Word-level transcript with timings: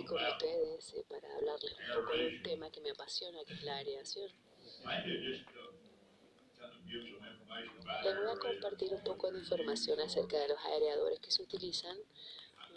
aquí 0.00 0.06
con 0.06 0.24
ustedes 0.24 0.94
eh, 0.94 1.04
para 1.08 1.34
hablarles 1.36 1.72
un 1.72 1.94
poco 1.94 2.16
de 2.16 2.28
un 2.28 2.42
tema 2.42 2.70
que 2.70 2.80
me 2.80 2.90
apasiona, 2.90 3.44
que 3.44 3.54
es 3.54 3.62
la 3.62 3.76
areación. 3.78 4.30
Les 8.04 8.16
voy 8.16 8.30
a 8.30 8.38
compartir 8.38 8.92
un 8.92 9.04
poco 9.04 9.30
de 9.30 9.38
información 9.38 10.00
acerca 10.00 10.38
de 10.38 10.48
los 10.48 10.58
aereadores 10.58 11.20
que 11.20 11.30
se 11.30 11.42
utilizan. 11.42 11.96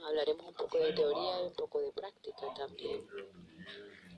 Hablaremos 0.06 0.46
un 0.48 0.54
poco 0.54 0.78
de 0.80 0.94
teoría 0.94 1.42
y 1.42 1.48
un 1.48 1.54
poco 1.54 1.82
de 1.82 1.92
práctica 1.92 2.54
también. 2.56 3.08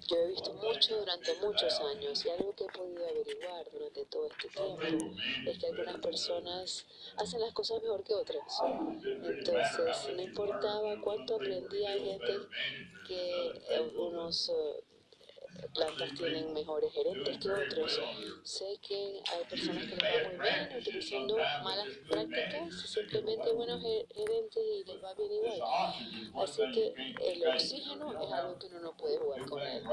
Yo 0.07 0.17
he 0.17 0.27
visto 0.27 0.53
mucho 0.53 0.99
durante 0.99 1.33
muchos 1.41 1.79
años 1.79 2.23
y 2.25 2.29
algo 2.29 2.53
que 2.55 2.65
he 2.65 2.67
podido 2.67 3.07
averiguar 3.07 3.65
durante 3.71 4.05
todo 4.05 4.27
este 4.27 4.49
tiempo 4.49 5.15
es 5.47 5.57
que 5.57 5.67
algunas 5.67 5.97
personas 5.97 6.85
hacen 7.17 7.41
las 7.41 7.53
cosas 7.53 7.81
mejor 7.81 8.03
que 8.03 8.13
otras. 8.13 8.59
Entonces, 9.03 10.15
no 10.15 10.21
importaba 10.21 11.01
cuánto 11.01 11.35
aprendía, 11.35 11.93
gente 11.93 12.33
que 13.07 13.47
eh, 13.69 13.81
unos 13.97 14.49
eh, 14.49 14.83
plantas 15.73 16.13
tienen 16.13 16.53
mejores 16.53 16.91
gerentes 16.93 17.37
que 17.37 17.49
otros. 17.49 18.01
Sé 18.43 18.77
que 18.81 19.21
hay 19.31 19.45
personas 19.49 19.85
que 19.85 19.95
les 19.95 20.03
va 20.03 20.29
muy 20.29 20.39
bien 20.39 20.77
utilizando 20.79 21.37
malas 21.63 21.87
prácticas, 22.09 22.81
simplemente 22.89 23.51
buenos 23.51 23.81
gerentes 23.81 24.63
y 24.63 24.83
les 24.85 25.03
va 25.03 25.13
bien 25.13 25.33
igual. 25.33 25.61
Así 26.43 26.61
que 26.71 26.93
el 27.31 27.47
oxígeno 27.47 28.21
es 28.21 28.31
algo 28.31 28.59
que 28.59 28.67
uno 28.67 28.79
no 28.79 28.97
puede 28.97 29.17
jugar 29.17 29.45
con 29.45 29.61
él. 29.61 29.83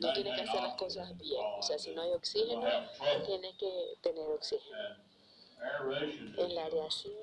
No 0.00 0.12
tiene 0.12 0.34
que 0.34 0.40
hacer 0.42 0.62
las 0.62 0.74
cosas 0.74 1.16
bien. 1.18 1.42
O 1.58 1.62
sea, 1.62 1.78
si 1.78 1.94
no 1.94 2.02
hay 2.02 2.10
oxígeno, 2.10 2.62
tiene 3.26 3.56
que 3.56 3.94
tener 4.00 4.28
oxígeno. 4.28 4.76
En 6.38 6.54
la 6.56 6.64
areación 6.64 7.14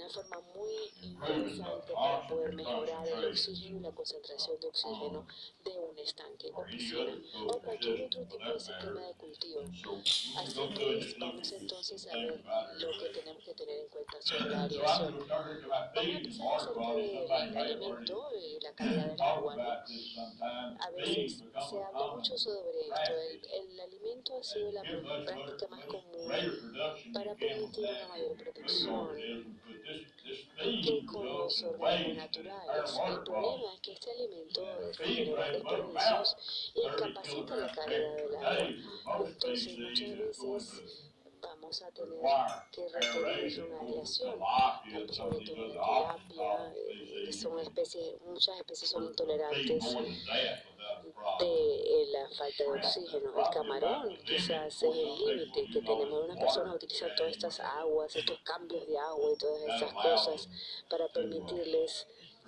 una 0.00 0.08
forma 0.08 0.40
muy 0.54 0.90
interesante 1.02 1.92
para 1.92 2.26
poder 2.26 2.54
mejorar 2.54 3.06
el 3.06 3.24
oxígeno 3.26 3.78
y 3.78 3.80
la 3.80 3.90
concentración 3.92 4.58
de 4.60 4.68
oxígeno 4.68 5.26
de 5.64 5.70
un 5.70 5.98
estanque 5.98 6.50
o 6.54 6.64
piscina 6.64 7.18
o 7.46 7.58
cualquier 7.60 8.06
otro 8.06 8.24
tipo 8.24 8.52
de 8.52 8.60
sistema 8.60 9.00
de 9.06 9.14
cultivo. 9.14 9.60
Así 9.60 10.60
pues, 10.74 11.18
vamos 11.18 11.52
entonces 11.52 12.08
a 12.08 12.16
ver 12.16 12.42
lo 12.78 12.98
que 12.98 13.08
tenemos 13.10 13.44
que 13.44 13.54
tener 13.54 13.80
en 13.80 13.88
cuenta 13.88 14.22
sobre 14.22 14.50
la 14.50 14.62
areación. 14.64 15.18
Vamos 15.28 15.96
a 15.96 16.02
empezar 16.02 16.74
del 16.74 17.56
alimento 17.56 18.28
y 18.40 18.60
la 18.60 18.72
calidad 18.72 19.06
del 19.06 19.20
agua. 19.20 19.84
A 20.80 20.90
veces 20.90 21.42
se 21.68 21.82
habla 21.82 22.14
mucho 22.14 22.38
sobre 22.38 22.80
esto. 22.80 23.12
El, 23.12 23.70
el 23.70 23.80
alimento 23.80 24.38
ha 24.38 24.42
sido 24.42 24.72
la 24.72 24.82
práctica 24.82 25.68
más 25.68 25.84
común 25.84 26.30
para 27.12 27.34
permitir 27.34 27.84
una 27.84 28.08
mayor 28.08 28.36
producción 28.36 29.60
que 30.82 31.06
con 31.06 31.26
los 31.26 31.62
órganos 31.62 32.16
naturales. 32.16 33.00
El 33.06 33.22
problema 33.22 33.74
es 33.74 33.80
que 33.80 33.92
este 33.92 34.10
alimento 34.10 34.66
genera 34.96 35.50
desperdicios 35.50 36.72
y 36.74 36.80
incapacita 36.86 37.56
la 37.56 37.72
calidad 37.72 38.16
del 38.16 38.36
agua. 38.36 39.26
Entonces, 39.26 39.78
muchas 39.78 40.18
veces 40.18 41.10
vamos 41.40 41.82
a 41.82 41.90
tener 41.90 42.18
que 42.72 42.88
requerir 42.88 43.64
una 43.64 43.82
la 45.26 45.38
tilapia, 45.38 46.72
eh, 46.76 47.24
que 47.26 47.32
son 47.32 47.58
especies, 47.60 48.20
muchas 48.26 48.56
especies 48.58 48.90
son 48.90 49.04
intolerantes 49.04 49.96
de 51.38 52.06
la 52.12 52.28
falta 52.30 52.64
de 52.64 52.70
oxígeno. 52.70 53.32
El 53.38 53.50
camarón 53.52 54.18
quizás 54.24 54.82
es 54.82 54.82
el 54.82 55.18
límite 55.18 55.66
que 55.72 55.80
tenemos. 55.80 56.24
Una 56.24 56.36
persona 56.38 56.74
utiliza 56.74 57.14
todas 57.14 57.32
estas 57.32 57.60
aguas, 57.60 58.14
estos 58.16 58.38
cambios 58.40 58.86
de 58.86 58.98
agua 58.98 59.32
y 59.32 59.38
todas 59.38 59.62
estas 59.68 59.92
cosas 59.92 60.48
para 60.88 61.08
permitirles 61.08 62.06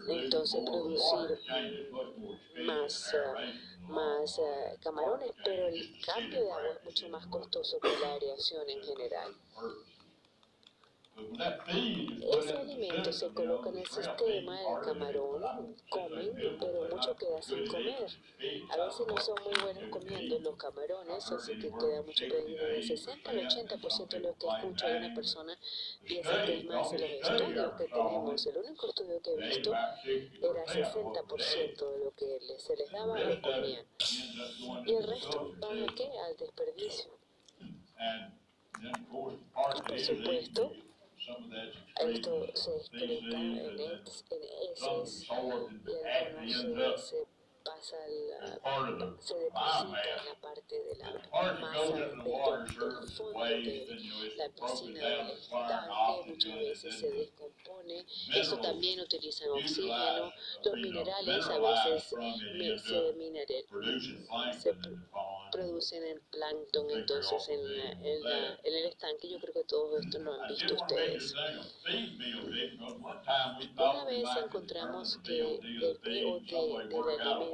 entonces 0.09 0.61
producir 0.65 1.39
más, 2.65 3.15
uh, 3.15 3.93
más 3.93 4.39
uh, 4.39 4.81
camarones, 4.83 5.31
pero 5.45 5.69
el 5.69 6.01
cambio 6.05 6.45
de 6.45 6.51
agua 6.51 6.69
es 6.77 6.85
mucho 6.85 7.09
más 7.09 7.27
costoso 7.27 7.79
que 7.79 7.89
la 8.01 8.15
aireación 8.15 8.69
en 8.69 8.83
general. 8.83 9.35
Ese 11.15 12.57
alimento 12.57 13.13
se 13.13 13.29
coloca 13.29 13.69
en 13.69 13.79
el 13.79 13.87
sistema, 13.87 14.59
el 14.61 14.81
camarón, 14.83 15.77
comen, 15.91 16.57
pero 16.59 16.89
mucho 16.91 17.15
queda 17.17 17.43
sin 17.43 17.67
comer. 17.67 18.07
A 18.71 18.77
veces 18.85 19.07
no 19.07 19.17
son 19.19 19.37
muy 19.45 19.63
buenos 19.63 19.91
comiendo 19.91 20.39
los 20.39 20.57
camarones, 20.57 21.31
así 21.31 21.59
que 21.59 21.69
queda 21.69 22.03
mucho 22.03 22.27
perdido. 22.29 22.67
Del 22.67 22.83
60 22.83 23.31
al 23.31 23.39
80% 23.47 24.09
de 24.09 24.21
lo 24.21 24.35
que 24.39 24.47
escucho 24.47 24.87
de 24.87 24.97
una 24.97 25.15
persona 25.15 25.59
piensa 26.07 26.45
que 26.47 26.59
es 26.59 26.65
más 26.65 26.93
en 26.95 27.01
los 27.03 27.11
estudios 27.11 27.73
que 27.75 27.85
tenemos. 27.85 28.47
El 28.47 28.57
único 28.57 28.89
estudio 28.89 29.23
que 29.23 29.31
he 29.33 29.49
visto 29.49 29.73
era 29.73 30.65
60% 30.65 31.93
de 31.93 32.05
lo 32.05 32.15
que 32.17 32.39
se 32.59 32.77
les 32.77 32.91
daba 32.91 33.19
lo 33.19 33.43
comían. 33.43 33.87
Y 34.87 34.95
el 34.95 35.07
resto 35.07 35.55
va 35.63 35.69
a 35.69 35.95
qué? 35.95 36.09
Al 36.27 36.37
desperdicio. 36.39 37.11
Y 38.81 38.91
por 39.87 40.01
supuesto, 40.01 40.73
esto 42.01 42.47
se 42.55 42.77
excreta 42.77 43.37
en, 43.37 43.81
heces 43.81 45.27
y 45.29 45.33
algunos 46.65 47.09
se 47.09 47.17
pasa 47.65 47.97
la, 48.29 49.17
se 49.19 49.35
deposita 49.35 50.17
en 50.19 50.27
la 50.27 50.41
parte 50.41 50.75
de 50.75 50.97
la 50.97 51.53
masa 51.61 51.97
del, 51.97 52.23
fondo 52.23 53.45
de 53.45 54.35
la 54.37 54.49
piscina 54.49 55.01
del 55.01 55.31
estanque, 55.31 55.95
muchas 56.27 56.55
veces 56.55 56.95
se 56.99 57.11
descompone, 57.11 58.07
eso 58.35 58.59
también 58.59 59.01
utilizan 59.01 59.51
oxígeno, 59.51 60.33
los 60.65 60.75
minerales 60.75 61.47
a 61.47 61.59
veces 61.59 62.05
se, 62.05 63.13
mineral, 63.15 63.65
se 64.59 64.75
producen 65.53 66.03
el 66.05 66.21
plancton 66.31 66.91
entonces 66.91 67.49
en, 67.49 67.61
en, 67.61 68.27
en, 68.65 68.75
el 68.75 68.87
estanque. 68.87 69.29
Yo 69.29 69.39
creo 69.39 69.53
que 69.53 69.65
todo 69.65 69.99
esto 69.99 70.19
lo 70.19 70.33
han 70.33 70.49
visto 70.49 70.75
ustedes. 70.75 71.35
Una 73.77 74.05
vez 74.05 74.29
encontramos 74.45 75.19
que 75.25 75.41
el 75.41 75.99
POT 75.99 76.51
del 76.51 77.21
alimento 77.21 77.52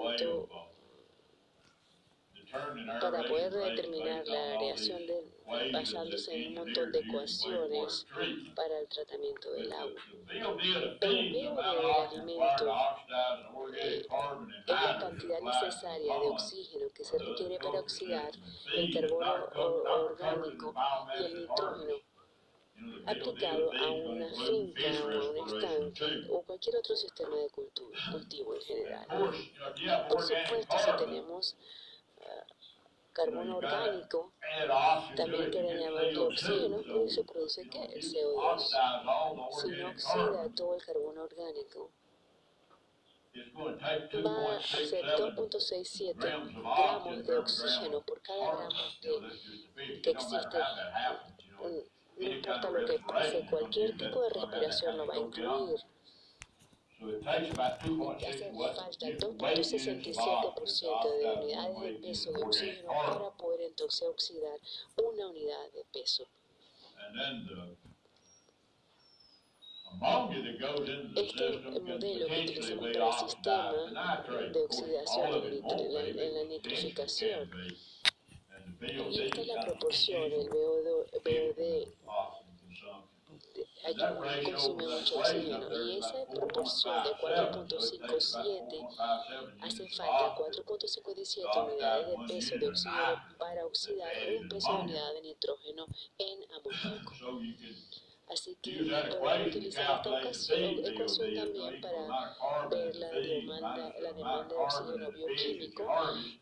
para 3.00 3.22
poder 3.25 3.53
determinar 3.53 4.26
la 4.26 4.59
reacción 4.59 5.06
de, 5.06 5.25
basándose 5.72 6.34
en 6.34 6.48
un 6.48 6.64
montón 6.64 6.92
de 6.92 7.00
ecuaciones 7.00 8.06
para 8.54 8.78
el 8.78 8.88
tratamiento 8.88 9.53
del 9.53 9.72
agua. 9.72 10.00
PH 11.00 11.00
del 11.00 11.58
alimento 11.58 12.75
eh, 13.76 14.06
es 14.66 14.82
la 14.82 14.98
cantidad 14.98 15.41
necesaria 15.41 16.14
de 16.14 16.26
oxígeno 16.28 16.87
que 16.94 17.04
se 17.04 17.19
requiere 17.19 17.58
para 17.58 17.81
oxidar 17.81 18.31
el 18.76 18.94
carbono 18.94 19.48
orgánico 19.54 20.75
y 21.19 21.25
el 21.25 21.41
nitrógeno 21.41 22.07
aplicado 23.06 23.72
a 23.72 23.91
una 23.91 24.28
finca 24.28 24.83
o 25.05 25.11
a 25.11 25.31
un 25.31 25.49
estanque 25.49 26.27
o 26.31 26.43
cualquier 26.43 26.77
otro 26.77 26.97
sistema 26.97 27.37
de 27.37 27.49
cultivo 27.50 28.55
en 28.55 28.61
general. 28.62 29.06
Por 30.09 30.22
supuesto, 30.22 30.77
si 30.78 31.05
tenemos 31.05 31.56
carbono 33.19 33.56
orgánico, 33.56 34.33
también 35.17 35.50
quieren 35.50 35.78
llamarlo 35.78 36.28
oxígeno, 36.28 36.83
pues 36.93 37.15
se 37.15 37.25
produce 37.25 37.69
¿qué? 37.69 37.84
el 37.84 38.03
CO2. 38.03 38.59
Si 39.61 39.69
no 39.71 39.91
oxida 39.91 40.55
todo 40.55 40.75
el 40.75 40.84
carbono 40.84 41.22
orgánico, 41.25 41.91
va 44.25 44.56
a 44.56 44.62
ser 44.62 45.05
2.67 45.05 46.15
gramos 46.15 47.27
de 47.27 47.38
oxígeno 47.38 48.00
por 48.03 48.21
cada 48.22 48.56
gramo 48.56 48.69
de, 49.03 50.00
que 50.03 50.11
existe. 50.11 50.59
No 52.19 52.29
importa 52.29 52.71
lo 52.71 52.84
que 52.84 52.99
pase, 52.99 53.47
cualquier 53.49 53.97
tipo 53.97 54.21
de 54.23 54.31
respiración 54.31 54.97
lo 54.97 55.06
va 55.06 55.15
a 55.15 55.19
incluir. 55.19 55.79
Hace 57.25 57.53
falta 57.55 57.87
2.67% 58.91 61.19
de 61.19 61.31
unidades 61.31 61.81
de 61.81 61.93
peso 61.94 62.32
de 62.32 62.43
oxígeno 62.43 62.88
para 62.88 63.31
poder 63.37 63.61
entonces 63.61 64.03
oxidar 64.09 64.59
una 64.97 65.29
unidad 65.29 65.70
de 65.75 65.85
peso. 65.93 66.26
Este 71.14 71.59
modelo 71.81 72.26
que 72.26 72.41
utilizamos 72.43 72.88
para 72.94 73.06
el 73.06 73.12
sistema 73.14 73.73
de 74.53 74.61
oxidación 74.61 75.29
en 76.19 76.35
la 76.35 76.44
nitrificación 76.44 77.50
y 78.80 79.22
esta 79.22 79.40
es 79.40 79.46
la 79.46 79.60
proporción, 79.60 80.32
el 80.32 80.48
BOD 80.48 80.88
consume 84.44 84.86
mucho 84.86 85.19
oxígeno 85.19 85.84
y 85.84 85.98
esa 85.98 86.26
proporción 86.26 87.04
de 87.04 87.10
4.57 87.10 88.88
hace 89.60 89.88
falta 89.90 90.36
4.57 90.36 91.64
unidades 91.64 92.06
de 92.08 92.16
peso 92.26 92.58
de 92.58 92.69
oxígeno 92.69 93.36
para 93.38 93.66
oxidar 93.66 94.12
un 94.40 94.48
peso 94.48 94.72
de 94.72 94.78
unidad 94.82 95.14
de 95.14 95.20
nitrógeno 95.22 95.86
en 96.19 96.38
amoníaco. 96.52 97.12
Así 98.30 98.56
que 98.60 98.82
utilizar 99.46 100.00
esta 100.00 100.20
ecuación 100.20 101.34
también 101.34 101.80
para 101.80 102.69
ver 102.69 102.96
la 102.96 103.10
demanda, 103.10 103.94
la 104.00 104.12
demanda 104.12 104.48
de 104.48 104.54
oxígeno 104.54 105.10
bioquímico 105.12 105.82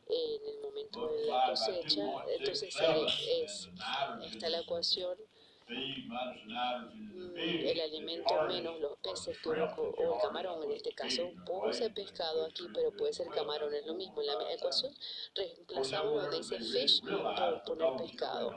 en 0.08 0.48
el 0.48 0.60
momento 0.62 1.08
de 1.08 1.26
la 1.26 1.46
cosecha. 1.48 2.02
Entonces 2.38 2.74
es, 2.74 3.68
está 4.32 4.48
la 4.48 4.60
ecuación 4.60 5.16
el 5.68 6.10
alimento 7.80 8.42
menos 8.46 8.80
los 8.80 8.96
peces 8.98 9.36
que 9.38 9.48
o 9.48 10.14
el 10.14 10.20
camarón 10.22 10.62
en 10.62 10.72
este 10.72 10.92
caso. 10.92 11.32
Puede 11.44 11.72
ser 11.72 11.92
pescado 11.92 12.46
aquí, 12.46 12.68
pero 12.72 12.92
puede 12.92 13.12
ser 13.12 13.26
camarón, 13.28 13.74
es 13.74 13.84
lo 13.86 13.94
mismo. 13.94 14.20
En 14.20 14.28
la 14.28 14.52
ecuación 14.52 14.94
reemplazamos 15.34 16.22
donde 16.22 16.36
dice 16.38 16.60
fish 16.60 17.02
por 17.02 17.62
poner 17.64 17.96
pescado. 17.96 18.52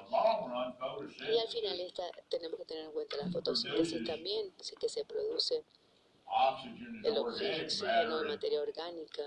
Y 1.20 1.38
al 1.38 1.48
final 1.48 1.80
esta, 1.80 2.04
tenemos 2.30 2.60
que 2.60 2.66
tener 2.66 2.86
en 2.86 2.92
cuenta 2.92 3.18
la 3.18 3.32
fotosíntesis 3.32 4.06
también, 4.06 4.54
que 4.80 4.90
se 4.90 5.04
produce 5.06 5.64
el 7.04 7.18
oxígeno 7.18 8.20
de 8.20 8.28
materia 8.28 8.62
orgánica 8.62 9.24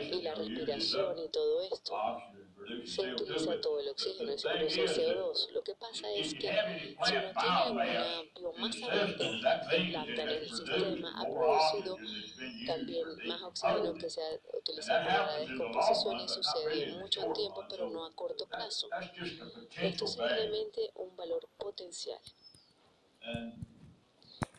y 0.00 0.22
la 0.22 0.34
respiración 0.34 1.18
y 1.18 1.28
todo 1.28 1.62
esto 1.62 1.94
se 2.84 3.12
utiliza 3.12 3.60
todo 3.60 3.80
el 3.80 3.88
oxígeno 3.88 4.36
se 4.36 4.48
produce 4.48 4.84
CO2. 4.86 5.50
Lo 5.52 5.62
que 5.62 5.74
pasa 5.74 6.10
es 6.12 6.34
que 6.34 6.48
si 7.04 7.16
uno 7.16 7.30
tiene 7.40 7.70
una 7.70 8.22
biomasa 8.34 8.86
verde, 8.88 9.40
planta 9.90 10.22
en 10.22 10.28
el 10.28 10.48
sistema 10.48 11.20
ha 11.20 11.24
producido 11.24 11.98
también 12.66 13.06
más 13.26 13.42
oxígeno 13.42 13.94
que 13.94 14.10
se 14.10 14.22
ha 14.22 14.56
utilizado 14.56 15.06
para 15.06 15.26
la 15.26 15.38
descomposición 15.38 16.20
y 16.20 16.28
sucede 16.28 16.84
en 16.84 16.98
mucho 16.98 17.32
tiempo, 17.32 17.64
pero 17.68 17.90
no 17.90 18.04
a 18.04 18.12
corto 18.12 18.46
plazo. 18.46 18.88
Esto 19.80 20.04
es 20.04 20.12
simplemente 20.12 20.90
un 20.96 21.16
valor 21.16 21.48
potencial. 21.58 22.20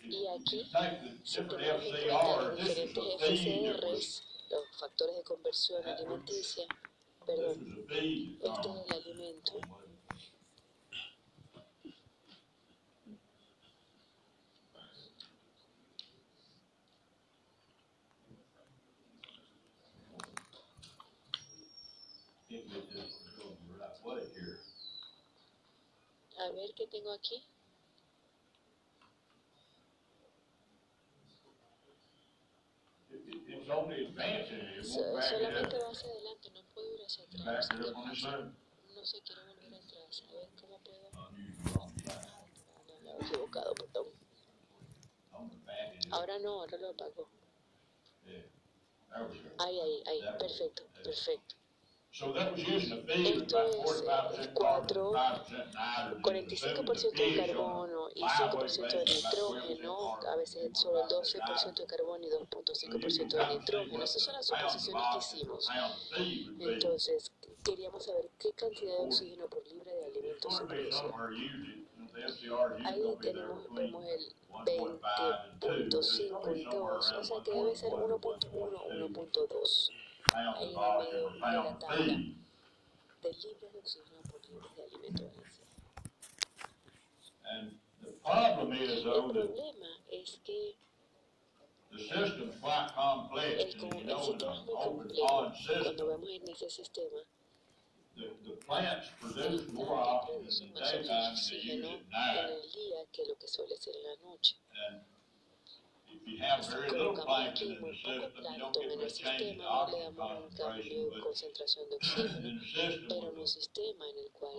Y 0.03 0.27
aquí, 0.27 0.69
si 1.23 1.41
tenemos 1.43 1.85
en 1.85 1.91
cuenta 1.91 2.41
los 2.41 2.57
diferentes 2.57 3.03
FCRs, 3.19 4.23
los 4.49 4.77
factores 4.77 5.15
de 5.15 5.23
conversión 5.23 5.87
alimenticia, 5.87 6.65
perdón, 7.25 7.85
este 7.87 8.09
es 8.09 8.43
el 8.43 8.93
alimento. 8.93 9.59
A 26.39 26.51
ver 26.51 26.73
qué 26.75 26.87
tengo 26.87 27.11
aquí. 27.13 27.41
solamente 35.21 35.77
va 35.77 35.89
hacia 35.91 36.09
adelante, 36.09 36.51
no 36.51 36.63
puedo 36.73 36.93
ir 36.93 37.01
hacia 37.01 37.23
atrás. 37.23 37.31
No 37.43 39.05
sé, 39.05 39.21
quiero 39.25 39.41
volver 39.45 39.75
atrás. 39.75 40.23
A 40.29 40.33
ver 40.33 40.49
cómo 40.61 40.79
puedo. 40.79 41.11
No, 42.87 43.01
me 43.01 43.11
he 43.11 43.21
equivocado, 43.21 43.73
perdón. 43.75 44.07
Ahora 46.11 46.39
no, 46.39 46.61
ahora 46.61 46.77
lo 46.77 46.89
apago. 46.91 47.27
Ahí, 49.57 49.79
ahí, 49.79 50.03
ahí, 50.07 50.29
perfecto, 50.37 50.83
perfecto. 51.03 51.55
Esto 52.13 53.57
es 54.37 54.47
4, 54.53 55.13
45% 56.21 57.11
de 57.11 57.35
carbono 57.35 58.07
y 58.13 58.21
5% 58.21 58.91
de 58.91 59.05
nitrógeno, 59.05 60.19
a 60.27 60.35
veces 60.35 60.77
solo 60.77 61.01
el 61.01 61.09
12% 61.09 61.73
de 61.73 61.85
carbono 61.87 62.23
y 62.23 62.29
2.5% 62.29 63.35
de 63.35 63.57
nitrógeno. 63.57 64.03
Esas 64.03 64.21
son 64.21 64.35
las 64.35 64.45
suposiciones 64.45 65.03
que 65.11 65.17
hicimos. 65.17 65.67
Entonces, 66.59 67.31
queríamos 67.63 68.05
saber 68.05 68.29
qué 68.37 68.51
cantidad 68.51 68.95
de 68.99 69.05
oxígeno 69.05 69.47
por 69.47 69.67
libra 69.67 69.91
de 69.91 70.05
alimentos 70.05 70.55
se 70.55 70.65
produce. 70.65 71.03
Ahí 72.85 73.17
tenemos, 73.21 73.73
vemos 73.73 74.05
el 74.05 74.31
20.5 74.65 76.57
y 76.57 76.63
2, 76.65 77.11
o 77.11 77.23
sea 77.23 77.43
que 77.43 77.51
debe 77.51 77.75
ser 77.75 77.91
1.1 77.91 78.51
1.2 78.51 80.02
el 88.83 89.03
problema 89.31 89.99
es 90.09 90.39
que 90.43 90.75
el, 91.91 91.99
sistema. 91.99 92.53
Cuando 94.65 96.07
vemos 96.07 96.29
en 96.29 96.49
ese 96.49 96.69
sistema, 96.69 97.19
las 98.15 98.31
plantas 98.65 99.11
producen 100.25 100.73
más 100.73 100.93
oxígeno 101.31 101.89
en 101.89 102.49
el 102.49 102.71
día 102.71 103.05
que 103.11 103.25
lo 103.25 103.37
que 103.37 103.47
suele 103.47 103.77
ser 103.77 103.95
en 103.95 104.03
la 104.03 104.15
colocamos 106.89 107.39
aquí 107.47 107.77
muy 107.79 108.01
poco 108.01 108.33
plancton 108.33 108.91
en 108.91 109.01
el 109.01 109.09
sistema, 109.09 109.63
no 109.63 109.87
le 109.91 110.03
damos 110.03 110.43
un 110.43 110.55
cambio 110.55 111.09
de 111.09 111.19
concentración 111.19 111.89
de 111.89 111.95
oxígeno, 111.97 112.61
pero 113.09 113.29
en 113.31 113.39
un 113.39 113.47
sistema 113.47 114.09
en 114.09 114.17
el 114.17 114.31
cual 114.31 114.57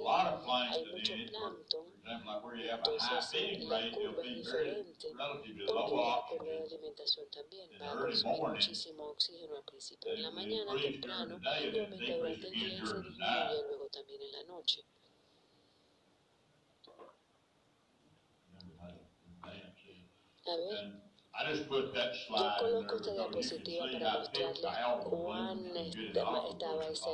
hay 0.73 0.85
mucho 0.87 1.13
plancton, 1.31 1.87
entonces 2.05 3.65
la 3.65 3.91
curva 3.93 4.23
es 4.25 4.37
diferente, 4.37 5.09
porque 6.29 6.59
la 6.59 6.65
alimentación 6.65 7.27
también 7.31 7.71
va 7.81 7.93
a 7.93 7.97
consumir 7.97 8.41
muchísimo 8.41 9.05
oxígeno 9.05 9.57
al 9.57 9.65
principio 9.65 10.13
en 10.13 10.23
la 10.23 10.31
mañana, 10.31 10.73
temprano, 10.81 11.41
y 11.43 11.79
aumenta 11.79 12.17
durante 12.17 12.47
el 12.47 12.53
día 12.53 12.75
y 12.75 12.87
se 12.87 12.97
disminuye 12.97 13.63
luego 13.69 13.89
también 13.89 14.23
en 14.23 14.33
la 14.33 14.45
noche. 14.45 14.83
A 20.47 20.57
ver. 20.57 21.14
Yo 21.35 22.57
coloco 22.61 22.97
esta 22.97 23.13
diapositiva 23.13 23.87
para 23.93 24.13
mostrarles 24.19 24.63
cuán 25.05 25.77
estaba 25.77 26.87
ese 26.87 27.11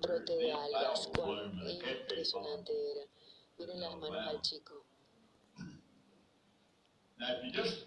brote 0.00 0.36
de 0.36 0.52
algas, 0.52 1.10
cuán 1.14 1.68
impresionante 1.68 2.72
era. 2.92 3.06
Miren 3.58 3.80
las 3.80 3.96
manos 3.96 4.26
al 4.26 4.40
chico. 4.40 4.84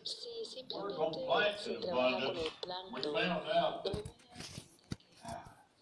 Si 0.03 0.45
simplemente 0.45 1.57
se 1.57 1.75
trabaja 1.75 2.25
con 2.25 2.37
el 2.37 2.51
plancton, 2.61 4.03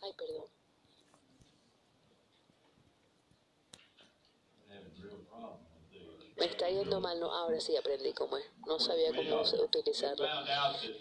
Ay, 0.01 0.13
perdón. 0.17 0.58
Me 6.39 6.45
está 6.45 6.69
yendo 6.69 7.01
mal, 7.01 7.19
no, 7.19 7.31
ahora 7.31 7.59
sí 7.59 7.75
aprendí 7.75 8.13
cómo 8.13 8.37
es, 8.37 8.45
no 8.65 8.79
sabía 8.79 9.13
cómo 9.13 9.41
utilizarlo. 9.41 10.25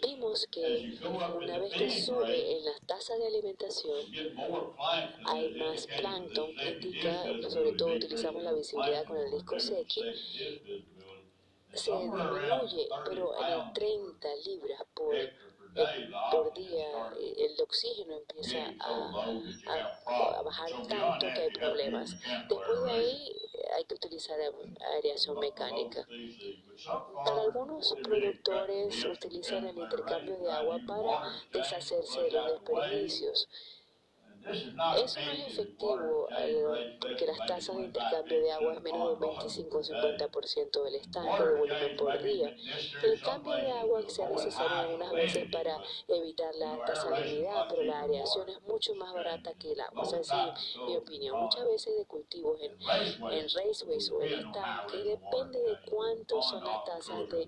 Vimos 0.01 0.47
que 0.51 0.99
una 1.35 1.57
vez 1.59 1.73
que 1.73 1.89
sube 1.89 2.57
en 2.57 2.65
las 2.65 2.81
tasas 2.81 3.19
de 3.19 3.27
alimentación, 3.27 4.05
hay 5.25 5.49
más 5.55 5.87
plancton, 5.87 6.49
indica, 6.51 7.23
sobre 7.49 7.71
todo 7.73 7.95
utilizamos 7.95 8.43
la 8.43 8.51
visibilidad 8.51 9.05
con 9.05 9.17
el 9.17 9.31
disco 9.31 9.59
Seki, 9.59 10.01
se 11.73 11.91
disminuye, 11.91 12.89
pero 13.05 13.33
en 13.39 13.73
30 13.73 14.27
libras 14.45 14.81
por 14.93 15.15
por 16.31 16.53
día 16.53 17.13
el 17.37 17.61
oxígeno 17.61 18.17
empieza 18.17 18.73
a, 18.79 19.11
a, 19.67 20.41
bajar 20.41 20.71
tanto 20.87 21.27
que 21.27 21.41
hay 21.41 21.49
problemas. 21.51 22.15
Después 22.49 22.83
de 22.85 22.91
ahí 22.91 23.48
hay 23.75 23.83
que 23.85 23.95
utilizar 23.95 24.37
aireación 24.95 25.39
mecánica. 25.39 26.07
Para 27.25 27.41
algunos 27.41 27.95
productores 28.03 29.05
utilizan 29.05 29.67
el 29.67 29.77
intercambio 29.77 30.37
de 30.37 30.51
agua 30.51 30.79
para 30.87 31.31
deshacerse 31.51 32.21
de 32.21 32.31
los 32.31 32.51
desperdicios. 32.51 33.49
Eso 34.51 35.19
no 35.21 35.31
es 35.31 35.47
efectivo 35.47 36.27
porque 36.99 37.25
las 37.25 37.37
tasas 37.47 37.77
de 37.77 37.83
intercambio 37.83 38.41
de 38.41 38.51
agua 38.51 38.73
es 38.73 38.81
menos 38.81 39.19
del 39.19 39.29
25-50% 39.29 40.83
del 40.83 40.95
estanque 40.95 41.43
de 41.43 41.55
volumen 41.55 41.97
por 41.97 42.21
día. 42.21 42.55
El 43.03 43.21
cambio 43.21 43.53
de 43.53 43.71
agua 43.71 44.01
sea 44.07 44.29
necesario 44.29 44.77
algunas 44.77 45.11
veces 45.13 45.47
para 45.51 45.77
evitar 46.07 46.53
la 46.55 46.73
alta 46.73 46.95
salinidad, 46.95 47.67
pero 47.69 47.83
la 47.83 48.01
aireación 48.01 48.49
es 48.49 48.61
mucho 48.63 48.95
más 48.95 49.13
barata 49.13 49.53
que 49.53 49.73
el 49.73 49.81
agua. 49.81 50.03
Es 50.03 50.13
así, 50.13 50.79
mi 50.85 50.95
opinión. 50.95 51.39
Muchas 51.39 51.65
veces 51.65 51.97
de 51.97 52.05
cultivos 52.05 52.59
en, 52.61 52.71
en 53.31 53.47
raceways 53.49 54.09
o 54.11 54.21
en 54.21 54.33
estanque 54.33 54.97
depende 54.97 55.59
de 55.59 55.77
cuánto 55.89 56.41
son 56.41 56.63
las 56.63 56.83
tasas 56.85 57.29
de, 57.29 57.47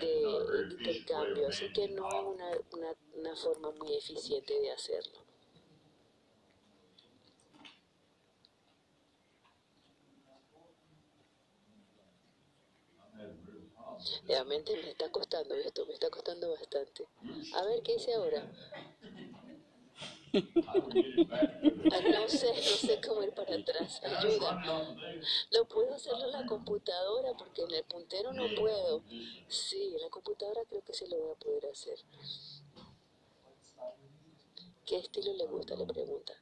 de 0.00 0.68
intercambio, 0.70 1.48
así 1.48 1.72
que 1.72 1.88
no 1.88 2.08
es 2.08 2.14
una, 2.14 2.50
una, 2.72 2.94
una 3.14 3.36
forma 3.36 3.70
muy 3.72 3.94
eficiente 3.94 4.58
de 4.60 4.72
hacerlo. 4.72 5.25
Realmente 14.26 14.72
me 14.76 14.90
está 14.90 15.10
costando 15.10 15.54
esto, 15.54 15.86
me 15.86 15.94
está 15.94 16.10
costando 16.10 16.50
bastante. 16.50 17.06
A 17.52 17.64
ver, 17.64 17.82
¿qué 17.82 17.94
hice 17.94 18.14
ahora? 18.14 18.42
Ah, 21.90 22.00
no 22.12 22.28
sé, 22.28 22.48
no 22.48 22.76
sé 22.76 23.00
cómo 23.06 23.22
ir 23.22 23.32
para 23.32 23.54
atrás. 23.56 24.00
Ayuda. 24.04 24.60
No 25.52 25.64
puedo 25.66 25.94
hacerlo 25.94 26.24
en 26.26 26.32
la 26.32 26.46
computadora 26.46 27.32
porque 27.36 27.62
en 27.62 27.72
el 27.72 27.84
puntero 27.84 28.32
no 28.32 28.54
puedo. 28.54 29.02
Sí, 29.48 29.94
en 29.94 30.02
la 30.02 30.10
computadora 30.10 30.62
creo 30.68 30.82
que 30.84 30.92
sí 30.94 31.06
lo 31.06 31.16
voy 31.18 31.32
a 31.32 31.38
poder 31.38 31.66
hacer. 31.66 31.98
¿Qué 34.84 34.98
estilo 34.98 35.32
le 35.34 35.46
gusta? 35.46 35.76
Le 35.76 35.86
pregunta. 35.86 36.32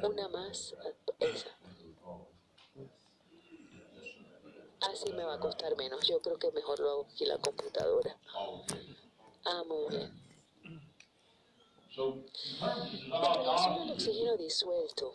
Una 0.00 0.28
más, 0.28 0.74
esa. 1.18 1.56
Así 4.80 5.12
me 5.12 5.24
va 5.24 5.34
a 5.34 5.40
costar 5.40 5.76
menos. 5.76 6.06
Yo 6.06 6.20
creo 6.20 6.38
que 6.38 6.50
mejor 6.52 6.80
lo 6.80 6.90
hago 6.90 7.06
aquí 7.12 7.24
la 7.26 7.38
computadora. 7.38 8.16
Ah, 9.44 9.62
muy 9.66 9.96
bien. 9.96 10.22
Al 12.60 13.90
oxígeno 13.90 14.36
disuelto, 14.36 15.12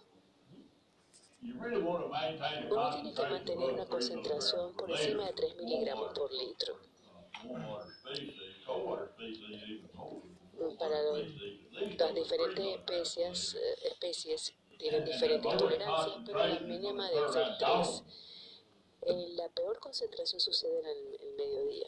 uno 1.42 2.90
tiene 2.92 3.14
que 3.14 3.22
mantener 3.24 3.74
una 3.74 3.86
concentración 3.86 4.74
por 4.76 4.92
encima 4.92 5.26
de 5.26 5.34
3 5.34 5.56
miligramos 5.58 6.14
por 6.14 6.32
litro. 6.32 6.80
Para 10.78 11.02
las 11.02 12.16
diferentes 12.16 12.66
especies, 12.66 13.56
eh, 13.56 13.76
especies 13.92 14.54
tienen 14.78 15.06
diferentes 15.06 15.58
tolerancias, 15.58 16.18
pero 16.26 16.46
la 16.46 16.60
mínima 16.60 17.10
debe 17.10 17.32
ser 17.32 17.48
3. 17.58 18.04
Eh, 19.04 19.28
la 19.36 19.48
peor 19.50 19.80
concentración 19.80 20.40
sucede 20.40 20.80
en 20.80 20.86
el, 20.88 21.36
mediodía. 21.38 21.88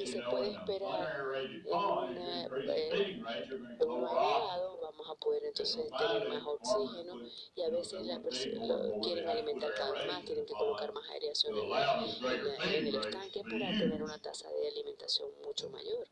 Y 0.00 0.06
se 0.06 0.22
puede 0.22 0.52
esperar 0.52 1.20
en, 1.40 1.66
una, 1.66 2.44
en 2.44 3.88
un 3.88 4.00
mareado, 4.02 4.78
vamos 4.80 5.10
a 5.10 5.14
poder 5.16 5.44
entonces 5.44 5.90
tener 5.98 6.28
más 6.28 6.46
oxígeno 6.46 7.20
y 7.56 7.62
a 7.62 7.68
veces 7.70 8.06
las 8.06 8.20
personas 8.20 8.92
quieren 9.02 9.28
alimentar 9.28 9.74
cada 9.74 9.92
vez 9.92 10.06
más, 10.06 10.24
tienen 10.24 10.46
que 10.46 10.54
colocar 10.54 10.92
más 10.92 11.08
aireación 11.10 11.58
en, 11.58 12.74
en 12.74 12.86
el 12.86 12.94
estanque 12.94 13.42
para 13.42 13.78
tener 13.78 14.00
una 14.02 14.18
tasa 14.22 14.48
de 14.50 14.68
alimentación 14.68 15.30
mucho 15.44 15.68
mayor. 15.68 16.06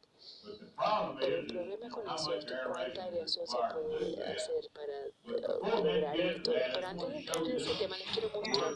Pero 1.19 1.37
el 1.37 1.47
problema 1.47 1.89
con 1.91 2.09
eso 2.09 2.35
es 2.35 2.45
que 2.45 2.55
cuánta 2.67 3.05
aireación 3.05 3.47
se 3.47 3.57
puede 3.73 4.25
hacer 4.25 4.71
para 4.73 5.81
lograr 5.83 6.21
esto. 6.21 6.53
Pero 6.75 6.87
antes 6.87 7.09
de 7.09 7.19
entrar 7.19 7.45
en 7.45 7.57
ese 7.57 7.75
tema, 7.75 7.99
les 7.99 8.09
quiero 8.09 8.31
mostrar 8.31 8.73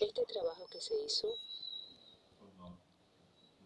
este 0.00 0.24
trabajo 0.26 0.66
que 0.70 0.80
se 0.80 0.94
hizo 1.04 1.28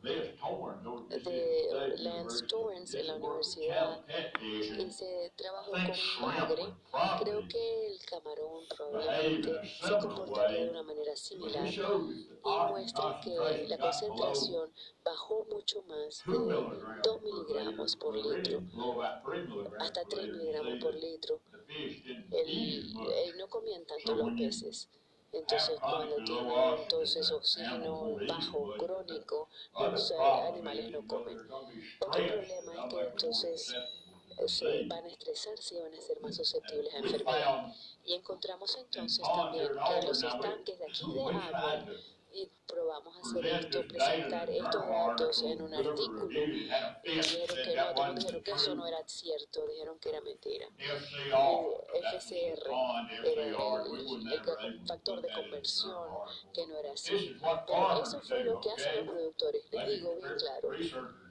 de 0.02 1.94
Lance 1.98 2.46
Torrance 2.46 2.98
en 2.98 3.06
la 3.06 3.14
universidad 3.16 4.04
se 4.90 5.32
trabajó 5.36 5.72
con 5.72 5.80
un 5.80 6.74
padre. 6.90 7.22
Creo 7.22 7.48
que 7.48 7.86
el 7.88 7.98
camarón 8.06 8.64
probablemente 8.74 9.68
se 9.80 9.98
comportaría 9.98 10.64
de 10.64 10.70
una 10.70 10.82
manera 10.82 11.16
similar 11.16 11.66
y 11.66 12.70
muestra 12.70 13.20
que 13.22 13.66
la 13.68 13.78
concentración 13.78 14.72
bajó 15.04 15.46
mucho 15.50 15.82
más 15.82 16.22
de 16.26 16.32
2 17.02 17.22
miligramos 17.22 17.96
por 17.96 18.14
litro, 18.16 18.62
hasta 19.78 20.04
3 20.04 20.28
miligramos 20.28 20.82
por 20.82 20.94
litro. 20.94 21.40
El, 21.68 23.36
no 23.36 23.48
comían 23.48 23.84
tanto 23.84 24.14
los 24.14 24.30
peces. 24.38 24.88
Entonces, 25.32 25.78
cuando 25.80 26.16
tienen 26.24 26.52
entonces 26.78 27.30
oxígeno 27.30 28.16
bajo 28.26 28.74
crónico, 28.78 29.48
los 29.78 30.12
animales 30.12 30.90
no 30.90 31.06
comen. 31.06 31.38
Otro 32.00 32.26
problema 32.26 32.86
es 32.86 32.94
que 32.94 33.00
entonces 33.00 33.74
se 34.46 34.86
van 34.86 35.04
a 35.04 35.08
estresarse 35.08 35.74
y 35.74 35.80
van 35.80 35.94
a 35.94 36.00
ser 36.00 36.20
más 36.20 36.36
susceptibles 36.36 36.94
a 36.94 36.98
enfermedad. 36.98 37.74
Y 38.04 38.14
encontramos 38.14 38.76
entonces 38.76 39.26
también 39.26 39.68
que 39.68 40.06
los 40.06 40.22
estanques 40.22 40.78
de 40.78 40.84
aquí 40.84 41.12
de 41.12 41.20
agua 41.20 41.84
y 42.32 42.50
probamos 42.66 43.16
hacer 43.16 43.46
esto, 43.46 43.86
presentar 43.88 44.50
estos 44.50 44.86
datos 44.86 45.42
en 45.42 45.62
un 45.62 45.74
artículo. 45.74 46.40
y 47.04 47.10
dijeron 47.10 47.56
que 47.64 47.74
no, 47.74 48.14
dijeron 48.14 48.42
que 48.42 48.50
eso 48.50 48.74
no 48.74 48.86
era 48.86 48.98
cierto, 49.06 49.66
dijeron 49.66 49.98
que 49.98 50.10
era 50.10 50.20
mentira. 50.20 50.66
El 50.76 52.07
FCR 52.20 52.70
era 53.24 53.44
el, 53.46 54.80
factor 54.86 55.22
de 55.22 55.32
conversión, 55.32 56.08
que 56.52 56.66
no 56.66 56.78
era 56.78 56.92
así. 56.92 57.36
Pero 57.66 58.02
eso 58.02 58.20
fue 58.20 58.44
lo 58.44 58.60
que 58.60 58.70
hacen 58.70 58.96
los 58.96 59.14
productores, 59.14 59.64
les 59.72 59.88
digo 59.88 60.16
bien 60.16 60.34
claro. 60.38 60.70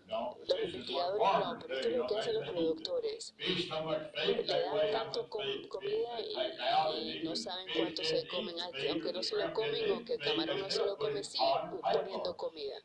Los 0.09 0.63
investigadores 0.63 1.19
no, 1.19 1.59
pero 1.59 1.75
esto 1.75 1.89
es 1.89 1.97
lo 1.97 2.07
que 2.07 2.17
hacen 2.17 2.33
los 2.35 2.49
productores. 2.49 3.35
Le 3.37 4.47
dan 4.47 4.91
tanto 4.91 5.29
comida 5.29 6.21
y, 6.95 7.23
no 7.23 7.35
saben 7.35 7.67
cuánto 7.75 8.03
se 8.03 8.25
comen, 8.27 8.55
aunque 8.59 9.11
no 9.11 9.21
se 9.21 9.35
lo 9.35 9.53
comen 9.53 9.91
o 9.91 10.05
que 10.05 10.13
el 10.13 10.19
camarón 10.19 10.59
no 10.61 10.71
se 10.71 10.85
lo 10.85 10.97
come, 10.97 11.23
siguen 11.23 11.81
poniendo 11.81 12.37
comida. 12.37 12.75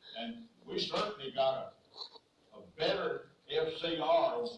FCR 3.50 4.00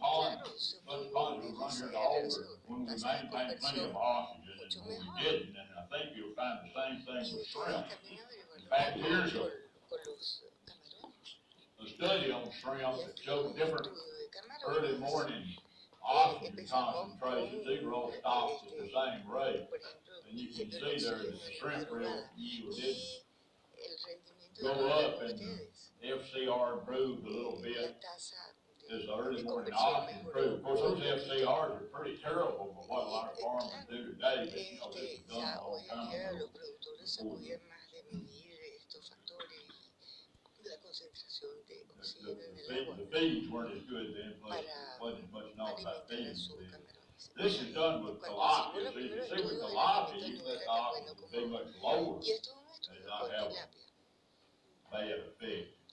on 0.01 0.39
but 0.87 1.13
funds 1.13 1.45
will 1.45 1.59
run 1.59 1.73
here 1.73 2.29
to 2.29 2.41
when 2.67 2.81
we 2.81 2.87
maintain 2.87 3.29
plenty 3.31 3.81
of 3.85 3.97
oxygen 3.97 4.55
and 4.61 4.87
when 4.87 4.99
we 4.99 5.23
didn't, 5.23 5.49
and 5.57 5.69
I 5.79 5.85
think 5.91 6.17
you'll 6.17 6.35
find 6.35 6.59
the 6.63 6.71
same 6.75 7.05
thing 7.05 7.37
with 7.37 7.47
shrimp. 7.47 7.87
In 8.59 8.69
fact, 8.71 8.97
here's 8.99 9.35
a 9.35 9.51
a 11.85 11.89
study 11.89 12.33
on 12.33 12.49
shrimp 12.63 12.97
that 13.07 13.19
showed 13.23 13.57
different 13.57 13.89
early 14.67 14.99
morning 14.99 15.45
oxygen 16.05 16.67
concentrations. 16.71 17.67
These 17.67 17.83
were 17.83 17.95
all 17.95 18.13
stocks 18.19 18.65
at 18.71 18.79
the 18.79 18.89
same 18.89 19.31
rate. 19.31 19.67
And 20.31 20.39
you 20.39 20.49
can 20.49 20.71
see 20.71 21.05
there 21.05 21.19
that 21.19 21.33
the 21.33 21.53
shrimp 21.61 21.89
yield 22.37 22.77
did 22.77 22.97
go 24.63 24.89
up 24.91 25.23
and 25.23 25.41
FCR 26.05 26.81
improved 26.81 27.27
a 27.27 27.31
little 27.31 27.61
bit 27.63 27.97
as 28.93 29.07
the 29.07 29.17
early 29.17 29.43
morning 29.43 29.73
oxygen 29.77 30.27
improved. 30.27 30.55
Of 30.55 30.63
course, 30.63 30.81
those 30.81 31.01
FCRs 31.01 31.47
are 31.47 31.89
pretty 31.93 32.19
terrible 32.23 32.75
for 32.75 32.85
what 32.89 33.07
a 33.07 33.09
lot 33.09 33.33
of 33.33 33.39
farmers 33.39 33.87
do 33.89 34.13
today, 34.13 34.51
but 34.51 34.61
you 34.61 34.79
know, 34.79 34.93
this 34.93 35.21
was 35.29 35.41
done 35.41 35.59
a 35.59 35.69
long 35.69 35.83
time 35.89 36.37
ago. 36.37 36.49
the 42.97 43.19
feeds 43.19 43.51
weren't 43.51 43.75
as 43.75 43.83
good 43.89 44.15
then, 44.17 44.35
plus 44.43 44.65
wasn't 45.01 45.33
much 45.33 45.51
known 45.57 45.75
about 45.81 46.09
feeds 46.09 46.51
then. 46.59 46.81
This 47.37 47.61
is 47.61 47.75
done 47.75 48.05
with 48.05 48.21
tilapia. 48.23 48.93
So 48.93 48.99
you 48.99 49.09
can 49.11 49.25
see 49.25 49.43
with 49.45 49.61
tilapia, 49.61 50.29
you 50.29 50.39
let 50.47 50.59
the 50.61 50.69
oxygen 50.69 51.15
be 51.33 51.47
much 51.47 51.67
lower 51.83 52.21
and 52.21 53.01
not 53.07 53.31
have 53.33 53.51
a 53.51 53.55
bad 54.93 55.19
effect. 55.29 55.84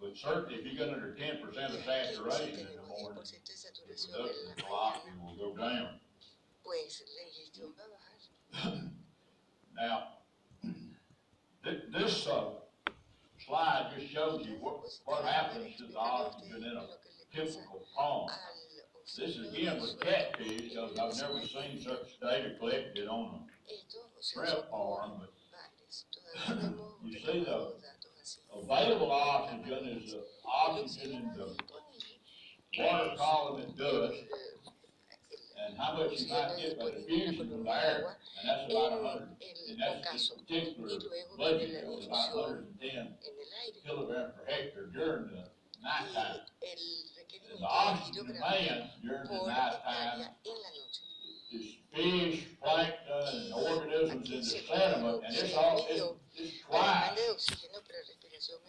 But 0.00 0.16
certainly, 0.16 0.54
if 0.54 0.64
you 0.64 0.78
get 0.78 0.90
under 0.90 1.16
10% 1.18 1.42
of 1.42 1.84
saturation 1.84 2.60
in 2.60 2.76
the 2.76 2.82
morning, 2.88 3.18
the 3.18 4.12
production 4.12 4.54
tilapia 4.56 5.12
will 5.20 5.52
go 5.52 5.56
down. 5.56 5.88
now, 9.76 10.02
this 11.92 12.26
uh, 12.28 12.44
slide 13.44 13.92
just 13.98 14.12
shows 14.12 14.46
you 14.46 14.54
what, 14.60 14.80
what 15.04 15.24
happens 15.24 15.76
to 15.76 15.84
the 15.86 15.96
oxygen 15.96 16.62
in 16.62 16.76
a 16.76 16.86
typical 17.34 17.84
pond. 17.96 18.30
This 19.16 19.36
is 19.36 19.52
again 19.52 19.80
with 19.80 19.98
catfish, 20.00 20.60
because 20.60 20.98
I've 20.98 21.16
never 21.16 21.44
seen 21.46 21.80
such 21.82 22.20
data 22.20 22.54
collected 22.58 23.08
on 23.08 23.46
a 23.68 24.22
shrimp 24.22 24.70
farm, 24.70 25.12
but 25.18 25.32
you 27.04 27.18
see 27.18 27.44
the 27.44 27.72
available 28.54 29.10
oxygen 29.10 29.84
is 30.02 30.12
the 30.12 30.22
oxygen 30.46 31.12
in 31.12 31.24
the 31.36 31.56
water 32.78 33.10
column 33.16 33.62
at 33.62 33.76
dust, 33.76 34.14
and 35.66 35.76
how 35.78 35.96
much 35.96 36.20
you 36.20 36.28
might 36.28 36.56
get 36.58 36.78
by 36.78 36.90
diffusion 36.90 37.36
from 37.36 37.64
the 37.64 37.70
air, 37.70 38.16
and 38.40 38.48
that's 38.48 38.70
about 38.70 39.02
100, 39.02 39.28
and 39.70 39.78
that's 39.80 40.12
this 40.12 40.30
particular 40.30 40.90
budget, 41.36 41.70
is 41.70 42.06
about 42.06 42.36
110 42.36 43.08
kilograms 43.84 44.32
per 44.36 44.52
hectare 44.52 44.86
during 44.92 45.24
the 45.28 45.44
nighttime. 45.82 46.40
And 47.50 47.60
the 47.60 47.66
oxygen 47.66 48.26
demand 48.26 48.90
during 49.02 49.28
the 49.28 49.46
nighttime 49.46 50.20
is 51.52 51.76
fish, 51.94 52.46
plankton, 52.62 53.24
and 53.32 53.52
organisms 53.54 54.30
in 54.30 54.40
the 54.40 54.44
sediment, 54.44 55.22
and 55.26 55.34
it's 55.36 55.54
all, 55.54 55.86
it's, 55.88 56.02
it's 56.36 56.60
twice 56.68 57.10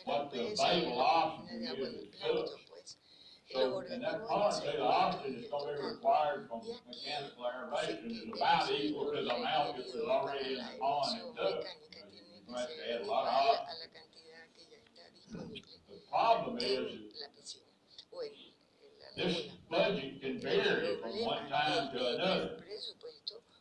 what 0.05 0.31
the 0.31 0.47
available 0.47 0.99
oxygen 0.99 1.63
is 1.63 1.87
in 1.87 2.07
So, 3.53 3.83
and 3.91 4.03
that 4.03 4.21
say 4.53 4.77
the 4.77 4.83
oxygen 4.83 5.35
is 5.35 5.49
gonna 5.49 5.77
be 5.77 5.85
required 5.85 6.47
from 6.49 6.61
mechanical 6.87 7.45
aeration 7.45 8.11
is 8.11 8.23
about 8.35 8.71
equal 8.71 9.05
to 9.11 9.23
the 9.23 9.35
amount 9.35 9.77
that 9.77 9.85
was 9.85 9.95
already 10.07 10.53
in 10.53 10.57
the 10.57 10.79
pond 10.79 11.21
and 11.21 11.35
duct. 11.35 11.67
You 12.47 12.55
have 12.55 12.67
to 12.67 12.93
add 12.93 13.01
a 13.01 13.05
lot 13.05 13.27
of 13.27 13.33
oxygen. 13.59 13.89
The 15.89 15.97
problem 16.09 16.57
is, 16.59 16.91
this 19.15 19.49
budget 19.69 20.21
can 20.21 20.39
vary 20.39 20.97
from 21.01 21.25
one 21.25 21.49
time 21.49 21.91
to 21.93 22.07
another. 22.15 22.49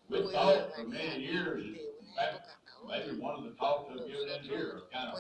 We 0.09 0.33
thought 0.33 0.75
for 0.75 0.85
many 0.85 1.25
years, 1.25 1.65
that 2.17 2.47
maybe 2.89 3.19
one 3.21 3.39
of 3.39 3.45
the 3.45 3.51
talks 3.51 3.91
I've 3.91 4.07
given 4.07 4.29
in 4.29 4.43
here 4.45 4.83
kind 4.93 5.09
of 5.09 5.19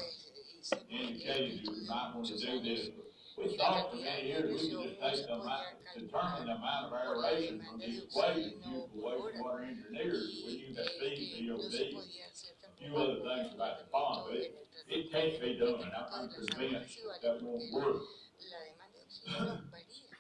indicated 0.90 1.60
you 1.64 1.86
might 1.88 2.12
want 2.14 2.26
to 2.26 2.38
do 2.38 2.60
this. 2.60 2.88
We 3.36 3.56
thought 3.56 3.90
for 3.90 3.96
many 3.96 4.28
years, 4.28 4.50
we 4.50 4.70
could 4.70 4.98
just 5.00 5.18
take 5.18 5.26
the 5.26 5.34
amount, 5.34 5.62
determine 5.94 6.46
the 6.46 6.54
amount 6.54 6.86
of 6.86 6.92
aeration 6.92 7.62
from 7.68 7.78
these 7.78 8.02
equations, 8.02 8.54
use 8.66 8.84
the 8.94 9.00
wastewater 9.00 9.62
engineers, 9.68 10.42
we 10.46 10.52
use 10.66 10.76
that 10.76 10.90
DOD, 10.98 11.14
a 11.38 12.82
few 12.82 12.96
other 12.96 13.14
things 13.14 13.54
about 13.54 13.78
the 13.78 13.84
pond, 13.92 14.26
but 14.28 14.36
it, 14.36 14.54
it 14.88 15.12
can't 15.12 15.40
be 15.40 15.56
done, 15.58 15.88
I'm 16.12 16.28
convinced 16.30 16.98
that 17.22 17.42
won't 17.42 17.72
work. 17.72 18.02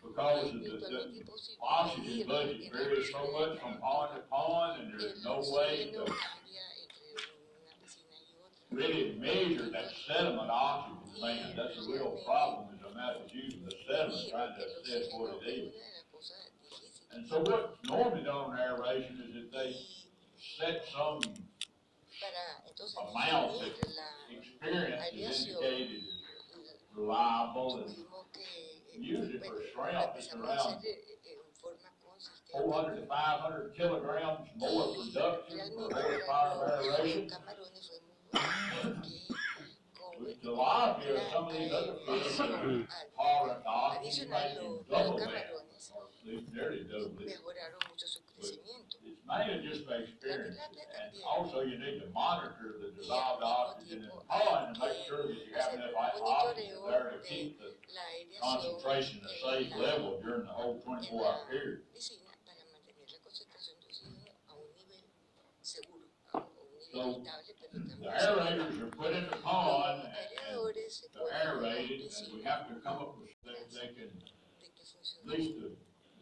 Because 0.06 0.48
of 0.48 0.60
the, 0.62 0.68
the 0.68 1.22
oxygen 1.60 2.28
budget 2.28 2.72
varies 2.72 3.10
so 3.10 3.30
much 3.32 3.58
from 3.60 3.78
pond 3.78 4.14
to 4.14 4.20
pond, 4.30 4.82
and 4.82 5.00
there's 5.00 5.24
no 5.24 5.42
way 5.52 5.90
to 5.92 6.04
really 8.70 9.16
measure 9.18 9.70
that 9.70 9.90
sediment 10.06 10.50
oxygen 10.50 10.98
demand, 11.14 11.54
that's 11.56 11.76
a 11.86 11.90
real 11.90 12.20
problem, 12.24 12.68
is 12.74 12.80
the 12.80 12.94
methods 12.94 13.32
using 13.32 13.64
the 13.64 13.72
sediment, 13.86 14.30
trying 14.30 14.54
to 14.54 14.64
assess 14.64 15.12
what 15.12 15.40
it 15.42 15.48
is. 15.48 15.74
And 17.12 17.26
so 17.28 17.40
what's 17.40 17.76
normally 17.88 18.22
done 18.22 18.52
on 18.52 18.58
aeration 18.58 19.22
is 19.26 19.34
that 19.34 19.52
they 19.52 19.74
set 20.58 20.84
some 20.92 21.20
amount 23.14 23.60
that 23.60 23.72
experience 24.36 25.02
is 25.14 25.46
indicated 25.46 26.02
as 26.02 26.96
reliable, 26.96 27.84
and 28.94 29.04
usually 29.04 29.38
for 29.38 29.62
shrimp, 29.72 30.10
it's 30.16 30.34
around 30.34 30.76
four 32.52 32.72
hundred 32.72 32.96
to 32.96 33.06
five 33.06 33.40
hundred 33.40 33.74
kilograms 33.76 34.48
more 34.56 34.94
production 34.94 35.58
per 35.58 36.00
horsepower 36.00 36.64
of 36.64 37.00
aeration. 37.00 37.30
Nearly 46.52 46.84
double 46.84 47.16
it. 47.20 47.26
mejoraron 47.26 47.80
mucho 47.88 48.06
su 48.06 48.20
crecimiento. 48.24 48.98
Concentration 58.40 59.20
at 59.24 59.30
a 59.30 59.34
safe 59.40 59.76
level 59.76 60.20
during 60.22 60.42
the 60.42 60.52
whole 60.52 60.80
twenty-four 60.80 61.26
hour 61.26 61.46
period. 61.50 61.80
Nivel 67.72 67.88
estable, 67.90 67.98
pero 67.98 67.98
The 67.98 68.04
también 68.08 68.60
aerators 68.60 68.80
are 68.80 68.90
put 68.96 69.12
in 69.14 69.24
the 69.30 69.36
pond 69.42 69.98
Los 69.98 70.04
and 70.04 70.14
aeradores 70.14 70.92
se 70.94 71.06
they're 71.12 71.22
ponen 71.22 71.40
en 71.40 71.62
la 71.62 71.68
aerated, 71.68 72.00
and 72.00 72.08
piscina 72.08 72.34
we 72.34 72.42
have 72.42 72.68
to 72.68 72.74
come 72.80 72.98
up 72.98 73.16
with, 73.18 73.28
they, 73.44 73.52
they 73.74 73.88
can, 73.94 74.08
de 74.60 74.66
que 74.72 74.82
at 74.82 74.88
funciona. 74.88 75.32
least 75.36 75.60
the, 75.60 75.68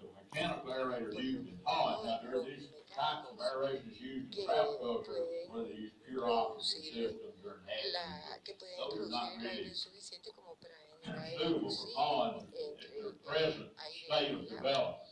the 0.01 0.09
mechanical 0.17 0.73
aerators 0.73 1.15
used 1.23 1.49
in 1.49 1.59
ponds, 1.65 2.05
now 2.07 2.19
there 2.23 2.41
are 2.41 2.45
these 2.45 2.69
types 2.95 3.29
of 3.31 3.37
aerations 3.39 4.01
used 4.01 4.35
in 4.39 4.47
trout 4.47 4.79
culture, 4.81 5.13
where 5.51 5.65
they 5.65 5.75
use 5.77 5.93
pure 6.09 6.29
oxygen 6.31 7.13
systems 7.13 7.37
during 7.43 7.61
hatching. 7.69 7.93
La, 7.93 8.37
que 8.45 8.55
puede 8.57 8.77
Those 8.77 9.07
are 9.07 9.11
not 9.11 9.33
introducir 9.37 9.45
el 9.45 9.51
aire 9.53 9.63
really 9.63 9.75
suficiente 9.75 10.31
como 10.35 10.57
para 10.57 10.75
generar 11.05 11.27
el 11.29 11.39
Suitable 11.39 11.71
for 11.71 11.89
ponds 11.95 12.45
entre 12.57 12.87
at 12.87 12.93
their 12.93 13.07
el 13.07 13.13
present 13.23 13.69
aire 13.77 14.05
state 14.09 14.31
y 14.31 14.35
of 14.35 14.41
el 14.41 14.47
agua. 14.47 14.57
development. 14.57 15.05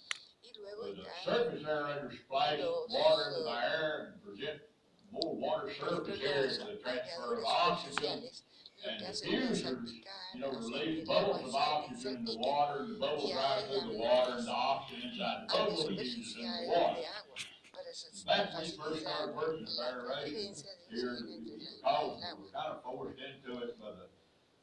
Y 0.45 0.51
luego 0.59 0.81
But 0.83 0.97
the 0.97 1.03
están 1.05 1.25
surface 1.25 1.65
aerators 1.65 2.13
splash 2.25 2.59
water 2.89 3.25
into 3.29 3.43
the 3.45 3.57
air 3.65 3.93
and 4.09 4.23
present 4.25 4.61
more 5.15 5.35
water 5.37 5.71
surface 5.75 6.21
area 6.21 6.51
to 6.51 6.65
the 6.65 6.77
transfer 6.83 7.39
of 7.39 7.45
aeradores 7.45 7.47
oxygen. 7.47 8.19
superficiales, 8.21 8.43
lo 8.43 8.91
And 8.91 8.99
que 8.99 9.05
the 9.05 9.07
hacen 9.07 9.35
es 9.35 9.63
diffusers, 9.63 9.63
salpicar, 9.65 10.35
you 10.35 10.41
know, 10.41 10.51
hacer 10.51 10.61
release 10.75 11.07
que 11.07 11.15
el 11.15 11.19
agua 11.19 11.33
bubbles 11.33 11.49
of 11.49 11.55
oxygen 11.55 12.17
in 12.17 12.25
the 12.25 12.33
salpique 12.33 12.45
water, 12.45 12.79
and 12.81 12.89
the 12.95 12.99
bubbles 13.01 13.33
rise 13.35 13.65
through 13.65 13.93
the 13.93 13.99
water, 13.99 14.33
and 14.37 14.47
the 14.47 14.53
oxygen 14.53 15.11
inside 15.11 15.39
the 15.49 15.55
a 15.55 15.57
la 15.57 15.65
bubble 15.65 15.89
is 15.89 16.17
used 16.17 16.19
in 16.19 16.25
superficie 16.25 16.43
the 16.43 16.61
de 16.61 16.69
water. 16.69 17.01
agua 17.01 17.37
para 17.73 17.91
Back 18.27 18.55
when 18.55 18.63
we 18.63 18.69
first 18.69 18.75
facilitar 18.75 19.01
started 19.05 19.35
working 19.35 19.65
with 19.65 19.79
la 19.79 19.85
aeration 19.85 20.35
transferencia 20.35 20.73
de 20.75 20.85
here, 20.91 21.11
oxígeno 21.15 21.35
entre 21.35 21.55
because 21.55 21.81
la- 21.83 21.95
el 21.95 22.05
we 22.05 22.15
were 22.15 22.27
agua. 22.27 22.51
kind 22.53 22.71
of 22.75 22.83
forced 22.83 23.21
into 23.25 23.51
it 23.65 23.71
by 23.81 23.91
the 23.95 24.07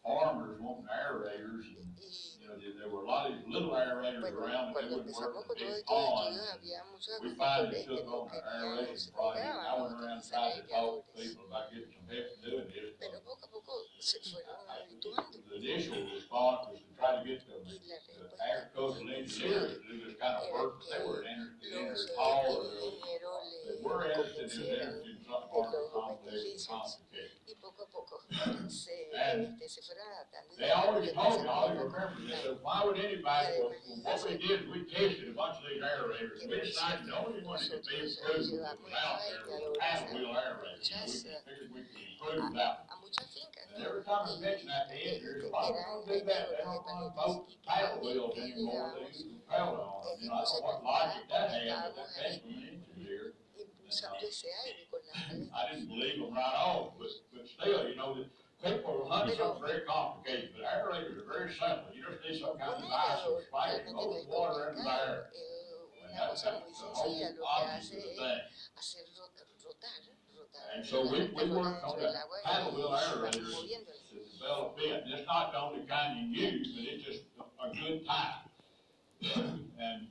farmers 0.04 0.60
wanting 0.60 0.88
aerators, 0.92 1.66
and, 1.80 1.90
Y 1.96 2.04
you 2.04 2.12
know, 2.12 2.31
there- 2.60 2.90
were 2.90 3.04
a 3.04 3.08
lot 3.08 3.32
of 3.32 3.48
little 3.48 3.72
aerators 3.72 4.22
bueno, 4.22 4.40
around, 4.40 4.74
but 4.74 4.82
they 4.84 4.96
wouldn't 4.96 5.16
work 5.16 5.34
con 5.34 5.56
big 5.58 5.68
estos 5.68 6.50
había 6.52 6.84
muchos 6.92 7.20
We 7.22 7.36
finally 7.36 7.86
took 7.86 8.08
on 8.08 8.28
the 8.28 8.42
querían, 8.42 8.78
aeration 8.78 9.14
project, 9.14 9.46
I 9.46 9.52
negaban 9.52 9.82
went 9.82 9.94
around 10.02 10.22
trying 10.22 10.56
to 10.56 10.68
talk 10.68 11.06
to 11.06 11.22
people 11.22 11.46
about 11.48 11.66
getting 11.72 11.92
some 11.92 12.08
help 12.12 12.42
doing 12.44 12.68
this, 12.68 12.96
Pero 13.00 13.20
poco 13.22 13.46
a 13.46 13.50
poco 13.52 13.74
se 14.00 14.18
fueron 14.20 14.68
habituando. 14.68 15.38
the 15.50 15.56
initial 15.56 16.04
response 16.12 16.68
was 16.72 16.80
to 16.82 16.92
try 16.98 17.12
to 17.16 17.24
get 17.24 17.40
the, 17.48 17.56
the 17.64 18.38
agricultural 18.42 19.10
engineers 19.10 19.78
to 19.78 19.84
do 19.88 20.06
this 20.06 20.16
kind 20.20 20.36
of 20.36 20.52
work, 20.52 20.82
they 20.90 21.02
were 21.06 21.24
interested 21.24 21.72
in 21.72 21.88
los 21.88 22.06
their 22.06 22.16
call, 22.16 22.46
or 22.52 22.66
eh, 22.66 22.92
ingenieros 22.92 23.48
they 23.66 23.76
were 23.82 24.04
interested 24.06 24.52
in 24.52 24.62
interested 24.62 25.16
in 25.16 25.24
something 25.24 25.50
more 25.54 25.90
complex 25.94 26.36
and 26.44 26.68
complicated. 26.68 27.32
Y 27.52 27.56
poco 27.60 27.84
a 27.84 27.90
poco 27.90 28.22
se, 28.70 29.12
And 29.12 29.60
este, 29.60 29.68
se 29.68 29.82
fueron 29.82 30.08
adaptando. 30.08 30.56
They 30.56 30.72
always 30.72 31.12
told 31.12 31.46
always 31.48 31.78
empezaron 31.78 31.84
remember, 31.84 32.16
they 32.24 32.40
said, 32.40 32.58
why 32.62 32.84
would 32.86 32.98
anybody, 32.98 33.60
what 34.04 34.24
we 34.24 34.38
did, 34.38 34.72
we 34.72 34.88
tested 34.88 35.28
a 35.28 35.34
bunch 35.36 35.60
of 35.60 35.68
these 35.68 35.84
aerators, 35.84 36.48
we 36.48 36.60
decided 36.62 37.08
the 37.08 37.18
only 37.20 37.44
one 37.44 37.60
that 37.60 37.84
could 37.84 37.84
be 37.84 38.08
improved 38.08 38.96
out 38.96 39.20
there 39.20 39.60
was 39.60 39.78
paddle 39.80 40.16
wheel 40.16 40.32
aerators. 40.32 40.88
And 40.96 41.12
we 41.12 41.20
figured 41.44 41.70
we 41.76 41.82
could 41.84 42.08
improve 42.08 42.54
that. 42.56 42.88
a 42.88 42.96
muchas 43.04 43.28
fincas. 43.36 43.68
And 43.76 43.84
every 43.84 44.04
time 44.04 44.24
I 44.24 44.40
mention 44.40 44.68
that 44.72 44.88
to 44.88 44.96
would 44.96 46.08
we 46.08 46.20
do 46.20 46.26
that? 46.32 46.56
They 46.56 46.64
don't 46.64 46.86
want 46.88 47.16
both 47.16 47.52
paddle 47.68 48.00
wheels 48.00 48.38
anymore, 48.40 48.96
they 48.96 49.12
use 49.12 49.28
propel 49.28 49.76
on. 49.76 50.24
You 50.24 50.30
know, 50.30 50.40
I 50.40 50.48
don't 50.48 50.56
know 50.56 50.72
what 50.72 50.84
logic 50.84 51.28
that 51.28 51.52
had, 51.52 51.92
but 51.96 52.08
that 52.16 52.40
came 52.40 52.80
from 52.88 53.04
an 53.04 53.34
engineer. 53.92 54.12
impulsando 54.12 54.28
ese 54.28 54.48
aire 54.66 54.88
con 54.90 55.00
las 55.04 55.18
aletas. 55.28 55.52
I 55.52 55.76
didn't 55.76 55.88
believe 55.90 56.20
them 56.20 56.34
right 56.34 56.56
off, 56.56 56.94
but, 56.98 57.08
but 57.34 57.48
still, 57.48 57.90
you 57.90 57.96
know, 57.96 58.16
the 58.16 58.26
people 58.64 59.08
hunting 59.10 59.38
something 59.38 59.62
very 59.66 59.84
complicated, 59.86 60.50
but 60.56 60.64
aerators 60.64 61.18
are 61.20 61.28
very 61.28 61.52
simple. 61.52 61.92
You 61.94 62.04
just 62.08 62.22
need 62.24 62.40
some 62.40 62.58
kind 62.58 62.72
of 62.72 62.78
Un 62.78 62.88
device 62.88 63.20
that 63.20 63.28
aerador 63.28 63.44
splash 63.48 63.72
realmente 63.72 63.92
no 63.92 64.06
most 64.08 64.20
es 64.22 64.28
water 64.28 64.70
into 64.70 64.84
the 64.84 64.90
air. 64.90 65.28
And 66.02 66.20
that's, 66.20 66.44
the 66.44 66.50
whole 66.92 67.24
object 67.62 67.94
of 67.94 68.04
the 68.04 68.16
thing. 68.16 68.42
hacer 68.76 69.00
rota- 69.16 69.48
rotar, 69.64 69.96
rotar. 70.36 70.76
And 70.76 70.86
so 70.86 71.08
we, 71.10 71.20
we 71.34 71.44
worked 71.56 71.84
on 71.84 72.00
that 72.00 72.16
paddle 72.44 72.76
wheel 72.76 72.92
aerators 72.92 73.68
to 74.12 74.20
develop 74.38 74.78
it. 74.80 75.04
And 75.06 75.14
it's 75.14 75.26
not 75.28 75.52
the 75.54 75.60
only 75.60 75.86
kind 75.88 76.36
you 76.36 76.52
use, 76.52 76.68
but 76.76 76.84
it's 76.86 77.04
just 77.06 77.24
a, 77.40 77.44
a 77.64 77.72
good 77.74 78.06
type. 78.06 78.48
And 79.82 80.08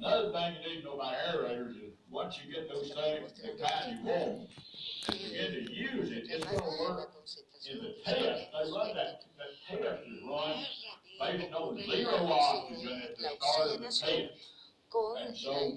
another 0.00 0.32
thing 0.32 0.54
you 0.62 0.68
need 0.74 0.80
to 0.80 0.84
know 0.86 0.94
about 0.94 1.14
aerators 1.28 1.70
is, 1.76 1.92
once 2.10 2.38
you 2.44 2.52
get 2.52 2.68
those 2.68 2.92
things, 2.92 3.32
the 3.32 3.62
kind 3.62 3.98
you 3.98 4.04
want, 4.04 4.48
and 5.08 5.18
begin 5.18 5.52
to 5.52 5.72
use 5.72 6.10
it, 6.10 6.24
it's 6.28 6.44
gonna 6.44 6.64
work 6.80 7.10
in 7.70 7.78
the 7.78 7.94
test, 8.04 8.16
they 8.16 8.72
run 8.72 8.94
that, 8.94 9.22
that 9.38 9.82
test 9.82 10.02
is 10.08 10.22
run 10.28 10.64
based 11.20 11.52
on 11.54 11.78
zero 11.78 12.26
oxygen 12.32 13.02
at 13.04 13.16
the 13.16 13.28
start 13.46 13.68
of 13.68 13.78
the 13.78 13.84
test. 13.84 14.02
And 15.20 15.36
so- 15.36 15.76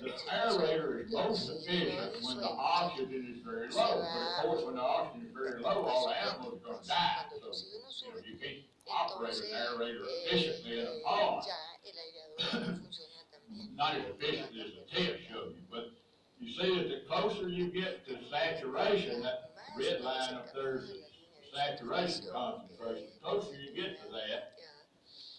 The 0.00 0.10
aerator 0.30 1.04
is 1.04 1.12
most 1.12 1.50
efficient 1.50 2.22
when 2.22 2.36
the 2.38 2.48
oxygen 2.48 3.34
is 3.36 3.42
very 3.44 3.68
low, 3.68 4.00
but 4.00 4.18
of 4.18 4.42
course, 4.44 4.64
when 4.64 4.74
the 4.76 4.80
oxygen 4.80 5.26
is 5.26 5.32
very 5.34 5.60
low, 5.60 5.84
all 5.84 6.08
the 6.08 6.14
animals 6.16 6.54
are 6.54 6.72
gonna 6.72 6.86
die. 6.86 7.24
So, 7.30 7.36
you 7.36 8.12
know, 8.14 8.20
you 8.26 8.36
can't 8.38 8.58
operate 8.90 9.34
an 9.34 9.50
aerator 9.54 10.04
efficiently 10.26 10.80
in 10.80 10.86
a 10.86 10.90
bien. 11.04 12.80
Not 13.76 13.94
as 13.96 14.04
efficiently 14.06 14.60
as 14.60 14.72
the 14.74 14.96
test 14.96 15.18
showed 15.28 15.54
you, 15.56 15.62
but 15.70 15.92
you 16.38 16.52
see 16.52 16.76
that 16.76 16.88
the 16.88 17.00
closer 17.08 17.48
you 17.48 17.70
get 17.70 18.06
to 18.06 18.18
saturation, 18.30 19.22
that 19.22 19.52
red 19.76 20.00
line 20.02 20.34
up 20.34 20.52
there 20.54 20.76
is 20.76 20.88
the 20.90 21.56
saturation 21.56 22.26
concentration. 22.32 23.08
The 23.14 23.20
closer 23.22 23.54
you 23.56 23.74
get 23.74 23.98
to 24.02 24.12
that, 24.12 24.57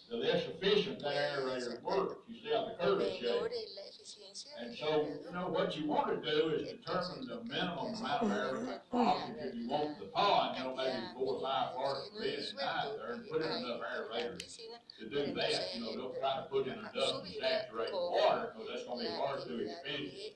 the 0.09 0.17
less 0.17 0.43
efficient 0.47 0.99
that 0.99 1.13
aerator 1.13 1.81
works. 1.83 2.15
You 2.27 2.35
see 2.41 2.53
how 2.53 2.65
the 2.65 2.83
curve 2.83 3.01
is 3.01 3.13
shaped? 3.13 3.29
menor 3.29 3.49
es 3.53 3.75
la 3.75 3.81
eficiencia 3.85 4.51
And 4.59 4.75
so, 4.75 5.07
you 5.25 5.31
know, 5.33 5.47
what 5.49 5.77
you 5.77 5.85
want 5.85 6.09
to 6.09 6.31
do 6.31 6.49
is 6.49 6.67
determine 6.67 7.27
the 7.27 7.43
minimum 7.43 7.93
amount 7.93 8.23
of 8.23 8.31
air 8.31 8.81
oxygen 8.91 9.51
you 9.53 9.69
want 9.69 9.99
the 9.99 10.05
pond, 10.05 10.57
you 10.57 10.63
know, 10.63 10.75
maybe 10.75 10.97
four 11.13 11.35
or 11.35 11.41
five 11.41 11.75
parts 11.75 12.09
per 12.09 12.21
minute 12.21 12.55
out 12.61 12.97
there, 12.97 13.13
and 13.13 13.29
put 13.29 13.41
in 13.41 13.51
enough 13.51 13.81
aerators 13.85 14.57
to 14.99 15.09
do 15.09 15.33
that. 15.33 15.75
You 15.75 15.81
know, 15.81 15.95
don't 15.95 16.19
try 16.19 16.37
to 16.37 16.47
put 16.49 16.65
in 16.65 16.73
enough 16.73 16.93
to 16.93 17.31
saturate 17.39 17.91
the 17.91 17.97
water, 17.97 18.53
because 18.53 18.67
that's 18.73 18.85
gonna 18.85 19.03
be 19.03 19.09
far 19.17 19.37
too 19.37 19.59
expensive. 19.61 20.33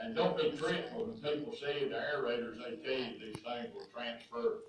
And 0.00 0.16
don't 0.16 0.36
be 0.36 0.50
tricked 0.56 0.94
when 0.94 1.12
people 1.14 1.54
say 1.60 1.88
the 1.88 1.94
aerators, 1.94 2.58
they 2.58 2.76
tell 2.82 2.98
you 2.98 3.18
these 3.18 3.42
things 3.42 3.74
will 3.74 3.86
transfer, 3.94 4.62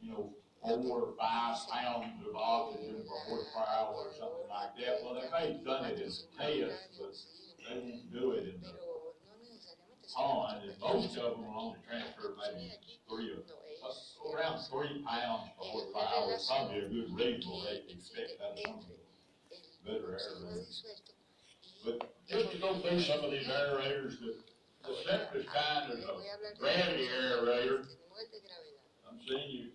you 0.00 0.10
know, 0.12 0.34
four 0.62 1.00
or 1.00 1.14
five 1.18 1.56
pounds 1.70 2.06
of 2.28 2.36
oxygen 2.36 3.02
per 3.08 3.18
horsepower 3.28 3.94
or 3.94 4.10
something 4.18 4.48
like 4.48 4.76
that. 4.76 5.00
Well, 5.02 5.14
they 5.14 5.28
may 5.30 5.52
have 5.54 5.64
done 5.64 5.84
it 5.86 5.98
in 5.98 6.10
tests, 6.10 6.26
but 6.36 7.14
they 7.68 7.80
won't 7.80 8.12
do 8.12 8.32
it 8.32 8.54
in 8.54 8.60
the 8.60 8.74
pond, 10.14 10.62
and 10.64 10.78
most 10.80 11.16
of 11.16 11.36
them 11.36 11.44
only 11.56 11.78
transfer 11.88 12.34
maybe 12.36 12.72
three 13.08 13.30
or, 13.30 13.42
uh, 13.86 14.36
around 14.36 14.58
three 14.68 15.02
pounds 15.06 15.50
per 15.56 15.64
horsepower 15.64 16.34
is 16.34 16.46
probably 16.46 16.78
a 16.78 16.88
good 16.88 17.14
reasonable 17.14 17.64
rate 17.66 17.88
to 17.88 17.94
expect 17.94 18.40
of 18.40 18.58
some 18.58 18.80
the 18.90 19.90
better 19.90 20.18
aerators. 20.18 20.82
But 21.84 22.12
just 22.28 22.50
to 22.52 22.58
go 22.58 22.78
through 22.80 23.00
some 23.00 23.24
of 23.24 23.30
these 23.30 23.46
aerators, 23.46 24.18
the, 24.20 24.34
the 24.86 24.94
simplest 25.08 25.48
kind 25.48 25.92
is 25.92 26.04
a 26.04 26.58
gravity 26.58 27.08
aerator. 27.08 27.86
I'm 29.08 29.18
seeing 29.26 29.50
you, 29.50 29.66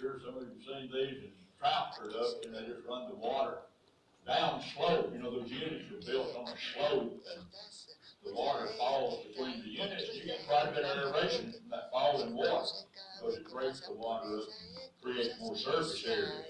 sure 0.00 0.16
some 0.24 0.36
of 0.36 0.42
you 0.42 0.48
have 0.48 0.64
seen 0.64 0.88
these 0.88 1.28
in 1.28 1.32
trout 1.60 1.92
production, 2.00 2.52
they 2.56 2.64
just 2.64 2.88
run 2.88 3.06
the 3.08 3.16
water 3.16 3.58
down 4.26 4.62
slope, 4.74 5.10
you 5.12 5.20
know, 5.20 5.30
those 5.30 5.50
units 5.50 5.84
are 5.92 6.10
built 6.10 6.36
on 6.36 6.48
a 6.48 6.56
slope, 6.72 7.20
and 7.34 7.44
the 8.24 8.32
water 8.32 8.68
falls 8.78 9.26
between 9.26 9.60
the 9.60 9.68
units, 9.68 10.08
you 10.14 10.24
get 10.24 10.46
quite 10.48 10.68
a 10.68 10.72
bit 10.72 10.84
of 10.84 11.14
aeration 11.14 11.52
from 11.52 11.70
that 11.70 11.90
falling 11.92 12.34
water, 12.34 12.64
because 13.20 13.36
it 13.36 13.52
breaks 13.52 13.80
the 13.86 13.92
water 13.92 14.38
up 14.38 14.44
and 14.44 15.02
creates 15.02 15.34
more 15.40 15.56
surface 15.56 16.04
area. 16.06 16.44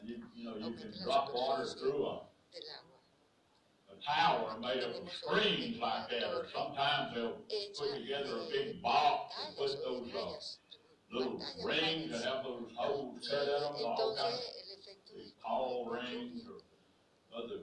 And 0.00 0.08
you, 0.08 0.16
you 0.34 0.44
know, 0.44 0.56
you 0.56 0.74
can 0.74 0.92
drop 1.04 1.34
water 1.34 1.66
through 1.66 2.06
a, 2.06 2.20
tower 4.06 4.56
made 4.60 4.82
up 4.82 4.94
of 4.94 5.10
screens 5.12 5.76
like 5.80 6.08
that, 6.08 6.22
or 6.32 6.46
sometimes 6.54 7.14
they'll 7.14 7.36
put 7.76 7.94
together 7.98 8.38
a 8.38 8.50
big 8.50 8.80
box 8.80 9.34
and 9.46 9.56
put 9.56 9.70
those, 9.84 10.08
uh, 10.14 10.32
little 11.12 11.42
rings 11.64 12.10
that 12.12 12.24
have 12.24 12.44
those 12.44 12.70
holes 12.76 13.28
cut 13.30 13.42
in 13.42 13.46
them, 13.46 13.72
all 13.84 14.16
kinds 14.16 14.34
of 14.34 15.16
these 15.16 15.32
tall 15.44 15.88
rings 15.90 16.42
or 16.46 16.60
other 17.36 17.60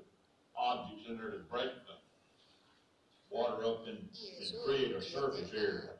objects 0.57 1.05
in 1.09 1.17
there 1.17 1.31
to 1.31 1.39
break 1.49 1.69
the 1.85 1.95
water 3.29 3.63
up 3.65 3.85
and, 3.87 3.97
and 3.97 4.49
create 4.65 4.95
a 4.95 5.01
surface 5.01 5.51
area. 5.55 5.91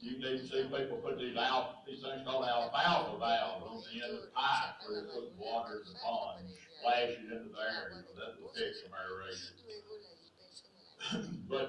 You 0.00 0.16
can 0.20 0.34
even 0.34 0.46
see 0.46 0.62
people 0.64 0.98
put 0.98 1.18
these 1.18 1.34
al, 1.36 1.80
these 1.86 2.02
things 2.02 2.20
called 2.26 2.44
alfalfa 2.44 3.18
valves 3.18 3.64
on 3.64 3.80
the 3.88 4.04
end 4.04 4.14
of 4.14 4.20
the 4.20 4.28
pipe 4.36 4.76
where 4.86 5.00
they 5.00 5.08
put 5.08 5.32
water 5.40 5.80
in 5.80 5.92
the 5.92 5.98
pond, 6.04 6.44
and 6.44 6.48
splash 6.78 7.16
it 7.16 7.24
into 7.32 7.48
the 7.48 7.64
air, 7.64 7.88
you 7.96 8.04
know, 8.04 8.12
that 8.20 8.36
will 8.36 8.52
fix 8.52 8.84
some 8.84 8.92
aeration. 8.92 9.56
Luego 9.64 9.96
la 10.04 10.12
dispersa 10.20 10.68
en 10.68 10.76
el 10.76 11.24
aire. 11.24 11.32
But, 11.48 11.68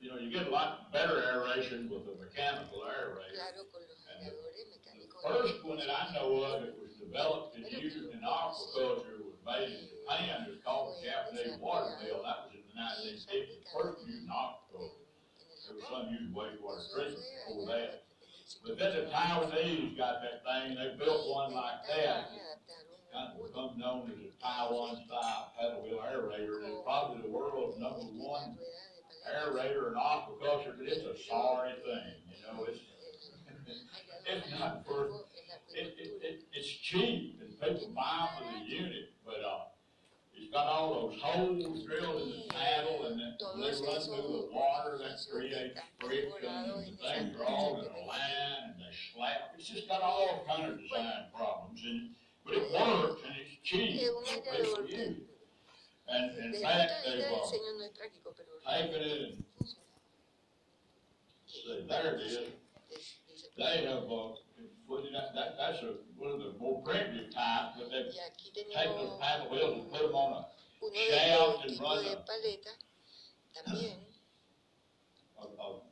you 0.00 0.10
know, 0.10 0.18
you 0.18 0.30
get 0.30 0.46
a 0.46 0.50
lot 0.50 0.92
better 0.92 1.22
aeration 1.24 1.88
with 1.88 2.04
a 2.08 2.14
mechanical 2.20 2.84
aerator. 2.84 3.32
Claro, 3.32 3.64
con 3.72 3.82
los 3.88 4.02
aeradores 4.06 4.56
The 4.96 5.28
first 5.28 5.64
one 5.64 5.78
that 5.78 5.90
I 5.90 6.12
know 6.14 6.44
of 6.44 6.62
that 6.62 6.74
was 6.78 6.92
developed 7.00 7.56
and 7.56 7.64
used 7.82 7.96
in 7.96 8.20
aquaculture 8.20 9.24
was 9.24 9.40
made 9.44 9.72
in 9.72 9.88
Japan, 9.88 10.46
it 10.46 10.50
was 10.50 10.60
called 10.64 10.96
the 11.00 11.08
Japanese 11.08 11.58
water 11.58 11.96
mill, 12.04 12.22
that 12.22 12.46
was 12.46 12.52
in 12.54 12.62
the 12.68 12.74
nineteen 12.76 13.18
fifties, 13.24 13.64
first 13.72 14.06
used 14.06 14.24
in 14.24 14.28
aquaculture. 14.28 15.00
There 15.66 15.74
was 15.74 15.86
some 15.88 16.06
used 16.12 16.30
wastewater 16.36 16.84
treatment 16.94 17.24
before 17.48 17.66
that. 17.72 18.02
But 18.62 18.78
then 18.78 18.92
the 18.94 19.10
Taiwanese 19.10 19.96
got 19.96 20.22
that 20.22 20.44
thing, 20.46 20.76
they 20.78 20.94
built 20.94 21.26
one 21.34 21.52
like 21.54 21.82
that, 21.90 22.30
kind 23.10 23.34
of 23.34 23.42
become 23.42 23.74
known 23.78 24.12
as 24.12 24.18
a 24.22 24.30
Taiwan 24.38 25.02
style 25.06 25.50
paddle 25.58 25.82
wheel 25.82 25.98
aerator, 25.98 26.62
and 26.62 26.70
it's 26.70 26.84
probably 26.84 27.22
the 27.22 27.32
world's 27.32 27.80
number 27.80 28.06
one 28.14 28.54
aerator 29.26 29.88
in 29.88 29.94
aquaculture, 29.94 30.76
but 30.78 30.86
it's 30.86 31.04
a 31.04 31.16
sorry 31.28 31.72
thing, 31.84 32.14
you 32.30 32.36
know, 32.46 32.64
it's, 32.64 32.80
it's 34.26 34.50
not 34.58 34.86
for 34.86 35.10
it, 35.74 35.94
it, 35.98 36.22
it, 36.22 36.42
it's 36.52 36.68
cheap 36.68 37.40
and 37.40 37.60
people 37.60 37.92
buy 37.94 38.28
for 38.38 38.44
the 38.44 38.70
unit, 38.70 39.10
but, 39.24 39.42
uh, 39.46 39.64
it's 40.38 40.52
got 40.52 40.66
all 40.66 41.08
those 41.08 41.20
holes 41.20 41.84
drilled 41.84 42.22
in 42.22 42.28
the 42.28 42.54
paddle 42.54 43.06
and 43.06 43.18
then 43.18 43.34
they 43.40 43.70
run 43.86 44.00
through 44.00 44.46
the 44.46 44.48
water, 44.52 44.98
that 44.98 45.16
creates 45.32 45.80
friction 45.98 46.50
and 46.50 46.98
things 47.00 47.36
are 47.40 47.44
all 47.46 47.80
in 47.80 47.86
a 47.86 48.06
line 48.06 48.64
and 48.68 48.74
they 48.76 48.92
slap. 49.14 49.54
It's 49.58 49.68
just 49.68 49.88
got 49.88 50.02
all 50.02 50.44
kind 50.46 50.70
of 50.70 50.78
design 50.78 51.32
problems 51.34 51.80
and, 51.84 52.10
but 52.44 52.54
it 52.54 52.70
works 52.70 53.22
and 53.24 53.34
it's 53.40 53.56
cheap 53.64 53.98
Es 53.98 54.08
un 54.08 54.24
for 54.24 54.52
aerador 54.52 54.76
people 54.76 54.76
to 54.76 54.84
que 54.84 54.96
use. 54.96 55.16
And 56.08 56.54
in 56.54 56.62
fact, 56.62 56.92
they've, 57.04 57.24
uh, 57.24 57.42
diseño 58.66 58.92
no 58.92 58.98
es 58.98 58.98
práctico, 58.98 58.98
pero 58.98 58.98
taken 58.98 59.02
it 59.02 59.12
and, 59.12 59.38
see, 61.46 61.86
there 61.88 62.14
it 62.14 62.20
is. 62.20 62.38
They 63.56 63.84
have, 63.86 64.04
uh, 64.04 64.34
put 64.88 65.04
it, 65.04 65.12
that, 65.12 65.34
that, 65.34 65.56
that's 65.58 65.82
a, 65.82 65.94
one 66.16 66.32
of 66.32 66.38
the 66.40 66.58
more 66.58 66.82
primitive 66.82 67.32
types, 67.32 67.78
but 67.78 67.90
they've 67.90 68.12
taken 68.74 68.96
those 68.96 69.18
paddle 69.20 69.50
wheels 69.50 69.78
and 69.82 69.90
put 69.92 70.02
them 70.02 70.14
on 70.14 70.44
uno 70.82 71.00
shaft 71.10 71.64
and 71.64 71.80
run 71.80 72.04
de 72.04 72.12
a- 72.12 72.16
paleta 72.16 72.72
también. 73.54 73.96
A, 75.38 75.42
a, 75.42 75.68
a 75.68 75.85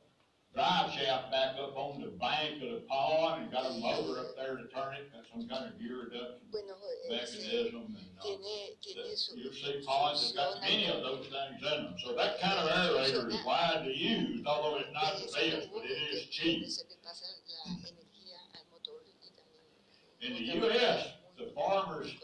drive 0.54 0.92
shaft 0.92 1.30
back 1.32 1.56
up 1.58 1.76
on 1.76 2.00
the 2.00 2.14
bank 2.22 2.62
of 2.62 2.70
the 2.70 2.82
pond 2.86 3.42
and 3.42 3.52
got 3.52 3.66
a 3.66 3.74
motor 3.74 4.20
up 4.20 4.36
there 4.36 4.56
to 4.56 4.66
turn 4.70 4.94
it, 4.94 5.10
got 5.12 5.26
some 5.32 5.48
kind 5.48 5.66
of 5.66 5.78
gear 5.80 6.06
reduction 6.06 6.38
bueno 6.54 6.78
mechanism 7.10 7.90
and, 7.90 8.06
uh, 8.14 8.22
tiene 8.22 8.78
tiene 8.80 9.02
that 9.02 9.18
su 9.18 9.34
you 9.36 9.52
see 9.52 9.82
ponds 9.84 10.32
that 10.32 10.38
got 10.38 10.60
many 10.62 10.86
of 10.86 11.02
those 11.02 11.26
things 11.26 11.58
in 11.58 11.82
them. 11.82 11.94
So 11.98 12.14
that 12.14 12.40
kind 12.40 12.54
of 12.54 12.70
aerator 12.70 13.26
is 13.28 13.44
widely 13.44 13.96
used, 13.98 14.46
although 14.46 14.78
it's 14.78 14.94
not 14.94 15.18
the 15.18 15.26
best, 15.26 15.68
but 15.74 15.84
it 15.84 15.98
is 16.14 16.26
cheap. 16.30 16.70
se 16.70 16.86
le 16.88 16.96
pasa 17.02 17.26
la 17.50 17.74
energía 17.90 18.38
al 18.54 18.64
motor 18.70 19.02
y 19.02 19.12
también 19.34 19.58
In 20.22 20.32
the 20.38 20.70
US, 20.70 21.08
the 21.36 21.50
farmers 21.54 22.14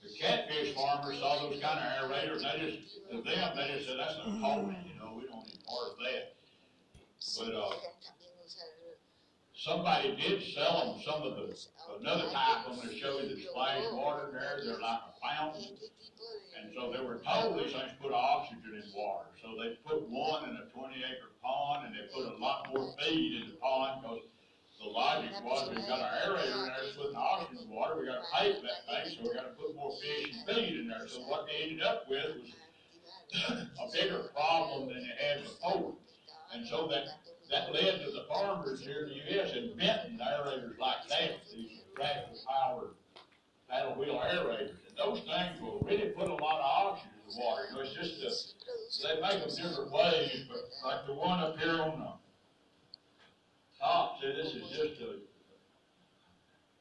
The 0.00 0.14
catfish 0.16 0.74
farmers 0.74 1.18
saw 1.18 1.42
those 1.42 1.60
kind 1.60 1.78
of 1.82 1.86
aerators, 1.98 2.42
they 2.46 2.70
just, 2.70 3.10
to 3.10 3.20
them, 3.20 3.56
they 3.56 3.66
just 3.74 3.88
said, 3.88 3.98
that's 3.98 4.16
not 4.16 4.38
holy, 4.38 4.78
you 4.86 4.94
know, 4.98 5.12
we 5.18 5.26
don't 5.26 5.44
need 5.44 5.58
part 5.66 5.90
of 5.90 5.98
that. 5.98 6.37
But, 7.38 7.54
uh, 7.54 7.74
Somebody 9.58 10.14
did 10.14 10.40
sell 10.54 10.94
them 10.94 11.02
some 11.02 11.22
of 11.26 11.34
the, 11.34 11.50
another 11.98 12.30
type, 12.30 12.62
I'm 12.70 12.76
gonna 12.76 12.94
show 12.94 13.18
you 13.18 13.34
the 13.34 13.42
splash 13.42 13.82
water 13.90 14.30
there, 14.30 14.62
they're 14.62 14.78
like 14.78 15.00
a 15.02 15.12
fountain. 15.20 15.76
And 16.56 16.70
so 16.76 16.92
they 16.92 17.04
were 17.04 17.18
told 17.26 17.58
these 17.58 17.72
things 17.72 17.90
put 18.00 18.12
oxygen 18.12 18.62
in 18.78 18.86
water, 18.94 19.26
so 19.42 19.58
they 19.58 19.74
put 19.84 20.08
one 20.08 20.48
in 20.48 20.56
a 20.56 20.70
twenty 20.70 21.02
acre 21.02 21.34
pond, 21.42 21.86
and 21.86 21.94
they 21.94 22.06
put 22.14 22.32
a 22.32 22.38
lot 22.38 22.70
more 22.72 22.94
feed 23.02 23.42
in 23.42 23.50
the 23.50 23.56
pond, 23.56 24.04
cause 24.04 24.20
the 24.78 24.86
logic 24.88 25.32
was, 25.42 25.70
we 25.70 25.82
got 25.82 26.00
our 26.06 26.16
aerator 26.22 26.54
in 26.54 26.62
there, 26.62 26.94
putting 26.96 27.16
oxygen 27.16 27.64
in 27.64 27.68
water, 27.68 27.98
we 27.98 28.06
gotta 28.06 28.22
for 28.54 28.62
that 28.62 28.86
thing, 28.86 29.16
so 29.18 29.28
we 29.28 29.34
gotta 29.34 29.58
put 29.58 29.74
more 29.74 29.92
fish 30.00 30.34
and 30.38 30.46
feed 30.46 30.78
in 30.78 30.86
there, 30.86 31.08
so 31.08 31.18
what 31.26 31.46
they 31.48 31.64
ended 31.64 31.82
up 31.82 32.08
with 32.08 32.36
was 32.38 32.54
a 33.50 33.92
bigger 33.92 34.30
problem 34.32 34.88
than 34.88 35.02
they 35.02 35.14
had 35.18 35.42
before. 35.42 35.94
And 36.54 36.66
so 36.66 36.88
that, 36.88 37.04
that 37.50 37.72
led 37.72 38.04
to 38.04 38.10
the 38.10 38.24
farmers 38.28 38.80
here 38.80 39.06
in 39.06 39.10
the 39.10 39.40
US 39.40 39.52
inventing 39.54 40.18
aerators 40.18 40.78
like 40.78 41.08
that, 41.08 41.40
these 41.54 41.80
tractor 41.94 42.32
powered 42.46 42.90
paddle 43.68 43.94
wheel 43.94 44.20
aerators. 44.24 44.70
And 44.88 44.96
those 44.96 45.20
things 45.20 45.60
will 45.60 45.80
really 45.86 46.10
put 46.10 46.28
a 46.28 46.34
lot 46.34 46.60
of 46.60 46.64
oxygen 46.64 47.12
in 47.28 47.34
the 47.34 47.44
water, 47.44 47.62
you 47.68 47.74
know, 47.76 47.82
it's 47.82 47.94
just 47.94 48.54
a, 49.04 49.08
they 49.08 49.20
make 49.20 49.44
them 49.44 49.50
different 49.50 49.92
ways, 49.92 50.46
but 50.48 50.64
like 50.84 51.06
the 51.06 51.14
one 51.14 51.40
up 51.40 51.58
here 51.58 51.80
on 51.80 52.00
the 52.00 52.12
top, 53.78 54.20
see, 54.20 54.32
this 54.32 54.54
is 54.54 54.70
just 54.70 55.00
a, 55.02 55.20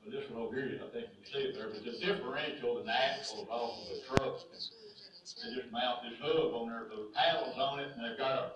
well, 0.02 0.12
this 0.12 0.30
one 0.32 0.42
over 0.42 0.56
here, 0.56 0.80
I 0.80 0.88
think 0.94 1.08
you 1.12 1.24
can 1.24 1.34
see 1.34 1.40
it 1.50 1.56
there, 1.56 1.68
but 1.68 1.84
the 1.84 2.00
differential 2.00 2.80
and 2.80 2.90
axle 2.90 3.48
off 3.52 3.84
of 3.84 3.88
the 3.92 4.02
truck. 4.08 4.40
They 5.44 5.54
just 5.54 5.72
mount 5.72 6.02
this 6.08 6.18
hub 6.24 6.56
on 6.56 6.70
there, 6.70 6.88
the 6.88 7.12
paddles 7.14 7.60
on 7.60 7.80
it, 7.80 7.92
and 7.94 8.00
they've 8.00 8.18
got 8.18 8.32
a 8.40 8.52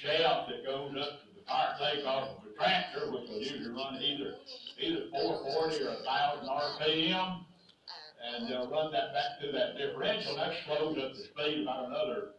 shaft 0.00 0.48
that 0.48 0.64
goes 0.64 0.94
up 0.96 1.20
to 1.20 1.26
the 1.36 1.42
fire 1.46 1.74
takeoff 1.78 2.38
of 2.38 2.50
a 2.50 2.54
tractor, 2.56 3.10
which 3.12 3.28
will 3.28 3.40
usually 3.40 3.68
run 3.68 4.00
either, 4.00 4.36
either 4.80 5.02
four 5.10 5.44
forty 5.44 5.82
or 5.84 5.92
a 5.92 6.02
thousand 6.04 6.48
RPM. 6.48 7.44
And 8.22 8.48
they'll 8.48 8.70
run 8.70 8.92
that 8.92 9.12
back 9.12 9.42
to 9.42 9.50
that 9.50 9.76
differential, 9.76 10.36
that 10.36 10.54
slows 10.64 10.96
up 10.96 11.10
the 11.12 11.24
speed 11.26 11.62
about 11.66 11.90
another 11.90 12.38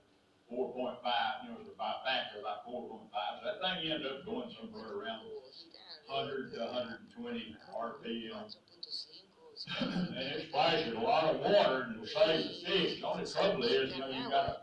four 0.49 0.71
point 0.73 0.95
five, 1.03 1.43
you 1.43 1.51
know, 1.51 1.57
it's 1.59 1.75
by 1.77 1.91
factor 2.07 2.39
about 2.39 2.63
four 2.63 2.87
point 2.87 3.11
five, 3.11 3.43
so 3.43 3.51
that 3.51 3.59
thing 3.59 3.91
ends 3.91 4.05
up 4.07 4.23
going 4.25 4.47
somewhere 4.55 4.95
around 4.95 5.27
hundred 6.07 6.53
to 6.53 6.59
hundred 6.71 6.99
and 7.03 7.11
twenty 7.15 7.55
RPM. 7.75 8.55
And 9.79 10.17
it 10.17 10.47
splashes 10.49 10.93
a 10.93 10.99
lot 10.99 11.33
of 11.33 11.39
water 11.39 11.87
and 11.87 11.99
will 11.99 12.07
save 12.07 12.43
the 12.43 12.53
fish, 12.67 12.99
the 12.99 13.07
only 13.07 13.23
trouble 13.25 13.63
is, 13.63 13.93
you 13.93 13.99
know, 13.99 14.09
you've 14.09 14.29
gotta 14.29 14.57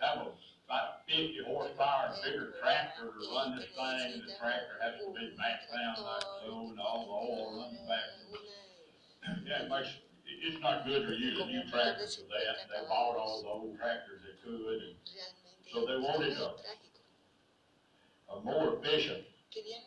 have 0.00 0.26
a, 0.26 0.30
about 0.68 1.00
fifty 1.08 1.40
horsepower 1.48 2.12
bigger 2.22 2.52
tractor 2.60 3.08
to 3.08 3.24
run 3.32 3.56
this 3.56 3.64
thing, 3.72 4.12
and 4.12 4.20
the 4.20 4.36
tractor 4.36 4.76
has 4.84 5.00
to 5.00 5.08
be 5.16 5.32
maxed 5.40 5.72
down 5.72 5.96
like 6.04 6.28
so, 6.44 6.68
and 6.68 6.76
all 6.78 7.08
the 7.08 7.16
oil 7.16 7.56
runs 7.56 7.80
back. 7.88 8.04
Yeah, 9.48 9.64
it 9.64 9.70
makes, 9.72 9.88
it- 10.28 10.40
it's 10.44 10.60
not 10.60 10.84
good 10.84 11.08
to 11.08 11.14
use 11.16 11.40
a 11.40 11.46
new 11.46 11.64
tractor 11.72 12.04
for 12.06 12.28
that, 12.28 12.68
they 12.68 12.84
bought 12.86 13.16
all 13.16 13.40
the 13.42 13.48
old 13.48 13.78
tractors 13.78 14.20
they 14.20 14.36
could, 14.44 14.82
and 14.82 14.96
So 15.72 15.84
they 15.86 15.96
wanted 15.96 16.36
a- 16.36 16.54
a 18.32 18.40
more 18.40 18.74
efficient 18.76 19.24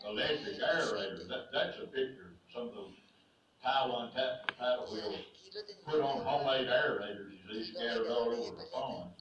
electric 0.05 0.57
aerator, 0.57 1.27
that, 1.29 1.51
that's 1.53 1.77
a 1.77 1.85
picture, 1.87 2.33
some 2.53 2.69
of 2.69 2.73
those 2.73 2.93
Taiwan 3.63 4.11
tap, 4.13 4.49
paddle 4.57 4.91
wheels, 4.91 5.19
put 5.85 6.01
on 6.01 6.25
homemade 6.25 6.67
aerators, 6.67 7.37
see 7.51 7.63
scattered 7.73 8.07
all 8.07 8.29
over 8.33 8.55
the 8.57 8.65
pond. 8.73 9.11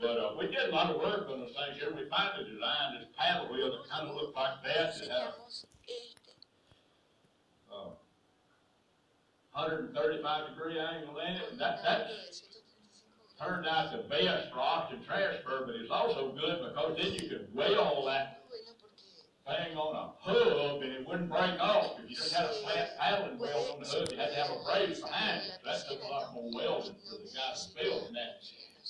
But, 0.00 0.16
uh, 0.18 0.34
we 0.38 0.46
did 0.46 0.68
a 0.68 0.72
lot 0.72 0.90
of 0.90 1.00
work 1.00 1.28
on 1.28 1.40
those 1.40 1.50
things 1.50 1.80
here, 1.80 1.90
we 1.94 2.08
finally 2.08 2.44
designed 2.44 2.96
this 3.00 3.08
paddle 3.18 3.52
wheel 3.52 3.70
that 3.72 3.90
kind 3.90 4.08
of 4.08 4.14
looked 4.14 4.36
like 4.36 4.62
that, 4.64 4.94
that 4.94 5.10
had 5.10 5.10
a, 5.10 5.34
uh, 7.74 7.90
hundred 9.50 9.86
and 9.86 9.94
thirty-five 9.94 10.50
degree 10.50 10.78
angle 10.78 11.18
in 11.18 11.34
it, 11.34 11.42
and 11.50 11.60
that, 11.60 11.82
that's 11.82 12.42
turned 13.40 13.66
out 13.66 13.90
the 13.90 13.98
best 14.08 14.52
for 14.52 14.60
oxygen 14.60 15.04
transfer, 15.04 15.64
but 15.66 15.74
it's 15.74 15.90
also 15.90 16.32
good 16.32 16.62
because 16.68 16.96
then 16.96 17.12
you 17.14 17.28
could 17.28 17.48
weld 17.54 18.06
that 18.06 18.44
thing 19.46 19.76
on 19.76 19.94
a 19.96 20.10
hub 20.20 20.82
and 20.82 20.92
it 20.92 21.06
wouldn't 21.06 21.30
break 21.30 21.58
off. 21.60 21.98
If 22.02 22.10
you 22.10 22.16
just 22.16 22.34
had 22.34 22.46
a 22.46 22.52
flat 22.62 22.98
paddling 22.98 23.38
wheel 23.38 23.70
on 23.74 23.80
the 23.80 23.88
hub, 23.88 24.08
you 24.10 24.18
had 24.18 24.30
to 24.30 24.34
have 24.34 24.50
a 24.50 24.62
brace 24.64 25.00
behind 25.00 25.42
it. 25.42 25.58
That 25.64 25.88
took 25.88 26.02
a 26.02 26.06
lot 26.06 26.34
more 26.34 26.50
welding 26.52 26.94
for 27.08 27.16
the 27.16 27.30
guys 27.34 27.72
building 27.80 28.12
that. 28.14 28.42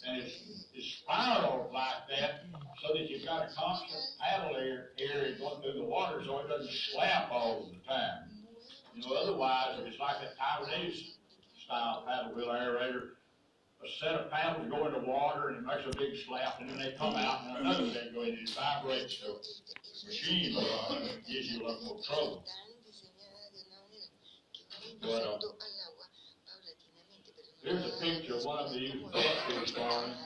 And 0.07 0.23
it's, 0.23 0.67
it's 0.75 1.03
spiraled 1.03 1.73
like 1.73 2.07
that 2.11 2.47
so 2.83 2.95
that 2.95 3.11
you've 3.11 3.27
got 3.27 3.43
a 3.43 3.55
constant 3.55 4.01
paddle 4.21 4.57
air, 4.57 4.91
area 4.99 5.37
going 5.39 5.63
through 5.63 5.81
the 5.81 5.85
water 5.85 6.23
so 6.25 6.39
it 6.41 6.49
doesn't 6.49 6.73
slap 6.93 7.31
all 7.31 7.67
the 7.67 7.79
time. 7.89 8.31
You 8.95 9.03
know, 9.03 9.15
otherwise, 9.15 9.79
if 9.81 9.87
it's 9.87 9.99
like 9.99 10.17
that 10.21 10.39
Taiwanese 10.39 11.19
style 11.65 12.05
paddle 12.07 12.35
wheel 12.35 12.47
aerator, 12.47 13.19
a 13.79 13.89
set 14.01 14.15
of 14.15 14.31
paddles 14.31 14.69
go 14.71 14.87
into 14.87 15.01
water 15.07 15.49
and 15.49 15.59
it 15.59 15.65
makes 15.65 15.87
a 15.87 15.97
big 15.99 16.15
slap 16.27 16.61
and 16.61 16.69
then 16.71 16.79
they 16.79 16.95
come 16.99 17.15
out 17.15 17.47
and 17.47 17.59
another 17.59 17.87
thing 17.91 18.11
goes 18.13 18.27
in 18.27 18.35
and 18.35 18.49
it 18.49 18.55
vibrates 18.55 19.23
the 19.23 19.35
machine 20.07 20.57
it 20.57 21.27
gives 21.27 21.47
you 21.53 21.63
a 21.63 21.69
lot 21.69 21.83
more 21.85 22.01
trouble. 22.07 22.45
Uh, 25.03 25.39
Here's 27.63 27.85
a 27.85 28.01
picture 28.01 28.37
of 28.37 28.45
one 28.45 28.59
of 28.65 28.73
these 28.73 28.95
buckfish 29.03 29.75
farms. 29.75 30.17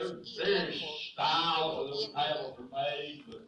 Are 0.00 0.18
various 0.44 0.82
styles 1.12 1.80
of 1.80 1.86
those 1.88 2.08
paddles 2.14 2.58
are 2.58 2.70
made, 2.70 3.22
but 3.28 3.42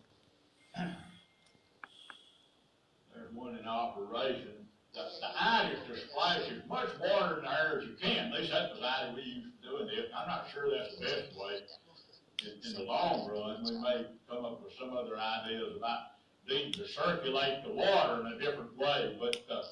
there's 3.14 3.32
one 3.34 3.56
in 3.56 3.66
operation. 3.66 4.66
The, 4.94 5.04
the 5.20 5.42
idea 5.42 5.78
is 5.78 5.86
to 5.86 6.08
splash 6.08 6.42
as 6.50 6.68
much 6.68 6.88
water 7.00 7.38
in 7.38 7.44
the 7.44 7.50
air 7.50 7.78
as 7.78 7.84
you 7.86 7.94
can, 8.00 8.32
at 8.32 8.40
least 8.40 8.52
that's 8.52 8.74
the 8.78 8.84
idea 8.84 9.14
we 9.14 9.22
use 9.22 9.44
for 9.60 9.78
doing 9.78 9.88
it. 9.92 10.10
I'm 10.16 10.26
not 10.26 10.46
sure 10.52 10.70
that's 10.70 10.96
the 10.96 11.04
best 11.04 11.36
way. 11.36 11.60
In, 12.42 12.52
in 12.70 12.74
the 12.74 12.84
long 12.90 13.28
run, 13.28 13.64
we 13.64 13.78
may 13.78 14.06
come 14.28 14.44
up 14.44 14.62
with 14.64 14.72
some 14.80 14.96
other 14.96 15.16
ideas 15.18 15.76
about 15.76 16.16
needing 16.48 16.72
to 16.72 16.88
circulate 16.88 17.64
the 17.64 17.72
water 17.72 18.26
in 18.26 18.32
a 18.32 18.38
different 18.38 18.76
way, 18.78 19.16
but, 19.20 19.36
uh, 19.50 19.62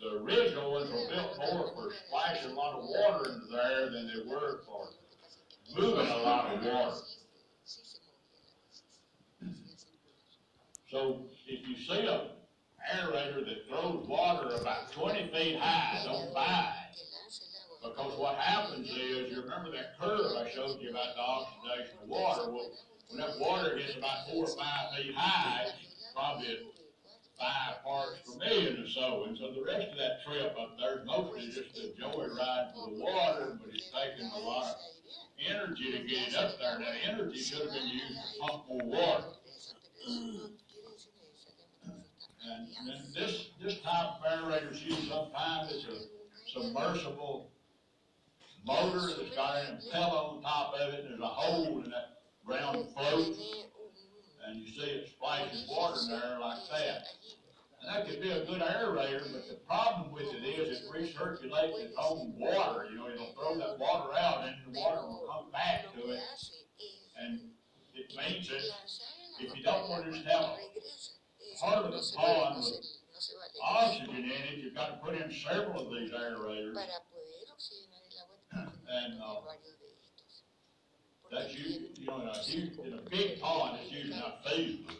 the 0.00 0.16
original 0.22 0.72
ones 0.72 0.90
were 0.90 1.08
built 1.14 1.38
more 1.38 1.70
for 1.74 1.92
splashing 2.06 2.50
a 2.50 2.54
lot 2.54 2.78
of 2.78 2.84
water 2.84 3.30
into 3.30 3.46
there 3.52 3.90
than 3.90 4.06
they 4.08 4.30
were 4.30 4.60
for 4.66 4.88
moving 5.78 6.06
a 6.06 6.16
lot 6.18 6.54
of 6.54 6.64
water. 6.64 6.96
So 10.90 11.26
if 11.46 11.68
you 11.68 11.76
see 11.76 12.06
a 12.06 12.30
aerator 12.94 13.44
that 13.44 13.68
throws 13.68 14.06
water 14.08 14.56
about 14.56 14.90
twenty 14.90 15.30
feet 15.32 15.58
high, 15.58 16.02
don't 16.04 16.34
buy 16.34 16.72
it. 16.90 16.98
Because 17.82 18.18
what 18.18 18.36
happens 18.36 18.90
is, 18.90 19.30
you 19.32 19.42
remember 19.42 19.70
that 19.70 19.98
curve 20.00 20.32
I 20.36 20.50
showed 20.50 20.80
you 20.80 20.90
about 20.90 21.14
the 21.14 21.22
oxidation 21.22 21.98
of 22.02 22.08
water? 22.08 22.50
Well, 22.50 22.70
when 23.08 23.20
that 23.20 23.38
water 23.38 23.76
gets 23.76 23.96
about 23.96 24.28
four 24.30 24.44
or 24.44 24.56
five 24.56 24.96
feet 24.96 25.14
high, 25.14 25.66
probably 26.14 26.58
five 27.40 27.82
parts 27.82 28.20
per 28.26 28.38
million 28.38 28.84
or 28.84 28.88
so. 28.88 29.24
And 29.26 29.36
so 29.36 29.52
the 29.52 29.64
rest 29.64 29.88
of 29.90 29.98
that 29.98 30.22
trip 30.24 30.54
up 30.60 30.76
there 30.78 31.00
is 31.00 31.06
mostly 31.06 31.46
just 31.46 31.78
a 31.78 32.00
joyride 32.00 32.74
for 32.74 32.90
the 32.90 33.00
water, 33.00 33.58
but 33.58 33.74
it's 33.74 33.90
taking 33.90 34.30
a 34.30 34.38
lot 34.38 34.64
of 34.64 34.76
energy 35.48 35.92
to 35.92 35.98
get 36.06 36.28
it 36.28 36.34
up 36.36 36.58
there. 36.58 36.78
That 36.78 36.96
energy 37.08 37.38
should 37.38 37.62
have 37.62 37.72
been 37.72 37.88
used 37.88 38.34
to 38.34 38.40
pump 38.40 38.68
more 38.68 38.84
water. 38.84 39.24
And 42.42 42.68
then 42.86 43.02
this, 43.14 43.48
this 43.62 43.80
type 43.80 44.06
of 44.18 44.22
aerator 44.24 44.72
is 44.72 44.82
used 44.82 45.08
sometimes, 45.08 45.72
it's 45.72 45.84
a 45.84 46.60
submersible 46.60 47.50
motor 48.66 49.14
that's 49.16 49.34
got 49.36 49.64
an 49.64 49.76
impeller 49.76 50.36
on 50.36 50.42
top 50.42 50.74
of 50.74 50.94
it, 50.94 51.00
and 51.00 51.10
there's 51.10 51.20
a 51.20 51.26
hole 51.26 51.82
in 51.82 51.90
that 51.90 52.20
round 52.46 52.86
float, 52.94 53.36
and 54.50 54.60
you 54.60 54.68
see 54.68 54.90
it 54.90 55.08
splashes 55.08 55.66
water 55.70 55.96
in 56.04 56.10
there 56.10 56.38
like 56.40 56.58
that. 56.72 57.02
And 57.80 57.88
that 57.96 58.06
could 58.06 58.20
be 58.20 58.30
a 58.30 58.44
good 58.44 58.60
aerator, 58.60 59.22
but 59.32 59.48
the 59.48 59.56
problem 59.66 60.12
with 60.12 60.26
it 60.34 60.44
is 60.44 60.80
it 60.80 60.84
recirculates 60.92 61.78
its 61.80 61.94
own 61.96 62.34
water, 62.36 62.86
you 62.90 62.96
know, 62.98 63.08
it'll 63.08 63.32
throw 63.32 63.56
that 63.56 63.78
water 63.78 64.12
out 64.18 64.44
and 64.46 64.74
the 64.74 64.78
water 64.80 65.00
will 65.06 65.24
come 65.30 65.50
back 65.50 65.84
to 65.94 66.10
it, 66.10 66.20
and 67.18 67.40
it 67.94 68.12
means 68.16 68.48
that 68.48 68.62
if 69.40 69.56
you 69.56 69.62
don't 69.62 69.88
want 69.88 70.04
to 70.04 70.12
have 70.28 70.58
part 71.60 71.84
of 71.86 71.92
the 71.92 72.02
pond 72.16 72.56
with 72.56 72.84
oxygen 73.62 74.14
in 74.16 74.24
it, 74.30 74.58
you've 74.58 74.74
got 74.74 74.88
to 74.88 74.96
put 75.06 75.14
in 75.14 75.32
several 75.32 75.86
of 75.86 75.90
these 75.94 76.10
aerators, 76.10 76.74
and, 78.52 79.22
uh, 79.22 79.40
that's 81.30 81.54
usually, 81.54 81.90
you 81.96 82.06
know, 82.06 82.20
in 82.20 82.28
a 82.28 82.38
huge, 82.38 82.78
in 82.84 82.94
a 82.94 83.10
big 83.10 83.40
pond, 83.40 83.78
it's 83.82 83.92
usually 83.92 84.18
not 84.18 84.44
feasible. 84.44 84.94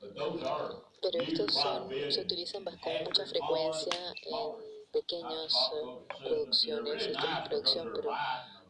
But 0.00 0.16
those 0.16 0.42
are 0.42 0.70
Pero 1.02 1.22
used 1.22 1.40
estos 1.40 1.54
son, 1.54 1.88
se 2.10 2.20
utilizan 2.20 2.64
con 2.64 2.92
mucha 3.04 3.26
frecuencia 3.26 3.92
en 4.24 4.90
pequeñas 4.90 5.54
eh, 5.74 6.06
producciones, 6.18 7.06
de 7.06 7.14
producción, 7.48 7.92
pero 7.94 8.10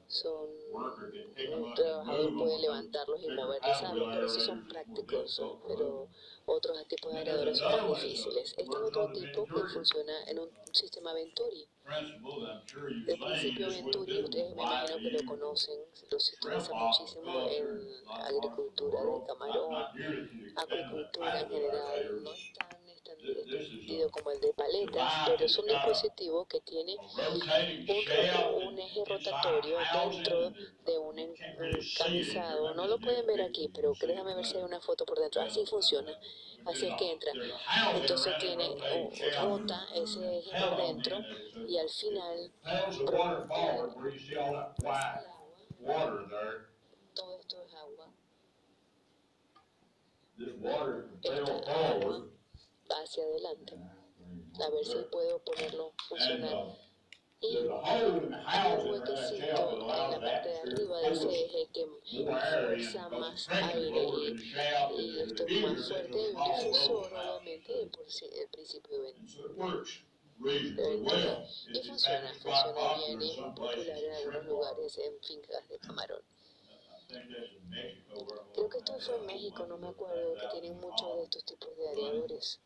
son 0.09 0.49
un 0.73 1.75
trabajador 1.75 2.37
puede 2.37 2.59
levantarlos 2.59 3.23
y 3.23 3.29
mover 3.29 3.61
desarme, 3.63 4.01
por 4.01 4.25
eso 4.25 4.41
son 4.41 4.69
prácticos, 4.69 5.43
pero 5.67 6.09
otros 6.47 6.89
tipos 6.89 7.13
de 7.13 7.19
aeradores 7.19 7.59
son 7.59 7.73
más 7.73 8.03
difíciles. 8.03 8.55
Este 8.57 8.63
es 8.63 8.69
otro 8.69 9.13
tipo 9.13 9.45
que 9.47 9.63
funciona 9.73 10.25
en 10.27 10.39
un 10.41 10.51
sistema 10.73 11.13
Venturi. 11.13 11.69
El 13.07 13.19
principio 13.19 13.69
Venturi, 13.69 14.23
ustedes 14.23 14.55
me 14.57 14.63
imagino 14.63 14.97
que 14.99 15.11
lo 15.11 15.25
conocen, 15.25 15.81
lo 16.11 16.21
se 16.21 16.37
utiliza 16.37 16.75
muchísimo 16.75 17.49
en 17.49 17.91
agricultura 18.09 19.01
de 19.05 19.27
camarón, 19.27 19.75
acuicultura 20.57 21.41
en 21.41 21.49
general, 21.49 22.23
no 22.23 22.33
es 22.33 22.53
como 24.11 24.31
el 24.31 24.41
de 24.41 24.53
paletas, 24.53 25.13
pero 25.27 25.45
es 25.45 25.59
un 25.59 25.67
dispositivo 25.67 26.47
que 26.47 26.61
tiene 26.61 26.97
un, 26.97 28.79
eje 28.79 29.05
rotatorio 29.05 29.79
dentro 29.93 30.53
de 30.85 30.99
un 30.99 31.19
encamisado. 31.19 32.75
No 32.75 32.87
lo 32.87 32.99
pueden 32.99 33.27
ver 33.27 33.43
aquí, 33.43 33.69
pero 33.75 33.93
déjame 34.01 34.35
ver 34.35 34.45
si 34.45 34.57
hay 34.57 34.63
una 34.63 34.81
foto 34.81 35.05
por 35.05 35.19
dentro. 35.19 35.43
Así 35.43 35.65
funciona. 35.67 36.13
Así 36.65 36.87
es 36.87 36.95
que 36.97 37.13
entra. 37.13 37.33
Entonces 37.95 38.35
tiene, 38.39 38.77
rota 39.41 39.87
ese 39.95 40.39
eje 40.39 40.51
por 40.59 40.77
dentro 40.77 41.19
y 41.67 41.79
al 41.79 41.89
final 41.89 42.53
todo 47.15 47.39
esto 47.39 47.63
es 47.63 47.75
agua. 47.75 48.13
Esta 51.23 51.73
agua 51.73 52.36
hacia 52.91 53.25
adelante. 53.25 53.75
A 53.75 54.71
ver 54.71 54.85
si 54.85 54.97
puedo 55.11 55.39
ponerlo 55.41 55.93
funcionar. 56.09 56.77
Y 57.39 57.59
un 57.59 58.91
huequecito 58.91 59.73
en 59.73 60.11
la 60.11 60.21
parte 60.21 60.49
de 60.49 60.59
arriba 60.59 61.01
de 61.01 61.13
ese 61.13 61.45
eje 61.45 61.69
que 61.73 61.87
fuerza 62.25 63.09
más 63.11 63.49
aire 63.51 64.05
y, 64.05 65.03
y 65.03 65.21
esto 65.21 65.45
es 65.47 65.61
más 65.61 65.89
fuerte, 65.89 66.31
un 66.31 66.45
difusor 66.45 67.13
obviamente 67.13 67.87
por 67.93 68.07
el 68.07 68.49
principio 68.49 69.03
de 69.03 69.15
well. 69.57 69.85
Y 70.39 71.83
funciona, 71.87 72.33
funciona 72.35 72.97
bien 72.97 73.23
y 73.23 73.31
es 73.31 73.37
popular 73.37 73.89
en 73.89 74.13
algunos 74.13 74.45
lugares 74.47 74.99
en 74.99 75.21
fincas 75.21 75.69
de 75.69 75.79
camarón. 75.79 76.23
Creo 78.55 78.69
que 78.69 78.79
esto 78.79 78.99
fue 78.99 79.17
en 79.17 79.27
México, 79.27 79.67
no 79.67 79.79
me 79.79 79.89
acuerdo, 79.89 80.35
que 80.35 80.49
tienen 80.49 80.81
muchos 80.81 81.17
de 81.17 81.23
estos 81.25 81.45
tipos 81.45 81.77
de 81.77 81.89
areadores. 81.89 82.61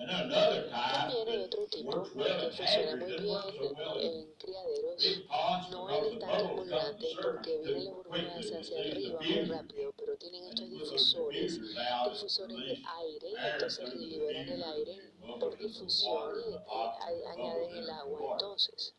También 0.00 1.28
hay 1.28 1.42
otro 1.42 1.66
tipo 1.66 2.08
well 2.14 2.40
que 2.40 2.50
funciona 2.56 2.96
muy 2.96 3.12
hatcheries, 3.12 3.76
bien 3.76 4.00
in 4.00 4.20
en 4.20 4.32
criaderos, 4.38 5.22
no 5.70 5.90
en 5.90 6.18
bubbles 6.18 6.52
muy 6.56 6.68
grandes 6.68 7.16
porque 7.22 7.58
vienen 7.58 7.84
las 7.84 7.94
burbujas 7.94 8.52
hacia 8.52 8.80
arriba 8.80 9.18
muy 9.20 9.44
rápido, 9.44 9.92
pero 9.98 10.16
tienen 10.16 10.44
estos 10.44 10.70
difusores, 10.70 11.60
difusores 11.60 12.56
de 12.56 12.82
aire, 12.98 13.28
entonces 13.52 13.94
liberan 13.94 14.48
el 14.48 14.62
aire 14.62 14.98
por 15.38 15.58
difusión 15.58 16.32
y 16.48 16.54
eh, 16.54 17.26
añaden 17.26 17.76
el 17.76 17.90
agua. 17.90 18.32
Entonces, 18.32 18.94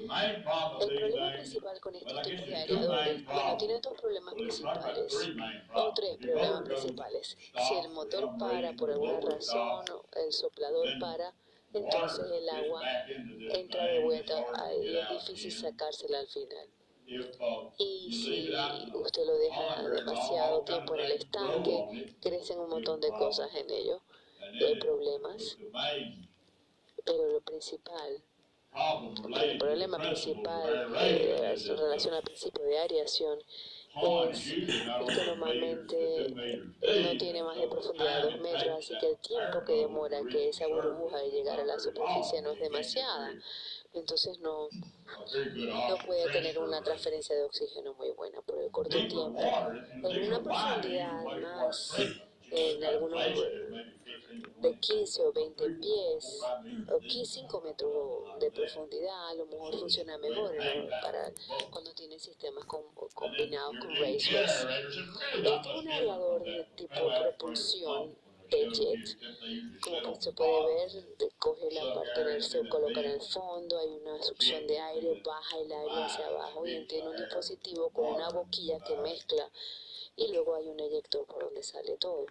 El 0.00 0.96
problema 0.96 1.32
principal 1.32 1.80
con 1.80 1.92
guess 1.92 2.22
tipos 2.22 2.46
de 2.46 2.78
main 2.78 3.24
bueno, 3.26 3.56
tiene 3.58 3.80
dos 3.80 4.00
problemas 4.00 4.34
principales 4.34 5.30
o 5.74 5.92
tres 5.94 6.16
problemas 6.16 6.62
principales. 6.62 7.38
Si 7.68 7.74
el 7.74 7.90
motor 7.90 8.30
para 8.38 8.72
por 8.72 8.90
alguna 8.90 9.20
razón, 9.20 9.84
o 9.90 10.04
el 10.18 10.32
soplador 10.32 10.98
para, 10.98 11.34
entonces 11.72 12.24
el 12.30 12.48
agua 12.48 12.82
entra 13.06 13.84
de 13.84 14.02
vuelta 14.02 14.34
get 14.82 15.10
es 15.10 15.26
difícil 15.26 15.52
sacársela 15.52 16.20
al 16.20 16.28
final. 16.28 16.68
Uh, 17.10 17.72
Y 17.78 18.12
si 18.12 18.50
usted 18.94 19.26
lo 19.26 19.36
deja 19.38 19.82
demasiado 19.88 20.62
tiempo 20.62 20.94
en 20.94 21.00
el 21.00 21.12
estanque, 21.12 22.14
crecen 22.20 22.60
un 22.60 22.70
montón 22.70 23.00
de 23.00 23.10
cosas 23.10 23.52
en 23.54 23.68
ello 23.68 24.00
y 24.52 24.64
hay 24.64 24.76
problemas, 24.76 25.58
pero 27.04 27.26
lo 27.32 27.40
principal, 27.40 28.22
el 29.42 29.58
problema 29.58 29.98
principal 29.98 30.94
eh, 30.96 31.54
en 31.54 31.66
that 31.66 31.78
relación 31.78 32.14
al 32.14 32.22
principio 32.22 32.64
de 32.64 32.78
areación 32.78 33.38
pond 33.94 34.30
es 34.30 34.42
que 34.42 35.24
normalmente 35.26 36.34
no 37.02 37.18
tiene 37.18 37.42
más 37.42 37.56
de 37.56 37.66
profundidad 37.66 38.22
de 38.22 38.22
time 38.22 38.22
dos 38.22 38.34
it 38.34 38.40
metros, 38.40 38.62
takes 38.62 38.78
así 38.78 38.98
que 39.00 39.06
el 39.08 39.18
tiempo 39.18 39.64
que 39.64 39.72
demora 39.72 40.20
que 40.30 40.48
esa 40.48 40.66
burbuja 40.68 41.18
de 41.18 41.30
llegar 41.30 41.60
a 41.60 41.64
la 41.64 41.78
superficie 41.78 42.40
no 42.42 42.52
es 42.52 42.60
demasiada, 42.60 43.32
entonces 43.92 44.38
no, 44.38 44.68
no 44.70 45.96
puede 46.06 46.30
tener 46.30 46.58
una 46.58 46.80
transferencia 46.82 47.34
de 47.34 47.42
oxígeno 47.42 47.94
muy 47.94 48.10
buena 48.12 48.40
por 48.42 48.62
el 48.62 48.70
corto 48.70 48.96
tiempo. 49.08 49.40
En 49.40 50.28
una 50.28 50.40
profundidad 50.40 51.24
más, 51.24 51.92
en 52.50 52.84
algunos 52.84 53.22
15 53.22 53.40
de 54.60 54.70
20 54.70 54.80
15 54.80 55.22
o 55.22 55.32
20 55.32 55.56
three, 55.56 55.74
four, 55.74 55.80
pies 55.80 56.40
o 56.90 57.00
deep. 57.00 57.26
5 57.26 57.60
metros 57.62 58.40
de 58.40 58.50
profundidad, 58.50 59.28
a 59.28 59.34
lo 59.34 59.46
mejor 59.46 59.78
funciona 59.78 60.18
mejor 60.18 60.56
para 61.02 61.32
cuando 61.70 61.92
tiene 61.94 62.18
sistemas 62.18 62.64
then 62.66 62.82
combinados 63.14 63.76
con 63.80 63.88
not 63.88 64.02
Este 64.02 64.42
es 64.42 64.64
much 64.64 65.66
un 65.66 65.88
from 65.88 66.44
de 66.44 66.66
tipo 66.76 67.08
propulsión 67.20 68.16
de 68.50 68.70
jet. 68.70 69.18
Como 69.80 70.20
se 70.20 70.32
puede 70.32 70.64
ver, 70.64 71.04
coge 71.38 71.70
la 71.70 71.94
parte 71.94 72.24
del 72.24 72.42
se 72.42 72.68
coloca 72.68 73.00
en 73.00 73.10
el 73.10 73.20
fondo, 73.20 73.78
hay 73.78 73.88
una 74.02 74.22
succión 74.22 74.66
de 74.66 74.78
aire, 74.78 75.22
baja 75.24 75.58
el 75.58 75.72
aire 75.72 76.02
hacia 76.04 76.26
abajo 76.26 76.66
y 76.66 76.86
tiene 76.86 77.08
un 77.08 77.16
dispositivo 77.16 77.90
con 77.90 78.06
una 78.14 78.28
boquilla 78.30 78.78
que 78.80 78.96
mezcla 78.96 79.48
y 80.20 80.32
luego 80.32 80.54
hay 80.54 80.68
un 80.68 80.78
eyector 80.78 81.26
por 81.26 81.44
donde 81.44 81.62
sale 81.62 81.96
todo. 81.96 82.26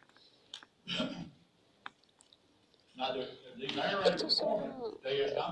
Estos 4.06 4.34
son 4.36 4.99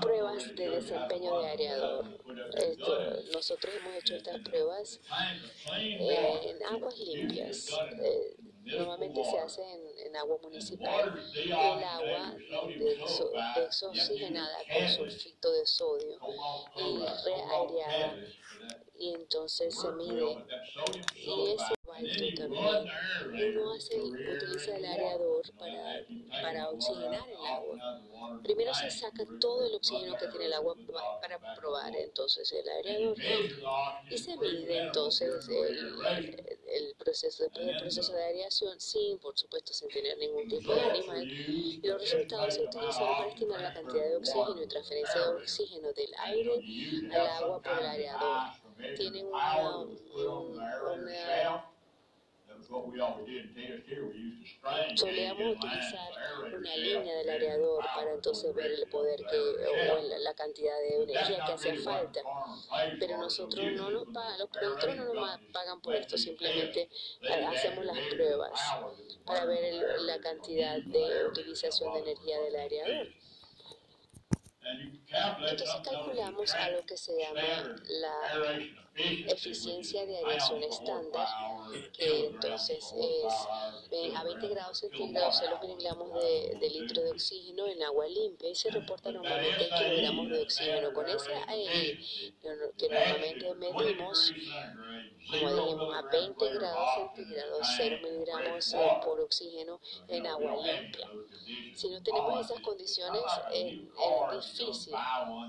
pruebas 0.00 0.54
de 0.54 0.70
desempeño 0.70 1.40
de 1.40 1.48
areador. 1.48 2.04
Esto, 2.54 3.22
nosotros 3.32 3.74
hemos 3.74 3.94
hecho 3.96 4.16
estas 4.16 4.40
pruebas 4.40 5.00
eh, 5.76 6.50
en 6.50 6.62
aguas 6.74 6.98
limpias. 6.98 7.70
Eh, 8.02 8.36
normalmente 8.64 9.24
se 9.24 9.38
hace 9.38 9.62
en, 10.04 10.16
agua 10.16 10.38
municipal 10.42 11.14
el 11.34 11.52
agua 11.52 12.36
desoxigenada 13.56 14.58
You 14.66 14.74
con 14.74 14.88
sulfito 14.88 15.52
de 15.52 15.66
sodio 15.66 16.18
y 16.76 16.98
reaireada 17.24 18.16
y 18.98 19.14
entonces 19.14 19.78
se 19.78 19.92
mide 19.92 20.44
y 21.14 21.52
ese 21.52 21.77
aerator 21.98 22.86
Uno 23.32 23.72
hace, 23.72 23.96
utiliza 24.00 24.76
el 24.76 24.84
areador 24.84 25.42
para, 25.58 26.00
para 26.42 26.70
oxigenar 26.70 27.28
el 27.28 27.36
agua. 27.46 27.78
Primero 28.42 28.72
se 28.74 28.90
saca 28.90 29.24
todo 29.40 29.66
el 29.66 29.74
oxígeno 29.74 30.16
que 30.16 30.28
tiene 30.28 30.46
el 30.46 30.52
agua 30.54 30.76
para 31.20 31.38
probar 31.54 31.94
entonces 31.96 32.50
el 32.52 32.68
areador 32.68 33.16
y 34.10 34.16
se 34.18 34.36
mide 34.36 34.78
entonces 34.86 35.48
el, 35.48 35.92
el 36.68 36.94
proceso, 36.94 37.42
después 37.44 37.66
del 37.66 37.76
proceso 37.76 38.12
de 38.14 38.22
aireación 38.24 38.80
sin, 38.80 39.18
por 39.18 39.36
supuesto, 39.38 39.72
sin 39.74 39.88
tener 39.88 40.16
ningún 40.18 40.48
tipo 40.48 40.72
de 40.74 40.80
animal. 40.80 41.28
Y 41.82 41.86
los 41.86 42.00
resultados 42.00 42.54
se 42.54 42.62
utilizan 42.62 43.06
para 43.16 43.28
estimar 43.28 43.60
la 43.60 43.72
cantidad 43.72 44.04
de 44.04 44.16
oxígeno 44.16 44.62
y 44.62 44.66
transferencia 44.66 45.20
de 45.20 45.28
oxígeno 45.28 45.92
del 45.92 46.10
aire 46.26 46.64
al 47.10 47.26
agua 47.42 47.60
por 47.62 47.72
el 47.78 47.86
areador. 47.86 48.38
device 48.38 48.60
for 48.62 48.72
measuring 48.78 48.96
Tiene 48.96 49.18
the 49.18 49.24
una, 49.24 49.38
power 49.38 49.62
that 49.72 49.88
was 49.88 50.00
put 50.12 50.26
on 50.26 50.46
un- 50.46 50.54
the 50.54 51.12
aerator 51.12 51.52
una 51.58 51.77
solíamos 54.94 55.56
utilizar 55.56 56.10
una 56.54 56.76
línea 56.76 57.14
del 57.16 57.30
areador 57.30 57.84
para 57.94 58.12
entonces 58.12 58.54
ver 58.54 58.70
el 58.72 58.86
poder 58.88 59.18
que, 59.30 59.38
o 59.38 60.02
la, 60.02 60.18
la 60.18 60.34
cantidad 60.34 60.76
de 60.78 61.02
energía 61.04 61.44
que 61.46 61.52
hacía 61.52 61.74
falta. 61.82 62.20
Pero 62.98 63.16
nosotros 63.18 63.64
no 63.72 63.90
nos 63.90 64.04
pagan, 64.12 64.38
los 64.38 64.48
productores 64.50 64.96
no 64.96 65.14
nos 65.14 65.40
pagan 65.52 65.80
por 65.80 65.94
esto, 65.94 66.18
simplemente 66.18 66.88
hacemos 67.46 67.84
las 67.84 67.98
pruebas 68.10 68.60
para 69.24 69.44
ver 69.46 69.64
el- 69.64 70.06
la 70.06 70.18
cantidad 70.20 70.78
de 70.78 71.26
utilización 71.26 71.94
de 71.94 72.00
energía 72.00 72.40
del 72.40 72.56
areador. 72.56 73.06
test. 73.06 73.14
And 73.14 73.16
you 73.16 73.16
calculate 74.28 74.57
Entonces 74.70 75.70
calculamos 75.84 76.54
a 76.54 76.70
lo 76.70 76.84
que 76.84 76.96
se 76.96 77.12
llama 77.18 77.76
la 77.88 78.60
eficiencia 79.28 80.04
de 80.06 80.16
aireación 80.18 80.62
estándar, 80.64 81.26
que 81.92 82.26
entonces 82.26 82.92
es 82.96 83.34
eh, 83.92 84.12
a 84.14 84.24
20 84.24 84.48
kilograms 84.48 84.48
grados 84.48 84.78
centígrados 84.78 85.36
son 85.36 85.50
los 85.50 85.60
kilowatt 85.60 85.76
miligramos 85.78 86.10
hour. 86.10 86.22
de, 86.22 86.58
de 86.60 86.70
litro 86.70 87.02
de 87.02 87.10
oxígeno 87.12 87.66
en 87.68 87.82
agua 87.82 88.06
limpia 88.08 88.50
y 88.50 88.54
se 88.54 88.70
reporta 88.70 89.10
normalmente 89.12 89.68
en 89.68 89.74
kilogramos 89.76 90.28
de 90.30 90.42
oxígeno. 90.42 90.92
Con 90.92 91.08
ese 91.08 91.32
no- 92.56 92.72
que 92.76 92.88
normalmente 92.88 93.54
medimos, 93.54 94.32
como 95.30 95.50
dijimos, 95.50 95.94
a 95.94 96.02
20 96.02 96.52
grados 96.54 96.88
centígrados, 96.96 97.66
0 97.76 97.98
miligramos 98.02 98.74
eh, 98.74 99.00
por 99.04 99.20
oxígeno 99.20 99.80
en 100.08 100.26
agua 100.26 100.56
limpia. 100.56 101.08
Si 101.74 101.90
no 101.90 102.02
tenemos 102.02 102.44
esas 102.44 102.60
condiciones, 102.60 103.22
es, 103.52 103.80
es 104.32 104.58
difícil. 104.58 104.94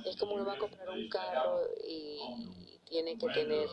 Es 0.05 0.15
como 0.17 0.35
uno 0.35 0.45
va 0.45 0.53
a 0.53 0.57
comprar 0.57 0.89
un 0.89 1.07
carro 1.09 1.61
y, 1.85 2.19
tiene 2.85 3.17
que 3.19 3.27
tener 3.27 3.69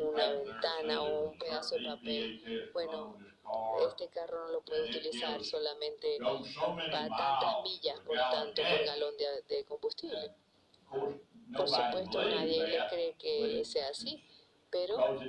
una 0.00 0.26
ventana 0.30 1.02
o 1.02 1.28
un 1.28 1.38
pedazo 1.38 1.74
de 1.76 1.84
papel. 1.84 2.70
Bueno, 2.72 3.18
este 3.86 4.08
carro 4.08 4.46
no 4.46 4.52
lo 4.52 4.62
puede 4.62 4.88
utilizar 4.88 5.44
solamente 5.44 6.18
para 6.18 7.08
tantas 7.08 7.62
millas 7.62 8.00
por 8.00 8.16
tanto 8.16 8.62
por 8.62 8.84
galón 8.86 9.14
de 9.48 9.64
combustible. 9.64 10.32
Por 11.56 11.68
supuesto, 11.68 12.22
nadie 12.24 12.66
le 12.66 12.88
cree 12.88 13.14
que 13.18 13.64
sea 13.64 13.88
así, 13.88 14.22
pero 14.74 15.20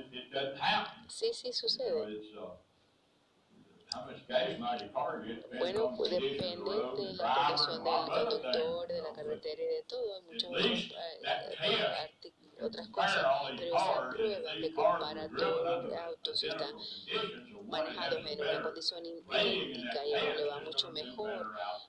sí, 1.06 1.32
sí 1.32 1.52
sucede. 1.52 2.20
Bueno, 5.58 5.94
pues 5.96 6.10
depende 6.10 6.70
de 6.70 7.14
la 7.14 7.34
condición 7.34 7.84
del 7.84 8.06
conductor, 8.06 8.88
de 8.88 9.02
la 9.02 9.12
carretera 9.12 9.62
y 9.62 9.66
de 9.66 9.82
todo. 9.84 10.16
Hay 10.16 10.22
muchas 10.22 10.50
otras, 10.50 10.90
eh, 11.62 12.32
otras 12.60 12.88
cosas, 12.88 13.24
pero 13.56 13.76
esa 13.76 14.10
prueba 14.10 14.52
que 14.60 14.74
compara 14.74 15.28
todos 15.38 15.84
los 15.84 15.98
autos 15.98 16.42
y 16.42 16.48
están 16.48 16.74
manejados 17.68 18.26
en 18.26 18.40
una 18.40 18.62
condición 18.62 19.06
idéntica 19.06 20.06
y 20.06 20.14
a 20.14 20.24
uno 20.24 20.34
le 20.34 20.44
va 20.44 20.60
mucho 20.60 20.90
mejor, 20.90 21.46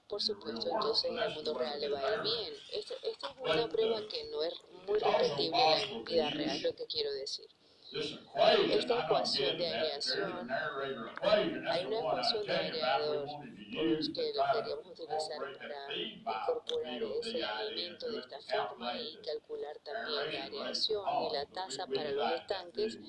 por 0.07 0.21
supuesto, 0.21 0.69
entonces 0.69 1.11
al 1.11 1.33
mundo 1.33 1.57
real 1.57 1.79
le 1.81 1.89
va 1.89 1.99
a 1.99 2.15
ir 2.15 2.21
bien. 2.21 2.53
Esta, 2.71 2.93
esta 3.01 3.29
es 3.29 3.35
una 3.39 3.67
prueba 3.67 4.01
que 4.07 4.23
no 4.29 4.43
es 4.43 4.53
muy 4.87 4.99
repetible 4.99 5.57
en 5.57 5.93
la 5.93 6.09
vida 6.09 6.29
real, 6.29 6.61
lo 6.61 6.75
que 6.75 6.85
quiero 6.87 7.11
decir. 7.13 7.45
Esta 7.89 9.05
ecuación 9.05 9.57
de 9.57 9.67
aireación, 9.67 10.49
Hay 10.51 11.85
una 11.85 11.99
ecuación 11.99 12.45
de 12.45 12.51
aireador 12.51 13.25
que 13.71 14.33
lo 14.33 14.43
queríamos 14.53 14.87
utilizar 14.87 15.39
para 15.57 15.95
incorporar 15.95 17.01
ese 17.21 17.43
alimento 17.43 18.11
de 18.11 18.19
esta 18.19 18.39
forma 18.41 18.99
y 18.99 19.17
calcular 19.17 19.79
también 19.85 20.33
la 20.33 20.43
aireación 20.43 21.03
y 21.29 21.33
la 21.33 21.45
tasa 21.45 21.87
para 21.87 22.11
los 22.11 22.31
estanques 22.33 22.99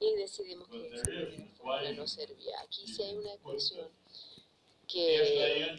y 0.00 0.14
decidimos 0.14 0.68
que 0.68 0.94
esa 0.94 1.10
fórmula 1.58 1.92
no 1.92 2.06
servía. 2.06 2.60
Aquí 2.62 2.86
sí 2.86 3.02
hay 3.02 3.16
una 3.16 3.34
ecuación 3.34 3.90
que 4.86 5.06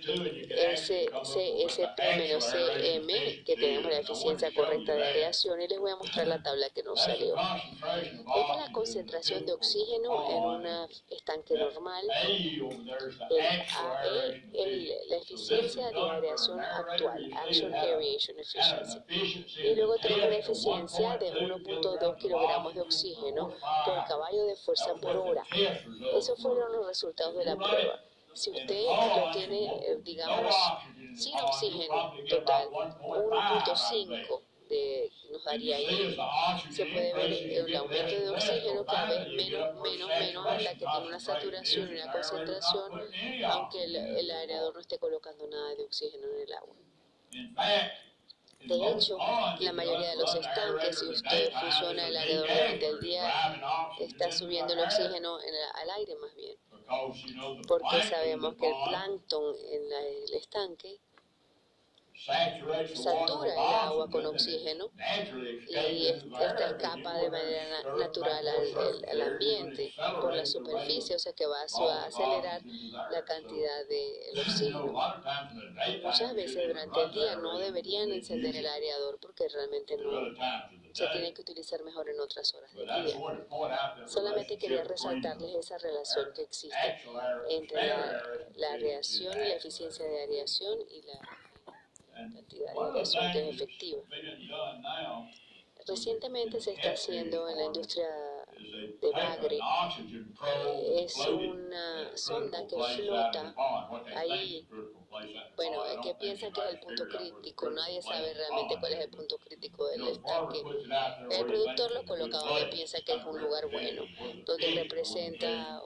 que 0.04 0.74
ese, 0.74 1.06
CSP 1.24 2.00
menos 2.18 2.46
CM, 2.46 3.44
que 3.44 3.56
tenemos 3.56 3.92
la 3.92 4.00
eficiencia 4.00 4.54
correcta 4.54 4.94
de 4.94 5.04
aireación, 5.04 5.62
y 5.62 5.68
les 5.68 5.80
voy 5.80 5.92
a 5.92 5.96
mostrar 5.96 6.28
la 6.28 6.42
tabla 6.42 6.70
que 6.70 6.84
nos 6.84 7.02
salió. 7.02 7.36
Esta 7.36 8.54
es 8.54 8.62
la 8.62 8.72
concentración 8.72 9.46
de 9.46 9.54
oxígeno 9.54 10.30
en 10.30 10.44
un 10.44 10.66
estanque 11.10 11.56
normal. 11.56 12.06
El 12.28 13.42
AE, 13.42 14.44
el, 14.54 14.94
la 15.10 15.18
eficiencia 15.18 15.90
de 15.92 16.00
aireación 16.00 16.60
actual, 16.60 17.32
Aeration 17.34 17.74
Efficiency. 17.74 18.60
Y 19.64 19.76
luego 19.76 19.96
tenemos 19.98 20.30
la 20.30 20.38
eficiencia 20.38 21.18
de 21.18 21.32
1.2 21.34 22.18
kilogramos 22.18 22.74
de 22.74 22.82
oxígeno 22.82 23.54
por 23.86 24.06
caballo 24.06 24.46
de 24.46 24.56
fuerza 24.56 24.94
por 24.96 25.16
hora. 25.16 25.44
Esos 26.16 26.42
fueron 26.42 26.72
los 26.74 26.88
resultados 26.88 27.36
de 27.36 27.46
la 27.46 27.56
prueba. 27.56 28.07
Si 28.38 28.52
usted 28.52 28.86
lo 28.86 29.32
tiene, 29.32 29.66
eh, 29.66 29.98
digamos, 30.04 30.56
sin 31.16 31.36
oxígeno 31.40 32.14
total, 32.30 32.68
1.5 32.70 34.42
de, 34.70 35.12
nos 35.32 35.44
daría 35.44 35.78
ahí, 35.78 36.16
se 36.70 36.86
puede 36.86 37.16
ver 37.16 37.34
el 37.34 37.76
aumento 37.76 38.14
de 38.14 38.30
oxígeno 38.30 38.86
cada 38.86 39.06
vez 39.10 39.28
menos, 39.30 39.82
menos, 39.82 40.10
menos 40.20 40.46
hasta 40.46 40.72
que 40.74 40.86
tiene 40.86 41.08
una 41.08 41.20
saturación 41.20 41.90
una 41.90 42.12
concentración, 42.12 42.92
aunque 43.50 43.84
el, 43.86 43.96
el 43.96 44.28
no 44.28 44.80
esté 44.80 45.00
colocando 45.00 45.48
nada 45.48 45.74
de 45.74 45.86
oxígeno 45.86 46.28
en 46.28 46.42
el 46.42 46.54
agua. 46.54 46.76
De 48.60 48.92
hecho, 48.92 49.18
la 49.60 49.74
mayoría 49.74 50.10
de 50.12 50.18
los 50.18 50.36
estanques, 50.36 51.00
si 51.00 51.08
usted 51.08 51.52
funciona 51.54 52.08
el 52.08 52.18
aireador 52.18 52.48
durante 52.48 52.88
el 52.88 53.00
día, 53.00 53.32
está 54.00 54.32
subiendo 54.32 54.74
el 54.74 54.80
oxígeno 54.82 55.42
en 55.42 55.56
el, 55.56 55.62
al 55.74 55.90
aire 55.98 56.16
más 56.18 56.36
bien. 56.36 56.56
Porque 57.68 58.04
sabemos 58.04 58.56
que 58.56 58.68
el 58.68 58.76
plancton 58.88 59.56
en 59.72 59.90
la, 59.90 60.00
el 60.00 60.34
estanque 60.36 61.00
satura 62.18 63.54
el 63.54 63.60
agua 63.60 64.10
con 64.10 64.26
oxígeno. 64.26 64.90
y 65.70 66.08
esta 66.08 66.68
escapa 66.68 67.14
de 67.18 67.30
manera 67.30 67.84
natural 67.98 68.48
al, 68.48 69.06
al, 69.10 69.22
ambiente 69.22 69.94
por 70.22 70.34
la 70.34 70.46
superficie, 70.46 71.16
o 71.16 71.20
sea 71.20 71.34
que 71.34 71.46
va 71.46 71.62
a 71.62 72.06
acelerar 72.06 72.62
la 73.12 73.24
cantidad 73.24 73.86
de 73.88 74.42
oxígeno. 74.42 74.94
Muchas 76.04 76.34
veces 76.36 76.68
durante 76.68 77.04
el 77.04 77.12
día 77.12 77.36
no 77.36 77.58
deberían 77.60 78.12
encender 78.12 78.56
el 78.56 78.66
aireador 78.66 79.20
porque 79.20 79.48
realmente 79.50 79.98
no 79.98 80.34
se 80.94 81.08
tiene 81.10 81.34
que 81.34 81.42
utilizar 81.42 81.84
mejor 81.84 82.10
en 82.10 82.20
otras 82.20 82.54
horas 82.56 82.74
del 82.74 82.88
día. 82.88 83.48
Solamente 84.08 84.58
quería 84.58 84.84
resaltarles 84.84 85.56
esa 85.56 85.78
relación 85.78 86.34
que 86.34 86.42
existe 86.42 87.02
entre 87.50 87.88
la, 87.88 88.24
la 88.56 88.78
y 88.78 89.24
la 89.24 89.56
eficiencia 89.56 90.06
de 90.06 90.22
aireación 90.22 90.80
y 90.90 91.02
la 91.04 91.20
cantidad 92.18 92.74
de 92.74 92.88
inversión 92.88 93.26
es 93.26 93.56
efectiva. 93.56 94.02
Recientemente 95.86 96.60
se 96.60 96.74
está 96.74 96.92
haciendo 96.92 97.48
en 97.48 97.58
la 97.58 97.66
industria 97.66 98.10
de 99.02 99.12
bagre. 99.12 99.60
Es 100.96 101.16
una 101.28 102.18
sonda 102.18 102.68
que 102.68 102.76
flota 102.76 103.56
ahí. 104.16 104.68
Bueno, 105.56 105.84
que 106.04 106.14
piensa 106.16 106.52
que 106.52 106.60
es 106.62 106.68
el 106.74 106.80
punto 106.80 107.08
crítico. 107.08 107.70
Nadie 107.70 108.02
sabe 108.02 108.34
realmente 108.34 108.76
cuál 108.80 108.94
es 108.94 109.00
el 109.06 109.10
punto 109.10 109.38
crítico 109.38 109.88
del 109.88 110.08
estanque. 110.10 110.62
El 111.32 111.46
productor 111.46 111.92
lo 111.92 112.06
coloca 112.06 112.38
donde 112.40 112.66
piensa 112.68 113.00
que 113.02 113.14
es 113.14 113.24
un 113.24 113.40
lugar 113.40 113.70
bueno, 113.72 114.04
donde 114.46 114.72
representa 114.72 115.82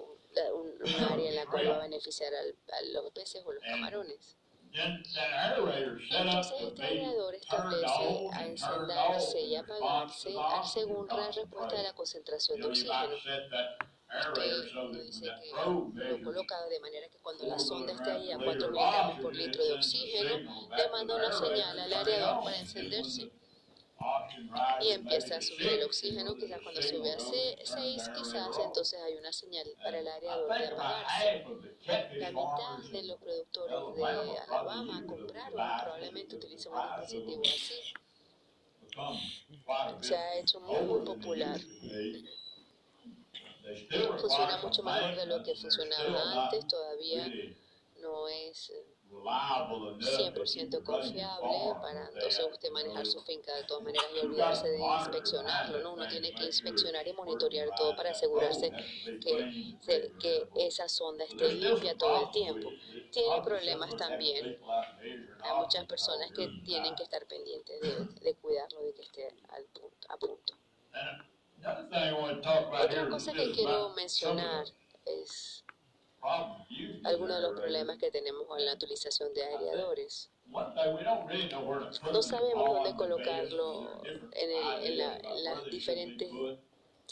un, 0.53 0.71
un 0.81 1.03
área 1.11 1.29
en 1.29 1.35
la 1.35 1.45
cual 1.45 1.69
va 1.69 1.75
a 1.75 1.81
beneficiar 1.81 2.33
al, 2.33 2.55
a 2.71 2.81
los 2.93 3.11
peces 3.11 3.43
o 3.45 3.51
los 3.51 3.63
camarones. 3.63 4.37
Entonces 4.73 6.61
este 6.61 6.83
aireador 6.83 7.35
establece 7.35 8.29
a 8.33 8.45
encenderse 8.45 9.41
y 9.41 9.55
apagarse 9.55 10.29
según 10.73 11.07
la 11.07 11.31
respuesta 11.31 11.75
de 11.75 11.83
la 11.83 11.93
concentración 11.93 12.61
de 12.61 12.67
oxígeno. 12.67 13.15
Usted 14.11 15.03
dice 15.03 15.25
que 15.41 16.09
lo 16.09 16.21
coloca 16.23 16.67
de 16.67 16.79
manera 16.79 17.07
que 17.09 17.17
cuando 17.19 17.45
la 17.45 17.57
sonda 17.59 17.93
esté 17.93 18.11
ahí 18.11 18.31
a 18.31 18.37
4 18.37 18.69
miligramos 18.69 19.19
por 19.21 19.35
litro 19.35 19.63
de 19.63 19.73
oxígeno, 19.73 20.69
le 20.75 20.89
manda 20.89 21.15
una 21.15 21.31
señal 21.31 21.79
al 21.79 21.93
aireador 21.93 22.43
para 22.43 22.57
encenderse 22.57 23.31
y 24.81 24.91
empieza 24.91 25.37
a 25.37 25.41
subir 25.41 25.67
el 25.67 25.83
oxígeno, 25.83 26.35
quizás 26.35 26.59
cuando 26.61 26.81
sube 26.81 27.11
a 27.11 27.19
6, 27.19 28.09
quizás 28.15 28.57
entonces 28.63 28.99
hay 29.01 29.15
una 29.15 29.31
señal 29.31 29.67
para 29.83 29.99
el 29.99 30.07
aireador 30.07 30.57
de 30.57 30.65
apagarse. 30.67 31.45
La 32.17 32.31
mitad 32.31 32.77
de 32.91 33.03
los 33.03 33.17
productores 33.19 33.95
de 33.95 34.37
Alabama 34.39 35.03
compraron, 35.07 35.53
probablemente 35.53 36.35
utilizan 36.35 36.73
un 36.73 36.81
dispositivo 37.01 37.41
así. 37.43 37.93
Se 40.01 40.15
ha 40.15 40.37
hecho 40.37 40.59
muy, 40.59 40.81
muy 40.81 41.05
popular. 41.05 41.59
Funciona 44.19 44.57
mucho 44.57 44.83
mejor 44.83 45.15
de 45.15 45.25
lo 45.27 45.43
que 45.43 45.55
funcionaba 45.55 46.43
antes, 46.43 46.67
todavía 46.67 47.31
no 48.01 48.27
es 48.27 48.73
100% 49.11 50.83
confiable 50.83 51.75
para 51.81 52.07
entonces 52.07 52.45
usted 52.51 52.71
manejar 52.71 53.05
su 53.05 53.21
finca 53.21 53.55
de 53.55 53.63
todas 53.65 53.83
maneras 53.83 54.07
y 54.15 54.19
olvidarse 54.25 54.69
de 54.69 54.79
inspeccionarlo, 54.79 55.79
¿no? 55.81 55.93
Uno 55.93 56.07
tiene 56.07 56.33
que 56.33 56.45
inspeccionar 56.45 57.07
y 57.07 57.13
monitorear 57.13 57.69
todo 57.75 57.95
para 57.95 58.11
asegurarse 58.11 58.71
que, 59.21 60.11
que 60.19 60.47
esa 60.55 60.87
sonda 60.87 61.25
esté 61.25 61.53
limpia 61.53 61.97
todo 61.97 62.21
el 62.25 62.31
tiempo. 62.31 62.69
Tiene 63.11 63.41
problemas 63.43 63.95
también. 63.95 64.57
Hay 65.43 65.57
muchas 65.57 65.85
personas 65.85 66.31
que 66.31 66.47
tienen 66.63 66.95
que 66.95 67.03
estar 67.03 67.25
pendientes 67.27 67.81
de, 67.81 68.05
de 68.21 68.35
cuidarlo, 68.35 68.81
de 68.83 68.93
que 68.93 69.01
esté 69.01 69.27
al 69.49 69.65
punto, 69.65 70.07
a 70.09 70.17
punto. 70.17 70.53
Otra 72.83 73.09
cosa 73.09 73.33
que 73.33 73.51
quiero 73.51 73.89
mencionar 73.89 74.65
es 75.05 75.60
algunos 77.03 77.35
de 77.35 77.41
los 77.41 77.59
problemas 77.59 77.97
que 77.97 78.11
tenemos 78.11 78.45
con 78.47 78.63
la 78.63 78.73
utilización 78.73 79.33
de 79.33 79.43
aireadores. 79.43 80.29
No 82.11 82.21
sabemos 82.21 82.69
dónde 82.69 82.95
colocarlo 82.95 84.03
en, 84.03 84.51
el, 84.51 84.85
en, 84.85 84.97
la, 84.97 85.17
en 85.17 85.43
las 85.43 85.65
diferentes 85.65 86.29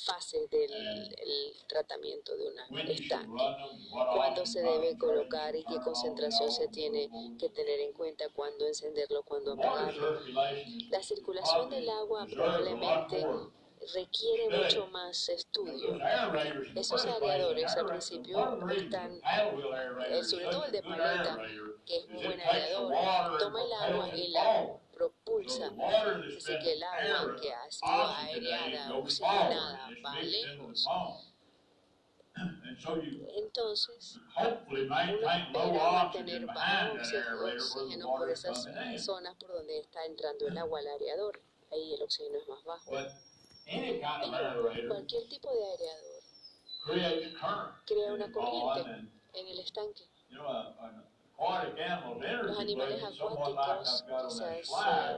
fases 0.06 0.50
del 0.50 0.72
el 0.72 1.54
tratamiento 1.68 2.36
de 2.36 2.48
un 2.48 2.80
estanque. 2.90 3.44
Cuándo 3.92 4.46
se 4.46 4.62
debe 4.62 4.98
colocar 4.98 5.56
y 5.56 5.64
qué 5.64 5.80
concentración 5.84 6.52
se 6.52 6.68
tiene 6.68 7.10
que 7.38 7.50
tener 7.50 7.80
en 7.80 7.94
cuenta, 7.94 8.30
cuándo 8.30 8.66
encenderlo, 8.66 9.24
cuándo 9.24 9.54
apagarlo. 9.54 10.20
La 10.90 11.04
circulación 11.04 11.70
del 11.70 11.90
agua 11.90 12.28
probablemente 12.32 13.26
requiere 13.94 14.50
mucho 14.50 14.88
más 14.88 15.30
estudio. 15.30 15.98
Esos 16.76 17.06
aireadores 17.06 17.76
al 17.76 17.86
principio 17.86 18.70
están, 18.70 19.22
eh, 20.08 20.24
sobre 20.24 20.46
todo 20.46 20.66
el 20.66 20.72
de 20.72 20.82
paleta, 20.82 21.38
que 21.86 21.98
es 21.98 22.06
un 22.06 22.16
buen 22.16 22.40
aireador, 22.40 23.38
toma 23.40 23.64
el 23.64 23.74
agua 23.74 24.10
y 24.16 24.28
la 24.30 24.80
propulsa. 24.94 25.72
Dice 26.28 26.60
que 26.60 26.74
el 26.74 26.84
agua 26.84 27.36
que 27.42 27.54
ha 27.54 27.72
sido 27.72 28.08
aireada, 28.08 28.96
oxigenada, 28.96 29.90
va 30.06 30.20
lejos. 30.22 30.88
Entonces, 33.36 34.20
uno 34.38 35.92
mantener 35.92 36.46
bajo 36.46 36.94
oxígeno 36.94 38.08
por 38.18 38.30
esas 38.30 38.68
zonas 39.04 39.36
por 39.36 39.52
donde 39.54 39.80
está 39.80 40.06
entrando 40.06 40.48
el 40.48 40.58
agua 40.58 40.80
al 40.80 40.88
aireador. 40.88 41.42
Ahí 41.72 41.94
el 41.94 42.02
oxígeno 42.02 42.38
es 42.38 42.48
más 42.48 42.64
bajo. 42.64 42.92
Cualquier 43.70 45.28
tipo 45.30 45.50
de 45.54 45.64
aireador 45.72 46.20
crea 47.86 48.14
una 48.14 48.32
corriente 48.32 49.12
en 49.34 49.48
el 49.48 49.60
estanque. 49.60 50.04
Los 51.40 52.60
animales 52.60 53.02
acuáticos, 53.02 54.04
quizás 54.62 55.18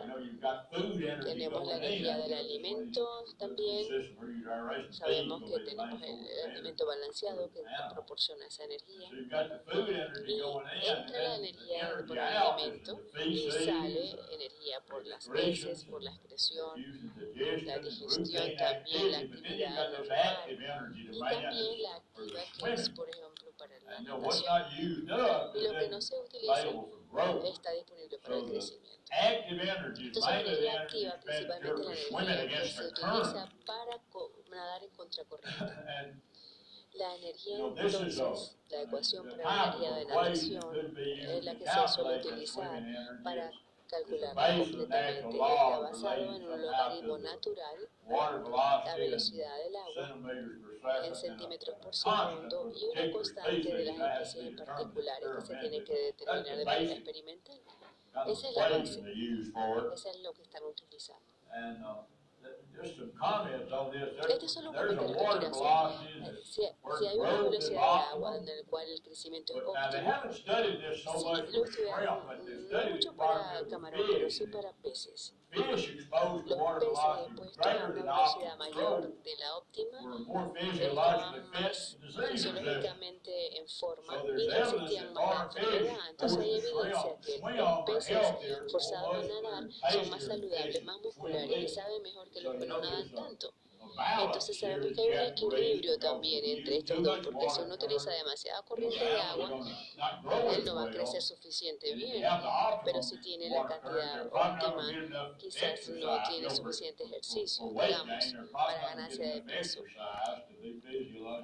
tenemos 1.24 1.68
la 1.68 1.78
energía 1.78 2.18
del 2.18 2.34
alimento 2.34 3.26
también. 3.40 3.88
Sabemos 4.92 5.42
que 5.50 5.60
tenemos 5.62 6.00
el, 6.04 6.52
alimento 6.52 6.86
balanceado 6.86 7.52
que 7.52 7.64
proporciona 7.92 8.46
esa 8.46 8.66
energía. 8.66 9.10
Y 10.28 10.42
entra 10.90 11.22
la 11.24 11.36
energía 11.38 11.90
por 12.08 12.18
el 12.18 12.24
alimento 12.24 13.02
y 13.26 13.50
sale 13.50 14.12
energía 14.32 14.80
por 14.88 15.06
las 15.08 15.28
heces, 15.34 15.86
por 15.86 16.04
la 16.04 16.12
excreción, 16.12 16.86
la 17.66 17.80
digestión, 17.80 18.56
también 18.58 19.12
la 19.12 19.18
actividad 19.20 19.92
normal 19.92 20.38
y 21.12 21.20
también 21.20 21.82
la 21.82 21.96
activa 21.96 22.42
que 22.60 22.74
es, 22.74 22.90
por 22.92 23.10
ejemplo, 23.10 23.31
para 23.62 23.80
la. 23.80 24.70
Y 25.56 25.62
lo 25.62 25.80
que 25.80 25.90
no 25.90 26.02
se 26.02 26.16
utiliza 26.18 26.70
está 27.44 27.72
disponible 27.72 28.18
para 28.20 28.36
el 28.38 28.46
crecimiento. 28.46 28.98
Entonces, 29.12 30.24
la 30.26 30.42
energía 30.42 30.82
activa, 30.82 31.20
principalmente 31.20 31.84
la 32.12 32.34
energía 32.34 32.62
que 32.62 32.70
se 32.70 32.88
utiliza 32.88 33.50
para 33.66 34.02
nadar 34.50 34.84
en 34.84 34.90
contracorriente. 34.92 36.22
La 36.94 37.16
energía, 37.16 37.56
entonces, 37.58 38.58
la 38.70 38.82
ecuación 38.82 39.30
para 39.30 39.44
la 39.46 39.64
energía 39.64 39.96
de 39.96 40.06
natación 40.08 40.98
es 40.98 41.46
la 41.46 41.56
que 41.56 41.66
se 41.66 41.88
suele 41.88 42.18
utilizar 42.20 42.84
para 43.24 43.50
on 43.50 43.62
completamente. 43.90 45.30
Está 45.30 45.80
basado 45.80 46.36
en 46.36 46.44
un 46.44 46.62
logaritmo 46.62 47.18
natural, 47.18 47.90
la 48.10 48.96
velocidad 48.98 49.58
del 49.58 49.76
agua 49.78 50.71
en 51.04 51.16
centímetros 51.16 51.76
por 51.78 51.96
segundo 51.96 52.64
for 52.64 52.74
y 52.76 52.86
una 52.86 53.12
constante 53.12 53.74
de 53.74 53.86
las 53.86 54.22
especies 54.22 54.62
particulares 54.62 55.30
que 55.36 55.42
se 55.42 55.56
tiene 55.58 55.84
que 55.84 55.94
determinar 55.94 56.58
de 56.58 56.66
manera 56.66 56.94
experimental. 56.94 57.60
Esa 58.28 58.50
es 58.50 58.56
la 58.56 58.70
base. 58.70 59.00
Eso 59.94 60.10
es 60.10 60.20
lo 60.22 60.34
que 60.34 60.42
están 60.42 60.64
utilizando. 60.64 61.32
Son 64.48 64.66
los 64.66 64.74
There's 64.74 64.98
a 64.98 64.98
comentarios 64.98 65.40
que 65.40 65.52
quiero 65.52 65.76
hacer. 65.86 66.20
that 66.20 66.44
Si, 66.44 67.06
hay 67.06 67.18
una 67.18 67.42
velocidad 67.44 67.82
de 67.82 68.04
agua 68.12 68.38
en 68.38 68.46
la 68.46 68.54
cual 68.68 68.90
el 68.90 69.02
crecimiento 69.02 69.54
es 69.54 69.64
óptimo, 69.64 70.34
sí, 70.34 70.44
lo 71.52 71.66
estudiaron 71.66 72.28
no 72.72 72.90
mucho 72.90 73.16
para 73.16 73.62
with 73.62 73.70
pero 74.12 74.30
sí 74.30 74.48
para 74.48 74.74
peces. 74.74 75.36
Los 75.52 75.82
peces 75.82 76.08
a 76.12 77.28
greater 77.28 77.84
una 77.84 77.88
velocidad 77.90 78.58
mayor 78.58 79.14
de 79.22 79.36
la 79.38 79.58
óptima. 79.58 80.00
Estaban 80.80 81.52
fisiológicamente 82.30 83.58
en 83.58 83.68
forma. 83.68 84.24
Y 84.38 84.48
that 84.48 84.60
más 84.60 84.74
la 84.74 85.44
enfermedad. 85.44 86.10
Entonces 86.10 86.40
hay 86.40 86.54
evidencia 86.54 87.18
que 87.22 87.40
los 87.58 87.80
peces 87.86 88.28
forzados 88.72 89.26
a 89.26 89.42
nadar 89.42 89.72
son 89.92 90.10
más 90.10 90.24
saludables, 90.24 90.84
más 90.84 91.02
musculares 91.02 91.58
y 91.58 91.68
saben 91.68 92.02
mejor 92.02 92.30
que 92.30 92.42
los 92.42 92.56
que 92.56 92.66
no 92.66 92.80
nadan 92.80 93.12
tanto. 93.12 93.54
Entonces 94.22 94.60
sabemos 94.60 94.88
que 94.96 95.02
hay 95.02 95.10
un 95.10 95.32
equilibrio 95.32 95.98
también 95.98 96.44
entre 96.46 96.78
estos 96.78 97.04
dos, 97.04 97.20
porque 97.24 97.50
si 97.50 97.62
uno 97.62 97.76
utiliza 97.76 98.12
demasiada 98.12 98.62
corriente 98.64 99.04
de 99.04 99.22
agua, 99.22 99.52
él 100.56 100.66
no 100.66 100.76
va 100.76 100.84
a 100.86 100.92
crecer 100.92 101.22
suficiente 101.22 101.94
bien. 101.94 102.24
Pero 102.86 103.02
si 103.04 103.20
tiene 103.20 103.50
la 103.50 103.68
cantidad 103.68 104.28
óptima, 104.28 105.36
quizás 105.38 105.90
no 105.90 106.24
tiene 106.30 106.50
suficiente 106.50 107.04
ejercicio, 107.04 107.68
digamos, 107.70 108.36
para 108.52 108.88
ganancia 108.88 109.34
de 109.34 109.42
peso. 109.42 109.84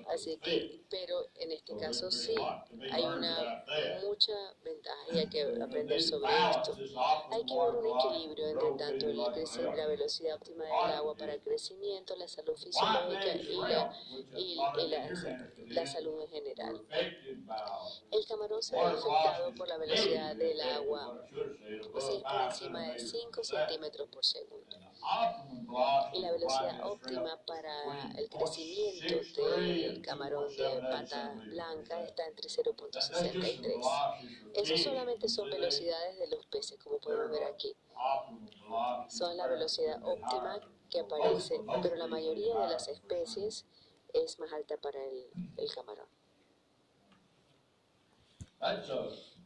Así 0.10 0.38
que, 0.38 0.82
pero 0.90 1.26
en 1.36 1.52
este 1.52 1.74
So 1.74 1.80
caso 1.80 2.12
sí, 2.12 2.36
hay 2.92 3.04
una 3.04 3.64
mucha 4.04 4.34
ventaja 4.64 4.98
y 5.14 5.20
hay 5.20 5.28
que 5.28 5.42
aprender 5.62 6.02
sobre 6.02 6.32
esto. 6.52 6.76
Hay 7.32 7.44
que 7.46 7.54
ver 7.54 7.76
un 7.76 8.00
equilibrio 8.00 8.48
entre 8.50 8.72
tanto 8.72 9.08
el 9.08 9.18
physiological 9.18 9.34
crece- 9.34 9.76
la 9.76 9.88
velocidad 9.88 10.36
óptima 10.36 10.64
del 10.66 10.74
agua 10.96 11.16
para 11.16 11.34
el 11.34 11.42
crecimiento, 11.42 12.16
la 12.16 12.28
salud 12.28 12.56
fisiológica 12.56 13.36
y 13.36 13.56
la, 13.58 13.94
y, 14.36 14.56
la, 14.88 15.10
la 15.68 15.88
salud 15.88 16.22
en 16.22 16.28
general. 16.30 16.86
El 18.12 18.26
camarón 18.28 18.62
se 18.64 18.76
ve 18.76 18.82
afectado 18.82 19.54
por 19.56 19.68
la 19.68 19.78
velocidad 19.78 20.36
del 20.36 20.62
agua, 20.62 21.28
pues 21.92 22.10
es 22.10 22.22
por 22.24 22.42
encima 22.42 22.82
de 22.94 23.00
centimeters 23.00 23.12
5 23.12 23.32
per 23.32 23.46
second. 23.46 23.68
centímetros 23.68 24.08
por 24.10 24.26
segundo. 24.26 24.78
Y 26.14 26.20
la 26.20 26.32
velocidad 26.32 26.86
óptima 26.86 27.40
para 27.46 28.12
el 28.18 28.28
crecimiento 28.30 29.07
0.63 29.08 29.56
del 29.82 29.96
and 29.96 30.06
camarón 30.06 30.48
de 30.56 30.64
2.78 30.64 30.92
pata 30.92 31.34
blanca 31.46 32.04
está 32.04 32.28
entre 32.28 32.50
second. 32.50 32.76
That- 32.78 32.92
That's 32.92 33.10
just 33.10 33.14
some 33.24 33.42
0.63. 33.42 33.62
velocities 33.62 34.40
for 34.42 34.52
Esas 34.54 34.68
fish. 34.70 34.84
solamente 34.84 35.30
son 35.30 35.50
velocidades 35.50 36.20
de 36.20 36.28
los 36.28 36.46
peces, 36.48 36.78
como 36.84 37.00
podemos 37.00 37.30
ver 37.32 37.44
aquí. 37.44 37.76
Son 39.10 39.36
la 39.38 39.48
velocidad 39.48 40.02
óptima 40.04 40.60
que 40.90 41.00
aparece, 41.00 41.60
pero 41.82 41.96
la 41.96 42.08
mayoría 42.08 42.58
de 42.60 42.68
las 42.70 42.88
especies 42.88 43.66
es 44.14 44.40
más 44.40 44.52
alta 44.54 44.78
para 44.78 45.04
el, 45.04 45.28
el 45.58 45.72
camarón. 45.74 46.08
Just 48.60 49.38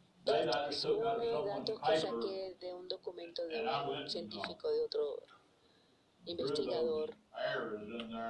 Son 0.74 1.00
datos 1.46 1.80
que 1.82 1.98
saqué 2.00 2.56
de 2.60 2.74
un 2.74 2.88
documento 2.88 3.46
de 3.48 3.62
un 3.62 4.10
científico, 4.10 4.70
de 4.72 4.82
otro 4.86 5.24
investigador, 6.26 7.16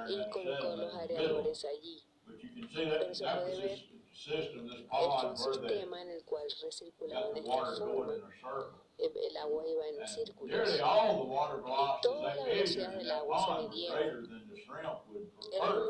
y 0.08 0.30
colocó 0.30 0.76
los 0.76 0.94
areadores 0.94 1.64
allí. 1.64 2.02
Pero 2.74 3.14
se 3.14 3.24
puede 3.24 3.56
ver 3.58 3.92
they 4.12 5.36
sistema 5.36 6.02
en 6.02 6.10
el 6.10 6.24
cual 6.24 6.44
recirculaba 6.62 7.30
de 7.30 7.40
esta 7.40 7.76
forma, 7.76 8.14
el, 8.98 9.16
el 9.16 9.36
agua 9.36 9.66
iba 9.66 9.88
en 9.88 10.06
círculos. 10.06 10.58
las 12.22 12.46
measured 12.46 12.84
velocidades 12.84 12.92
in 12.92 12.98
del 12.98 13.10
agua 13.10 13.38
se 13.38 13.52
Eran 13.52 13.70
prefer. 13.70 14.14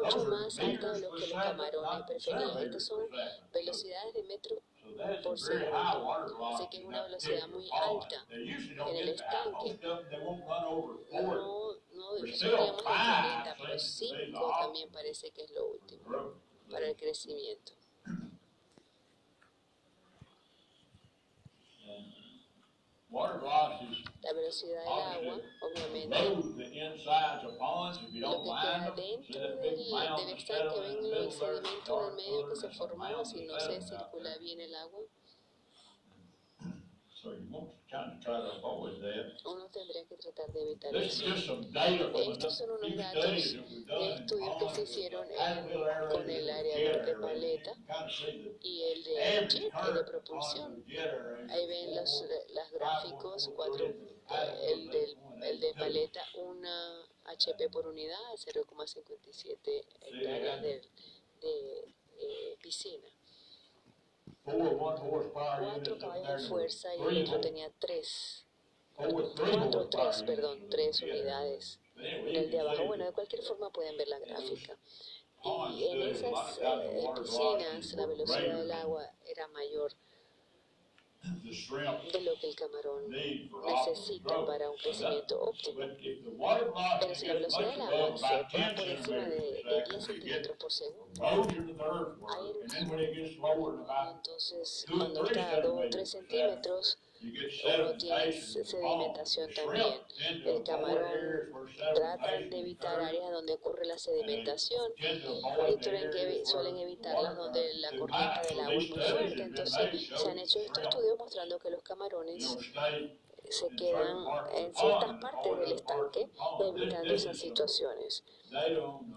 mucho 0.03 0.25
más 0.31 0.59
are 0.59 0.67
altas 0.71 1.01
de 1.01 1.09
lo 1.09 1.15
que 1.15 1.21
los 1.21 1.33
camarones 1.33 2.07
preferían. 2.07 2.59
Estas 2.59 2.85
son 2.85 3.01
velocidades 3.53 4.15
de 4.15 4.23
metro 4.23 4.57
por 5.23 5.39
segundo. 5.39 6.47
Así 6.55 6.69
que 6.71 6.77
es 6.79 6.85
una 6.85 7.03
velocidad 7.03 7.49
muy 7.49 7.69
alta. 7.73 8.27
En 8.31 8.97
el 8.97 9.09
estanque. 9.09 9.79
No, 11.13 11.75
no, 12.03 12.15
de 12.15 12.33
five 12.33 12.83
40, 12.83 13.57
pero 13.59 13.79
seems 13.79 14.13
to 14.13 14.17
be 14.19 14.27
the 14.27 14.33
5 14.33 14.39
optimum. 14.39 14.61
también 14.61 14.91
parece 14.91 15.31
que 15.31 15.43
es 15.43 15.51
lo 15.53 15.67
último 15.67 16.35
para 16.71 16.89
el 16.89 16.97
crecimiento. 16.97 17.73
La 23.13 24.33
velocidad 24.33 24.81
del 24.81 24.89
agua, 24.89 25.41
obviamente, 25.61 26.17
lo 28.15 28.43
que 28.43 28.51
queda 28.63 28.91
dentro 28.97 29.41
del, 29.41 29.61
del 29.61 30.37
estanque, 30.39 30.81
ven 30.81 31.05
el 31.05 31.31
sedimento 31.31 32.01
en 32.01 32.09
el 32.09 32.15
medio 32.17 32.49
que 32.49 32.57
se 32.57 32.71
formó 32.71 33.25
si 33.25 33.45
no 33.45 33.61
se 33.61 33.83
circula 33.83 34.39
bien 34.39 34.61
el 34.63 34.75
agua. 34.75 35.01
Uno 39.45 39.69
tendría 39.71 40.05
que 40.07 40.17
tratar 40.17 40.53
de 40.53 40.63
evitar 40.63 40.97
eso. 40.97 41.25
Estos 42.15 42.55
son 42.55 42.71
unos 42.71 42.97
datos 42.97 43.59
de 43.97 44.13
estudios 44.15 44.57
que 44.57 44.69
se 44.69 44.83
hicieron 44.83 45.27
en- 45.31 45.73
con 46.09 46.29
el 46.31 46.49
and 46.49 46.59
areador 46.61 46.95
jet 46.97 47.05
de 47.05 47.11
aerator. 47.11 47.21
paleta 47.21 47.73
y 48.61 48.83
el 48.85 49.05
de 49.05 49.47
jet, 49.49 49.75
el 49.83 49.95
de 49.95 50.05
propulsión. 50.05 50.73
Ahí 51.49 51.67
ven 51.67 51.95
los, 51.95 52.25
las 52.51 52.71
gráficos, 52.73 53.51
cuatro, 53.55 53.87
eh, 54.29 54.73
el, 54.73 54.91
del, 54.91 55.19
el 55.41 55.61
de 55.61 55.75
paleta, 55.75 56.23
una 56.35 57.07
HP 57.25 57.69
por 57.71 57.87
unidad, 57.87 58.19
0,57 58.37 59.85
hectáreas 60.03 60.63
de, 60.63 60.83
de 61.41 61.95
eh, 62.19 62.57
piscina. 62.63 63.09
Four 64.45 64.75
one 64.77 64.97
horsepower 64.97 65.59
Cuatro 65.61 65.69
units 65.77 65.89
up 65.89 65.99
caballos 66.01 66.27
there. 66.27 66.37
de 66.43 66.49
fuerza 66.49 66.95
y 66.97 67.01
el 67.17 67.23
otro 67.29 67.41
tenía 67.41 67.71
tres, 67.79 68.45
Four, 68.97 69.35
three 69.35 69.51
cuatro, 69.53 69.81
horsepower 69.81 69.91
tres, 69.91 70.17
units 70.19 70.23
perdón, 70.27 70.51
on 70.53 70.61
the 70.61 70.69
tres 70.77 70.99
jet 71.01 71.09
aerator. 71.09 71.21
unidades. 71.21 71.79
But 71.95 72.05
anyway, 72.05 72.31
En 72.31 72.37
el 72.37 72.51
de 72.51 72.59
abajo, 72.61 72.85
bueno, 72.87 73.05
de 73.05 73.13
cualquier 73.13 73.43
forma 73.43 73.71
pueden 73.71 73.97
ver 73.97 74.09
la 74.09 74.19
gráfica. 74.19 74.77
Y 75.75 75.85
en 75.89 76.03
esas 76.03 76.59
eh, 76.63 77.05
piscinas 77.17 77.93
la 77.95 78.07
velocidad 78.07 78.59
del 78.59 78.73
agua 78.73 79.11
era 79.27 79.49
mayor 79.49 79.93
de 81.23 82.21
lo 82.23 82.35
que 82.39 82.49
el 82.49 82.57
camarón 82.57 83.09
necesita 83.09 84.45
para 84.45 84.71
un 84.71 84.77
crecimiento 84.77 85.41
óptimo. 85.41 85.79
Pero 87.01 87.15
si 87.15 87.27
la 87.27 87.35
velocidad 87.35 87.71
del 87.71 87.83
agua 87.83 88.17
se 88.17 88.57
10 88.57 88.73
por 88.75 88.89
encima 88.89 89.25
de, 89.29 89.63
de 89.63 89.85
per 89.85 89.89
10 89.91 90.05
second, 90.05 90.23
you 90.23 90.33
get 90.33 90.43
centímetros 90.43 90.57
por 90.59 90.73
segundo. 90.73 91.13
Hay 91.25 91.41
about, 93.39 94.17
entonces 94.17 94.87
cuando 94.91 95.25
está 95.25 95.51
a 95.51 95.61
2 95.61 95.87
o 95.87 95.91
3 95.91 96.11
centimeters 96.11 96.11
per 96.11 96.11
centímetros, 96.11 96.99
uno 97.23 97.97
tiene 97.97 98.33
sedimentación 98.33 99.51
también. 99.55 99.95
El 100.45 100.63
camarón 100.65 101.69
tratan 101.95 102.51
de 102.51 102.59
evitar 102.59 103.01
áreas 103.01 103.31
donde 103.31 103.53
ocurre 103.55 103.87
la 103.87 103.99
sedimentación 103.99 104.93
y 104.99 105.83
suelen, 105.83 106.47
suelen 106.47 106.79
evitarlas 106.79 107.37
donde 107.37 107.75
la 107.75 107.91
corriente 107.99 108.49
del 108.49 108.61
agua 108.61 108.75
es 108.75 108.91
muy 108.91 109.01
fuerte. 109.01 109.43
Entonces 109.43 110.09
se 110.17 110.31
han 110.31 110.39
hecho 110.39 110.59
estos 110.59 110.85
estudios 110.85 111.19
mostrando 111.19 111.59
que 111.59 111.71
los 111.71 111.83
camarones 111.83 112.57
se 113.53 113.69
quedan 113.77 114.19
en 114.55 114.75
ciertas 114.75 115.19
partes 115.21 115.59
del 115.59 115.73
estanque, 115.73 116.31
evitando 116.61 117.15
this 117.15 117.25
esas 117.25 117.39
situaciones. 117.39 118.25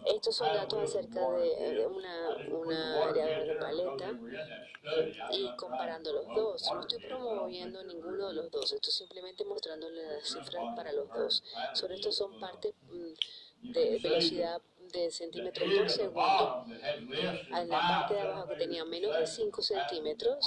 Estos 0.06 0.36
son 0.36 0.54
datos 0.54 0.84
acerca 0.84 1.30
de, 1.32 1.74
de 1.74 1.88
una, 1.88 2.38
una 2.50 2.94
the 2.94 3.00
water 3.00 3.24
areador 3.24 3.48
de 3.48 3.54
jet 3.54 3.60
there 3.60 4.14
because 4.14 4.46
paleta 4.86 5.32
y 5.32 5.56
comparando 5.56 6.14
los 6.14 6.28
dos. 6.36 6.72
No 6.74 6.82
estoy 6.82 7.00
promoviendo 7.00 7.84
ninguno 7.84 8.28
de 8.30 8.34
los 8.36 8.52
dos, 8.52 8.72
estoy 8.72 8.94
simplemente 8.94 9.44
mostrándole 9.46 10.04
las 10.04 10.28
cifras 10.28 10.76
para 10.76 10.92
los 10.94 11.08
dos. 11.10 11.44
Sobre 11.74 11.96
esto 11.96 12.12
son 12.12 12.40
partes 12.40 12.74
mm, 12.90 13.72
de 13.72 14.00
velocidad 14.00 14.62
de 15.02 15.12
centímetros 15.12 15.74
por 15.74 15.90
segundo. 15.90 16.66
En 16.68 17.70
la 17.70 17.80
parte 17.80 18.14
de 18.14 18.22
abajo 18.22 18.48
que 18.50 18.56
tenía 18.56 18.86
menos 18.86 19.12
de 19.12 19.20
per 19.20 19.28
5 19.28 19.62
second, 19.62 19.88
centímetros, 19.88 20.46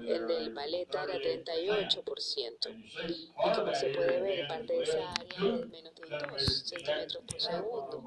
el 0.00 0.26
del 0.26 0.52
paleta 0.54 1.04
era 1.04 1.14
38%. 1.14 2.66
And 2.66 2.84
you 2.84 2.88
see 2.90 3.30
Y 3.36 3.54
como 3.54 3.74
se 3.74 3.88
puede 3.88 4.20
ver, 4.20 4.48
parte 4.48 4.72
de 4.72 4.82
esa 4.82 5.12
área 5.12 5.26
es 5.28 5.66
menos 5.68 5.94
de 5.94 6.02
two 6.02 6.18
2 6.30 6.62
centímetros 6.66 7.24
por 7.26 7.40
segundo. 7.40 8.02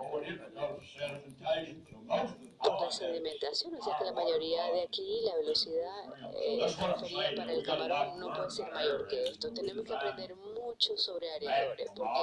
La 2.65 2.91
sedimentación, 2.91 3.75
o 3.75 3.83
sea 3.83 3.97
que 3.97 4.05
la 4.05 4.11
mayoría 4.13 4.71
de 4.71 4.81
aquí 4.83 5.21
la 5.23 5.35
velocidad 5.35 6.33
eh, 6.33 6.59
transferida 6.77 7.35
para 7.35 7.53
el 7.53 7.63
camarón 7.63 8.19
no 8.19 8.33
puede 8.33 8.49
ser 8.49 8.71
mayor 8.71 9.07
que 9.07 9.23
esto. 9.23 9.53
Tenemos 9.53 9.85
que 9.85 9.93
aprender 9.93 10.35
mucho 10.35 10.97
sobre 10.97 11.31
areadores 11.31 11.91
porque 11.95 12.21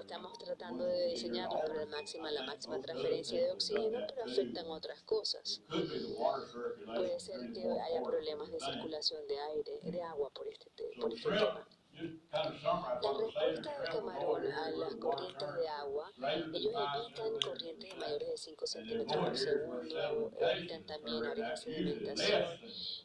estamos 0.00 0.38
tratando 0.38 0.84
de 0.84 1.06
diseñarlos 1.06 1.60
para 1.60 1.74
la 1.74 1.86
máxima, 1.86 2.30
la 2.30 2.42
máxima 2.42 2.80
transferencia 2.80 3.40
de 3.40 3.52
oxígeno, 3.52 4.06
pero 4.08 4.24
afectan 4.24 4.66
otras 4.70 5.02
cosas. 5.02 5.60
Puede 5.68 7.20
ser 7.20 7.52
que 7.52 7.80
haya 7.80 8.02
problemas 8.02 8.50
de 8.50 8.60
circulación 8.60 9.26
de 9.28 9.38
aire, 9.38 9.80
de 9.82 10.02
agua 10.02 10.30
por 10.30 10.48
este, 10.48 10.66
por 11.00 11.12
este 11.12 11.30
tema. 11.30 11.66
La 11.94 12.42
respuesta 12.42 13.78
del 13.78 13.88
camarón 13.88 14.52
a 14.52 14.70
las 14.70 14.94
corrientes 14.96 15.54
de 15.54 15.68
agua, 15.68 16.10
ellos 16.52 16.74
evitan 16.74 17.38
corrientes 17.40 17.96
mayores 17.96 18.28
de 18.30 18.36
5 18.36 18.66
centímetros 18.66 19.24
por 19.24 19.36
segundo, 19.36 20.32
evitan 20.40 20.86
también 20.86 21.24
áreas 21.24 21.64
de 21.64 21.72
sedimentación 21.72 22.44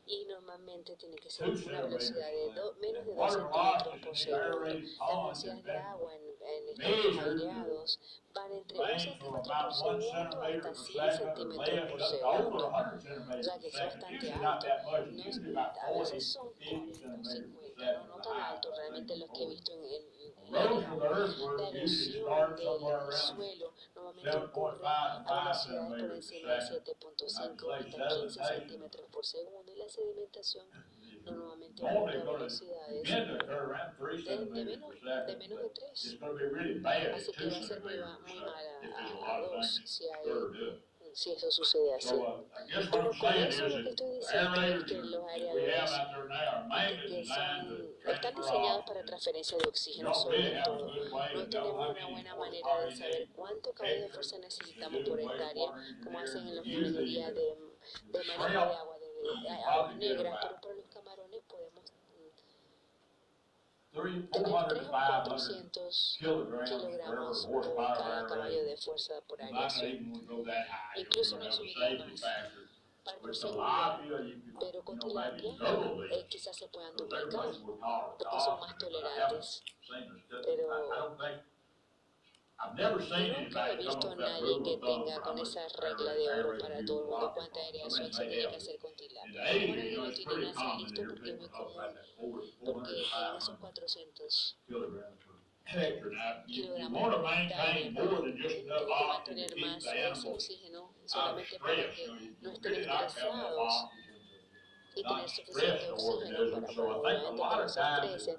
y 0.07 0.25
normalmente 0.25 0.95
tiene 0.95 1.17
que 1.17 1.29
ser 1.29 1.49
una 1.49 1.81
velocidad 1.83 2.29
de 2.31 2.51
menos 2.81 3.05
de 3.05 3.13
2 3.13 3.33
centímetros 3.33 3.99
por 4.03 4.17
segundo. 4.17 4.59
Las 4.65 4.81
velocidades 5.21 5.63
de 5.63 5.77
agua 5.77 6.15
en, 6.15 6.23
en 6.41 6.69
estados 6.69 7.25
aireados 7.25 7.99
van 8.33 8.51
entre 8.53 8.77
1 8.79 8.99
centímetro 8.99 9.43
por 9.43 9.73
segundo 9.73 10.41
hasta 10.41 10.75
100 10.75 11.11
centímetros 11.11 11.91
por 11.91 12.01
segundo, 12.01 12.71
sea 13.43 13.59
que 13.59 13.67
es 13.67 13.73
bastante 13.73 14.31
alto. 14.33 14.67
No, 15.51 15.61
a 15.61 15.91
veces 15.99 16.31
son 16.31 16.49
40 16.53 17.19
o 17.19 17.23
50 17.23 17.58
no, 17.79 18.07
no 18.07 18.21
tan 18.21 18.41
alto 18.41 18.71
realmente 18.75 19.17
los 19.17 19.29
que 19.31 19.43
he 19.43 19.47
visto 19.47 19.71
en, 19.73 19.83
en 20.45 20.53
la 20.53 20.63
erosión 20.63 21.57
del 21.73 21.87
suelo 21.87 23.73
normalmente 23.95 24.37
ocurre 24.37 24.79
a 24.85 25.23
velocidades 25.27 26.01
por 26.03 26.15
encima 26.15 26.53
de 26.53 26.59
7.5 26.59 27.73
hasta 27.73 28.07
15 28.21 28.43
centímetros 28.43 29.05
por 29.11 29.25
segundo 29.25 29.71
y 29.71 29.77
la 29.77 29.89
sedimentación 29.89 30.67
normalmente 31.23 31.83
ocurre 31.83 32.21
a 32.21 32.23
velocidades 32.23 33.03
de, 33.03 34.45
menos, 34.45 34.89
de 35.27 35.35
menos 35.37 35.61
de 35.61 35.69
3 35.69 36.17
así 37.13 37.31
que 37.31 37.45
va 37.49 37.57
a 37.57 37.63
ser 37.63 37.81
muy, 37.81 37.93
muy 37.93 38.39
mala 38.39 39.35
a 39.35 39.39
2 39.41 39.81
si 39.85 40.05
hay 40.09 40.29
si 41.13 41.31
eso 41.31 41.51
sucede 41.51 41.93
así. 41.95 42.15
Pero 42.91 43.11
con 43.19 43.33
eso 43.33 43.67
lo 43.67 43.83
que 43.83 43.89
estoy 43.89 44.15
diciendo 44.17 44.61
es 44.61 44.83
que 44.83 44.95
los 44.95 45.27
aereadores 45.27 45.91
que 47.07 47.25
son, 47.25 47.95
están 48.05 48.35
diseñados 48.35 48.83
para 48.85 49.03
transferencia 49.03 49.57
de 49.57 49.67
oxígeno 49.67 50.13
sobre 50.13 50.61
todo. 50.63 50.87
No 50.87 51.49
tenemos 51.49 51.89
una 51.89 52.07
buena 52.07 52.35
manera 52.35 52.81
de 52.85 52.95
saber 52.95 53.27
cuánto 53.35 53.73
caballo 53.73 54.01
de 54.01 54.09
fuerza 54.09 54.37
necesitamos 54.39 55.07
por 55.07 55.19
hectárea, 55.19 55.71
como 56.03 56.19
hacen 56.19 56.47
en 56.47 56.55
la 56.55 56.61
minería 56.61 57.31
de, 57.31 57.57
de 58.05 58.23
manejo 58.37 58.49
de 58.49 58.57
agua, 58.57 58.97
de, 58.99 59.41
de 59.41 59.63
agua 59.63 59.93
negra, 59.93 60.39
pero 60.41 60.61
para 60.61 60.75
los 60.75 60.85
300 63.91 66.17
kilogramos 66.19 67.47
por 67.47 67.75
cada 67.75 68.27
caballo 68.27 68.65
de 68.65 68.77
fuerza 68.77 69.15
por 69.27 69.41
año. 69.41 69.57
Incluso 70.95 71.37
no 71.37 71.51
subirá 71.51 72.05
más. 72.05 72.21
Pero 74.59 74.83
con 74.83 74.99
tilapia 74.99 75.55
eh, 76.11 76.27
quizás 76.29 76.55
se 76.55 76.67
puedan 76.67 76.95
duplicar 76.95 77.47
porque 78.19 78.39
son 78.39 78.59
más 78.59 78.77
tolerantes. 78.77 79.63
Pero 80.45 81.17
Nunca 82.59 83.71
he 83.71 83.77
visto 83.77 84.11
a 84.11 84.15
nadie 84.15 84.63
que 84.63 84.77
tenga 84.77 85.21
con 85.21 85.39
esa 85.39 85.65
regla 85.81 86.13
de 86.13 86.43
oro 86.43 86.57
para 86.59 86.83
todo 86.85 87.03
el 87.03 87.09
mundo 87.09 87.31
cuánta 87.33 87.59
aireación 87.61 88.13
se 88.13 88.25
tiene 88.25 88.49
que 88.49 88.55
hacer 88.55 88.79
con 88.79 88.93
tilapia. 88.95 89.41
Ahora 89.41 89.83
no 89.95 90.05
lo 90.05 90.11
tienen 90.11 90.45
así 90.45 90.83
listo 90.83 91.01
porque 91.07 91.29
es 91.29 91.37
muy 91.39 91.49
común, 91.49 92.51
porque 92.65 92.91
tienen 92.91 93.37
esos 93.37 93.57
400 93.59 94.57
kilogramos 96.47 97.25
que 97.65 97.91
mantener 99.07 99.55
más 99.57 99.85
ese 99.85 100.27
oxígeno 100.27 100.93
solamente 101.05 101.59
para 101.59 101.91
que 101.93 102.07
no 102.41 102.51
estén 102.51 102.73
estresados 102.73 103.73
y 104.95 105.03
tener 105.03 105.29
suficiente 105.29 105.91
oxígeno 105.91 106.61
para 106.61 106.73
poder 106.73 107.21
no 107.21 107.65
estresen. 107.65 108.37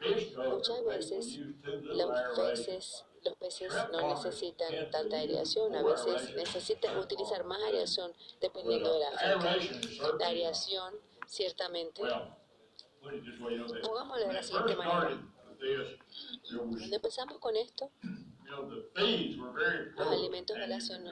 Muchas 0.50 0.84
veces 0.84 1.38
los 1.72 2.10
peces 2.36 3.04
los 3.24 3.36
peces 3.36 3.72
no 3.92 4.14
necesitan 4.14 4.90
tanta 4.90 5.16
aireación, 5.18 5.74
a 5.74 5.82
veces 5.82 6.34
necesitan 6.34 6.96
utilizar 6.98 7.44
más 7.44 7.62
aireación 7.62 8.12
dependiendo 8.40 8.92
de 8.94 9.00
la 9.00 9.10
finca. 9.10 10.16
La 10.18 10.26
aireación, 10.26 10.94
ciertamente, 11.26 12.02
pongámoslo 13.82 14.26
de 14.28 14.32
la 14.32 14.42
siguiente 14.42 14.76
manera. 14.76 15.20
Cuando 16.48 16.96
empezamos 16.96 17.38
con 17.38 17.56
esto, 17.56 17.90
los 19.96 20.08
alimentos 20.08 20.58
balanceados 20.58 21.02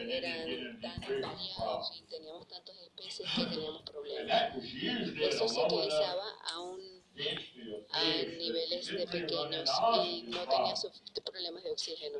eran 0.00 0.80
tan 0.80 1.00
variados 1.20 1.92
y 1.96 2.02
teníamos 2.06 2.48
tantas 2.48 2.76
especies 2.78 3.30
que 3.36 3.44
teníamos 3.46 3.82
problemas. 3.82 4.56
Eso 5.20 5.48
se 5.48 5.64
utilizaba 5.64 6.24
a 6.52 6.60
un 6.60 6.93
a 7.90 8.02
niveles 8.02 8.86
de 8.86 9.06
pequeños 9.06 9.70
y 10.04 10.22
no 10.22 10.46
tenía 10.48 10.74
problemas 11.24 11.62
de 11.64 11.70
oxígeno. 11.70 12.18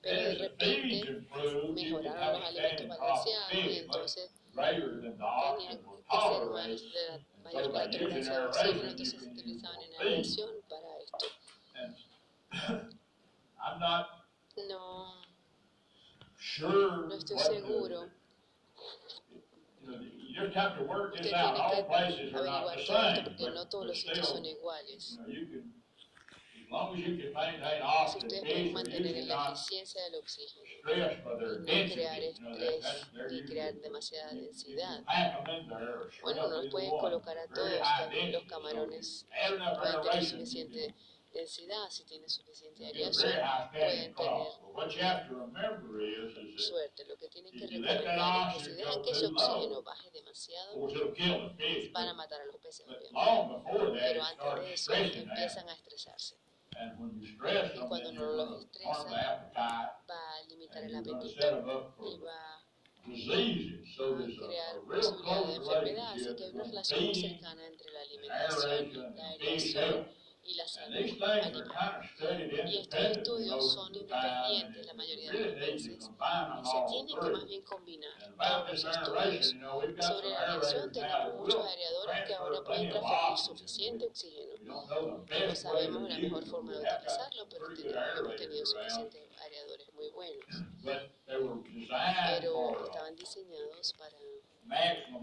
Pero 0.00 0.20
de 0.20 0.34
repente 0.34 1.26
mejoraron 1.74 2.40
los 2.40 2.48
alimentos 2.48 2.88
balanceados 2.88 3.54
y 3.54 3.78
entonces 3.78 4.30
tenían 4.54 5.78
que 5.78 6.16
ser 6.18 6.44
más 6.50 6.66
de 6.66 7.24
mayor 7.42 7.72
tolerancia 7.72 8.38
de 8.38 8.46
oxígeno, 8.46 8.82
entonces 8.82 9.10
se 9.10 9.28
utilizaban 9.28 9.80
en 9.82 9.94
aviación 10.00 10.50
para 10.68 10.98
esto. 10.98 11.26
No, 14.68 15.22
no 17.06 17.14
estoy 17.14 17.38
seguro 17.38 18.21
Usted 20.32 21.20
tiene 21.20 21.30
que 21.30 21.36
averiguar 21.94 23.24
porque 23.24 23.50
no 23.50 23.68
todos 23.68 23.86
los 23.86 24.00
sitios 24.00 24.28
son 24.28 24.44
iguales. 24.44 25.18
Si 26.72 28.18
ustedes 28.18 28.40
pueden 28.40 28.72
mantener 28.72 29.24
la 29.26 29.48
eficiencia 29.48 30.02
del 30.04 30.14
oxígeno 30.14 30.64
y 30.64 31.86
no 31.86 31.92
crear 31.92 32.18
estrés 32.22 33.10
ni 33.30 33.44
crear 33.44 33.74
demasiada 33.74 34.32
densidad, 34.32 35.04
bueno, 36.22 36.48
nos 36.48 36.68
pueden 36.68 36.90
colocar 36.92 37.36
a 37.36 37.46
todos 37.48 37.72
los 38.32 38.44
camarones 38.44 39.26
pueden 39.78 40.00
tener 40.00 40.24
suficiente 40.24 40.94
densidad, 41.32 41.88
si 41.90 42.04
tiene 42.04 42.28
suficiente 42.28 42.86
aireación, 42.86 43.32
pueden 43.72 44.14
tener 44.14 45.28
suerte. 46.58 47.04
Lo 47.06 47.16
que 47.16 47.28
tienen 47.28 47.52
que 47.52 47.66
recordar 47.66 48.56
es 48.56 48.62
que 48.62 48.70
si 48.70 48.76
dejan 48.76 49.02
que 49.02 49.10
ese 49.10 49.26
oxígeno 49.26 49.82
baje 49.82 50.10
demasiado, 50.10 50.88
van 51.92 52.08
a 52.08 52.14
matar 52.14 52.40
a 52.40 52.44
los 52.46 52.56
peces, 52.56 52.86
obviamente. 52.86 54.00
Pero 54.00 54.22
antes 54.22 54.54
de 54.64 54.72
eso 54.74 54.92
empiezan 54.94 55.68
a 55.68 55.74
estresarse. 55.74 56.36
Y 57.20 57.36
cuando 57.86 58.12
no 58.12 58.32
los 58.32 58.62
estresa, 58.62 59.52
va 59.54 60.34
a 60.34 60.42
limitar 60.48 60.82
el 60.84 60.94
apetito 60.94 61.46
y 62.00 62.18
va 62.18 62.56
a 62.56 62.62
crear 63.04 64.80
posibilidad 64.86 65.44
de 65.44 65.54
enfermedad. 65.56 66.12
Así 66.12 66.34
que 66.34 66.44
hay 66.44 66.50
una 66.50 66.64
relación 66.64 67.04
muy 67.04 67.14
cercana 67.14 67.66
entre 67.66 67.90
la 67.92 68.00
alimentación, 68.00 69.16
la 69.16 69.28
aireación 69.28 70.21
y 70.44 70.54
la 70.54 70.66
salud 70.66 70.96
animal. 70.96 72.10
Y 72.66 72.78
estos 72.78 73.00
estudios 73.00 73.74
son 73.74 73.94
independientes 73.94 74.86
la 74.86 74.94
mayoría 74.94 75.30
de 75.32 75.40
las 75.40 75.54
veces. 75.54 76.04
Se 76.04 76.84
tienen 76.88 77.06
que 77.06 77.30
más 77.30 77.46
bien 77.46 77.62
combinar 77.62 78.66
los 78.68 78.84
estudios. 78.84 79.54
Sobre 80.00 80.28
la 80.30 80.52
aviación 80.52 80.92
tenemos 80.92 81.34
muchos 81.34 81.66
aereadores 81.66 82.26
que 82.26 82.34
ahora 82.34 82.64
pueden 82.64 82.90
transferir 82.90 83.38
suficiente 83.38 84.06
oxígeno. 84.06 84.52
No 84.66 85.54
sabemos 85.54 86.08
la 86.08 86.18
mejor 86.18 86.44
forma 86.46 86.72
de 86.72 86.78
utilizarlo, 86.78 87.48
pero 87.48 87.66
hemos 87.66 88.36
tenido 88.36 88.66
suficientes 88.66 89.28
aereadores 89.40 89.92
muy 89.94 90.10
buenos. 90.10 90.46
Pero 91.26 92.84
estaban 92.84 93.16
diseñados 93.16 93.92
para 93.98 94.16
máxima 94.64 95.20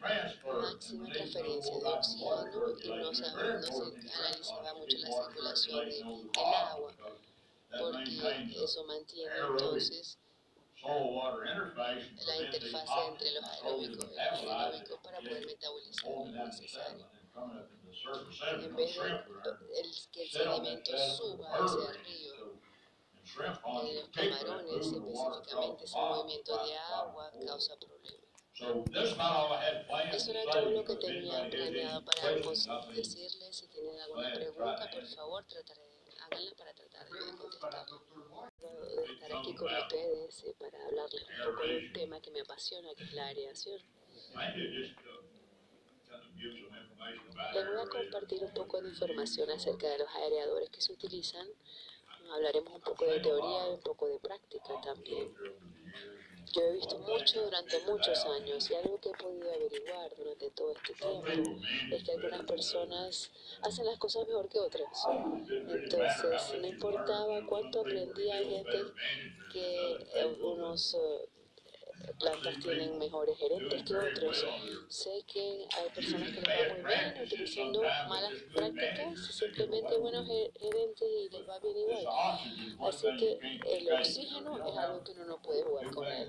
transferencia 0.00 1.42
de 1.42 1.88
oxígeno 1.88 2.70
y 2.82 2.88
no, 2.88 3.14
se, 3.14 3.26
analizaba 3.26 4.74
mucho 4.74 4.96
la 4.98 5.06
circulación 5.06 5.88
de, 5.88 5.96
del 5.96 6.30
agua, 6.36 6.92
porque 7.78 8.64
eso 8.64 8.84
mantiene 8.84 9.34
entonces 9.36 10.18
la 10.84 12.36
interfase 12.36 13.06
entre 13.08 13.30
los 13.32 13.44
aeróbicos 13.44 14.04
y 14.04 14.14
los 14.14 14.52
anaeróbicos 14.52 14.98
para 15.02 15.18
poder 15.18 15.46
metabolizar 15.46 16.10
lo 16.10 16.46
necesario. 16.46 17.06
En 18.62 18.76
vez 18.76 18.96
de 18.96 19.08
el, 19.80 19.90
que 20.12 20.22
el 20.22 20.30
sedimento 20.30 20.98
suba 21.16 21.48
hacia 21.54 21.90
on 23.64 23.86
En 23.86 23.88
in 23.88 23.96
los 23.96 24.08
camarones 24.08 24.72
específicamente, 24.72 25.84
ese 25.84 25.96
movimiento 25.96 26.64
de 26.64 26.78
agua 26.78 27.30
causa 27.46 27.76
problemas. 27.76 28.25
Eso 28.58 30.30
era 30.30 30.50
todo 30.50 30.70
lo 30.70 30.82
que 30.82 30.96
tenía 30.96 31.50
planeado 31.50 32.02
para 32.06 32.32
I 32.32 32.40
mean, 32.40 32.54
decirles. 32.94 33.56
Si 33.56 33.68
tienen 33.68 34.00
alguna 34.00 34.32
pregunta, 34.32 34.90
por 34.90 35.06
favor, 35.06 35.44
trataré, 35.44 35.82
háganla 36.24 36.50
para 36.56 36.72
tratar 36.72 37.06
de 37.06 37.36
contestar. 37.36 37.86
de 37.86 39.12
estar 39.12 39.36
aquí 39.36 39.54
con 39.54 39.74
ustedes 39.74 40.44
eh, 40.44 40.54
para 40.58 40.82
hablarles 40.86 41.22
un 41.22 41.44
poco 41.52 41.66
de 41.66 41.76
un 41.76 41.92
tema 41.92 42.20
que 42.22 42.30
me 42.30 42.40
apasiona, 42.40 42.94
que 42.94 43.04
es 43.04 43.12
la 43.12 43.26
aireación. 43.26 43.78
uh, 43.78 44.38
Les 47.52 47.66
voy 47.66 47.78
a 47.78 47.88
compartir 47.90 48.42
un 48.42 48.54
poco 48.54 48.80
de 48.80 48.88
información 48.88 49.50
acerca 49.50 49.86
de 49.88 49.98
los 49.98 50.08
aireadores 50.14 50.70
que 50.70 50.80
se 50.80 50.94
utilizan. 50.94 51.46
Hablaremos 52.32 52.72
un 52.72 52.80
poco 52.80 53.04
de 53.04 53.20
teoría 53.20 53.68
y 53.68 53.74
un 53.74 53.80
poco 53.80 54.08
de 54.08 54.18
práctica 54.18 54.80
también. 54.82 55.34
Yo 56.52 56.62
he 56.62 56.72
visto 56.72 56.98
mucho 56.98 57.42
durante 57.42 57.78
muchos 57.80 58.24
años 58.26 58.70
y 58.70 58.74
algo 58.74 58.98
que 59.00 59.10
he 59.10 59.12
podido 59.12 59.52
averiguar 59.52 60.10
durante 60.16 60.50
todo 60.50 60.72
este 60.72 60.94
tiempo 60.94 61.60
es 61.92 62.04
que 62.04 62.12
algunas 62.12 62.42
personas 62.44 63.30
hacen 63.62 63.86
las 63.86 63.98
cosas 63.98 64.26
mejor 64.26 64.48
que 64.48 64.60
otras. 64.60 65.04
Entonces, 65.48 66.60
no 66.60 66.66
importaba 66.66 67.44
cuánto 67.46 67.80
aprendía, 67.80 68.36
hay 68.36 68.48
gente 68.48 68.78
que 69.52 69.92
eh, 70.14 70.38
unos 70.42 70.94
eh, 70.94 71.28
plantas 72.18 72.58
tienen 72.60 72.98
mejores 72.98 73.36
gerentes 73.38 73.82
que 73.84 73.94
otros. 73.94 74.44
Sé 74.88 75.22
que 75.26 75.66
hay 75.76 75.88
personas 75.94 76.28
que 76.30 76.40
les 76.40 76.48
va 76.48 76.74
muy 76.74 76.82
bien 76.94 77.22
utilizando 77.24 77.82
malas 78.08 78.32
prácticas, 78.54 79.20
simplemente 79.34 79.96
buenos 79.98 80.26
ge- 80.26 80.52
gerentes 80.58 81.08
y 81.08 81.28
les 81.30 81.48
va 81.48 81.58
bien 81.60 81.76
igual. 81.76 82.06
Así 82.88 83.06
que 83.18 83.38
el 83.76 83.92
oxígeno 83.92 84.66
es 84.66 84.76
algo 84.76 85.04
que 85.04 85.12
uno 85.12 85.24
no 85.26 85.42
puede 85.42 85.62
jugar 85.62 85.90
con 85.90 86.06
él. 86.06 86.28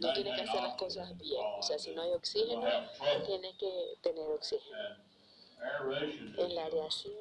No 0.00 0.12
tiene 0.12 0.34
que 0.34 0.42
hacer 0.42 0.62
las 0.62 0.76
cosas 0.76 1.16
bien. 1.18 1.42
O 1.58 1.62
sea, 1.62 1.78
si 1.78 1.90
no 1.92 2.02
hay 2.02 2.10
oxígeno, 2.12 2.66
tiene 3.26 3.56
que 3.56 3.98
tener 4.02 4.28
oxígeno. 4.30 4.76
En 6.36 6.54
la 6.54 6.64
aireación 6.66 7.14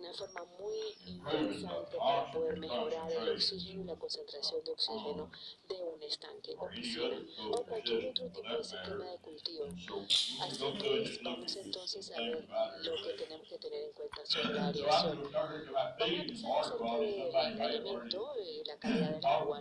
una 0.00 0.12
forma 0.14 0.44
muy 0.58 0.78
interesante 1.06 1.96
para 1.98 2.30
poder 2.32 2.58
mejorar 2.58 3.12
el 3.12 3.28
oxígeno 3.28 3.82
y 3.82 3.84
la 3.84 3.96
concentración 3.96 4.64
de 4.64 4.72
oxígeno 4.72 5.30
de 5.68 5.74
un 5.74 6.02
estanque 6.02 6.54
o 6.58 6.68
piscina 6.68 7.18
o 7.52 7.62
cualquier 7.64 8.08
otro 8.08 8.28
tipo 8.30 8.56
de 8.56 8.64
sistema 8.64 9.04
de 9.04 9.18
cultivo. 9.18 9.64
Así 9.66 10.64
pues, 10.78 11.22
vamos 11.22 11.56
entonces 11.56 12.12
a 12.12 12.20
ver 12.20 12.48
lo 12.82 12.94
que 13.02 13.12
tenemos 13.12 13.46
que 13.48 13.58
tener 13.58 13.84
en 13.84 13.92
cuenta 13.92 14.24
sobre 14.24 14.54
la 14.54 14.68
aireación. 14.68 15.30
Vamos 15.32 15.34
a 15.34 16.98
empezar 16.98 17.52
del 17.52 17.60
alimento 17.60 18.32
y 18.42 18.64
la 18.66 18.76
calidad 18.78 19.10
del 19.10 19.26
agua. 19.26 19.58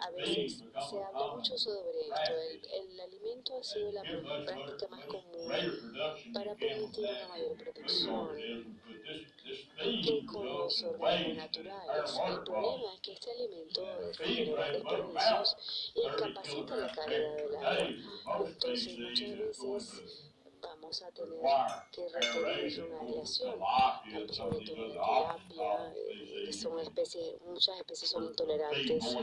A 0.00 0.10
veces 0.10 0.62
se 0.90 1.02
habla 1.02 1.34
mucho 1.34 1.56
sobre 1.56 2.00
esto. 2.00 2.32
El, 2.50 2.90
el 2.90 3.00
alimento 3.00 3.58
ha 3.58 3.64
sido 3.64 3.92
la 3.92 4.02
práctica 4.02 4.88
más 4.88 5.04
común 5.06 6.32
para 6.34 6.54
permitir 6.54 7.06
una 7.08 7.28
mayor 7.28 7.56
producción 7.56 8.76
que 9.06 10.26
con 10.26 10.46
los 10.46 10.82
organismos 10.82 11.36
naturales. 11.36 12.20
El 12.28 12.42
problema 12.42 12.94
es 12.94 13.00
que 13.00 13.12
este 13.12 13.30
alimento 13.30 13.86
genera 14.18 14.70
desperdicios 14.72 15.92
y 15.94 16.00
incapacita 16.00 16.76
la 16.76 16.92
calidad 16.92 17.36
del 17.36 17.56
agua. 17.56 18.46
Entonces 18.46 18.98
muchas 18.98 19.38
veces 19.38 20.32
vamos 20.60 21.02
a 21.02 21.10
tener 21.12 21.38
que 21.92 22.08
requerir 22.08 22.84
una 22.84 23.02
la 24.12 24.58
tilapia, 24.58 25.92
eh, 25.94 26.44
que 26.46 26.52
son 26.52 26.78
especies, 26.80 27.40
muchas 27.42 27.76
especies 27.78 28.10
son 28.10 28.24
intolerantes 28.24 29.16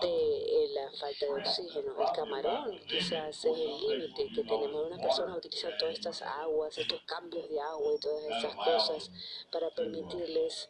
de 0.00 0.64
eh, 0.64 0.68
la 0.74 0.90
falta 0.98 1.26
de 1.26 1.32
oxígeno. 1.32 1.92
El 2.00 2.12
camarón 2.14 2.80
quizás 2.86 3.44
es 3.44 3.44
el 3.44 3.80
límite 3.80 4.28
que 4.34 4.44
tenemos. 4.44 4.86
Una 4.86 4.98
persona 4.98 5.36
utiliza 5.36 5.76
todas 5.78 5.94
estas 5.94 6.22
aguas, 6.22 6.76
estos 6.78 7.00
cambios 7.02 7.48
de 7.48 7.60
agua 7.60 7.94
y 7.94 8.00
todas 8.00 8.24
esas 8.38 8.54
cosas 8.54 9.10
para 9.50 9.70
permitirles 9.70 10.68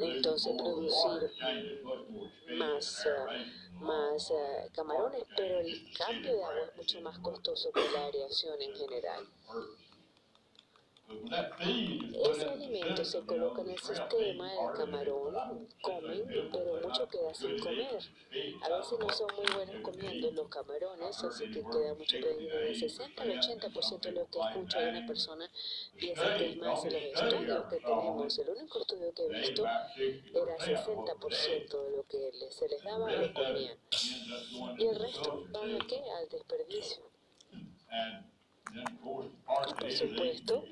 entonces 0.00 0.54
producir 0.56 1.32
más, 2.56 3.06
eh, 3.06 3.44
más 3.74 4.30
eh, 4.30 4.70
camarones, 4.72 5.24
pero 5.36 5.60
el 5.60 5.92
cambio 5.96 6.36
de 6.36 6.44
agua 6.44 6.62
es 6.70 6.76
mucho 6.76 7.00
más 7.00 7.18
costoso 7.18 7.72
que 7.72 7.90
la 7.92 8.06
aireación 8.06 8.62
en 8.62 8.76
general. 8.76 9.26
Ese 11.10 12.48
alimento 12.48 13.04
se 13.04 13.20
coloca 13.22 13.62
en 13.62 13.70
el 13.70 13.78
sistema, 13.78 14.52
el 14.52 14.76
camarón, 14.76 15.68
comen, 15.82 16.48
pero 16.52 16.80
mucho 16.82 17.08
queda 17.08 17.34
sin 17.34 17.58
comer. 17.58 17.98
A 18.62 18.68
veces 18.76 18.98
no 18.98 19.10
son 19.10 19.28
muy 19.36 19.46
buenos 19.54 19.82
comiendo 19.82 20.30
los 20.30 20.48
camarones, 20.48 21.24
así 21.24 21.50
que 21.50 21.62
queda 21.62 21.94
mucho 21.94 22.16
pedido. 22.20 22.58
Del 22.58 22.76
60 22.76 23.22
al 23.22 23.30
80% 23.30 24.00
de 24.00 24.12
lo 24.12 24.26
que 24.26 24.38
escucho 24.38 24.78
de 24.78 24.88
una 24.88 25.06
persona 25.06 25.50
piensa 25.96 26.36
que 26.36 26.50
es 26.50 26.56
más 26.58 26.84
los 26.84 26.94
estudios 26.94 27.64
que 27.64 27.76
tenemos. 27.76 28.38
El 28.38 28.50
único 28.50 28.80
estudio 28.80 29.14
que 29.14 29.22
he 29.24 29.40
visto 29.40 29.64
era 29.66 30.56
60% 30.58 31.84
de 31.84 31.96
lo 31.96 32.06
que 32.06 32.30
se 32.50 32.68
les 32.68 32.82
daba 32.84 33.10
lo 33.10 33.34
comían. 33.34 33.78
Y 34.78 34.86
el 34.86 34.96
resto 34.96 35.44
van 35.50 35.74
a 35.74 35.86
qué? 35.86 36.00
Al 36.18 36.28
desperdicio. 36.28 37.10
Por 39.02 39.90
supuesto, 39.90 40.64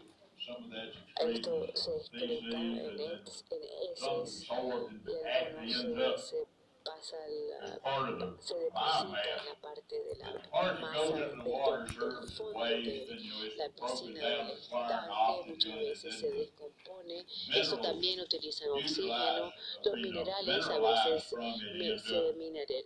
Esto 1.21 1.67
se 1.75 1.97
excreta 1.97 2.57
en, 2.57 3.01
ex, 3.01 3.45
en 3.51 3.63
heces 3.93 4.47
y 4.49 4.51
algunos 4.51 5.73
se, 5.73 6.37
se 6.37 6.58
pasa 6.89 7.17
la, 7.27 8.37
se 8.41 8.55
deposita 8.55 9.39
en 9.39 9.47
la 9.47 9.55
parte 9.61 9.95
de 10.05 10.17
la 10.17 10.33
masa 10.81 11.03
del, 11.15 11.39
del 11.39 12.29
fondo 12.29 12.65
de 12.65 13.53
la 13.57 13.69
piscina 13.69 14.21
estanque, 14.53 15.45
muchas 15.47 15.75
veces 15.77 16.19
se 16.19 16.31
descompone. 16.31 17.27
Eso 17.55 17.79
también 17.79 18.21
utilizan 18.21 18.71
oxígeno. 18.71 19.53
Los 19.85 19.95
minerales 19.95 20.67
a 20.67 20.79
veces 20.79 21.25
se, 21.25 22.33
mineral, 22.35 22.85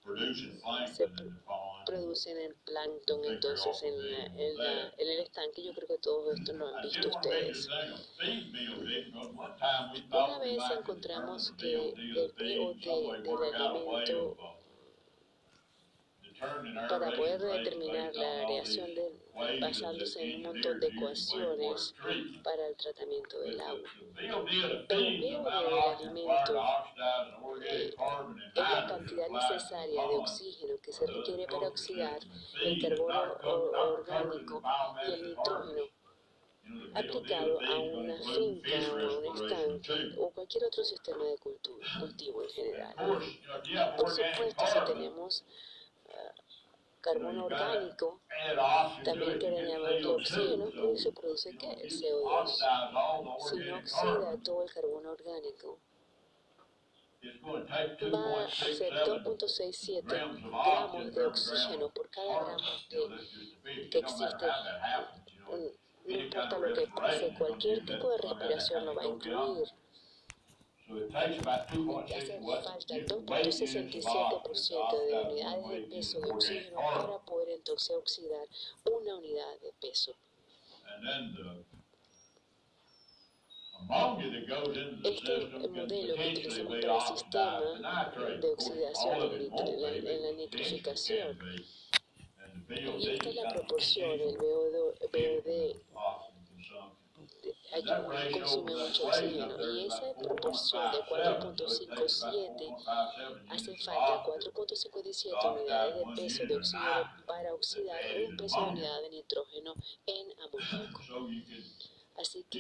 se 0.93 1.09
pr- 1.09 1.85
producen 1.87 2.39
en 2.39 2.55
plancton, 2.65 3.25
entonces 3.25 3.83
en, 3.83 4.11
la- 4.13 4.27
en, 4.27 4.57
la- 4.59 4.89
en 4.99 5.09
el 5.09 5.21
estanque. 5.21 5.63
Yo 5.63 5.73
creo 5.75 5.87
que 5.89 5.99
todo 5.99 6.33
esto 6.33 6.53
lo 6.55 6.69
han 6.69 6.83
visto 6.83 7.09
ustedes. 7.09 7.69
Una 10.11 10.39
vez 10.39 10.63
encontramos 10.79 11.53
que 11.59 11.75
el 11.75 12.33
pH 12.37 12.91
del 13.23 13.55
alimento 13.55 13.91
para 16.88 17.11
poder 17.12 17.40
determinar 17.40 18.14
la 18.14 18.40
aireación 18.40 18.95
de, 18.95 19.12
basándose 19.61 20.22
en 20.22 20.36
un 20.36 20.55
montón 20.55 20.80
de 20.80 20.88
ecuaciones 20.88 21.95
para 22.43 22.66
el 22.66 22.76
tratamiento 22.76 23.40
del 23.40 23.61
agua. 23.61 23.88
El 24.18 24.86
pH 24.86 24.88
del 24.88 25.78
alimento 25.78 26.64
es 27.64 27.95
la 28.57 28.86
cantidad 28.88 29.28
necesaria 29.28 30.09
de 30.09 30.16
oxígeno 30.16 30.74
que 30.82 30.93
se 30.93 31.07
requiere 31.07 31.47
para 31.47 31.68
oxidar 31.68 32.18
el 32.64 32.82
carbono 32.82 33.22
orgánico 33.43 34.62
y 35.07 35.12
el 35.12 35.28
nitrógeno 35.28 36.02
aplicado 36.95 37.59
a 37.61 37.79
una 37.79 38.17
finca 38.19 38.71
o 38.93 38.99
a 38.99 39.19
un 39.19 39.37
estanque 39.37 40.15
o 40.19 40.31
cualquier 40.31 40.65
otro 40.65 40.85
sistema 40.85 41.25
de 41.25 41.37
cultivo, 41.39 42.43
en 42.43 42.51
general. 42.51 42.95
Por 43.97 44.11
supuesto, 44.11 44.67
si 44.67 44.93
tenemos 44.93 45.45
ah, 46.09 46.35
carbono 47.01 47.47
orgánico, 47.47 48.21
también 49.05 49.39
queda 49.39 49.63
llamarle 49.63 50.07
oxígeno, 50.07 50.71
pues 50.81 51.03
se 51.03 51.13
produce 51.13 51.57
¿qué? 51.59 51.73
El 51.73 51.91
CO2. 51.91 52.47
Si 53.39 53.57
no 53.59 53.79
oxida 53.79 54.43
todo 54.43 54.63
el 54.63 54.73
carbono 54.73 55.11
orgánico, 55.11 55.79
va 57.25 58.45
a 58.45 58.51
ser 58.51 58.93
2.67 58.93 60.03
gramos 60.05 61.15
de 61.15 61.27
oxígeno 61.27 61.89
por 61.91 62.11
cada 62.11 62.45
gramo 62.45 62.59
de, 62.91 63.91
que 63.91 63.99
existe. 63.99 64.47
No 66.05 66.19
importa 66.19 66.59
lo 66.59 66.75
que 66.75 66.87
pase, 66.89 67.33
cualquier 67.39 67.85
tipo 67.85 68.11
de 68.11 68.19
respiración 68.19 68.85
lo 68.85 68.95
va 68.95 69.03
a 69.03 69.07
incluir. 69.07 69.69
Hace 71.15 71.41
falta 71.41 71.73
el 72.95 73.07
2.67% 73.07 75.07
de 75.07 75.21
unidades 75.21 75.69
de 75.69 75.81
peso 75.83 76.21
de 76.21 76.31
oxígeno 76.31 76.77
para 76.77 77.19
poder 77.21 77.49
entonces 77.51 77.97
oxidar 77.97 78.47
una 78.85 79.17
unidad 79.17 79.59
de 79.63 79.73
peso. 79.81 80.15
Este 85.05 85.47
modelo 85.69 86.15
que 86.15 86.29
utilizamos 86.29 86.79
para 86.81 86.95
el 86.95 87.01
sistema 87.03 88.13
de 88.41 88.49
oxidación 88.49 89.19
en 90.07 90.23
la 90.23 90.33
nitrificación, 90.33 91.39
es 92.75 93.35
la 93.35 93.49
proporción, 93.49 94.20
el 94.20 94.37
VO2, 94.37 94.95
VOD 95.12 95.83
allí 97.73 98.39
consume 98.39 98.75
mucho 98.77 99.07
oxígeno 99.07 99.73
y 99.73 99.87
esa 99.87 100.12
proporción 100.14 100.93
de 100.93 100.99
4.57 100.99 102.77
hace 103.49 103.77
falta 103.79 104.23
4.57 104.25 105.61
unidades 105.61 105.95
de 105.97 106.05
peso 106.14 106.47
de 106.47 106.57
oxígeno 106.57 107.11
para 107.27 107.55
oxidar 107.55 108.01
un 108.29 108.37
peso 108.37 108.61
de 108.61 108.66
unidad 108.73 109.03
de 109.03 109.11
nitrógeno 109.11 109.75
en 110.07 110.27
amoníaco. 110.41 111.01
Así 112.15 112.45
que 112.51 112.59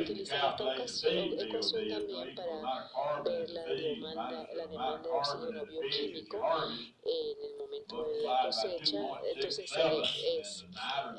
utilizar 0.00 0.50
esta 0.50 0.64
ocasión, 0.64 1.36
también 1.36 2.34
para 2.34 3.22
ver 3.22 3.50
la 3.50 3.64
demanda, 3.64 4.48
la 4.54 4.66
demanda 4.66 5.02
de 5.02 5.08
oxígeno 5.08 5.64
bioquímico 5.66 6.38
en 7.04 7.44
el 7.44 7.56
momento 7.58 8.04
de 8.04 8.22
la 8.22 8.42
cosecha. 8.44 8.98
Entonces 9.34 9.72
es, 10.38 10.64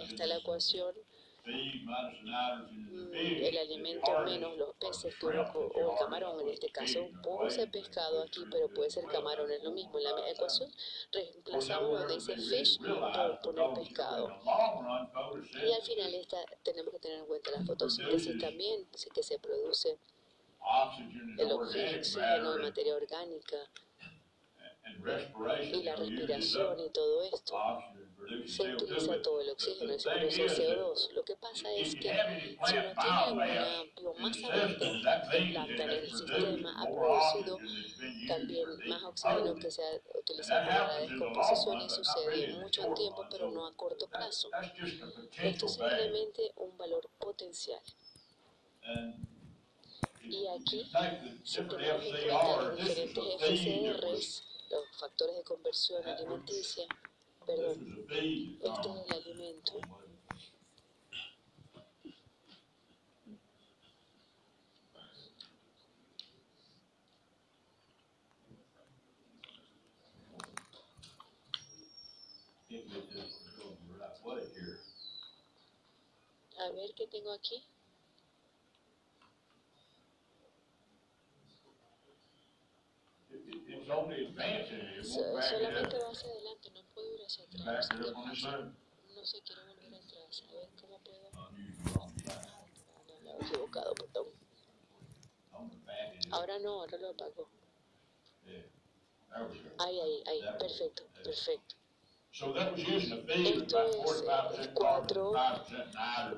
está 0.02 0.26
la 0.26 0.38
ecuación 0.38 0.94
el 1.50 3.58
alimento 3.58 4.20
menos 4.26 4.58
los 4.58 4.76
peces 4.76 5.16
o 5.24 5.32
el 5.32 5.98
camarón, 6.00 6.40
en 6.42 6.50
este 6.50 6.70
caso 6.70 7.10
puede 7.24 7.50
ser 7.50 7.72
pescado 7.72 8.24
aquí, 8.24 8.44
pero 8.52 8.70
puede 8.70 8.90
ser 8.90 9.06
camarón, 9.06 9.50
es 9.52 9.64
lo 9.64 9.72
mismo. 9.72 9.98
En 9.98 10.06
la 10.06 10.30
ecuación 10.30 10.72
reemplazamos 11.12 12.00
donde 12.00 12.16
dice 12.16 12.38
fish 12.38 12.80
por 12.80 13.40
poner 13.42 13.74
pescado. 13.74 14.30
Y 15.54 15.72
al 15.72 15.82
final 15.82 16.14
esta, 16.14 16.38
tenemos 16.64 16.94
que 16.94 17.00
tener 17.00 17.20
en 17.20 17.26
cuenta 17.26 17.52
la 17.52 17.66
fotosíntesis 17.66 18.38
también, 18.40 18.88
que 19.14 19.24
se 19.24 19.40
produce 19.40 19.98
el 21.38 21.52
oxígeno 21.52 22.56
de 22.56 22.64
materia 22.64 22.96
orgánica 22.96 23.58
y 25.62 25.84
la 25.84 25.96
respiración 25.96 26.80
y 26.80 26.90
todo 26.90 27.24
esto 27.24 27.56
se 28.46 28.74
utiliza 28.74 29.22
todo 29.22 29.42
el 29.42 29.50
oxígeno 29.50 29.94
y 29.94 30.00
se 30.00 30.10
produce 30.10 30.46
CO2. 30.46 31.12
Lo 31.14 31.24
que 31.24 31.36
pasa 31.36 31.72
es 31.74 31.96
que 31.96 32.12
si 32.66 32.78
uno 32.78 32.94
tiene 33.02 33.32
una 33.32 33.84
biomasa 34.00 34.50
verde, 34.50 35.02
planta 35.52 35.84
en 35.84 35.90
el 35.90 36.10
sistema 36.10 36.82
ha 36.82 36.86
producido 36.86 37.58
también 38.28 38.68
más 38.88 39.04
oxígeno 39.04 39.56
que 39.56 39.72
se 39.72 39.84
ha 39.84 40.18
utilizado 40.18 40.68
para 40.68 40.88
la 40.88 41.00
descomposición 41.02 41.82
y 41.82 41.90
sucede 41.90 42.54
mucho 42.54 42.86
en 42.86 42.94
tiempo, 42.94 43.26
pero 43.30 43.52
no 43.52 43.66
a 43.68 43.74
corto 43.76 44.08
plazo. 44.08 44.50
Esto 45.42 45.66
es 45.66 45.74
simplemente 45.74 46.52
un 46.58 46.78
valor 46.78 47.10
potencial. 47.20 47.82
Y 50.24 50.46
aquí, 50.48 50.90
si 51.44 51.62
tenemos 51.64 52.06
en 52.06 52.12
cuenta 52.12 52.62
los 52.62 52.78
diferentes 52.78 53.24
FCRs, 53.40 54.44
los 54.70 55.00
factores 55.00 55.36
de 55.38 55.44
conversión 55.44 56.08
alimenticia, 56.08 56.86
perdón, 57.50 58.06
este 58.12 58.20
es 58.20 58.86
el 59.08 59.14
alimento. 59.14 59.80
A 76.60 76.72
ver 76.72 76.94
qué 76.94 77.08
tengo 77.08 77.32
aquí. 77.32 77.64
solamente 85.42 85.98
va 85.98 86.12
hacia 86.12 86.30
adelante, 86.30 86.49
no 87.66 89.26
sé, 89.26 89.42
quiero 89.46 89.62
volver 89.68 89.94
atrás. 89.96 90.44
A 90.50 90.54
ver 90.54 90.70
cómo 90.80 91.00
puedo. 91.00 91.30
No, 93.08 93.20
me 93.24 93.32
he 93.32 93.42
equivocado, 93.48 93.94
perdón. 93.96 94.28
Ahora 96.32 96.60
no, 96.60 96.80
ahora 96.82 96.98
lo 96.98 97.10
apago. 97.10 97.50
Ahí, 99.78 100.00
ahí, 100.00 100.24
ahí, 100.28 100.50
perfecto, 100.58 101.04
perfecto. 101.24 101.79
Esto 102.40 103.84
es 104.58 104.70
4, 104.74 105.34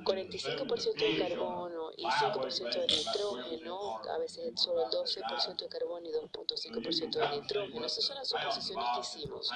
45% 0.03 0.95
de 0.95 1.19
carbono 1.19 1.91
y 1.95 2.05
5% 2.05 2.71
de 2.73 2.87
nitrógeno, 2.87 4.01
a 4.09 4.17
veces 4.17 4.51
solo 4.55 4.85
el 4.85 4.91
12% 4.91 5.57
de 5.57 5.67
carbono 5.67 6.09
y 6.09 6.11
2.5% 6.11 7.11
de 7.11 7.29
nitrógeno. 7.39 7.85
Esas 7.85 8.03
son 8.03 8.15
las 8.15 8.29
suposiciones 8.29 8.85
que 8.95 9.01
hicimos. 9.01 9.51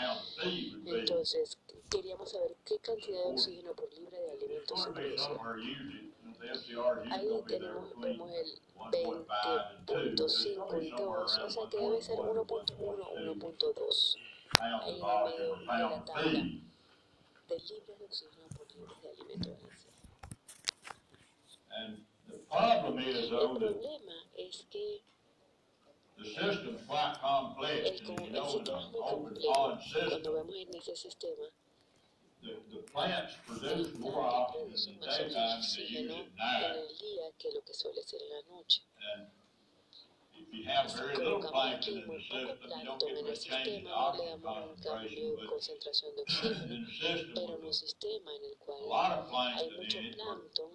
Entonces, 0.85 1.57
queríamos 1.89 2.31
saber 2.31 2.55
qué 2.63 2.77
cantidad 2.77 3.23
de 3.23 3.31
oxígeno 3.31 3.73
por 3.73 3.91
libra 3.91 4.19
de 4.19 4.31
alimentos 4.33 4.83
se 4.83 4.91
produce. 4.91 5.29
Ahí 7.11 7.43
tenemos, 7.47 7.89
vemos 7.99 8.31
el 8.31 8.59
20.5 8.91 10.83
y 10.83 10.91
2, 10.91 11.37
o 11.39 11.49
sea 11.49 11.69
que 11.71 11.77
debe 11.77 12.01
ser 12.03 12.19
1.1, 12.19 12.75
1.2 12.77 14.17
ahí 14.17 14.17
en 14.17 14.34
el 23.31 23.57
problema 23.57 24.13
es 24.37 24.65
que 24.69 25.01
el, 26.17 26.25
sistema 26.25 26.57
es 27.83 28.01
muy 28.03 28.19
complejo. 28.23 28.63
Cuando 30.09 30.33
vemos 30.33 30.55
en 30.55 30.75
ese 30.75 30.95
sistema, 30.95 31.47
las 32.41 33.87
plantas 33.87 34.51
producen 34.53 34.99
más 34.99 35.19
oxígeno 35.59 36.13
en 36.13 36.75
el 36.75 36.97
día 36.97 37.31
que 37.37 37.51
lo 37.51 37.61
que 37.63 37.73
suele 37.73 38.01
ser 38.03 38.21
en 38.21 38.29
la 38.29 38.41
noche 38.55 38.83
colocamos 41.16 41.89
muy 42.08 42.24
poco 42.30 42.60
plancton 42.62 43.18
en 43.18 43.28
el 43.28 43.38
sistema, 43.38 43.89
no 43.89 44.18
le 44.18 44.30
damos 44.30 44.78
un 44.78 44.84
cambio 44.84 45.36
de 45.36 45.45
concentración 45.47 46.16
de 46.16 46.22
oxígeno, 46.22 46.88
pero 47.34 47.56
en 47.58 47.66
un 47.66 47.74
sistema 47.74 48.36
en 48.36 48.45
el 48.45 48.58
cual 48.58 48.84
hay 49.58 49.70
mucho 49.72 49.97
plancton, 50.16 50.72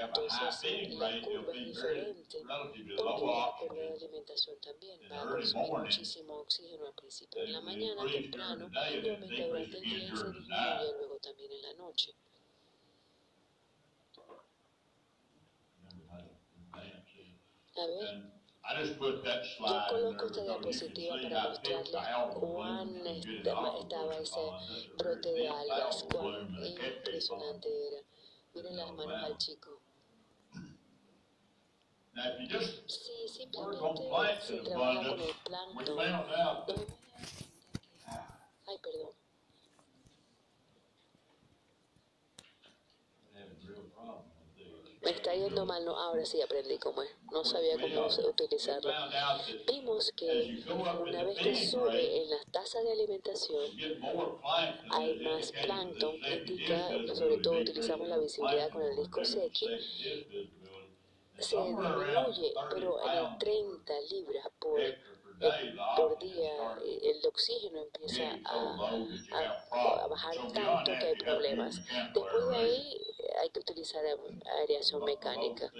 entonces 0.00 0.94
la 0.98 1.20
curva 1.22 1.52
es 1.54 1.66
diferente, 1.66 2.38
curva 2.96 3.56
de 3.74 3.92
alimentación 3.92 4.56
también 4.60 5.00
va 5.10 5.22
a 5.22 5.26
consumir 5.26 5.68
muchísimo 5.68 6.34
oxígeno 6.34 6.86
al 6.86 6.94
principio. 6.94 7.42
en 7.42 7.52
la 7.52 7.60
mañana, 7.60 8.02
temprano, 8.10 8.70
y 8.70 9.08
aumenta 9.08 9.46
durante 9.46 9.78
el 9.78 9.84
día 9.84 10.04
y 10.04 10.16
se 10.16 10.26
disminuye 10.26 10.92
luego 10.98 11.18
también 11.18 11.52
en 11.52 11.62
la 11.62 11.74
noche. 11.74 12.14
A 17.76 17.86
ver. 17.86 18.39
Yo 18.70 19.86
coloco 19.88 20.26
esta 20.26 20.42
diapositiva 20.42 21.16
para 21.22 21.48
mostrarles 21.48 21.90
cuán 22.34 23.06
estaba 23.06 24.16
ese 24.16 24.40
brote 24.96 25.32
de 25.32 25.48
algas, 25.48 26.04
cuán 26.04 26.54
impresionante 26.64 27.68
era. 27.88 28.02
Miren 28.54 28.76
las 28.76 28.92
manos 28.92 29.24
al 29.24 29.38
chico. 29.38 29.80
Si 32.86 33.28
simplemente 33.28 34.02
se 34.42 34.58
trabaja 34.58 35.08
con 35.08 35.20
el 35.20 35.34
plancton, 35.44 36.86
Ay, 38.66 38.78
perdón. 38.82 39.19
Me 45.10 45.16
está 45.16 45.34
yendo 45.34 45.66
mal, 45.66 45.84
no, 45.84 45.96
ahora 45.98 46.24
sí 46.24 46.40
aprendí 46.40 46.78
cómo 46.78 47.02
es, 47.02 47.10
no 47.32 47.44
sabía 47.44 47.76
cómo 47.80 48.06
utilizarlo. 48.06 48.92
Vimos 49.66 50.12
que 50.16 50.62
una 51.00 51.24
vez 51.24 51.36
que 51.36 51.52
sube 51.66 52.22
en 52.22 52.30
las 52.30 52.46
tasas 52.52 52.84
de 52.84 52.92
alimentación, 52.92 53.64
hay 54.88 55.18
más 55.18 55.50
plancton, 55.50 56.14
indica, 56.14 56.90
sobre 57.12 57.38
todo 57.38 57.54
utilizamos 57.58 58.06
la 58.06 58.18
visibilidad 58.18 58.70
con 58.70 58.82
el 58.82 58.94
disco 58.94 59.24
Seki, 59.24 59.66
se 61.38 61.56
disminuye, 61.56 62.54
pero 62.72 63.00
en 63.02 63.38
30 63.38 63.92
libras 64.12 64.46
por 64.60 64.80
por 65.96 66.18
día 66.18 66.78
el 66.84 67.26
oxígeno 67.26 67.80
empieza 67.80 68.38
a, 68.44 68.76
a, 69.32 70.06
bajar 70.06 70.36
tanto 70.52 70.92
que 71.00 71.06
hay 71.06 71.14
problemas. 71.16 71.80
Después 72.12 72.48
de 72.50 72.56
ahí 72.56 73.09
hay 73.40 73.50
que 73.50 73.60
utilizar 73.60 74.02
aireación 74.60 75.04
mecánica. 75.04 75.72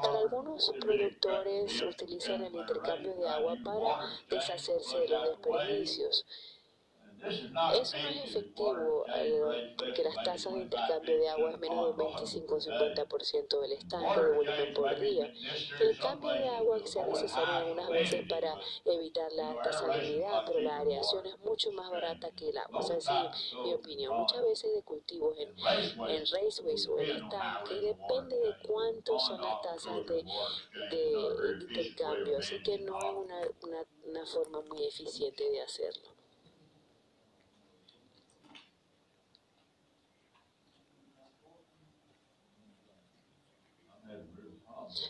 Para 0.00 0.18
algunos 0.18 0.72
productores 0.80 1.82
utilizan 1.82 2.44
el 2.44 2.54
intercambio 2.54 3.14
de 3.14 3.28
agua 3.28 3.56
para 3.64 4.10
deshacerse 4.30 4.98
de 5.00 5.08
los 5.08 5.28
desperdicios. 5.28 6.24
Eso 7.22 7.96
no 7.98 8.08
es 8.08 8.24
efectivo 8.24 9.04
eh, 9.14 9.74
porque 9.78 10.02
las 10.02 10.14
tasas 10.24 10.54
de 10.54 10.60
intercambio 10.62 11.18
de 11.18 11.28
agua 11.28 11.50
es 11.52 11.58
menos 11.60 11.84
de 11.84 11.90
un 11.90 11.96
25 11.96 12.54
o 12.54 12.58
50% 12.58 13.60
del 13.60 13.72
estándar 13.72 14.20
de 14.20 14.36
volumen 14.36 14.74
por 14.74 14.98
día. 14.98 15.32
El 15.80 15.98
cambio 15.98 16.30
de 16.30 16.48
agua 16.48 16.80
se 16.84 17.00
hace 17.00 17.10
necesario 17.10 17.54
algunas 17.54 17.88
veces 17.90 18.28
para 18.28 18.54
evitar 18.84 19.30
la 19.32 19.72
salinidad, 19.72 20.44
pero 20.46 20.60
la 20.60 20.78
aireación 20.78 21.26
es 21.26 21.38
mucho 21.40 21.70
más 21.72 21.90
barata 21.90 22.30
que 22.32 22.48
el 22.50 22.58
agua. 22.58 22.80
O 22.80 22.82
sea, 22.82 23.00
sí, 23.00 23.56
mi 23.62 23.72
opinión, 23.72 24.16
muchas 24.18 24.42
veces 24.42 24.74
de 24.74 24.82
cultivos 24.82 25.36
en, 25.38 25.50
en 25.50 26.24
raceways 26.26 26.88
o 26.88 26.98
en 26.98 27.10
estanques, 27.10 27.82
depende 27.82 28.36
de 28.36 28.54
cuánto 28.66 29.18
son 29.18 29.40
las 29.40 29.62
tasas 29.62 30.06
de, 30.06 30.24
de 30.90 31.64
intercambio, 31.68 32.38
así 32.38 32.62
que 32.62 32.78
no 32.78 32.98
es 32.98 33.04
una, 33.04 33.40
una, 33.62 33.84
una 34.06 34.26
forma 34.26 34.60
muy 34.62 34.84
eficiente 34.86 35.48
de 35.50 35.62
hacerlo. 35.62 36.21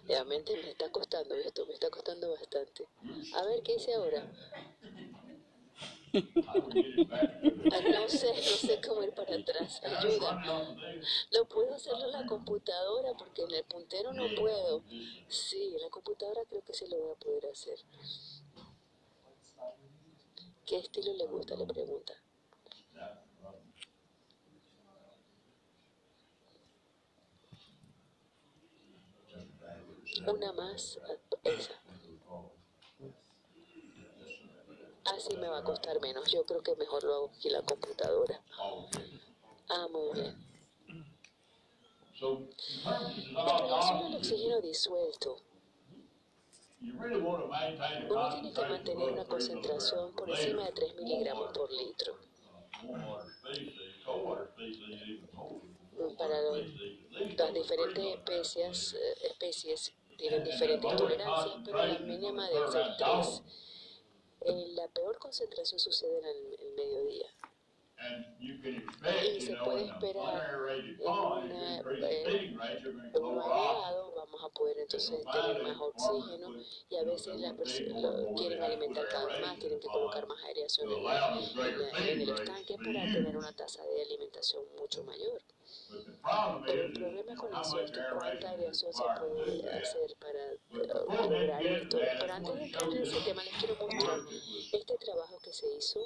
Realmente 0.08 0.56
me 0.58 0.70
está 0.70 0.90
costando 0.90 1.34
esto, 1.34 1.66
me 1.66 1.74
está 1.74 1.90
costando 1.90 2.30
bastante. 2.30 2.86
A 3.32 3.44
ver, 3.44 3.62
¿qué 3.62 3.74
hice 3.74 3.94
ahora? 3.94 4.26
Ah, 7.70 7.80
no 7.90 8.08
sé, 8.08 8.28
no 8.50 8.56
sé 8.56 8.80
cómo 8.80 9.02
ir 9.02 9.12
para 9.14 9.34
atrás. 9.36 9.80
Ayuda. 9.84 10.38
No 11.32 11.46
puedo 11.46 11.74
hacerlo 11.74 12.06
en 12.06 12.12
la 12.12 12.24
computadora 12.24 13.14
porque 13.14 13.42
en 13.42 13.52
el 13.52 13.64
puntero 13.64 14.12
no 14.14 14.28
puedo. 14.34 14.84
Sí, 15.28 15.72
en 15.74 15.82
la 15.82 15.90
computadora 15.90 16.42
creo 16.48 16.62
que 16.64 16.74
sí 16.74 16.86
lo 16.88 16.98
voy 16.98 17.12
a 17.12 17.14
poder 17.16 17.46
hacer. 17.46 17.78
¿Qué 20.66 20.76
estilo 20.78 21.12
le 21.14 21.26
gusta? 21.26 21.56
Le 21.56 21.66
pregunta. 21.66 22.21
Una 30.20 30.52
más, 30.52 30.98
esa. 31.44 31.80
Así 35.04 35.36
me 35.36 35.48
va 35.48 35.58
a 35.58 35.64
costar 35.64 36.00
menos. 36.00 36.30
Yo 36.30 36.44
creo 36.44 36.62
que 36.62 36.76
mejor 36.76 37.02
lo 37.04 37.14
hago 37.14 37.30
aquí 37.30 37.48
en 37.48 37.54
la 37.54 37.62
computadora. 37.62 38.40
Ah, 39.68 39.88
muy 39.90 40.20
bien. 40.20 40.52
En 42.20 42.48
relación 43.34 44.14
oxígeno 44.14 44.60
disuelto, 44.60 45.38
uno 46.80 48.28
tiene 48.30 48.52
que 48.52 48.60
mantener 48.60 49.12
una 49.12 49.24
concentración 49.24 50.12
por 50.14 50.30
encima 50.30 50.64
de 50.66 50.72
3 50.72 50.94
miligramos 50.96 51.52
por 51.52 51.72
litro. 51.72 52.16
Para 56.16 56.40
las 57.36 57.54
diferentes 57.54 58.04
especies, 58.04 58.94
eh, 58.94 59.26
especies 59.30 59.92
tienen 60.16 60.44
diferentes 60.44 60.96
tolerancias, 60.96 61.56
pero 61.64 61.78
la 61.86 61.98
mínima 62.00 62.48
debe 62.48 62.70
ser 62.70 62.86
3. 62.98 63.42
la 64.74 64.88
peor 64.88 65.18
concentración 65.18 65.78
sucede 65.78 66.18
en 66.18 66.24
el, 66.26 66.72
mediodía. 66.76 67.28
Y 69.24 69.40
se 69.40 69.54
puede 69.58 69.84
esperar 69.84 70.50
en 70.98 70.98
una, 70.98 71.78
En 71.78 73.24
un 73.24 73.40
aireado 73.40 74.12
vamos 74.16 74.42
a 74.44 74.48
poder 74.48 74.78
entonces 74.78 75.24
tener 75.30 75.62
más 75.62 75.76
oxígeno 75.80 76.48
y 76.88 76.96
a 76.96 77.02
veces 77.04 77.36
las 77.36 77.54
personas 77.54 78.14
quieren 78.36 78.62
alimentar 78.62 79.06
cada 79.08 79.26
vez 79.26 79.40
más, 79.40 79.58
tienen 79.60 79.78
que 79.78 79.86
colocar 79.86 80.26
más 80.26 80.42
aireación 80.44 80.90
en, 80.90 80.98
en 80.98 81.04
la- 81.80 81.98
en 82.10 82.20
el 82.22 82.28
estanque 82.30 82.76
para 82.78 83.12
tener 83.12 83.36
una 83.36 83.52
tasa 83.54 83.84
de 83.84 84.02
alimentación 84.02 84.64
mucho 84.76 85.04
mayor. 85.04 85.40
Pero 86.66 86.82
el 86.82 86.92
problema 86.92 87.36
con 87.36 87.54
eso 87.54 87.80
es 87.80 87.90
que 87.90 88.00
cuánta 88.12 88.50
aireación 88.50 88.92
se 88.92 89.02
puede 89.18 89.70
hacer 89.70 90.16
para 90.20 90.52
eh, 90.52 91.28
lograr 91.28 91.66
esto. 91.66 91.98
Pero 92.20 92.32
antes 92.32 92.54
de 92.54 92.64
entrar 92.64 92.84
en 92.84 93.02
ese 93.02 93.20
tema, 93.22 93.42
les 93.44 93.54
quiero 93.54 93.76
mostrar 93.76 94.18
este 94.72 94.96
trabajo 94.98 95.38
que 95.42 95.52
se 95.52 95.66
hizo 95.76 96.00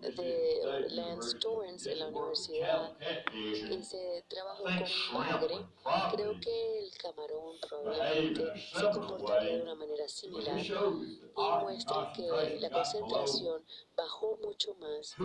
de 0.00 0.88
Lance 0.90 1.38
Torrance 1.38 1.92
en 1.92 1.98
la 1.98 2.06
universidad. 2.08 2.96
Ese 3.70 4.24
trabajo 4.28 4.64
con 4.64 5.22
bagre. 5.22 5.56
Creo 6.14 6.40
que 6.40 6.78
el 6.80 6.90
camarón 6.98 7.56
probablemente 7.68 8.52
se 8.56 8.90
comportaría 8.92 9.56
de 9.56 9.62
una 9.62 9.74
manera 9.74 10.08
similar 10.08 10.58
y 10.58 11.62
muestra 11.62 12.12
que 12.14 12.58
la 12.60 12.70
concentración 12.70 13.62
bajó 13.96 14.38
mucho 14.42 14.74
más. 14.76 15.14
de 15.18 15.24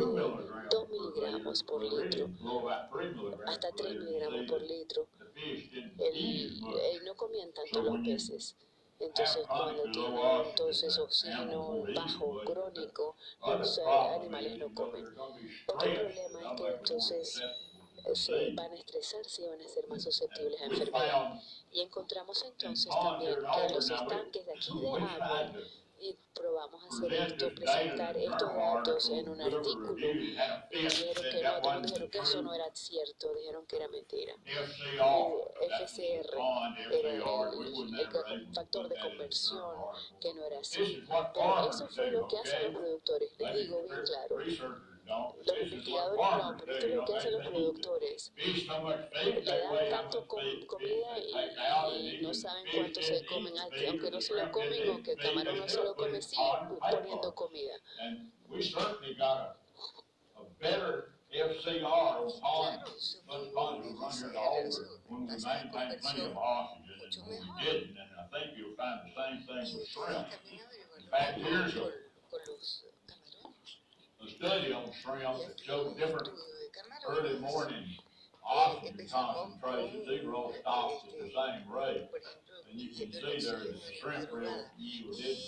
2 0.69 0.89
miligramos 0.89 1.63
por 1.63 1.81
litro, 1.83 2.29
hasta 3.47 3.71
3 3.71 3.95
miligramos 3.95 4.41
por 4.49 4.61
litro. 4.61 5.07
El, 5.97 6.15
el- 6.15 7.05
no 7.05 7.15
comían 7.15 7.51
tanto 7.53 7.81
los 7.81 7.97
peces. 8.05 8.55
Entonces, 9.01 9.47
cuando 9.47 9.83
tienen 9.91 10.19
entonces 10.45 10.97
oxígeno 10.99 11.83
bajo, 11.95 12.41
crónico, 12.45 13.15
los 13.45 13.77
eh, 13.79 13.81
animales 14.15 14.57
no 14.57 14.73
comen. 14.73 15.05
Otro 15.67 15.93
problema 15.93 16.53
es 16.53 16.61
que 16.61 16.67
entonces 16.67 17.41
eh, 18.05 18.15
se 18.15 18.51
van 18.53 18.71
a 18.71 18.75
estresarse 18.75 19.43
y 19.43 19.47
van 19.47 19.61
a 19.61 19.67
ser 19.67 19.87
más 19.87 20.03
susceptibles 20.03 20.61
a 20.61 20.65
enfermedad. 20.65 21.41
Y 21.71 21.81
encontramos 21.81 22.43
entonces 22.45 22.91
también 23.01 23.35
que 23.35 23.73
los 23.73 23.89
estanques 23.89 24.45
de 24.45 24.53
aquí 24.53 24.79
de 24.79 24.87
agua, 24.87 25.51
y 26.01 26.17
probamos 26.33 26.83
hacer 26.85 27.13
esto, 27.13 27.53
presentar 27.53 28.17
estos 28.17 28.55
datos 28.55 29.09
en 29.09 29.29
un 29.29 29.39
artículo, 29.39 30.07
y 30.07 30.35
dijeron 30.71 31.23
que 31.31 31.43
no, 31.43 31.81
dijeron 31.81 32.09
que 32.09 32.17
eso 32.17 32.41
no 32.41 32.53
era 32.53 32.73
cierto, 32.73 33.33
dijeron 33.35 33.65
que 33.67 33.75
era 33.75 33.87
mentira. 33.87 34.35
FCR 35.85 36.37
era 36.91 37.11
el, 37.11 37.21
el 37.21 38.53
factor 38.53 38.89
de 38.89 38.99
conversión, 38.99 39.75
que 40.19 40.33
no 40.33 40.45
era 40.45 40.59
así. 40.59 41.03
Eso 41.69 41.87
fue 41.89 42.11
lo 42.11 42.27
que 42.27 42.37
hacen 42.37 42.73
los 42.73 42.81
productores, 42.81 43.31
les 43.37 43.55
digo 43.55 43.83
bien 43.83 44.01
claro. 44.05 44.37
Los 45.45 45.57
investigadores 45.61 46.17
no, 46.19 46.57
pero 46.59 46.73
esto 46.73 46.85
es 46.87 46.95
lo 46.95 47.05
que 47.05 47.15
hacen 47.15 47.31
los 47.33 47.47
productores. 47.47 48.33
Le 48.35 49.59
dan 49.59 49.89
tanto 49.89 50.27
com- 50.27 50.65
comida 50.67 51.17
y, 51.19 52.17
y 52.17 52.21
no 52.21 52.33
saben 52.33 52.65
cuánto 52.73 53.01
se 53.01 53.25
comen, 53.25 53.53
aunque 53.59 54.11
no 54.11 54.21
se 54.21 54.33
lo 54.35 54.51
comen 54.51 54.89
o 54.89 55.03
que 55.03 55.11
el 55.11 55.17
camarón 55.17 55.57
no 55.59 55.67
se 55.67 55.83
lo 55.83 55.95
come, 55.95 56.21
siguen 56.21 56.79
poniendo 56.79 57.33
comida. 57.35 57.75
And 57.99 58.31
we 58.49 58.61
FCR 61.31 62.27
run 63.55 63.81
when 65.07 65.27
maintain 65.27 65.69
plenty 65.71 66.25
of 66.25 66.35
and 67.15 67.25
when 67.25 67.39
we 67.39 67.63
didn't, 67.63 67.97
and 67.97 68.09
I 68.19 68.23
think 68.31 68.57
you'll 68.57 68.75
find 68.75 68.99
the 69.05 69.11
same 69.15 69.39
thing 69.47 69.63
Y 69.63 69.79
with 69.79 69.87
pueden 69.93 70.11
shrimp. 70.11 70.27
también 70.29 70.61
averiguarlo 70.61 71.11
Back 71.11 71.37
years 71.37 71.75
A 74.23 74.29
study 74.29 74.71
on 74.71 74.91
shrimp 75.01 75.57
showed 75.65 75.97
different 75.97 76.29
early 77.07 77.39
morning 77.39 77.85
oxygen 78.45 79.07
concentrations, 79.11 80.07
these 80.07 80.23
were 80.25 80.35
all 80.35 80.53
stopped 80.59 81.07
at 81.07 81.19
the 81.19 81.29
same 81.29 81.71
rate. 81.71 82.07
And 82.69 82.79
you 82.79 82.89
can 82.89 83.11
see 83.11 83.19
there 83.21 83.59
that 83.59 83.73
the 83.73 83.93
shrimp 83.99 84.29
yield 84.77 85.17
didn't 85.17 85.39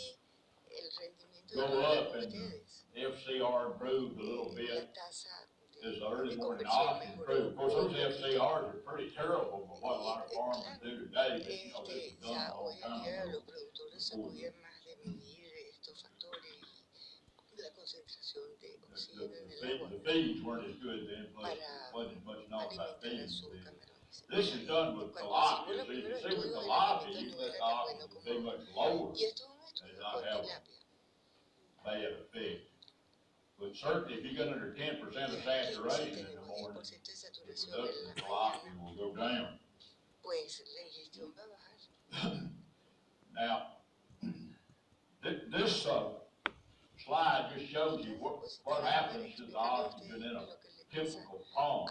go 1.55 1.65
up 1.81 2.15
and 2.15 2.31
the 2.31 3.01
FCR 3.01 3.73
improved 3.73 4.19
a 4.19 4.23
little 4.23 4.53
bit 4.55 4.89
as 5.85 5.99
the 5.99 6.09
early 6.09 6.35
morning 6.35 6.65
oxygen 6.69 7.13
improved. 7.19 7.47
Of 7.47 7.55
course, 7.57 7.73
those 7.73 7.93
FCRs 7.93 8.39
are 8.39 8.81
pretty 8.85 9.11
terrible 9.15 9.67
for 9.67 9.81
what 9.81 9.99
a 9.99 10.01
lot 10.01 10.25
of 10.25 10.31
farmers 10.33 10.79
do 10.81 10.99
today, 11.05 11.43
but 11.43 11.53
you 11.53 11.71
know, 11.73 11.83
this 11.85 12.05
is 12.05 12.13
done 12.23 12.51
a 12.51 12.61
long 12.61 12.75
time 12.81 13.29
ago. 13.29 13.39
The, 19.13 19.27
the, 19.27 19.29
oxígeno 19.29 19.37
en 19.37 19.49
the 19.49 19.53
el 19.53 19.61
feed- 19.61 19.75
agua 19.75 19.89
the 19.89 19.99
feeds 20.11 20.41
weren't 20.43 20.65
as 20.69 20.75
good 20.81 21.01
then, 21.09 21.25
plus 21.35 21.49
para 21.49 21.55
there 21.55 21.93
wasn't 21.93 22.25
much 22.25 22.41
known 22.49 22.63
about 22.73 22.73
alimentar 22.73 22.97
a 22.97 23.01
feeds 23.01 23.33
sus 23.39 23.49
then. 23.51 23.63
camarones. 23.63 24.27
This 24.29 24.47
is 24.53 24.67
done 24.67 24.97
with 24.97 25.09
Cuando 25.13 25.29
tilapia, 25.29 25.73
hicimos 25.73 25.83
los 25.83 25.83
so 25.83 25.93
you 25.93 26.01
primeros 26.03 26.21
can 26.21 26.29
see 26.29 26.37
with 26.37 26.45
estudios, 26.45 26.53
el 26.53 26.63
tilapia, 26.63 27.03
rendimiento 27.03 27.23
you 27.23 27.31
no 27.31 27.37
let 27.37 27.43
era 27.43 27.53
the 27.53 27.59
tan 27.59 27.75
bueno 27.83 28.03
oxygen 28.03 28.23
be 28.23 28.31
como... 28.33 28.43
much 28.43 28.61
lower. 28.73 29.13
Y 29.13 29.23
esto 29.23 29.43
es 29.43 29.49
un 29.49 29.61
estudio 29.63 29.99
not 29.99 30.13
con 30.13 30.23
have 30.23 30.41
tilapia. 30.43 30.77
bad 31.83 32.11
effect. 32.23 32.61
But 33.59 33.75
certainly, 33.75 34.13
if 34.17 34.23
you 34.25 34.33
get 34.35 34.47
under 34.49 34.73
ten 34.73 34.97
percent 34.99 35.29
of 35.31 35.39
Y 35.45 35.49
aquí 35.49 35.67
si 35.67 35.73
saturation 35.73 36.07
in 36.09 36.25
the 36.25 36.31
tenemos 36.33 36.61
morning, 36.61 36.81
10% 36.81 36.89
de 36.89 37.05
the 37.05 37.13
saturación 37.13 37.69
production 37.73 38.03
en 38.03 38.09
of 38.09 38.17
la 38.17 38.23
tilapia 38.23 38.73
mañana, 38.73 38.81
will 38.83 38.95
go 38.97 39.15
down. 39.15 39.59
pues 40.23 40.63
la 40.73 40.81
ingestión 40.87 41.33
va 41.37 41.43
a 41.43 41.47
bajar. 41.53 42.49
Now, 43.33 43.57
thi- 45.23 45.41
this, 45.51 45.85
uh, 45.85 46.09
slide 47.13 47.45
just 47.55 47.71
shows 47.71 48.03
you 48.05 48.15
what, 48.19 48.39
what 48.63 48.83
happens 48.83 49.35
to 49.35 49.45
the 49.45 49.55
oxygen 49.55 50.15
in 50.15 50.35
a 50.35 50.45
typical 50.91 51.45
pond. 51.55 51.89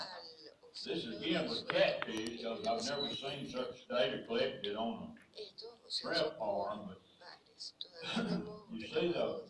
This 0.84 1.06
again 1.06 1.48
with 1.48 1.68
catfish, 1.68 2.38
because 2.38 2.66
I've 2.66 2.84
never 2.90 3.08
seen 3.14 3.48
such 3.48 3.86
data 3.88 4.22
collected 4.26 4.74
on 4.74 5.10
a 5.38 5.92
shrimp 5.92 6.36
farm, 6.38 6.80
but 6.88 8.26
You 8.72 8.86
see 8.88 9.12
the. 9.12 9.42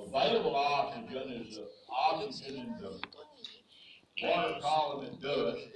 Available 0.00 0.56
oxygen 0.56 1.28
is 1.28 1.56
the 1.56 1.66
oxygen 1.88 2.56
in 2.56 2.74
the 2.80 2.98
water 4.22 4.58
column 4.60 5.06
el, 5.06 5.16
dust, 5.20 5.66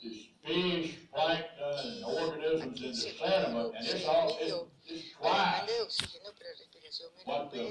is 0.06 0.28
fish, 0.44 0.98
plankton, 1.12 1.74
and 1.80 2.06
organisms 2.06 2.82
in 2.82 2.92
the 2.92 2.96
se 2.96 3.10
sediment, 3.18 3.74
and 3.76 3.88
it's 3.88 4.06
all, 4.06 4.38
it's, 4.40 4.54
it's 4.86 5.12
twice 5.14 5.68
what 7.26 7.52
the 7.52 7.64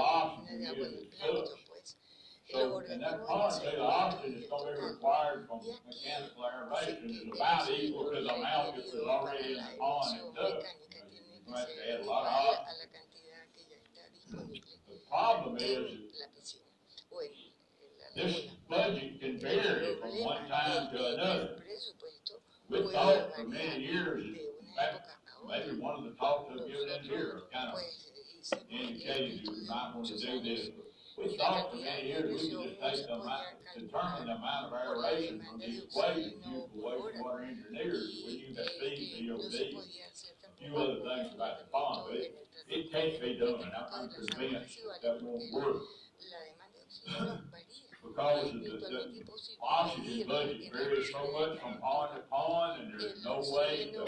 oxygen 0.00 0.66
agua 0.66 0.86
is 0.86 0.92
del 0.94 1.02
in 1.02 1.10
plancton, 1.18 1.56
fish. 1.56 1.64
pues. 1.68 1.96
Y 2.43 2.43
So, 2.54 2.66
los 2.78 2.88
and 2.88 3.02
that 3.02 3.20
organismos 3.20 3.26
pond, 3.26 3.52
se 3.52 3.60
say, 3.64 3.74
the 3.76 3.82
oxygen 3.82 4.34
is 4.38 4.46
gonna 4.48 4.64
be 4.64 4.76
total. 4.78 4.88
required 4.94 5.40
from 5.48 5.58
Y 5.58 5.70
aquí 5.70 5.80
mechanical 5.86 6.44
dice 6.44 6.54
aeration 6.54 7.02
que 7.02 7.10
is 7.10 7.20
el 7.20 7.32
about 7.34 7.70
equal 7.70 8.04
to 8.04 8.10
the 8.10 8.16
oxígeno 8.16 8.34
amount 8.34 8.64
that 8.64 8.76
was 8.76 8.84
requerido 8.84 9.04
para 9.04 9.18
already 9.18 9.50
in 9.50 9.56
la 9.56 9.64
the 9.64 9.76
pond 9.76 10.04
emisión 10.04 10.24
and 10.24 10.34
dust. 10.34 10.54
mecánica 10.54 11.00
tiene 11.10 11.34
You 11.34 11.42
que 11.44 11.52
have 11.54 11.66
to 11.66 11.74
ser 11.74 11.82
add 11.84 12.00
a 12.00 12.04
lot 12.04 12.22
of 12.24 12.30
igual 12.30 12.54
oxygen. 12.54 12.64
a 12.64 12.74
la 12.78 12.86
cantidad 12.94 13.42
que 13.54 13.62
ya 13.68 13.76
está 13.82 14.02
disponible 14.14 14.74
The 14.86 14.98
problem 15.10 15.56
is, 15.56 15.64
en 15.64 16.18
la 16.20 16.28
piscina 16.34 16.64
o 17.10 17.20
en, 17.20 17.30
en 17.34 17.90
la 17.98 18.08
this 18.14 18.34
laguna. 18.34 18.68
budget 18.68 19.20
can 19.20 19.34
El 19.34 19.38
vary 19.42 19.96
from 20.00 20.10
one 20.20 20.38
problema 20.38 20.48
time 20.48 20.70
es 20.70 20.84
to 20.84 20.96
que 20.96 20.98
el 20.98 21.14
another. 21.14 21.48
presupuesto 21.58 22.32
We 22.70 22.78
puede 22.80 22.92
thought 22.94 23.34
for 23.34 23.44
variar 23.44 23.50
many 23.50 23.84
years, 23.84 24.22
de 24.24 24.40
una 24.62 24.74
back, 24.76 24.94
época 24.94 25.12
a 25.12 25.42
otra. 25.42 25.48
maybe 25.50 25.80
one 25.80 25.94
of 25.98 26.04
the 26.04 26.14
talks 26.16 26.50
I've 26.50 26.66
given 26.66 26.88
in 26.88 27.02
here 27.04 27.42
kind 27.52 27.68
of 27.68 27.74
Pues 27.74 28.10
hicimos 28.40 28.64
indicated 28.70 29.32
you 29.32 29.50
estudios 29.50 29.68
might 29.68 29.94
want 29.94 30.06
to 30.06 30.12
muchos 30.14 30.20
do 30.22 30.28
años 30.28 30.44
this. 30.44 30.70
We 31.16 31.36
thought 31.36 31.70
for 31.70 31.76
many 31.76 32.08
years, 32.08 32.42
we 32.42 32.50
could 32.50 32.78
just 32.80 32.80
take 32.82 33.06
the 33.06 33.14
amount, 33.14 33.46
determine 33.74 34.26
the 34.26 34.34
amount 34.34 34.66
of 34.66 34.72
aeration 34.74 35.42
from 35.48 35.60
these 35.60 35.84
equations 35.84 36.34
used 36.44 36.66
for 36.74 36.90
wastewater 36.90 37.46
engineers, 37.46 38.22
we 38.26 38.32
use 38.32 38.56
that 38.56 38.66
y 38.82 38.96
C, 38.96 39.12
que 39.14 39.28
no 39.28 39.38
se 39.38 39.72
COD, 39.72 39.84
few 40.58 40.76
other 40.76 41.00
things 41.06 41.34
about 41.34 41.58
the 41.58 41.66
pond, 41.70 42.06
but 42.08 42.18
it, 42.18 42.34
it 42.68 42.90
can't 42.90 43.20
be 43.20 43.38
done, 43.38 43.62
and 43.62 43.72
I'm, 43.74 44.08
convinced 44.10 44.78
that 45.02 45.22
won't 45.22 45.52
work. 45.52 45.82
la 46.30 46.38
demanda 46.42 46.78
de 46.78 46.84
oxígeno 46.84 47.50
varía. 47.50 47.84
Because 48.02 48.46
of 48.46 48.60
the, 48.60 48.68
the 48.68 49.24
oxygen 49.62 50.28
budget 50.28 50.72
varies 50.72 51.10
so 51.10 51.30
much 51.32 51.60
from 51.60 51.78
pond 51.78 52.16
to 52.16 52.22
pond, 52.28 52.82
and 52.82 53.00
there's 53.00 53.24
no 53.24 53.40
way 53.54 53.92
to 53.94 54.04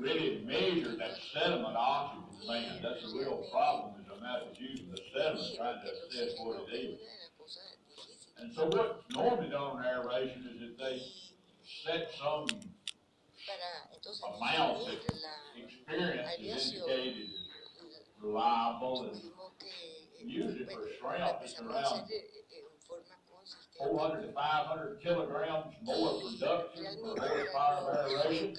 really 0.00 0.42
measure 0.46 0.96
that 0.96 1.12
sediment 1.32 1.76
oxygen 1.76 2.24
demand. 2.40 2.80
That's 2.82 3.04
a 3.12 3.16
real 3.16 3.44
problem, 3.52 4.00
is 4.00 4.06
the 4.06 4.14
amount 4.14 4.46
that's 4.46 4.60
used 4.60 4.82
in 4.84 4.90
the 4.90 5.00
sediment, 5.12 5.38
Medir 5.40 5.56
trying 5.56 5.80
to 5.80 5.88
el 5.88 5.94
assess 6.08 6.32
oxígeno 6.34 6.46
what 6.46 6.56
it 6.60 6.74
es 6.74 6.80
is. 6.80 7.00
una 7.00 7.10
de 7.10 7.18
las 7.20 7.32
cosas 7.38 7.76
difíciles. 7.88 8.20
And 8.40 8.48
so 8.54 8.62
what's 8.66 9.04
normally 9.14 9.50
done 9.50 9.76
on 9.76 9.84
aeration 9.84 10.48
is 10.52 10.60
that 10.60 10.78
they 10.78 10.96
Y 10.96 11.84
set 11.84 12.10
some 12.18 12.46
para 13.46 13.70
entonces 13.94 14.22
amount 14.24 14.78
definir 14.80 15.00
that 15.06 15.14
la 15.20 15.36
experience 15.64 16.28
is 16.38 16.72
indicated 16.74 17.28
as 17.28 18.04
reliable 18.22 19.02
and 19.04 19.12
tuvimos 19.14 19.52
que 19.58 19.68
Usually 20.22 20.64
bueno, 20.64 20.80
for 20.80 20.88
shrimp, 21.00 21.42
it's 21.42 21.54
empezamos 21.54 21.70
a 21.70 21.72
around 21.72 22.04
hacer 22.04 22.16
eh, 22.16 22.44
eh, 22.52 22.60
en 22.60 22.80
forma 22.86 23.16
consistente. 23.30 23.78
four 23.78 23.98
hundred 23.98 24.22
to 24.26 24.32
five 24.32 24.66
hundred 24.66 25.00
kilograms 25.00 25.74
more 25.82 26.20
production 26.20 26.84
per 26.84 27.14
Realmente 27.14 27.20
horsepower 27.20 27.52
para 27.52 28.04
of 28.04 28.12
los 28.12 28.24
aeration. 28.24 28.54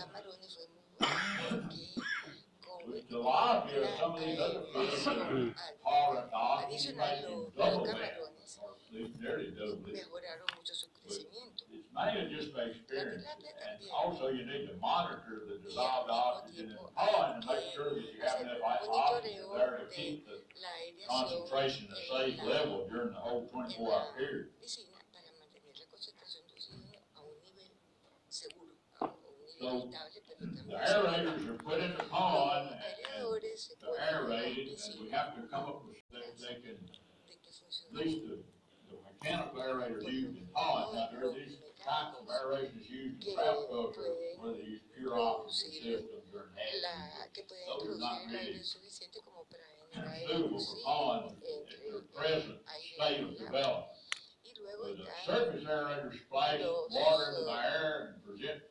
Camarones 1.01 1.89
fue 1.93 2.11
muy 2.11 2.35
bueno 2.35 2.61
porque 2.61 2.61
con 2.61 2.91
With 2.91 3.07
tilapia, 3.07 3.97
some 3.99 4.13
of 4.15 4.19
these 4.21 4.39
other 4.39 4.63
fish 4.73 5.03
that 5.05 5.17
are 5.17 5.53
tolerant 5.83 6.31
to 6.31 6.35
oxygen, 6.37 6.93
you 6.93 6.97
might 6.97 7.21
adicional 7.21 7.21
can 7.21 7.31
los, 7.31 7.53
double 7.55 7.79
los 7.79 7.87
that, 7.87 7.95
camarones 7.97 8.57
or 8.61 8.69
at 8.71 8.93
least 8.93 9.13
nearly 9.21 9.47
double 9.51 9.85
it. 9.85 9.93
mejoraron 9.93 10.47
mucho 10.57 10.73
su 10.73 10.87
crecimiento. 10.91 11.63
It's 11.71 11.87
mainly 11.93 12.33
just 12.35 12.53
by 12.53 12.63
experience, 12.73 13.25
and 13.25 13.89
also 13.93 14.29
you 14.29 14.45
need 14.45 14.67
to 14.67 14.75
monitor 14.81 15.45
the 15.47 15.57
dissolved 15.63 16.09
oxygen 16.09 16.69
in 16.71 16.75
the 16.75 16.89
pond 16.95 17.41
to 17.41 17.47
make 17.47 17.65
sure 17.73 17.93
that 17.93 18.01
you 18.01 18.19
have 18.25 18.41
enough 18.41 18.61
oxygen 18.89 19.45
there 19.55 19.77
to 19.77 19.85
keep 19.93 20.25
the 20.25 20.41
La 20.61 20.69
aireación 20.81 21.07
concentration 21.07 21.87
at 21.91 21.97
a 21.97 22.01
safe 22.09 22.39
en 22.39 22.45
la 22.47 22.53
level 22.53 22.87
during 22.89 23.11
the 23.13 23.19
whole 23.21 23.47
twenty-four 23.47 23.91
hour 23.93 24.13
period. 24.17 24.47
piscina 24.59 24.97
para 25.13 25.29
mantener 25.37 25.73
la 25.77 25.85
concentración 25.87 26.43
de 26.47 26.53
oxígeno 26.53 26.99
a 27.15 27.21
un 27.21 27.37
nivel 27.45 27.71
seguro, 28.29 28.73
a 28.99 29.05
un 29.05 29.11
So, 29.47 29.69
nivel 29.69 29.87
estable, 29.87 30.09
pero 30.09 30.10
The 30.41 30.47
también 30.47 30.81
aerators 30.81 31.47
are 31.49 31.63
put 31.63 31.79
in 31.79 31.91
the 31.93 32.03
pond 32.09 32.69
and 32.69 33.41
they're 33.81 34.01
aerated, 34.09 34.69
and 34.73 35.01
we 35.01 35.09
have 35.11 35.35
to 35.35 35.41
come 35.53 35.65
up 35.69 35.85
with, 35.85 35.97
they, 36.11 36.33
they 36.41 36.61
can, 36.61 36.77
at 36.81 37.93
least 37.93 38.25
the, 38.25 38.41
the 38.89 38.97
mechanical 39.05 39.61
aerators 39.61 40.01
used 40.11 40.37
in 40.37 40.47
ponds, 40.53 40.95
now 40.95 41.09
there 41.13 41.31
these 41.33 41.57
types 41.85 42.17
of 42.17 42.25
aerators 42.25 42.89
used 42.89 43.27
in 43.27 43.35
trout 43.35 43.69
culture 43.69 44.01
where 44.39 44.53
they 44.53 44.63
use 44.63 44.81
pure 44.97 45.19
oxygen 45.19 45.83
systems 45.83 46.25
que 47.33 47.43
puede 47.45 47.61
Those 47.67 47.95
are 47.95 47.99
not 47.99 48.17
really 48.31 48.59
suitable 48.63 49.45
for 50.65 50.81
ponds 50.83 51.33
entre 51.45 51.77
their 51.85 52.01
present 52.15 52.57
state 52.95 53.21
of 53.21 53.37
development. 53.37 53.85
But 54.81 54.97
the 54.97 55.05
surface 55.23 55.65
aerators 55.65 56.17
splash 56.25 56.61
water 56.61 57.29
into 57.29 57.45
the 57.45 57.51
air 57.51 58.15
and 58.15 58.25
present 58.25 58.61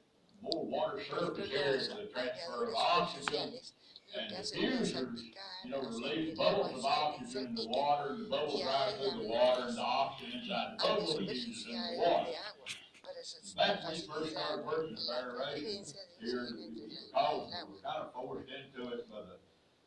more 0.42 0.64
water 0.66 0.96
por 1.10 1.18
surface 1.36 1.46
ejemplo, 1.50 1.60
area 1.60 1.76
los 1.76 1.88
to 1.88 1.94
the 1.96 2.06
transfer 2.08 2.64
of 2.64 2.74
radiadores 2.74 2.74
oxygen. 2.76 3.24
superficiales 3.24 3.72
lo 4.10 4.20
and 4.20 4.28
que 4.30 4.36
hacen 4.36 4.58
es 4.58 4.70
diffusers, 4.70 4.92
salpicar, 4.92 5.44
You 5.64 5.70
know, 5.70 5.80
hacer 5.80 6.00
release 6.00 6.34
que 6.34 6.42
el 6.42 6.48
agua 6.48 6.62
bubbles 6.62 6.74
of 6.74 6.82
salga, 6.82 6.96
oxygen 7.00 7.46
in 7.46 7.54
the 7.54 7.62
salpique 7.62 7.76
water, 7.76 8.08
and 8.10 8.20
the 8.20 8.28
bubbles 8.30 8.64
rise 8.64 8.94
through 8.98 9.10
the 9.20 9.28
water, 9.28 9.62
and 9.70 9.76
the 9.76 9.82
oxygen 9.82 10.40
inside 10.40 10.78
the 10.78 10.84
área 10.84 10.96
bubble 11.00 11.04
is 11.04 11.10
used 11.10 11.20
in 11.20 11.54
superficial 11.54 11.80
the 11.80 11.98
water. 12.00 12.24
de 12.24 12.36
agua 12.36 12.66
para 13.04 13.22
sa- 13.24 13.56
Back 13.56 13.84
when 13.84 13.92
we 13.92 13.98
first 14.00 14.08
facilitar 14.10 14.30
started 14.30 14.66
working 14.66 14.94
with 14.94 15.06
la 15.06 15.14
aeration 15.20 15.84
transferencia 15.84 16.00
de 16.00 16.26
here, 16.26 16.40
oxígeno 16.40 16.64
entre 16.64 16.80
la- 16.80 16.90
because 16.90 17.14
el 17.14 17.38
we 17.38 17.46
were 17.46 17.56
agua. 17.60 17.78
kind 17.80 18.00
of 18.00 18.12
forced 18.12 18.48
into 18.50 18.80
it 18.94 19.02
by 19.10 19.20
the 19.30 19.36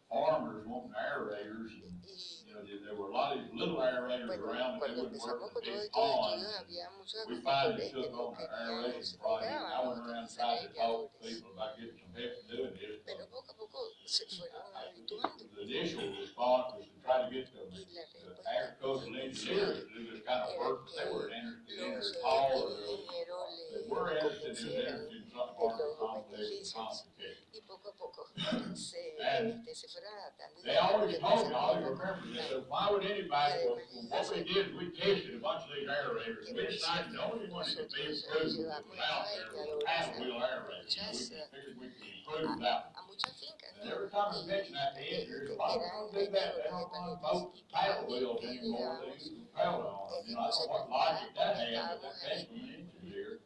farmers 0.09 0.65
wanting 0.67 0.93
aerators, 0.93 1.71
and, 1.83 1.95
Y 2.03 2.42
you 2.53 2.59
know, 2.59 2.65
there, 2.65 2.85
there 2.85 2.95
were 2.95 3.09
a 3.09 3.13
lot 3.13 3.37
of 3.37 3.41
little 3.53 3.77
aerators 3.77 4.29
around, 4.37 4.81
and 4.83 4.97
they 4.97 5.01
wouldn't 5.01 5.21
work 5.21 5.41
big 5.63 5.91
ponds. 5.91 6.43
estudios 6.43 6.55
había 6.59 6.89
muchos 6.97 7.25
We 7.27 7.41
finally 7.41 7.89
took 7.89 8.13
on 8.13 8.33
the 8.37 8.45
aeration 8.45 9.17
project, 9.19 9.51
negaban 9.51 9.87
went 9.87 9.99
around 10.05 10.29
utilizar 10.29 10.37
trying 10.37 10.61
to 10.61 10.73
talk 10.77 11.09
to 11.09 11.27
people 11.27 11.51
about 11.53 11.77
getting 11.77 11.97
some 11.97 12.13
help 12.13 12.47
doing 12.49 12.73
this. 12.77 13.01
Pero 13.05 13.25
poco 13.31 13.51
a 13.51 13.55
poco 13.57 13.79
se 14.05 14.25
fueron 14.29 14.69
habituando 14.73 15.43
The 15.55 15.61
initial 15.63 16.05
response 16.13 16.77
was 16.77 16.85
to 16.93 16.97
try 17.01 17.17
to 17.23 17.27
get 17.33 17.49
the 17.53 17.63
y 17.63 17.89
la 17.89 18.05
the 18.13 18.29
respuesta 18.29 18.49
agricultural 18.53 19.15
engineers 19.17 19.77
to 19.79 19.93
do 19.93 20.01
this 20.11 20.21
kind 20.27 20.41
of 20.45 20.51
work, 20.59 20.85
they 20.93 21.09
were 21.09 21.29
interested 21.33 21.79
in 21.79 21.91
it 21.93 22.05
eh, 22.05 22.27
all, 22.27 22.53
or 22.53 22.69
they 22.69 22.93
ingenieros 22.93 23.53
le 23.71 23.89
were 23.89 24.11
interested 24.13 24.53
in 24.53 24.77
interested 24.77 25.17
in 25.17 25.25
something 25.33 25.55
far 25.57 25.73
more 25.73 25.95
complex 25.97 26.45
and 26.53 26.67
complicated. 26.69 27.41
Poco 27.83 28.07
a 28.07 28.11
poco 28.15 28.75
se, 28.75 29.15
And 29.19 29.59
este, 29.59 29.75
se 29.75 29.87
fueron 29.87 30.13
adaptando. 30.15 30.61
They 30.63 30.77
always 30.77 31.19
told 31.19 31.49
me, 31.49 31.53
I 31.53 31.59
pasa 31.59 31.59
always 31.59 31.83
es 31.83 31.99
que 31.99 32.07
remember, 32.07 32.33
they 32.33 32.41
said, 32.47 32.63
why 32.67 32.89
would 32.91 33.03
anybody, 33.03 33.53
well, 33.67 33.77
what 34.09 34.31
we 34.31 34.43
did, 34.43 34.75
we 34.75 34.89
tested 34.95 35.35
a 35.35 35.39
bunch 35.39 35.63
of 35.63 35.69
these 35.75 35.89
aerators, 35.89 36.47
we 36.55 36.65
decided 36.67 37.11
the 37.13 37.21
only 37.23 37.47
one 37.51 37.65
that 37.67 37.75
could 37.75 37.91
be 37.91 38.03
improved 38.07 38.57
was 38.57 38.99
out 39.03 39.25
there 39.51 39.75
was 39.75 39.83
paddle 39.83 40.15
wheel 40.23 40.39
aerators. 40.39 40.87
We 40.87 41.35
figured 41.51 41.75
we 41.79 41.87
could 41.91 42.07
improve 42.07 42.57
muchas 42.57 43.35
fincas 43.37 43.75
And 43.81 43.91
every 43.91 44.09
time 44.09 44.31
I 44.31 44.45
mention 44.47 44.73
that 44.73 44.95
to 44.95 45.01
engineers, 45.03 45.51
why 45.57 45.75
don't 45.75 46.13
they 46.13 46.25
do 46.25 46.31
that? 46.31 46.55
They 46.55 46.69
don't 46.71 46.89
run 46.89 47.19
both 47.21 47.51
paddle 47.73 48.07
wheels 48.07 48.39
anymore, 48.43 49.03
they 49.03 49.13
use 49.13 49.29
propellers 49.53 49.91
on. 49.91 50.23
You 50.25 50.35
know, 50.35 50.41
I 50.41 50.49
don't 50.49 50.67
know 50.67 50.73
what 50.73 50.89
logic 50.89 51.29
that 51.35 51.57
had, 51.59 51.99
but 51.99 52.15
that 52.15 52.15
came 52.23 52.47
from 52.47 52.57
an 52.63 52.89
engineer. 53.03 53.39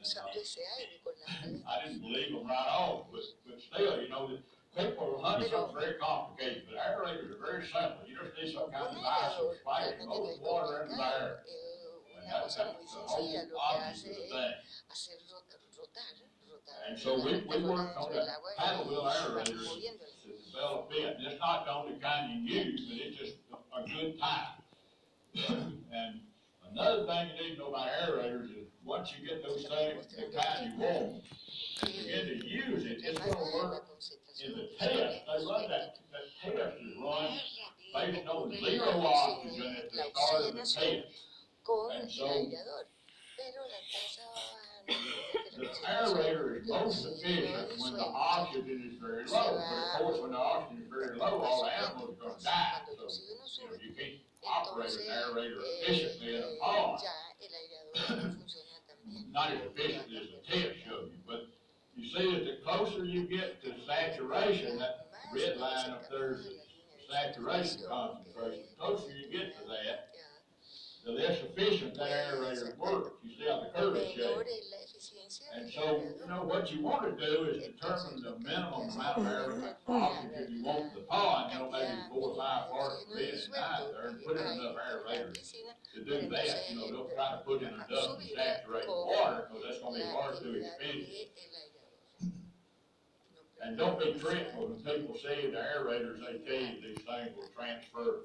Impulsando 0.00 0.40
ese 0.40 0.60
aire 0.78 1.00
con 1.04 1.12
la 1.20 1.26
maleta. 1.28 1.68
I 1.68 1.84
didn't 1.84 2.00
believe 2.02 2.32
them 2.32 2.46
right 2.48 2.68
off, 2.72 3.06
but, 3.12 3.20
but 3.46 3.60
still, 3.60 4.00
you 4.02 4.08
know, 4.08 4.28
the 4.28 4.38
people 4.76 5.20
are 5.20 5.22
hunting 5.22 5.50
something 5.50 5.76
very 5.76 5.94
complicated, 6.00 6.64
but 6.66 6.76
aerators 6.80 7.28
are 7.36 7.40
very 7.44 7.64
simple. 7.68 8.00
You 8.08 8.16
just 8.16 8.32
need 8.40 8.54
some 8.54 8.70
kind 8.72 8.88
Un 8.88 8.96
of 8.96 8.96
device 8.96 9.36
aerador 9.36 9.52
that 9.52 9.60
spikes 9.60 9.84
realmente 9.84 10.06
no 10.08 10.16
moves 10.16 10.32
es 10.32 10.40
water 10.40 10.82
into 10.82 10.96
the 10.96 11.02
air. 11.04 11.10
complicado, 11.20 11.44
eh, 11.44 11.68
And 12.16 12.24
una 12.24 12.32
that's, 12.32 12.56
cosa 12.56 12.64
that's 12.64 12.76
muy 12.76 12.86
the 12.86 13.00
whole 13.00 13.20
sencilla, 13.20 13.42
lo 13.44 13.48
que 13.50 13.60
object 13.60 13.84
hace 13.90 14.08
of 14.10 14.16
the 14.16 14.24
es 14.24 14.30
thing. 14.30 14.54
hacer 14.88 15.18
rotar, 15.30 15.60
rotar, 15.76 16.12
rotar. 16.48 16.78
And 16.88 16.96
so 16.98 17.10
we, 17.20 17.32
we 17.50 17.56
worked 17.60 17.96
on 17.96 18.08
el 18.08 18.14
that 18.14 18.28
agua 18.30 18.50
paddle 18.56 18.84
wheel 18.88 19.04
y 19.04 19.12
aerators 19.12 19.66
moviéndola. 19.68 20.14
to 20.22 20.28
develop 20.48 20.92
it. 20.92 21.16
And 21.16 21.26
it's 21.26 21.40
not 21.40 21.64
the 21.66 21.72
only 21.74 21.98
kind 22.00 22.22
you 22.30 22.38
use, 22.48 22.80
but 22.88 22.96
it's 22.98 23.16
just 23.18 23.36
a 23.52 23.82
good 23.84 24.18
type. 24.18 24.56
Another 26.72 27.04
thing 27.06 27.30
you 27.36 27.42
need 27.48 27.54
to 27.56 27.58
know 27.60 27.68
about 27.68 27.88
aerators 27.88 28.44
is 28.50 28.66
once 28.84 29.12
you 29.18 29.26
get 29.28 29.42
those 29.42 29.66
things, 29.66 30.06
the 30.06 30.36
kind 30.38 30.72
you 30.72 30.78
want, 30.80 31.22
and 31.82 31.92
begin 31.92 32.26
to 32.40 32.46
use 32.46 32.84
it, 32.84 33.00
it's 33.02 33.18
gonna 33.18 33.36
work 33.54 33.82
in 34.44 34.52
the 34.52 34.68
test. 34.78 34.90
They 35.26 35.44
run 35.46 35.68
that, 35.68 35.98
that 36.12 36.54
test 36.56 36.76
is 36.80 36.96
run 37.02 37.30
based 37.94 38.28
on 38.28 38.52
zero 38.54 38.86
oxygen 39.00 39.76
at 39.76 39.90
the 39.90 40.02
start 40.14 40.42
of 40.44 40.54
the 40.54 40.60
test. 40.60 40.76
And 41.92 42.10
so- 42.10 42.50
The 45.56 45.66
aerator 45.86 46.60
is 46.62 46.68
most 46.68 47.06
efficient 47.06 47.78
when 47.80 47.92
the 47.94 48.04
oxygen 48.04 48.90
is 48.92 48.98
very 49.00 49.24
low, 49.26 49.56
but 49.56 49.76
of 49.76 50.00
course, 50.00 50.20
when 50.20 50.30
the 50.32 50.38
oxygen 50.38 50.82
is 50.84 50.88
very 50.90 51.16
low, 51.16 51.40
all 51.40 51.64
the 51.64 51.72
animals 51.78 52.16
are 52.18 52.28
gonna 52.28 52.42
die, 52.42 52.80
so, 52.86 52.92
you 52.92 53.34
know, 53.68 53.76
you 53.82 53.92
can't 53.94 54.20
operate 54.46 54.90
entonces 54.90 55.08
an 55.08 55.34
aerator 55.34 55.60
efficiently 55.82 56.36
in 56.36 56.42
a 56.42 56.56
pond. 56.60 57.00
ya 57.02 57.10
el 57.40 57.52
aireador 57.54 57.86
no 57.94 58.34
funciona 58.38 58.76
tan 58.86 58.96
bien. 59.04 59.32
Not 59.32 59.50
as 59.52 59.60
efficiently 59.66 60.16
as 60.18 60.28
the 60.30 60.40
test 60.48 60.74
showed 60.84 61.10
you, 61.12 61.20
but 61.26 61.40
you 61.94 62.08
see 62.08 62.32
that 62.34 62.44
the 62.44 62.56
closer 62.64 63.04
you 63.04 63.26
get 63.26 63.62
to 63.62 63.74
saturation, 63.86 64.78
that 64.78 65.08
red 65.34 65.56
line 65.58 65.90
up 65.90 66.08
there 66.10 66.32
is 66.32 66.44
the 66.44 67.12
saturation 67.12 67.82
concentration, 67.88 68.64
the 68.70 68.76
closer 68.78 69.10
you 69.12 69.30
get 69.30 69.54
to 69.58 69.68
that, 69.68 70.10
the 71.04 71.12
less 71.12 71.38
efficient 71.42 71.94
that 71.94 72.10
aerator 72.10 72.76
works. 72.78 73.10
You 73.22 73.30
see 73.30 73.48
how 73.48 73.60
the 73.60 73.70
curve 73.74 73.96
is 73.96 74.08
shaped. 74.12 74.20
Menor 74.20 74.44
es 74.46 74.68
la 74.70 74.76
eficiencia 74.84 75.46
And 75.56 75.72
so, 75.72 76.02
you 76.20 76.28
know, 76.28 76.42
what 76.44 76.70
you 76.72 76.82
wanna 76.82 77.12
do 77.12 77.44
is 77.44 77.64
determine 77.64 78.22
the 78.22 78.38
minimum 78.38 78.90
amount 78.90 79.18
of 79.18 79.26
air, 79.26 79.76
oxygen 79.88 80.46
you 80.50 80.64
want 80.64 80.94
the 80.94 81.00
pond, 81.00 81.52
you 81.52 81.58
know, 81.58 81.70
maybe 81.70 81.98
four 82.10 82.30
or 82.30 82.36
five 82.36 82.70
parts 82.70 83.04
per 83.04 83.14
million 83.14 83.34
at 83.34 83.50
night 83.50 83.92
there, 83.92 84.08
and 84.08 84.24
put 84.24 84.36
in 84.36 84.46
enough 84.46 84.76
aerators 84.76 85.54
to 85.94 86.04
do 86.04 86.28
that, 86.28 86.70
you 86.70 86.76
know, 86.76 86.86
they'll 86.90 87.10
try 87.14 87.30
to 87.32 87.38
put 87.46 87.62
in 87.62 87.68
enough 87.68 87.88
to 87.88 88.28
saturate 88.36 88.84
the 88.84 88.92
water, 88.92 89.48
because 89.48 89.64
that's 89.66 89.80
gonna 89.80 89.98
be 89.98 90.04
hard 90.04 90.36
to 90.36 90.44
do 90.44 90.52
efficiently. 90.54 91.30
And 93.62 93.76
don't 93.76 93.98
be 93.98 94.14
tricked 94.18 94.56
when 94.56 94.76
people 94.76 95.16
see 95.16 95.50
the 95.50 95.58
aerators, 95.58 96.20
they 96.20 96.38
tell 96.38 96.60
you 96.60 96.80
these 96.80 97.04
things 97.04 97.36
will 97.36 97.48
transfer, 97.54 98.20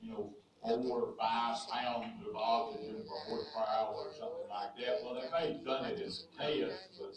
you 0.00 0.10
know, 0.12 0.34
four 0.66 1.00
or 1.00 1.14
five 1.18 1.56
pounds 1.70 2.26
of 2.28 2.34
oxygen 2.36 3.04
per 3.06 3.18
horsepower 3.30 3.94
or 3.94 4.10
something 4.18 4.50
like 4.50 4.74
that. 4.78 4.98
Well, 5.02 5.14
they 5.14 5.30
may 5.30 5.52
have 5.54 5.64
done 5.64 5.84
it 5.86 6.00
in 6.00 6.10
the 6.10 6.26
test, 6.66 6.90
but 6.98 7.14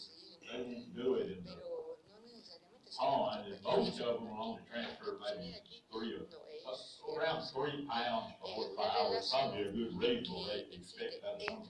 they 0.52 0.64
won't 0.64 0.96
do 0.96 1.16
it 1.16 1.38
in 1.38 1.44
the 1.46 1.58
pond, 2.98 3.46
and 3.48 3.64
most 3.64 4.00
of 4.00 4.20
them 4.20 4.30
will 4.30 4.44
only 4.44 4.62
transfer 4.72 5.18
maybe 5.22 5.56
three 5.92 6.14
or, 6.16 6.26
around 7.18 7.42
three 7.50 7.88
pounds 7.90 8.34
per 8.42 8.48
horsepower, 8.48 9.18
is 9.18 9.30
probably 9.32 9.62
a 9.62 9.72
good 9.72 9.98
reasonable 9.98 10.48
rate 10.54 10.72
to 10.72 10.78
expect 10.78 11.24
out 11.26 11.42
of 11.42 11.68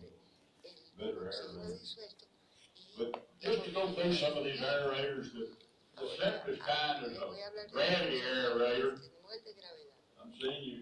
better 0.99 1.31
aerators. 1.31 1.95
But 2.97 3.27
just 3.41 3.63
to 3.65 3.71
go 3.71 3.87
through 3.93 4.13
some 4.13 4.37
of 4.37 4.43
these 4.43 4.59
aerators, 4.59 5.31
the, 5.31 5.47
the 5.95 6.07
simplest 6.19 6.61
kind 6.67 7.05
is 7.05 7.17
a 7.17 7.71
gravity 7.71 8.21
aerator. 8.21 8.97
I'm 10.21 10.31
seeing 10.41 10.63
you, 10.63 10.79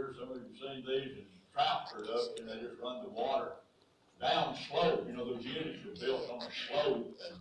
sure 0.00 0.14
some 0.18 0.30
of 0.30 0.36
you 0.36 0.48
have 0.48 0.56
seen 0.56 0.84
these 0.86 1.12
in 1.12 1.24
trout 1.52 1.92
production, 1.92 2.46
they 2.46 2.56
just 2.64 2.80
run 2.82 3.02
the 3.02 3.10
water 3.10 3.52
down 4.20 4.56
slope, 4.68 5.04
you 5.06 5.16
know, 5.16 5.24
those 5.24 5.44
units 5.44 5.80
are 5.84 6.06
built 6.06 6.30
on 6.30 6.40
a 6.42 6.50
slope, 6.68 7.16
and 7.28 7.40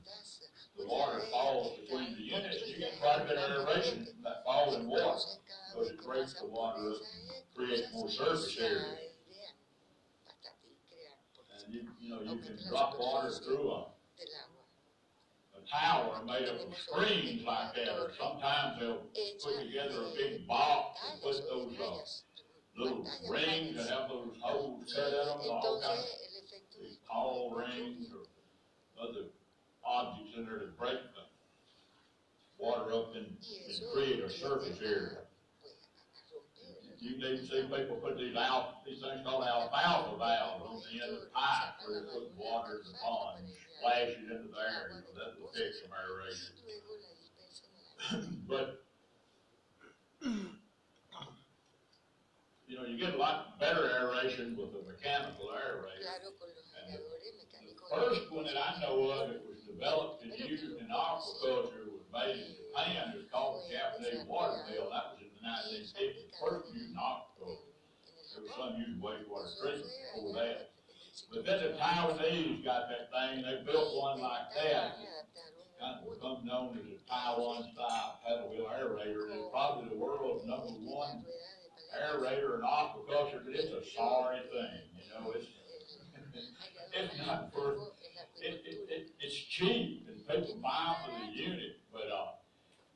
the 0.78 0.88
water 0.88 1.22
falls 1.32 1.78
between 1.80 2.16
the 2.16 2.24
units, 2.24 2.64
you 2.68 2.80
get 2.80 3.00
quite 3.02 3.22
a 3.22 3.26
bit 3.26 3.38
of 3.38 3.68
aeration 3.68 4.06
from 4.06 4.24
that 4.24 4.44
falling 4.46 4.88
water, 4.88 5.20
because 5.74 5.90
it 5.90 6.06
breaks 6.06 6.34
the 6.40 6.48
water 6.48 6.92
up, 6.92 6.98
creates 7.56 7.88
more 7.94 8.10
surface 8.10 8.58
area. 8.60 8.96
And 11.66 11.74
you, 11.74 11.82
you 12.00 12.10
know, 12.10 12.22
you 12.22 12.40
can 12.40 12.58
drop 12.70 12.98
water 12.98 13.32
through 13.46 13.72
a, 13.72 13.86
tower 15.72 16.22
made 16.26 16.48
of 16.48 16.62
screens 16.76 17.44
like 17.46 17.76
that, 17.76 17.94
or 18.00 18.10
sometimes 18.20 18.80
they'll 18.80 19.04
put 19.44 19.62
together 19.62 20.02
a 20.02 20.16
big 20.18 20.48
box 20.48 21.00
and 21.12 21.22
put 21.22 21.36
those, 21.48 21.74
uh, 21.80 22.29
little 22.80 23.06
rings 23.30 23.76
that 23.76 23.90
have 23.90 24.08
those 24.08 24.34
holes 24.40 24.94
cut 24.96 25.14
out 25.14 25.36
of 25.36 25.44
them, 25.44 25.52
all 25.52 25.82
kinds 25.84 26.00
of 26.00 26.82
these 26.82 26.98
tall 27.12 27.54
rings 27.56 28.08
or 28.16 28.24
other 29.04 29.28
objects 29.86 30.34
in 30.38 30.46
there 30.46 30.60
to 30.60 30.68
break 30.80 30.96
the 30.96 31.28
water 32.58 32.94
up 32.94 33.16
and, 33.16 33.26
and 33.26 33.94
create 33.94 34.24
a 34.24 34.30
surface 34.30 34.80
area. 34.82 35.20
You 37.02 37.12
need 37.18 37.40
to 37.40 37.48
see 37.48 37.64
people 37.64 37.96
put 38.04 38.18
these 38.18 38.36
out, 38.36 38.84
these 38.86 39.02
things 39.02 39.22
called 39.24 39.46
alfalfa 39.48 40.18
valves 40.18 40.66
on 40.68 40.82
the 40.84 41.04
end 41.04 41.16
of 41.16 41.22
the 41.22 41.32
pipe 41.32 41.80
where 41.88 42.02
they 42.02 42.08
put 42.12 42.36
water 42.36 42.80
in 42.84 42.92
the 42.92 42.98
pond, 43.00 43.40
and 43.40 43.48
splash 43.80 44.10
it 44.10 44.28
into 44.28 44.52
there, 44.52 44.92
you 44.92 45.00
know, 45.00 45.12
that 45.16 45.40
will 45.40 45.52
fix 45.56 45.80
some 45.84 45.92
aeration. 45.96 46.56
But, 48.50 48.84
know, 52.80 52.88
you 52.88 52.98
get 52.98 53.14
a 53.14 53.18
lot 53.18 53.60
better 53.60 53.92
aeration 53.92 54.56
with 54.56 54.72
a 54.72 54.82
mechanical 54.88 55.52
aerator. 55.52 56.00
Claro, 56.00 56.32
con 56.40 56.50
los 56.56 56.72
aeradores 56.80 57.36
mecánicos. 57.36 57.88
First 57.92 58.32
one 58.32 58.46
that 58.46 58.56
I 58.56 58.80
know 58.82 59.12
of 59.12 59.30
that 59.30 59.44
was 59.44 59.60
developed 59.68 60.24
and 60.24 60.32
used 60.40 60.64
in 60.64 60.88
aquaculture 60.88 61.92
was 61.92 62.08
made 62.14 62.40
in 62.40 62.56
Japan, 62.56 63.14
it's 63.20 63.30
called 63.32 63.64
the 63.68 63.76
Japanese 63.76 64.26
water 64.28 64.64
mill, 64.72 64.90
that 64.90 65.12
was 65.12 65.20
in 65.20 65.30
the 65.36 65.42
nineteen 65.44 65.86
fifties, 65.92 66.32
first 66.40 66.72
used 66.74 66.92
in 66.92 66.98
aquaculture. 66.98 67.68
There 68.32 68.44
was 68.48 68.54
some 68.56 68.80
used 68.80 69.02
wastewater 69.04 69.52
treatment 69.60 69.92
before 70.16 70.34
that. 70.40 70.72
But 71.34 71.46
then 71.46 71.60
the 71.60 71.72
Taiwanese 71.76 72.64
got 72.64 72.88
that 72.88 73.12
thing, 73.12 73.44
they 73.44 73.60
built 73.68 73.92
one 74.00 74.22
like 74.22 74.56
that, 74.56 74.96
kind 75.82 76.00
of 76.00 76.08
become 76.08 76.46
known 76.46 76.80
as 76.80 76.86
a 76.88 76.98
Taiwan 77.10 77.68
style 77.74 78.20
paddle 78.24 78.50
wheel 78.50 78.72
aerator, 78.72 79.28
it's 79.36 79.50
probably 79.52 79.90
the 79.90 80.00
world's 80.00 80.46
number 80.48 80.72
one 80.80 81.26
aerator 81.96 82.56
in 82.56 82.62
aquaculture, 82.62 83.42
but 83.46 83.54
it's 83.54 83.72
a 83.72 83.84
sorry 83.96 84.40
thing, 84.52 84.82
you 84.96 85.06
know, 85.14 85.32
it's, 85.32 85.48
it's 86.94 87.28
not 87.28 87.54
for, 87.54 87.74
it, 88.42 88.62
it, 88.66 88.88
it, 88.90 89.10
it's 89.20 89.36
cheap 89.36 90.08
and 90.08 90.28
people 90.28 90.60
buy 90.62 90.96
for 91.06 91.12
the 91.12 91.38
unit, 91.38 91.78
but, 91.92 92.08
uh, 92.14 92.32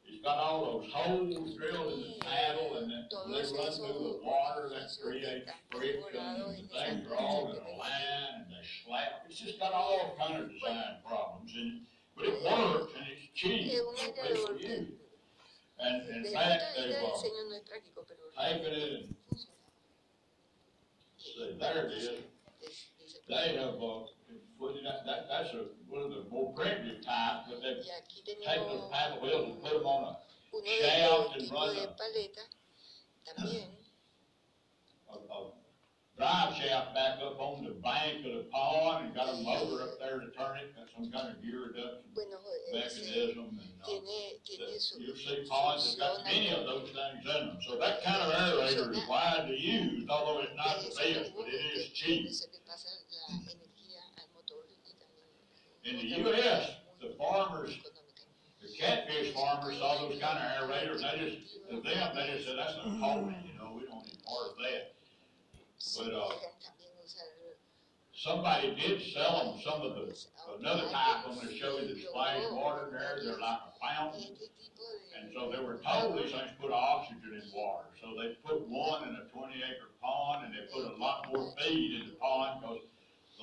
it's 0.06 0.22
got 0.22 0.38
all 0.38 0.80
those 0.80 0.92
holes 0.92 1.56
drilled 1.56 1.94
in 1.94 2.02
the 2.02 2.26
paddle 2.26 2.78
and 2.78 2.92
then 2.92 3.08
they 3.10 3.42
run 3.58 3.72
through 3.72 3.88
the 3.88 4.20
water, 4.24 4.70
that 4.70 4.90
creates 5.02 5.50
friction, 5.72 6.20
and 6.20 6.42
the 6.42 6.68
things 6.70 7.08
are 7.10 7.16
all 7.18 7.52
in 7.52 7.58
a 7.58 7.78
line 7.78 8.36
and 8.38 8.46
they 8.52 8.64
slap, 8.86 9.26
it's 9.28 9.40
just 9.40 9.60
got 9.60 9.74
all 9.74 10.16
kind 10.20 10.44
of 10.44 10.52
design 10.52 11.02
problems 11.08 11.52
and, 11.56 11.82
but 12.16 12.26
it 12.26 12.44
works 12.44 12.94
and 12.96 13.06
it's 13.10 13.26
cheap, 13.34 13.72
Es 13.72 13.82
un 13.82 13.96
so 13.98 14.06
people 14.06 14.24
aerador 14.24 14.54
use 14.54 14.62
que 14.62 14.72
it. 14.72 14.88
And 15.80 16.26
in 16.26 16.34
fact, 16.34 16.64
they've, 16.78 16.96
uh, 16.96 17.18
diseño 18.38 18.64
no 18.64 18.64
es 18.64 18.64
práctico, 18.64 18.64
pero 18.64 18.74
taken 18.74 18.74
it 18.74 18.94
and, 18.94 19.16
see, 21.18 21.58
there 21.60 21.86
it 21.88 21.92
is, 21.94 22.10
they 23.28 23.56
have, 23.58 23.76
uh, 23.82 24.06
put 24.60 24.76
it, 24.76 24.84
that, 24.84 25.06
that, 25.06 25.28
that's 25.30 25.54
a, 25.54 25.66
one 25.88 26.04
of 26.04 26.10
the 26.12 26.30
more 26.30 26.54
primitive 26.54 27.02
types, 27.06 27.50
but 27.50 27.62
they've 27.62 27.84
taken 28.46 28.68
those 28.68 28.90
paddle 28.92 29.22
wheels 29.22 29.46
and 29.52 29.62
put 29.62 29.74
them 29.74 29.86
on 29.86 30.16
de 30.52 30.82
shaft 30.82 31.36
and 31.38 31.52
run 31.52 31.76
de 31.76 31.84
a- 31.84 31.88
paleta 31.96 32.42
también. 33.26 33.70
a, 35.10 35.14
a, 35.14 35.18
a 35.18 35.52
drive 36.18 36.54
shaft 36.56 36.94
back 36.94 37.18
up 37.26 37.40
on 37.40 37.64
the 37.64 37.72
bank 37.82 38.26
of 38.26 38.34
the 38.34 38.46
pond 38.52 39.06
and 39.08 39.16
got 39.16 39.34
a 39.34 39.38
motor 39.42 39.84
up 39.84 40.00
there 40.00 40.20
to 40.20 40.30
turn 40.38 40.58
it, 40.58 40.76
got 40.76 40.86
some 40.96 41.12
kind 41.12 41.34
of 41.34 41.42
gear 41.42 41.68
reduction 41.68 42.06
Bueno, 42.14 42.38
mechanism 42.72 43.58
and, 43.58 43.82
uh, 43.82 43.86
tiene, 43.86 44.38
tiene 44.46 44.80
su, 44.80 45.02
you 45.02 45.16
see 45.18 45.46
ponds 45.50 45.96
that 45.98 46.00
got 46.00 46.24
many 46.24 46.50
of 46.50 46.66
those 46.66 46.90
things 46.90 47.26
in 47.26 47.48
them, 47.48 47.58
so 47.68 47.78
that 47.80 48.04
kind 48.04 48.22
of 48.22 48.30
aerator 48.34 48.92
is 48.94 49.02
widely 49.10 49.58
used, 49.58 50.10
although 50.10 50.42
it's 50.42 50.56
not 50.56 50.78
the 50.82 50.90
best, 50.90 51.34
but 51.36 51.48
it 51.48 51.62
is 51.78 51.90
cheap. 51.90 52.30
Se 52.30 52.46
le 52.54 52.60
pasa 52.68 52.90
la 53.10 53.50
energía 53.50 54.02
al 54.22 54.30
motor 54.36 54.62
y 54.70 54.78
también. 54.86 55.34
In 55.84 55.98
the 55.98 56.30
US, 56.30 56.72
the 57.02 57.16
farmers. 57.18 57.78
The 58.62 58.70
catfish 58.80 59.34
farmers 59.34 59.78
saw 59.78 60.08
those 60.08 60.22
kind 60.22 60.38
of 60.40 60.70
aerators, 60.70 61.02
they 61.02 61.20
just, 61.20 61.54
to 61.70 61.82
them, 61.82 62.16
they 62.16 62.28
just 62.32 62.46
said, 62.48 62.56
that's 62.58 62.78
a 62.78 62.90
holy, 62.90 63.36
you 63.44 63.60
know, 63.60 63.76
we 63.76 63.84
don't 63.86 64.06
need 64.06 64.24
part 64.24 64.52
of 64.52 64.58
that. 64.64 64.94
But, 65.84 66.14
uh, 66.14 66.32
Somebody 68.16 68.74
did 68.80 69.02
sell 69.12 69.52
them 69.52 69.62
some 69.66 69.82
of 69.82 69.96
the, 69.96 70.16
another 70.58 70.88
type 70.90 71.28
on 71.28 71.36
there 71.44 71.52
showing 71.60 71.88
the 71.92 72.00
splash 72.00 72.40
water 72.52 72.88
in 72.88 72.94
there, 72.94 73.20
they're 73.22 73.38
like 73.38 73.60
a 73.68 73.74
fountain. 73.84 74.38
And 75.20 75.30
so 75.36 75.52
they 75.52 75.60
were 75.60 75.82
told 75.84 76.16
these 76.18 76.32
things 76.32 76.56
put 76.62 76.72
oxygen 76.72 77.36
in 77.36 77.44
water, 77.54 77.90
so 78.00 78.16
they 78.16 78.38
put 78.48 78.66
one 78.70 79.10
in 79.10 79.16
a 79.16 79.28
twenty 79.28 79.60
acre 79.60 79.92
pond, 80.02 80.46
and 80.46 80.54
they 80.56 80.64
put 80.72 80.88
a 80.88 80.96
lot 80.96 81.28
more 81.34 81.52
feed 81.60 82.00
in 82.00 82.08
the 82.08 82.16
pond, 82.16 82.64
cause 82.64 82.80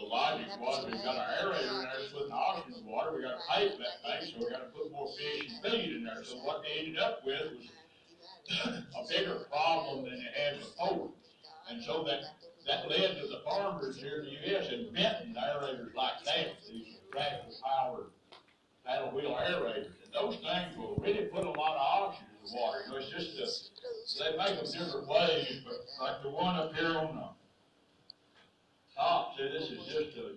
the 0.00 0.06
logic 0.06 0.46
was, 0.58 0.86
we've 0.86 1.04
got 1.04 1.16
our 1.16 1.28
aerator 1.44 1.60
in 1.60 1.78
there, 1.84 1.92
it's 2.00 2.12
putting 2.14 2.32
oxygen 2.32 2.80
in 2.80 2.86
water, 2.86 3.12
we 3.14 3.20
gotta 3.20 3.42
pipe 3.50 3.76
that 3.76 4.00
thing, 4.00 4.32
so 4.32 4.38
we 4.46 4.50
gotta 4.50 4.72
put 4.72 4.90
more 4.90 5.12
fish 5.12 5.44
and 5.50 5.60
feed 5.60 5.92
in 5.92 6.04
there, 6.04 6.24
so 6.24 6.36
what 6.38 6.62
they 6.62 6.86
ended 6.86 6.98
up 6.98 7.20
with 7.26 7.52
was 7.52 7.68
a 8.96 9.08
bigger 9.12 9.44
problem 9.52 10.04
than 10.08 10.16
they 10.24 10.40
had 10.40 10.58
before. 10.58 11.10
And 11.70 11.82
so 11.84 12.02
that, 12.04 12.22
that 12.66 12.90
led 12.90 13.20
to 13.20 13.28
the 13.28 13.40
farmers 13.44 13.96
here 13.96 14.18
in 14.18 14.24
the 14.26 14.56
US 14.56 14.72
inventing 14.72 15.34
aerators 15.34 15.94
like 15.94 16.24
that, 16.24 16.56
these 16.68 16.96
tractor 17.12 17.54
powered 17.62 18.06
paddle 18.84 19.10
wheel 19.14 19.38
aerators. 19.40 19.86
And 20.02 20.12
those 20.12 20.36
things 20.36 20.76
will 20.76 20.96
really 21.00 21.26
put 21.26 21.44
a 21.44 21.50
lot 21.50 21.76
of 21.76 21.80
oxygen 21.80 22.26
in 22.42 22.50
the 22.50 22.56
water, 22.56 22.78
you 22.86 22.92
know, 22.92 22.98
it's 22.98 23.10
just 23.10 24.18
a, 24.18 24.24
they 24.24 24.36
make 24.36 24.56
them 24.58 24.66
different 24.66 25.06
ways, 25.06 25.62
but 25.64 25.78
like 26.00 26.22
the 26.22 26.30
one 26.30 26.56
up 26.56 26.74
here 26.74 26.96
on 26.98 27.14
the 27.14 27.28
top, 28.96 29.36
see, 29.36 29.44
this 29.44 29.70
is 29.70 29.86
just 29.86 30.16
a 30.18 30.34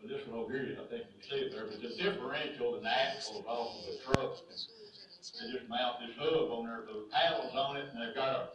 But 0.00 0.10
this 0.10 0.26
one 0.26 0.40
over 0.40 0.52
here, 0.52 0.76
I 0.82 0.86
think 0.90 1.04
you 1.06 1.20
can 1.20 1.30
see 1.30 1.36
it 1.46 1.52
there, 1.52 1.66
but 1.66 1.80
the 1.80 1.94
differential 1.94 2.74
and 2.74 2.84
the 2.84 2.90
axles 2.90 3.44
off 3.46 3.76
of 3.78 3.86
the 3.86 3.98
truck, 4.02 4.34
they 4.50 5.52
just 5.52 5.68
mount 5.68 6.00
this 6.00 6.16
hub 6.18 6.50
on 6.50 6.66
there, 6.66 6.82
those 6.86 7.06
paddles 7.12 7.54
on 7.54 7.76
it, 7.76 7.86
and 7.94 8.02
they've 8.02 8.14
got 8.14 8.34
a 8.34 8.48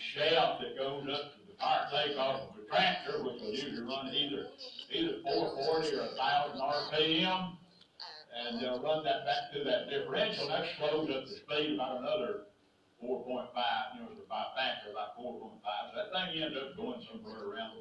shaft 0.00 0.62
that 0.62 0.76
goes 0.76 1.04
up 1.12 1.36
to 1.36 1.40
the 1.46 1.54
fire 1.58 1.86
takeoff 1.92 2.50
of 2.50 2.56
a 2.56 2.66
tractor, 2.68 3.22
which 3.22 3.40
will 3.40 3.50
usually 3.50 3.82
run 3.82 4.08
either, 4.14 4.46
either 4.92 5.20
four 5.22 5.54
forty 5.64 5.94
or 5.94 6.08
thousand 6.16 6.60
RPM. 6.60 7.56
And 8.30 8.60
they'll 8.60 8.82
run 8.82 9.04
that 9.04 9.26
back 9.26 9.52
through 9.52 9.64
that 9.64 9.90
differential, 9.90 10.48
that 10.48 10.64
slows 10.78 11.10
up 11.10 11.26
the 11.26 11.34
speed 11.34 11.74
about 11.74 11.98
another 11.98 12.46
four 13.00 13.24
point 13.24 13.48
five, 13.54 13.98
you 13.98 14.00
know, 14.00 14.10
about 14.24 14.54
factor, 14.56 14.90
about 14.92 15.16
four 15.16 15.40
point 15.40 15.60
five. 15.62 15.90
So 15.90 15.98
that 15.98 16.08
thing 16.14 16.42
ends 16.42 16.56
up 16.56 16.76
going 16.76 17.02
somewhere 17.10 17.42
around 17.50 17.74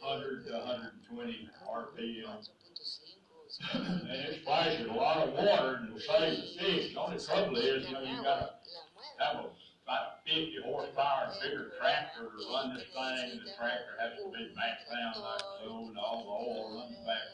hundred 0.00 0.44
to 0.46 0.60
hundred 0.60 0.92
and 0.92 1.02
twenty 1.08 1.48
RPM. 1.66 2.48
And 3.74 4.10
it 4.10 4.40
splashes 4.42 4.88
a 4.88 4.92
lot 4.92 5.28
of 5.28 5.34
water 5.34 5.80
and 5.80 5.92
will 5.92 6.00
save 6.00 6.36
the 6.36 6.46
fish. 6.58 6.94
The 6.94 7.00
only 7.00 7.18
trouble 7.18 7.56
is, 7.56 7.86
you 7.86 7.92
know, 7.92 8.00
you 8.02 8.22
gotta 8.22 8.50
have 9.20 9.44
a, 9.44 9.48
about 9.84 10.22
fifty 10.24 10.58
horsepower 10.64 11.32
bigger 11.42 11.72
tractor 11.78 12.30
to 12.30 12.40
run 12.52 12.74
this 12.74 12.86
thing, 12.94 13.18
and 13.32 13.40
the 13.42 13.50
tractor 13.58 13.94
has 13.98 14.12
to 14.18 14.30
be 14.30 14.50
maxed 14.54 14.86
down 14.90 15.14
like 15.22 15.42
so, 15.62 15.86
and 15.90 15.98
all 15.98 16.22
the 16.22 16.30
oil 16.30 16.78
runs 16.78 16.96
back. 17.06 17.26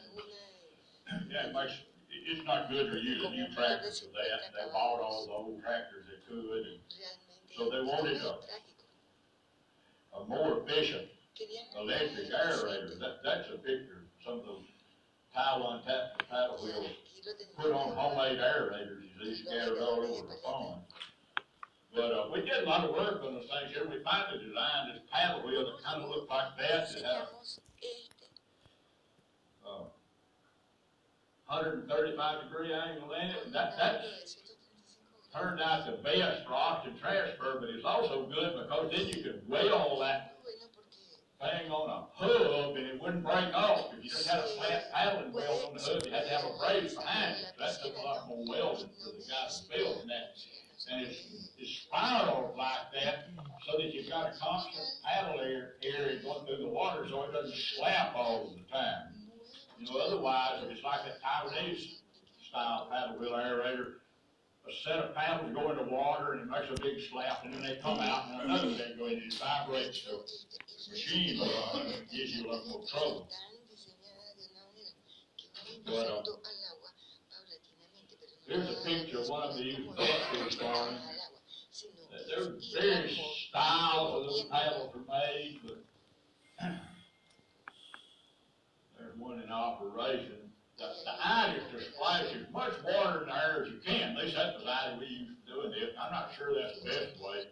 Yeah, 1.31 1.49
it 1.49 1.53
makes, 1.55 1.73
it's 2.11 2.45
not 2.47 2.69
good 2.71 2.91
to 2.93 2.99
use 2.99 3.25
a 3.25 3.31
new 3.31 3.47
tractor 3.55 3.91
for 3.93 4.09
that. 4.13 4.41
They 4.53 4.73
bought 4.73 5.01
all 5.01 5.27
the 5.27 5.33
old 5.33 5.61
tractors 5.63 6.05
they 6.09 6.21
could, 6.29 6.65
and 6.67 6.81
So 7.57 7.71
they 7.71 7.81
wanted 7.85 8.21
a- 8.23 8.39
a 10.17 10.25
more 10.27 10.59
efficient 10.63 11.09
electric 11.77 12.29
aerator. 12.33 12.99
That, 12.99 13.23
that's 13.25 13.49
a 13.51 13.59
picture, 13.59 14.05
of 14.05 14.25
some 14.25 14.39
of 14.41 14.45
those 14.47 14.65
Taiwan 15.35 15.83
tap, 15.85 16.19
paddle 16.31 16.59
wheels 16.63 16.91
put 17.57 17.73
on 17.73 17.95
homemade 17.97 18.39
aerators, 18.39 19.03
see, 19.23 19.35
scattered 19.45 19.79
all 19.79 20.01
over 20.01 20.27
the 20.29 20.37
pond. 20.45 20.83
But, 21.95 22.13
uh, 22.13 22.29
we 22.33 22.41
did 22.41 22.65
a 22.65 22.67
lot 22.69 22.85
of 22.85 22.95
work 22.95 23.23
on 23.25 23.35
those 23.35 23.49
things 23.49 23.75
here. 23.75 23.89
We 23.89 24.03
finally 24.05 24.39
designed 24.45 24.93
this 24.93 25.03
paddle 25.11 25.47
wheel 25.47 25.65
that 25.65 25.85
kind 25.85 26.03
of 26.03 26.11
looked 26.11 26.31
like 26.31 26.57
that, 26.59 26.89
that 26.93 27.03
had 27.03 27.23
a 27.23 27.29
uh, 29.69 29.85
hundred 31.47 31.81
and 31.81 31.89
thirty-five 31.89 32.45
degree 32.45 32.73
angle 32.73 33.13
in 33.13 33.29
it, 33.31 33.47
and 33.47 33.55
that, 33.55 33.73
135 33.79 34.49
turned 35.35 35.61
out 35.61 35.87
the 35.87 36.03
best 36.03 36.47
for 36.47 36.55
oxygen 36.55 36.99
transfer, 36.99 37.59
but 37.61 37.69
it's 37.69 37.85
also 37.85 38.27
good 38.27 38.63
because 38.63 38.91
then 38.91 39.07
you 39.07 39.23
could 39.23 39.43
weld 39.47 40.01
that 40.03 40.37
thing 41.41 41.71
on 41.71 41.89
a 41.89 42.07
hub 42.15 42.77
and 42.77 42.87
it 42.87 43.01
wouldn't 43.01 43.23
break 43.23 43.55
off. 43.55 43.93
If 43.97 44.05
you 44.05 44.11
just 44.11 44.27
had 44.27 44.41
a 44.41 44.49
flat 44.57 44.93
paddling 44.93 45.33
wheel 45.33 45.69
on 45.69 45.77
the 45.77 45.83
hub, 45.83 46.03
you 46.05 46.11
had 46.11 46.25
to 46.25 46.31
have 46.31 46.45
a 46.45 46.59
brace 46.59 46.95
behind 46.95 47.37
it. 47.37 47.53
That 47.59 47.79
took 47.83 47.97
a 47.97 48.03
lot 48.03 48.29
more 48.29 48.45
welding 48.49 48.91
for 48.99 49.13
the 49.13 49.23
guys 49.29 49.63
building 49.71 50.09
that. 50.09 50.35
And 50.91 51.07
it's, 51.07 51.51
it's 51.59 51.85
spiraled 51.85 52.57
like 52.57 52.89
that 52.95 53.29
so 53.67 53.79
that 53.79 53.93
you've 53.93 54.09
got 54.09 54.33
a 54.33 54.39
constant 54.41 54.87
paddle 55.05 55.41
air 55.41 55.75
area 55.83 56.23
going 56.23 56.47
through 56.47 56.65
the 56.65 56.69
water 56.69 57.07
so 57.11 57.25
it 57.25 57.33
doesn't 57.33 57.57
slap 57.77 58.15
all 58.15 58.55
the 58.57 58.63
time. 58.73 59.13
You 59.79 59.87
know, 59.87 60.01
otherwise, 60.01 60.65
if 60.65 60.71
it's 60.71 60.83
like 60.83 61.01
a 61.07 61.15
Taiwanese 61.21 62.01
style 62.49 62.89
paddle 62.91 63.21
wheel 63.21 63.33
aerator, 63.33 64.01
a 64.69 64.73
set 64.85 64.99
of 64.99 65.15
paddles 65.15 65.55
go 65.55 65.71
into 65.71 65.85
water 65.85 66.33
and 66.33 66.43
it 66.43 66.49
makes 66.49 66.69
a 66.69 66.83
big 66.83 66.99
slap 67.11 67.45
and 67.45 67.55
then 67.55 67.63
they 67.63 67.79
come 67.83 67.99
out 68.01 68.31
and 68.31 68.43
another 68.43 68.71
they 68.71 68.95
go 68.99 69.07
in 69.07 69.15
and 69.15 69.33
it 69.33 69.35
vibrates. 69.39 70.03
So 70.05 70.25
machine 70.91 71.41
uh, 71.41 71.79
gives 72.11 72.33
you 72.37 72.47
a 72.47 72.53
lot 72.53 72.67
more 72.69 72.85
trouble. 72.91 73.29
están 75.89 76.23
diseñadas 76.23 76.58
Here's 78.49 78.65
a 78.65 78.81
picture 78.83 79.19
of 79.19 79.29
one 79.29 79.43
of 79.43 79.59
these 79.59 79.77
sino 79.77 79.93
There 82.29 82.41
are 82.41 82.57
various 82.81 83.21
styles 83.51 84.15
of 84.15 84.23
those 84.25 84.47
paddles 84.51 84.95
are 84.97 85.05
made, 85.05 85.61
but 85.67 85.77
there's 88.99 89.19
one 89.19 89.43
in 89.43 89.51
operation. 89.53 90.49
The, 90.79 90.89
the 91.05 91.27
idea 91.29 91.61
is 91.61 91.85
to 91.85 91.93
splash 91.93 92.25
as 92.33 92.51
much 92.51 92.73
water 92.87 93.21
in 93.21 93.29
the 93.29 93.35
air 93.37 93.65
as 93.65 93.69
you 93.69 93.81
can. 93.85 94.17
At 94.17 94.25
least 94.25 94.37
that 94.37 94.55
was 94.55 94.65
the 94.65 94.71
idea 94.71 94.97
we 94.99 95.07
used 95.07 95.45
to 95.45 95.53
doing 95.53 95.73
it. 95.77 95.93
I'm 96.01 96.11
not 96.11 96.31
sure 96.39 96.55
that's 96.55 96.81
the 96.81 96.89
best 96.89 97.21
way. 97.21 97.45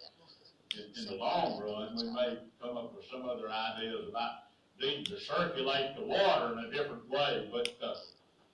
In, 0.81 0.85
in 0.97 1.05
the 1.12 1.16
long 1.20 1.60
run, 1.60 1.93
we 1.94 2.09
may 2.09 2.39
come 2.62 2.78
up 2.78 2.97
with 2.97 3.05
some 3.12 3.28
other 3.28 3.51
ideas 3.51 4.09
about 4.09 4.48
needing 4.81 5.05
to 5.05 5.20
circulate 5.20 5.94
the 5.94 6.06
water 6.06 6.56
in 6.56 6.64
a 6.64 6.70
different 6.70 7.06
way, 7.10 7.51
but, 7.52 7.68
uh, 7.85 7.94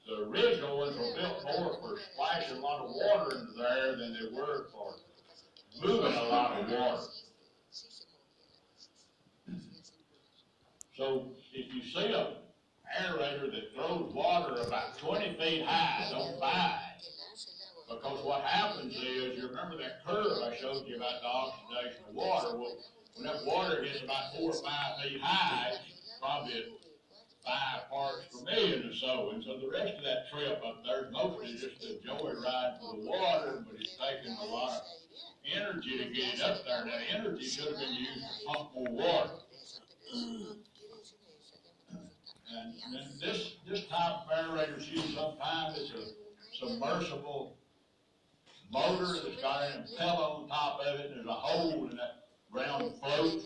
the 0.06 0.24
original 0.28 0.78
ones 0.78 0.96
were 0.96 1.14
built 1.16 1.44
more 1.44 1.78
for 1.80 1.98
splashing 2.12 2.58
a 2.58 2.60
lot 2.60 2.84
of 2.84 2.90
water 2.90 3.36
into 3.36 3.52
there 3.58 3.96
than 3.96 4.14
they 4.14 4.36
were 4.36 4.66
for 4.72 4.94
moving 5.82 6.12
a 6.12 6.22
lot 6.24 6.60
of 6.60 6.70
water. 6.70 7.02
So 10.96 11.28
if 11.54 11.74
you 11.74 11.82
see 11.82 12.12
a 12.12 12.36
aerator 13.00 13.50
that 13.50 13.74
throws 13.74 14.12
water 14.12 14.60
about 14.60 14.98
twenty 14.98 15.36
feet 15.38 15.64
high, 15.64 16.08
don't 16.10 16.38
buy 16.38 16.78
it. 16.96 17.04
Because 17.88 18.24
what 18.24 18.42
happens 18.42 18.94
is, 18.96 19.38
you 19.38 19.48
remember 19.48 19.76
that 19.78 20.04
curve 20.06 20.38
I 20.42 20.56
showed 20.56 20.86
you 20.86 20.96
about 20.96 21.20
the 21.20 21.28
oxidation 21.28 22.04
of 22.08 22.14
water? 22.14 22.58
Well, 22.58 22.76
when 23.14 23.26
that 23.26 23.44
water 23.44 23.82
gets 23.82 24.02
about 24.02 24.34
four 24.36 24.50
or 24.50 24.62
five 24.62 25.02
feet 25.02 25.20
high, 25.20 25.72
probably 26.20 26.64
five 27.44 27.88
parts 27.90 28.26
per 28.32 28.44
million 28.44 28.88
or 28.88 28.94
so. 28.94 29.30
And 29.30 29.42
so 29.44 29.58
the 29.58 29.70
rest 29.70 29.94
of 29.98 30.04
that 30.04 30.30
trip 30.30 30.62
up 30.64 30.84
there 30.84 31.06
is 31.06 31.12
mostly 31.12 31.52
just 31.54 31.84
a 31.84 31.98
joyride 32.06 32.80
for 32.80 32.96
the 32.96 33.08
water, 33.08 33.64
but 33.66 33.80
it's 33.80 33.96
taking 33.96 34.36
a 34.36 34.44
lot 34.44 34.70
of 34.70 34.82
energy 35.54 35.98
to 35.98 36.04
get 36.04 36.34
it 36.34 36.40
up 36.40 36.64
there. 36.64 36.84
That 36.84 37.02
energy 37.18 37.44
should 37.44 37.68
have 37.68 37.78
been 37.78 37.94
used 37.94 38.40
to 38.40 38.46
pump 38.46 38.74
more 38.74 38.90
water. 38.90 39.30
And 42.54 42.94
then 42.94 43.08
this, 43.20 43.56
this 43.68 43.86
type 43.86 44.26
of 44.26 44.30
aerator's 44.30 44.88
used 44.88 45.14
sometimes, 45.14 45.78
it's 45.78 45.90
a 45.92 46.66
submersible 46.66 47.56
motor 48.70 49.20
that's 49.24 49.40
got 49.40 49.70
an 49.70 49.82
impeller 49.84 50.42
on 50.42 50.48
top 50.48 50.80
of 50.80 51.00
it, 51.00 51.06
and 51.06 51.16
there's 51.16 51.26
a 51.26 51.32
hole 51.32 51.88
in 51.90 51.96
that 51.96 52.26
round 52.52 52.92
float, 53.00 53.42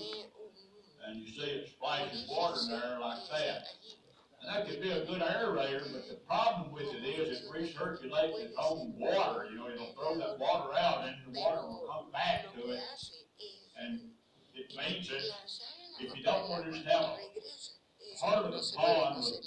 and 1.06 1.22
you 1.22 1.28
see 1.28 1.42
it 1.42 1.68
splashes 1.68 2.26
water 2.28 2.58
in 2.64 2.80
there 2.80 2.98
like 3.00 3.18
that. 3.30 3.64
And 4.42 4.54
that 4.54 4.68
could 4.68 4.80
be 4.82 4.90
a 4.90 5.04
good 5.06 5.22
aerator, 5.22 5.90
but 5.92 6.08
the 6.08 6.16
problem 6.26 6.72
with 6.72 6.92
it 6.94 7.04
is 7.04 7.40
it 7.40 7.44
recirculates 7.50 8.38
its 8.38 8.54
own 8.58 8.94
water, 8.98 9.46
you 9.50 9.56
know, 9.56 9.68
it'll 9.68 9.94
throw 9.94 10.16
that 10.18 10.38
water 10.38 10.78
out, 10.78 11.08
and 11.08 11.16
the 11.34 11.40
water 11.40 11.62
will 11.66 11.86
come 11.90 12.12
back 12.12 12.52
to 12.54 12.70
it, 12.70 12.80
and 13.80 14.00
it 14.54 14.72
means 14.76 15.08
that 15.08 15.22
if 16.00 16.16
you 16.16 16.22
don't 16.22 16.48
want 16.48 16.64
to 16.66 16.72
just 16.72 16.86
have 16.86 17.16
part 18.20 18.44
of 18.44 18.52
the 18.52 18.72
pond 18.76 19.16
with 19.24 19.46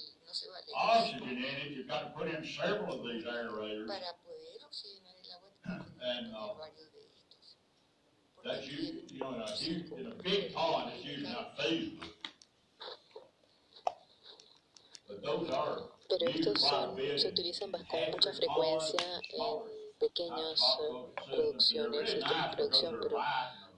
oxygen 0.75 1.29
in 1.29 1.37
it, 1.37 1.71
you've 1.71 1.87
got 1.87 2.01
to 2.03 2.09
put 2.19 2.27
in 2.27 2.43
several 2.45 2.99
of 2.99 3.05
these 3.05 3.23
aerators. 3.25 3.87
Para 3.87 4.13
poder 4.25 4.59
oxigenar 4.65 5.15
el 5.21 5.31
agua, 5.37 5.85
And, 6.01 6.33
uh, 6.33 6.53
varios 6.57 6.75
de 6.75 6.83
estos. 6.83 6.88
That's 8.43 8.67
usually, 8.67 9.03
you 9.09 9.19
know, 9.19 9.33
in 9.35 9.41
a 9.41 9.51
huge, 9.51 9.91
in 9.97 10.07
a 10.07 10.23
big 10.23 10.53
pond, 10.53 10.91
it's 10.95 11.05
usually 11.05 11.31
not 11.31 11.57
Pero 16.09 16.27
estos 16.27 16.61
son, 16.61 16.95
se 17.17 17.27
utilizan 17.27 17.71
con 17.71 17.81
mucha 18.11 18.33
frecuencia 18.33 19.21
en 19.33 19.97
pequeñas 19.99 20.77
eh, 20.81 21.25
producciones, 21.25 22.15
producción, 22.55 22.99
pero 23.01 23.17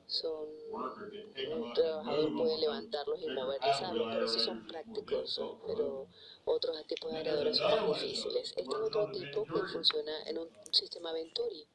son 0.07 0.50
un 0.71 1.73
trabajador 1.73 2.35
puede 2.35 2.57
levantarlos 2.59 3.21
y 3.21 3.27
moverlos, 3.27 3.59
paddle 3.59 3.85
algo, 3.85 4.03
por 4.13 4.23
eso 4.23 4.39
son 4.39 4.67
prácticos, 4.67 5.41
pero 5.67 6.07
otros 6.45 6.87
tipos 6.87 7.11
de 7.11 7.17
aeradores 7.17 7.57
son 7.57 7.71
más 7.71 8.01
difíciles. 8.01 8.53
Este 8.55 8.61
es 8.61 8.67
otro 8.67 9.11
tipo 9.11 9.45
que 9.45 9.61
funciona 9.71 10.11
en 10.25 10.37
un 10.39 10.49
sistema 10.71 11.13
Venturi. 11.13 11.67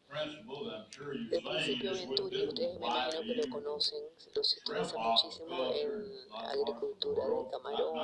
El 1.31 1.43
principio 1.43 1.93
Venturi, 1.93 2.47
ustedes 2.47 2.81
me 2.81 2.87
imagino 2.87 3.21
que 3.23 3.35
lo 3.35 3.51
conocen, 3.51 4.05
lo 4.35 4.45
se 4.45 4.61
utiliza 4.61 4.99
muchísimo 4.99 5.73
en 5.73 6.13
agricultura 6.33 7.25
de 7.27 7.51
camarón, 7.51 7.99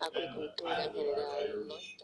acuicultura 0.00 0.84
en 0.84 0.94
general, 0.94 1.68
no 1.68 1.76
es 1.76 1.96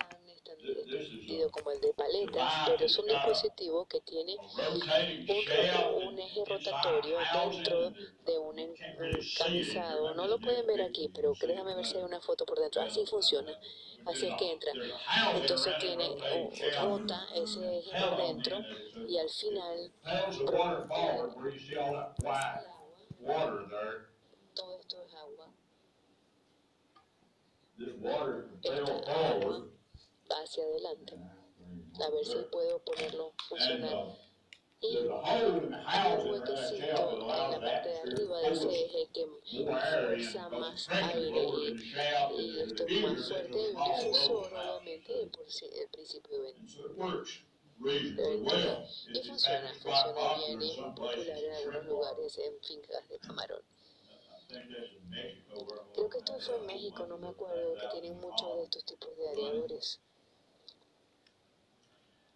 a- 0.66 1.50
como 1.50 1.70
el 1.70 1.80
de 1.80 1.92
paletas, 1.94 2.52
pero 2.66 2.84
es 2.84 2.98
un 2.98 3.06
dispositivo 3.06 3.86
que 3.86 4.00
tiene 4.00 4.36
un, 4.36 6.08
un 6.08 6.18
eje 6.18 6.44
rotatorio 6.44 7.18
dentro 7.32 7.92
de 8.24 8.38
un 8.38 8.56
looking 8.56 10.16
No 10.16 10.26
lo 10.26 10.38
pueden 10.38 10.66
ver 10.66 10.82
aquí, 10.82 11.08
pero 11.14 11.32
déjame 11.40 11.74
ver 11.74 11.84
si 11.84 11.96
hay 11.96 12.02
una 12.04 12.20
foto 12.20 12.44
por 12.44 12.58
dentro. 12.58 12.82
Así 12.82 13.04
funciona. 13.06 13.52
Así 14.04 14.26
es 14.26 14.34
que 14.36 14.52
entra. 14.52 14.72
Entonces 15.34 15.78
tiene 15.78 16.08
rotating 16.08 16.46
o- 16.46 16.50
shell. 16.52 16.74
rota 16.82 17.26
ese 17.34 17.78
eje 17.78 17.90
por 17.98 18.16
dentro 18.16 18.58
y 19.06 19.18
al 19.18 19.28
final 19.30 19.92
todo 24.54 24.78
esto 24.78 25.02
es 25.02 25.14
agua. 25.14 25.48
esta 28.62 28.92
agua. 29.30 29.66
Hacia 30.32 30.64
adelante. 30.64 31.14
A 32.00 32.10
ver 32.10 32.24
si 32.24 32.36
puedo 32.50 32.78
ponerlo 32.84 33.32
funcionar. 33.48 34.16
Y 34.80 34.96
hay 35.24 35.44
un 35.44 35.72
huequecito 36.30 37.10
en 37.12 37.28
la 37.28 37.60
parte 37.60 37.88
de 37.88 37.98
arriba 38.00 38.40
de 38.40 38.52
ese 38.52 38.84
eje 38.84 39.08
que 39.14 39.26
fuerza 39.64 40.48
más 40.48 40.88
aire 40.88 41.46
y, 42.36 42.60
esto 42.60 42.84
es 42.86 43.02
más 43.02 43.28
fuerte. 43.28 43.58
a 43.76 43.80
Un 43.80 44.12
difusor, 44.12 44.52
obviamente, 44.52 45.22
el 45.22 45.30
principio 45.90 46.42
de 46.42 46.54
de 47.82 48.28
ventaja. 48.28 48.84
Y 49.12 49.28
funciona, 49.28 49.74
funciona 49.74 50.34
bien 50.36 50.62
y 50.62 50.70
es 50.70 50.78
muy 50.78 50.90
popular 50.94 51.38
en 51.38 51.52
algunos 51.52 51.84
lugares 51.86 52.38
en 52.38 52.60
fincas 52.60 53.08
de 53.08 53.18
camarón. 53.18 53.62
Creo 55.94 56.08
que 56.08 56.18
esto 56.18 56.38
fue 56.40 56.56
en 56.56 56.66
México, 56.66 57.06
no 57.06 57.18
me 57.18 57.28
acuerdo, 57.28 57.74
que 57.74 57.86
tienen 57.88 58.20
muchos 58.20 58.56
de 58.56 58.64
estos 58.64 58.84
tipos 58.84 59.16
de 59.16 59.28
areadores. 59.28 60.00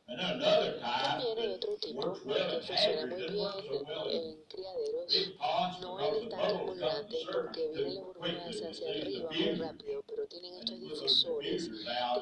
También 0.06 1.36
hay 1.36 1.54
otro 1.54 1.76
tipo 1.78 2.12
que 2.12 2.60
funciona 2.60 3.02
hatcheries, 3.02 3.42
muy 3.42 4.08
bien 4.08 4.24
en 4.24 4.42
criaderos, 4.44 5.32
no 5.80 5.96
come 5.96 6.76
grandes 6.76 7.24
from 7.24 7.46
porque 7.46 7.68
vienen 7.74 7.94
las 7.96 8.04
burbujas 8.04 8.62
hacia 8.62 8.90
arriba 8.90 9.28
muy 9.32 9.54
rápido, 9.56 10.04
pero 10.06 10.26
tienen 10.28 10.54
estos 10.54 10.80
difusores, 10.80 11.70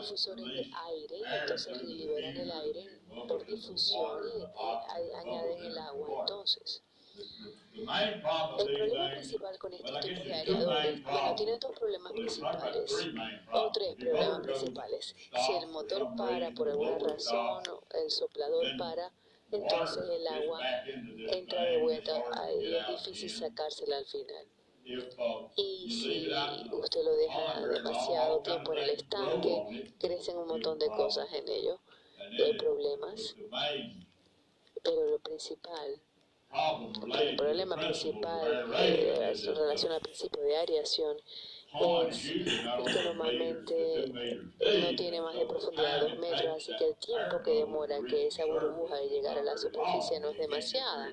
difusores 0.01 0.47
de 0.47 0.71
aire, 0.87 1.17
air 1.17 1.41
entonces 1.43 1.83
liberan 1.83 2.37
el 2.39 2.53
aire 2.53 3.01
por 3.29 3.45
difusión 3.45 4.31
y 4.35 4.43
eh, 4.43 5.17
añaden 5.17 5.65
el 5.65 5.79
agua. 5.79 6.21
Entonces, 6.21 6.83
el 7.75 8.75
problema 8.75 9.11
principal 9.11 9.59
con 9.59 9.73
guess 9.73 9.83
tipos 9.83 10.25
de 10.25 10.29
main 10.29 10.33
areadores, 10.33 11.03
bueno, 11.05 11.35
tiene 11.35 11.59
dos 11.59 11.73
problemas 11.79 12.13
principales. 12.13 13.09
o 13.53 13.73
tres 13.73 13.95
problemas 13.97 14.41
principales. 14.41 15.17
Si 15.47 15.53
el 15.53 15.67
motor 15.69 16.15
para 16.17 16.51
por 16.53 16.69
alguna 16.69 16.99
razón, 16.99 17.63
o 17.69 17.83
el 18.03 18.11
soplador 18.11 18.77
para, 18.79 19.13
entonces 19.51 20.03
el 20.09 20.27
agua 20.27 20.61
entra 21.31 21.63
de 21.63 21.79
vuelta, 21.79 22.13
get 22.61 22.89
es 22.89 23.05
difícil 23.05 23.31
sacársela 23.31 23.99
al 23.99 24.07
final. 24.07 24.47
Y 25.57 25.91
si 25.91 26.29
usted 26.73 27.05
lo 27.05 27.17
deja 27.17 27.67
demasiado 27.67 28.41
tiempo 28.41 28.73
en 28.75 28.79
el 28.81 28.91
estanque, 28.91 29.93
crecen 29.99 30.37
un 30.37 30.49
montón 30.49 30.79
de 30.79 30.89
cosas 30.89 31.33
en 31.33 31.49
ello 31.49 31.81
y 32.31 32.43
hay 32.43 32.55
problemas, 32.55 33.35
pero 34.83 35.11
lo 35.11 35.19
principal, 35.21 36.01
el 36.55 37.37
problema 37.37 37.77
principal 37.77 38.73
aeration 38.75 39.55
eh, 39.55 39.57
that 39.57 39.57
relación 39.57 39.93
al 39.93 40.01
principio 40.01 40.43
de 40.43 40.57
aireación 40.57 41.17
es 42.09 42.31
que 42.95 43.05
normalmente 43.05 44.13
no 44.81 44.97
tiene 44.97 45.21
más 45.21 45.35
de 45.35 45.45
profundidad 45.47 46.01
de 46.01 46.07
time 46.07 46.11
dos 46.11 46.13
it 46.13 46.19
metros, 46.21 46.41
takes 46.43 46.57
así 46.57 46.77
que 46.77 46.85
el 46.87 46.97
tiempo 46.97 47.43
que 47.43 47.51
demora 47.51 47.99
que 48.09 48.27
esa 48.29 48.45
burbuja 48.45 48.97
de 48.97 49.09
llegar 49.09 49.39
a 49.39 49.43
la 49.43 49.57
superficie 49.59 50.21
no 50.21 50.31
es 50.31 50.39
demasiada, 50.39 51.11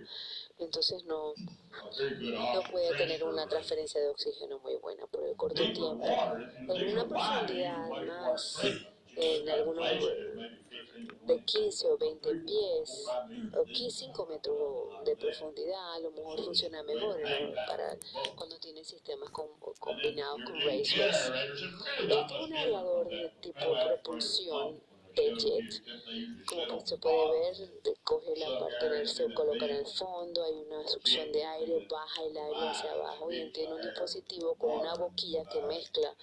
entonces 0.60 1.04
no, 1.06 1.34
no 1.34 2.62
puede 2.72 2.96
tener 2.96 3.24
una 3.24 3.48
transferencia 3.48 4.00
de 4.02 4.10
oxígeno 4.10 4.60
muy 4.60 4.76
buena 4.76 5.08
por 5.08 5.26
el 5.26 5.36
corto 5.36 5.64
tiempo. 5.74 6.06
En 6.06 6.90
una 6.90 7.08
profundidad 7.08 7.90
más, 8.06 8.62
en 9.16 9.50
algunos 9.50 9.84
got 9.90 10.00
places 10.00 10.36
maybe 10.36 10.58
15 11.28 11.28
to 11.28 11.28
de 11.28 11.36
20 11.36 11.46
15 11.46 11.88
o 11.88 11.98
20 11.98 12.46
pies 12.46 13.08
o 13.56 13.64
deep. 13.64 13.74
15 13.74 13.90
5 14.14 14.26
metros 14.28 15.06
de 15.06 15.16
profundidad, 15.16 15.94
a 15.96 16.00
lo 16.00 16.12
mejor 16.12 16.44
funciona 16.44 16.84
mejor 16.84 17.20
para 17.68 17.98
cuando 18.36 18.60
tiene 18.60 18.84
sistemas 18.84 19.30
com- 19.32 19.48
combinados 19.80 20.42
con 20.46 20.56
raceways. 20.62 21.32
Este 22.00 22.14
es 22.14 22.32
un 22.42 22.56
aviador 22.56 23.08
de 23.10 23.30
tipo 23.42 23.60
propulsión 23.86 24.82
de 25.16 25.36
jet. 25.36 25.84
Como 26.46 26.86
se 26.86 26.98
puede 26.98 27.32
ver, 27.32 27.56
coge 28.04 28.36
la 28.38 28.60
parte 28.60 28.90
del 28.90 29.08
se 29.08 29.34
coloca 29.34 29.66
en 29.66 29.76
el 29.78 29.86
fondo, 29.88 30.44
hay 30.44 30.54
una 30.54 30.88
succión 30.88 31.32
de 31.32 31.44
aire, 31.44 31.88
baja 31.90 32.24
el 32.24 32.38
aire 32.38 32.70
hacia 32.70 32.92
abajo 32.92 33.32
y 33.32 33.52
tiene 33.52 33.74
un 33.76 33.82
dispositivo 33.82 34.56
con 34.56 34.72
una 34.72 34.96
boquilla 34.96 35.44
que 35.46 35.62
mezcla 35.64 36.16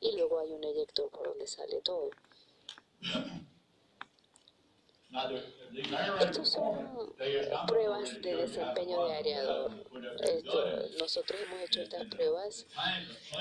y 0.00 0.16
luego 0.16 0.38
hay 0.40 0.52
un 0.52 0.64
eyector 0.64 1.10
por 1.10 1.28
donde 1.28 1.46
sale 1.46 1.80
todo. 1.82 2.10
Estos 6.20 6.50
son 6.50 7.14
pruebas 7.66 8.20
de 8.22 8.36
desempeño 8.36 9.04
de 9.06 9.14
areador. 9.14 9.72
Nosotros 11.00 11.40
hemos 11.42 11.62
hecho 11.62 11.82
estas 11.82 12.06
pruebas 12.06 12.66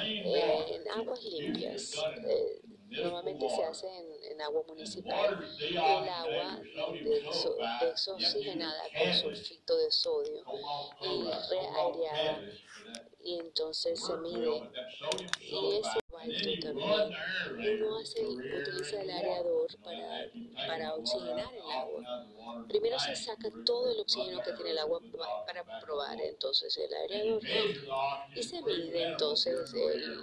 eh, 0.04 0.66
en 0.76 0.90
aguas 1.00 1.24
limpias. 1.24 1.94
Eh, 2.28 2.62
normalmente 2.90 3.48
se 3.50 3.64
hace 3.64 3.88
en, 4.32 4.42
agua 4.42 4.64
municipal. 4.68 5.40
El 5.60 5.78
agua 5.78 6.60
deso- 7.04 7.56
desoxigenada 7.82 8.84
con 8.98 9.14
sulfito 9.14 9.78
de 9.78 9.92
sodio 9.92 10.44
y 11.02 11.30
reaireada 11.50 12.42
y 13.22 13.38
entonces 13.40 14.04
se 14.04 14.18
mide 14.18 14.72
y 15.42 15.76
ese 15.78 16.00
también. 16.62 17.12
Uno 17.82 17.98
hace, 18.00 18.26
utiliza 18.26 19.02
el 19.02 19.10
areador 19.12 19.68
para, 19.84 20.26
para 20.68 20.96
oxigenar 20.96 21.54
el 21.54 21.62
agua. 21.72 22.66
Primero 22.68 23.00
se 23.00 23.16
saca 23.16 23.50
todo 23.66 23.92
el 23.92 24.00
oxígeno 24.00 24.42
que 24.44 24.52
tiene 24.54 24.72
el 24.72 24.78
agua 24.80 25.00
pa- 25.18 25.46
para 25.46 25.80
probar 25.80 26.20
entonces 26.22 26.76
el 26.78 26.94
aereador 26.94 27.42
y 28.36 28.44
se 28.44 28.62
mide 28.62 29.04
entonces 29.04 29.74
el, 29.74 30.20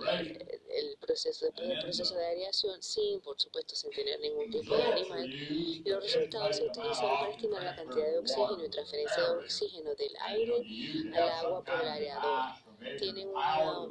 el 0.70 0.96
proceso, 0.98 1.46
después 1.46 1.68
del 1.68 1.78
proceso 1.80 2.14
de 2.14 2.26
aireación 2.26 2.82
sin, 2.82 3.20
por 3.20 3.40
supuesto, 3.40 3.74
sin 3.74 3.90
tener 3.90 4.20
ningún 4.20 4.50
tipo 4.50 4.76
de 4.76 4.82
animal. 4.82 5.26
Y 5.32 5.82
los 5.88 6.02
resultados 6.02 6.56
se 6.56 6.64
utilizan 6.64 7.08
para 7.18 7.30
estimar 7.30 7.62
la 7.62 7.74
cantidad 7.74 8.06
de 8.06 8.18
oxígeno 8.18 8.64
y 8.64 8.68
transferencia 8.70 9.22
de 9.22 9.30
oxígeno 9.38 9.94
del 9.94 10.16
aire 10.20 10.62
al 11.14 11.28
agua 11.30 11.64
por 11.64 11.80
el 11.80 11.88
aereador. 11.88 12.40
Tiene 12.98 13.26
una, 13.26 13.88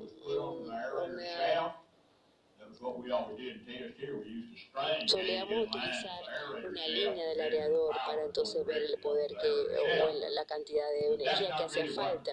un- 2.82 4.56
una 4.74 5.08
solíamos 5.08 5.68
utilizar 5.68 6.22
una 6.66 6.88
línea 6.88 7.28
del 7.30 7.42
areador 7.42 7.96
para 8.06 8.24
entonces 8.24 8.66
ver 8.66 8.84
el 8.84 8.98
poder 9.00 9.32
que 9.42 9.50
o 9.50 10.14
la, 10.14 10.30
la 10.30 10.46
cantidad 10.46 10.90
de 10.90 11.14
energía 11.16 11.56
que 11.58 11.64
hacía 11.64 11.86
falta. 11.94 12.32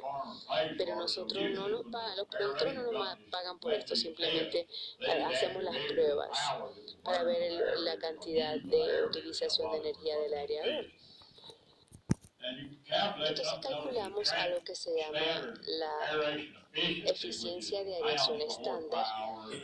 Pero 0.77 0.97
nosotros 0.97 1.51
no 1.51 1.69
nos 1.69 1.83
pagan, 1.91 2.17
los 2.17 2.27
productores 2.29 2.75
no 2.75 2.91
nos 2.93 3.19
pagan 3.31 3.59
por 3.59 3.73
esto, 3.75 3.95
simplemente 3.97 4.67
hacemos 5.27 5.63
las 5.63 5.77
pruebas 5.89 6.39
para 7.03 7.23
ver 7.25 7.43
el- 7.43 7.85
la 7.85 7.97
cantidad 7.99 8.57
de 8.57 9.05
utilización 9.05 9.73
de 9.73 9.79
energía 9.79 10.19
del 10.19 10.35
areador. 10.35 10.87
Entonces 13.19 13.49
calculamos 13.63 14.33
algo 14.33 14.65
que 14.65 14.75
se 14.75 14.97
llama 14.97 15.55
la 15.67 16.62
eficiencia 16.75 17.85
de 17.85 17.95
aireación 17.97 18.41
estándar, 18.41 19.05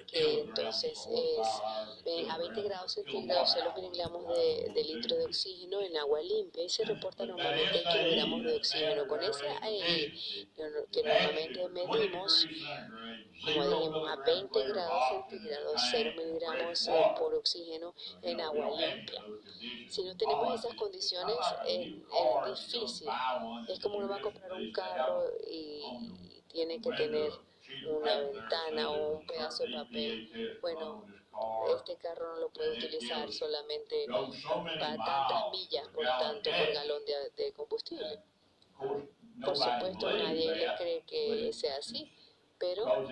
que 0.07 0.41
entonces 0.41 1.09
es 1.11 1.49
a 2.31 2.39
20 2.39 2.63
grados 2.63 2.93
centígrados 2.93 3.51
0 3.55 3.73
miligramos 3.77 4.27
de, 4.37 4.85
litro 4.85 5.17
de 5.17 5.25
oxígeno 5.27 5.81
en 5.81 5.97
agua 5.97 6.21
limpia 6.21 6.65
y 6.65 6.69
se 6.69 6.85
reporta 6.85 7.25
normalmente 7.27 7.79
en 7.83 7.89
kilogramos 7.93 8.45
de 8.45 8.57
oxígeno. 8.57 9.07
Con 9.07 9.23
ese 9.23 9.47
que 10.55 10.63
no- 10.63 10.87
que 10.93 11.03
normalmente 11.03 11.69
medimos, 11.69 12.47
como 13.45 13.69
dijimos, 13.69 14.09
a 14.11 14.17
20 14.17 14.65
grados 14.69 15.03
centígrados 15.11 15.81
0 15.91 16.13
miligramos 16.17 16.89
eh, 16.89 16.93
por 17.19 17.35
oxígeno 17.35 17.95
en 18.23 18.41
agua 18.41 18.71
limpia. 18.71 19.23
Si 19.89 20.05
no 20.05 20.17
tenemos 20.17 20.55
esas 20.63 20.75
condiciones, 20.75 21.37
es, 21.67 21.89
es 21.89 22.73
difícil. 22.73 23.09
Es 23.69 23.79
como 23.81 23.97
uno 23.99 24.09
va 24.09 24.17
a 24.17 24.21
comprar 24.21 24.53
un 24.53 24.71
carro 24.73 25.25
y 25.51 25.81
tiene 26.49 26.81
que 26.81 26.91
tener 26.93 27.31
una 27.87 28.21
ventana 28.21 28.91
o 28.91 29.19
un 29.19 29.27
pedazo 29.27 29.65
de 29.65 29.73
papel. 29.75 30.59
Bueno, 30.61 31.05
este 31.77 31.97
carro 31.97 32.35
no 32.35 32.41
lo 32.41 32.49
puede 32.51 32.79
utilizar 32.79 33.31
solamente 33.31 34.07
para 34.09 34.97
tantas 34.97 35.51
millas 35.53 35.89
por 35.89 36.05
tanto 36.05 36.51
por 36.51 36.73
galón 36.75 37.03
de, 37.05 37.43
de 37.45 37.53
combustible. 37.53 38.23
Por 39.45 39.57
supuesto, 39.57 40.11
nadie 40.11 40.55
le 40.55 40.67
cree 40.77 41.03
que 41.03 41.53
sea 41.53 41.77
así, 41.77 42.11
pero 42.59 43.09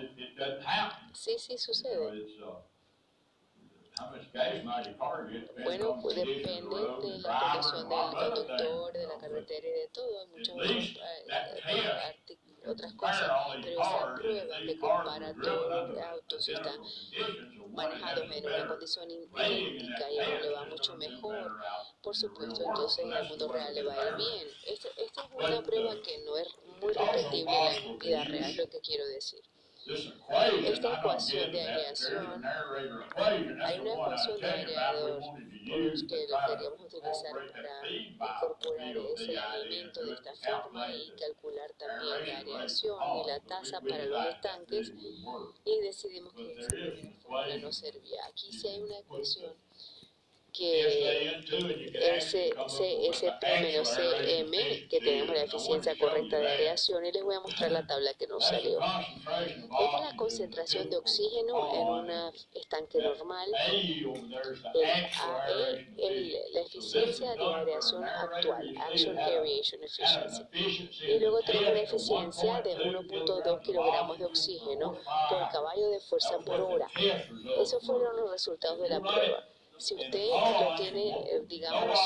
sí, 1.13 1.37
sí 1.37 1.57
sucede. 1.57 2.27
Bueno, 5.63 5.99
pues 6.01 6.15
depende 6.15 6.49
de 6.49 7.19
la 7.19 7.39
condición 7.39 7.89
del 7.89 8.11
conductor, 8.11 8.93
de 8.93 9.07
la 9.07 9.17
carretera 9.17 9.67
y 9.67 9.71
de 9.71 9.87
todo. 9.91 10.19
Hay 10.19 10.27
muchas 10.27 10.55
otras, 10.55 10.75
otras 12.69 12.93
cosas, 12.93 13.31
pero 13.61 13.81
esa 13.81 14.15
prueba 14.15 14.57
que 14.59 14.79
compara 14.79 15.33
todos 15.41 15.89
los 15.89 16.01
autos 16.01 16.49
y 16.49 16.53
están 16.53 16.79
manejados 17.73 18.31
en 18.31 18.45
una 18.45 18.67
condición 18.67 19.09
idéntica 19.09 20.11
y 20.11 20.19
a 20.19 20.27
uno 20.27 20.39
le 20.41 20.49
va 20.49 20.65
mucho 20.65 20.95
mejor, 20.95 21.51
por 22.01 22.15
supuesto, 22.15 22.63
entonces 22.63 23.05
al 23.13 23.27
mundo 23.29 23.51
real 23.51 23.73
le 23.73 23.83
va 23.83 23.93
a 23.93 24.09
ir 24.09 24.15
bien. 24.15 24.47
Esta, 24.65 24.89
esta 24.97 25.21
es 25.23 25.29
una 25.33 25.61
prueba 25.61 25.95
que 26.01 26.17
no 26.25 26.37
es 26.37 26.47
muy 26.81 26.93
repetible 26.93 27.77
en 27.77 27.97
la 27.97 27.97
vida 27.97 28.23
real, 28.25 28.55
lo 28.55 28.69
que 28.69 28.79
quiero 28.81 29.05
decir. 29.07 29.41
Esta 29.89 30.99
ecuación 30.99 31.51
de 31.51 31.61
aireación, 31.61 32.43
hay 33.15 33.79
una 33.79 33.93
ecuación 33.93 34.41
de 34.41 34.47
aireador 34.47 35.21
que 35.65 36.27
lo 36.27 36.37
queríamos 36.47 36.93
utilizar 36.93 37.33
para 37.51 37.89
incorporar 37.89 38.97
ese 39.15 39.33
elemento 39.33 40.05
de 40.05 40.13
esta 40.13 40.33
forma 40.35 40.91
y 40.93 41.11
calcular 41.11 41.71
también 41.77 42.27
la 42.27 42.37
aireación 42.39 42.97
y 43.23 43.27
la 43.27 43.39
tasa 43.39 43.79
para 43.79 44.05
los 44.05 44.25
estanques 44.25 44.91
y 45.63 45.79
decidimos 45.79 46.33
que 46.33 46.59
esa 46.59 47.57
no 47.61 47.71
servía. 47.71 48.25
Aquí 48.27 48.51
sí 48.51 48.67
hay 48.67 48.81
una 48.81 48.99
ecuación 48.99 49.53
que 50.57 51.41
ese 52.17 52.53
CSP 52.67 53.43
menos 53.61 53.89
CM, 53.89 54.87
que 54.87 54.99
tenemos 54.99 55.35
la 55.35 55.43
eficiencia 55.43 55.95
correcta 55.97 56.39
de 56.39 56.47
aireación, 56.47 57.05
y 57.05 57.11
les 57.11 57.23
voy 57.23 57.35
a 57.35 57.39
mostrar 57.39 57.71
la 57.71 57.85
tabla 57.85 58.13
que 58.15 58.27
nos 58.27 58.45
salió. 58.45 58.79
Esta 58.79 59.43
es 59.43 60.05
la 60.05 60.15
concentración 60.15 60.89
de 60.89 60.97
oxígeno 60.97 61.73
en 61.73 61.87
un 61.87 62.09
estanque 62.53 62.99
normal. 62.99 63.49
El 64.73 65.07
es 65.97 66.53
la 66.53 66.61
eficiencia 66.61 67.33
de 67.35 67.43
aireación 67.43 68.03
actual, 68.03 68.75
Aeration 68.77 69.17
Efficiency. 69.83 70.43
Y 71.05 71.19
luego 71.19 71.41
tenemos 71.41 71.73
la 71.73 71.81
eficiencia 71.81 72.61
de 72.61 72.75
1.2 72.77 73.61
kilogramos 73.61 74.17
de 74.17 74.25
oxígeno 74.25 74.97
por 75.29 75.49
caballo 75.51 75.89
de 75.89 75.99
fuerza 75.99 76.39
por 76.39 76.59
hora. 76.61 76.87
Esos 77.59 77.85
fueron 77.85 78.15
los 78.17 78.31
resultados 78.31 78.79
de 78.81 78.89
la 78.89 78.99
prueba. 78.99 79.43
Si 79.77 79.93
usted 79.95 80.29
lo 80.29 80.75
tiene, 80.75 81.09
eh, 81.09 81.41
digamos, 81.47 81.99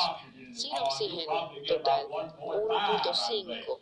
sin 0.53 0.77
oxígeno 0.77 1.51
total, 1.67 2.07
1.5 2.07 3.79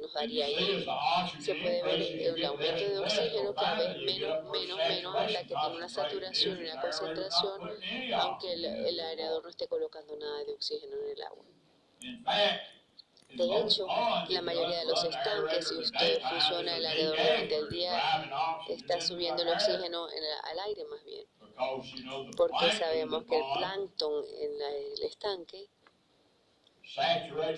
nos 0.00 0.12
daría 0.12 0.46
ahí. 0.46 0.86
Se 1.40 1.54
puede 1.54 1.82
ver 1.82 2.00
el 2.00 2.44
aumento 2.44 2.88
de 2.88 2.98
oxígeno 2.98 3.54
cada 3.54 3.78
vez 3.78 3.96
menos, 3.98 4.44
menos, 4.50 4.78
menos 4.78 5.16
hasta 5.16 5.40
que 5.40 5.54
tiene 5.54 5.76
una 5.76 5.88
saturación 5.88 6.58
y 6.58 6.70
una 6.70 6.80
concentración, 6.80 7.60
aunque 8.14 8.52
el, 8.52 8.64
el 8.64 9.00
aireador 9.00 9.42
no 9.42 9.48
esté 9.48 9.66
colocando 9.68 10.16
nada 10.16 10.44
de 10.44 10.52
oxígeno 10.52 10.96
en 10.96 11.10
el 11.10 11.22
agua. 11.22 11.44
De 13.34 13.60
hecho, 13.60 13.86
la 14.28 14.42
mayoría 14.42 14.80
de 14.80 14.84
los 14.84 15.02
estanques, 15.04 15.68
si 15.68 15.76
usted 15.76 16.20
funciona 16.20 16.76
el 16.76 16.84
aireador 16.84 17.16
durante 17.16 17.56
el 17.56 17.68
día, 17.70 18.60
está 18.68 19.00
subiendo 19.00 19.42
el 19.42 19.48
oxígeno 19.48 20.10
en 20.10 20.18
el, 20.18 20.32
al 20.50 20.58
aire 20.66 20.84
más 20.84 21.02
bien 21.04 21.24
porque 22.36 22.72
sabemos 22.72 23.24
que 23.24 23.36
el 23.36 23.44
plancton 23.56 24.24
en 24.38 24.52
el 24.60 25.02
estanque 25.04 25.68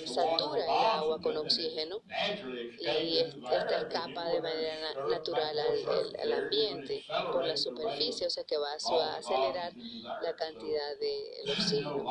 satura 0.06 0.64
el 0.64 0.70
agua 0.70 1.20
con 1.20 1.36
oxígeno 1.36 2.01
y 2.81 3.18
esta 3.18 3.78
escapa 3.78 4.28
de 4.28 4.40
manera 4.40 4.94
natural 5.09 5.59
al, 6.22 6.32
ambiente 6.32 7.05
por 7.32 7.44
la 7.44 7.56
superficie, 7.56 8.26
o 8.26 8.31
sea 8.31 8.44
que 8.44 8.56
va 8.56 8.72
a 8.72 9.16
acelerar 9.16 9.72
la 10.22 10.36
cantidad 10.36 10.98
de 11.01 11.51
oxígeno. 11.51 12.05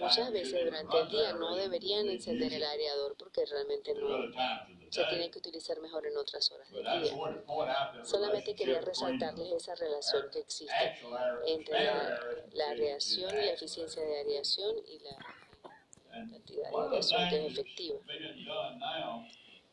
Muchas 0.00 0.32
veces 0.32 0.64
durante 0.64 1.00
el 1.00 1.08
día 1.08 1.32
no 1.32 1.54
deberían 1.56 2.08
encender 2.08 2.52
el 2.52 2.64
aireador 2.64 3.16
porque 3.16 3.46
realmente 3.46 3.94
no 3.94 4.08
se 4.90 5.04
tiene 5.04 5.30
que 5.30 5.38
utilizar 5.38 5.80
mejor 5.80 6.06
en 6.06 6.16
otras 6.16 6.50
horas 6.50 6.70
del 6.70 6.82
día. 6.82 8.04
Solamente 8.04 8.54
quería 8.54 8.80
resaltarles 8.80 9.52
esa 9.52 9.74
relación 9.76 10.28
que 10.32 10.40
existe 10.40 10.98
entre 11.46 11.84
la, 11.84 12.20
la 12.52 12.74
reacción 12.74 13.30
y 13.30 13.46
la 13.46 13.52
eficiencia 13.52 14.02
de 14.02 14.18
aireación 14.18 14.76
y 14.86 14.98
la 14.98 15.16
cantidad 16.10 16.70
de 16.70 16.76
aireación 16.76 17.28
que 17.28 17.46
es 17.46 17.52
efectiva. 17.52 17.98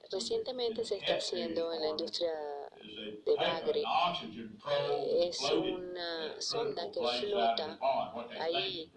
Recientemente 0.10 0.86
se 0.86 0.98
está 0.98 1.16
haciendo 1.16 1.74
en 1.74 1.82
la 1.82 1.90
industria 1.90 2.32
de 3.26 3.36
bagre. 3.36 3.84
Es 5.20 5.42
una 5.52 6.40
sonda 6.40 6.90
que 6.92 7.00
flota 7.00 7.78
ahí 8.40 8.92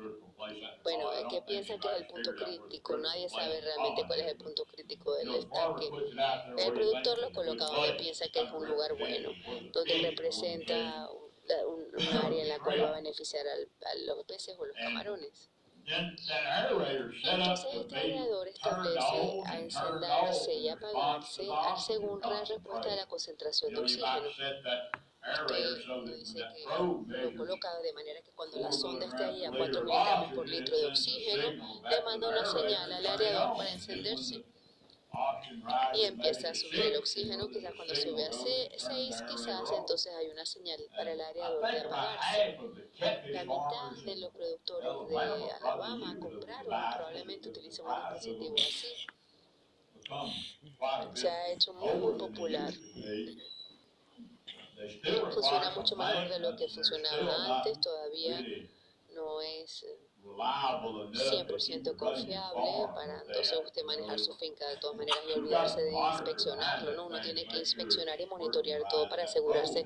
bueno, 0.82 1.10
que 1.28 1.42
piensan 1.42 1.78
que 1.80 1.88
es 1.88 1.94
el 1.94 2.06
punto 2.06 2.34
crítico, 2.34 2.96
nadie 2.96 3.28
sabe 3.28 3.60
realmente 3.60 4.04
cuál 4.06 4.20
es 4.20 4.26
el 4.28 4.36
punto 4.36 4.64
crítico 4.64 5.14
del 5.14 5.34
estanque. 5.34 5.90
El 6.58 6.72
productor 6.72 7.18
lo 7.18 7.32
coloca 7.32 7.64
donde 7.66 7.94
piensa 7.94 8.26
que 8.28 8.42
es 8.42 8.50
un 8.50 8.68
lugar 8.68 8.96
bueno, 8.96 9.30
donde 9.72 9.98
representa 9.98 11.08
un, 11.66 12.16
área 12.24 12.42
en 12.42 12.48
la 12.48 12.58
cual 12.58 12.82
va 12.82 12.88
a 12.90 12.92
beneficiar 12.92 13.46
a 13.46 13.94
los 14.06 14.24
peces 14.24 14.56
o 14.58 14.64
los 14.64 14.76
camarones. 14.76 15.50
Entonces 15.86 17.74
este 17.74 17.96
aireador 17.96 18.48
establece 18.48 19.42
a 19.46 19.58
encenderse 19.58 20.54
y 20.54 20.68
apagarse 20.68 21.42
según 21.84 22.20
la 22.20 22.44
respuesta 22.44 22.90
de 22.90 22.96
la 22.96 23.06
concentración 23.06 23.74
de 23.74 23.80
oxígeno. 23.80 24.28
Usted 25.22 26.16
dice 26.16 26.38
que 26.54 26.62
lo 27.16 27.36
coloca 27.36 27.78
de 27.80 27.92
manera 27.92 28.22
que 28.22 28.30
cuando 28.32 28.58
la 28.58 28.72
sonda 28.72 29.06
esté 29.06 29.24
ahí 29.24 29.44
a 29.44 29.50
4 29.50 29.84
miligramos 29.84 30.32
por 30.32 30.48
litro 30.48 30.76
de 30.76 30.86
oxígeno, 30.86 31.50
le 31.88 32.02
manda 32.02 32.28
una 32.28 32.44
señal 32.46 32.90
al 32.92 33.06
aireador 33.06 33.56
para 33.56 33.70
encenderse 33.70 34.42
y 35.92 36.04
empieza 36.04 36.50
a 36.50 36.54
subir 36.54 36.80
el 36.82 36.96
oxígeno, 36.96 37.48
quizás 37.48 37.74
cuando 37.74 37.94
sube 37.94 38.24
a 38.24 38.32
6, 38.32 39.22
quizás 39.28 39.72
entonces 39.76 40.12
hay 40.14 40.28
una 40.28 40.46
señal 40.46 40.80
para 40.96 41.12
el 41.12 41.20
aireador 41.20 41.70
de 41.70 41.80
apagarse. 41.80 42.58
La 43.26 43.44
mitad 43.44 43.90
de 44.04 44.16
los 44.16 44.30
productores 44.32 45.08
de 45.10 45.50
Alabama 45.52 46.16
compraron, 46.18 46.66
probablemente 46.96 47.48
utilizan 47.50 47.86
un 47.86 48.14
dispositivo 48.14 48.54
así. 48.56 49.06
Se 51.14 51.28
ha 51.28 51.50
hecho 51.52 51.72
muy, 51.74 51.94
muy 51.94 52.14
popular 52.14 52.72
funciona 55.30 55.70
mucho 55.70 55.96
mejor 55.96 56.28
de 56.28 56.38
lo 56.38 56.56
que 56.56 56.68
funcionaba 56.68 57.56
antes, 57.56 57.80
todavía 57.80 58.44
no 59.14 59.40
es 59.40 59.84
100% 60.22 61.96
confiable 61.96 62.88
para 62.94 63.20
entonces 63.22 63.58
usted 63.64 63.82
manejar 63.84 64.18
su 64.18 64.34
finca 64.34 64.68
de 64.68 64.76
todas 64.76 64.96
maneras 64.96 65.20
y 65.28 65.32
olvidarse 65.38 65.82
de 65.82 65.92
inspeccionarlo, 65.92 66.94
¿no? 66.94 67.06
Uno 67.06 67.20
tiene 67.20 67.46
que 67.46 67.58
inspeccionar 67.58 68.20
y 68.20 68.26
monitorear 68.26 68.82
todo 68.88 69.08
para 69.08 69.24
asegurarse 69.24 69.84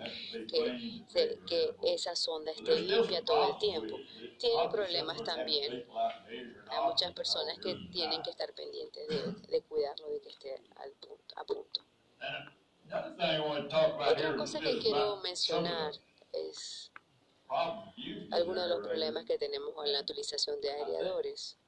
que, 0.48 1.04
que 1.46 1.76
esa 1.84 2.16
sonda 2.16 2.52
esté 2.52 2.80
limpia 2.80 3.24
todo 3.24 3.50
el 3.50 3.58
tiempo. 3.58 3.96
Tiene 4.38 4.68
problemas 4.68 5.22
también. 5.22 5.86
Hay 6.68 6.84
muchas 6.84 7.12
personas 7.12 7.58
que 7.60 7.74
tienen 7.92 8.22
que 8.22 8.30
estar 8.30 8.52
pendientes 8.54 9.08
de, 9.08 9.32
de 9.48 9.62
cuidarlo, 9.62 10.10
de 10.10 10.20
que 10.20 10.28
esté 10.30 10.60
al 10.76 10.90
punto, 10.92 11.34
a 11.36 11.44
punto. 11.44 11.80
Otra 13.40 14.36
cosa 14.36 14.60
que 14.60 14.78
quiero 14.78 15.16
mencionar 15.18 15.92
es 16.32 16.90
algunos 18.30 18.64
de 18.64 18.68
los 18.68 18.86
problemas 18.86 19.24
que 19.24 19.38
tenemos 19.38 19.72
con 19.74 19.90
la 19.90 20.00
utilización 20.00 20.60
de 20.60 20.70
aireadores. 20.70 21.58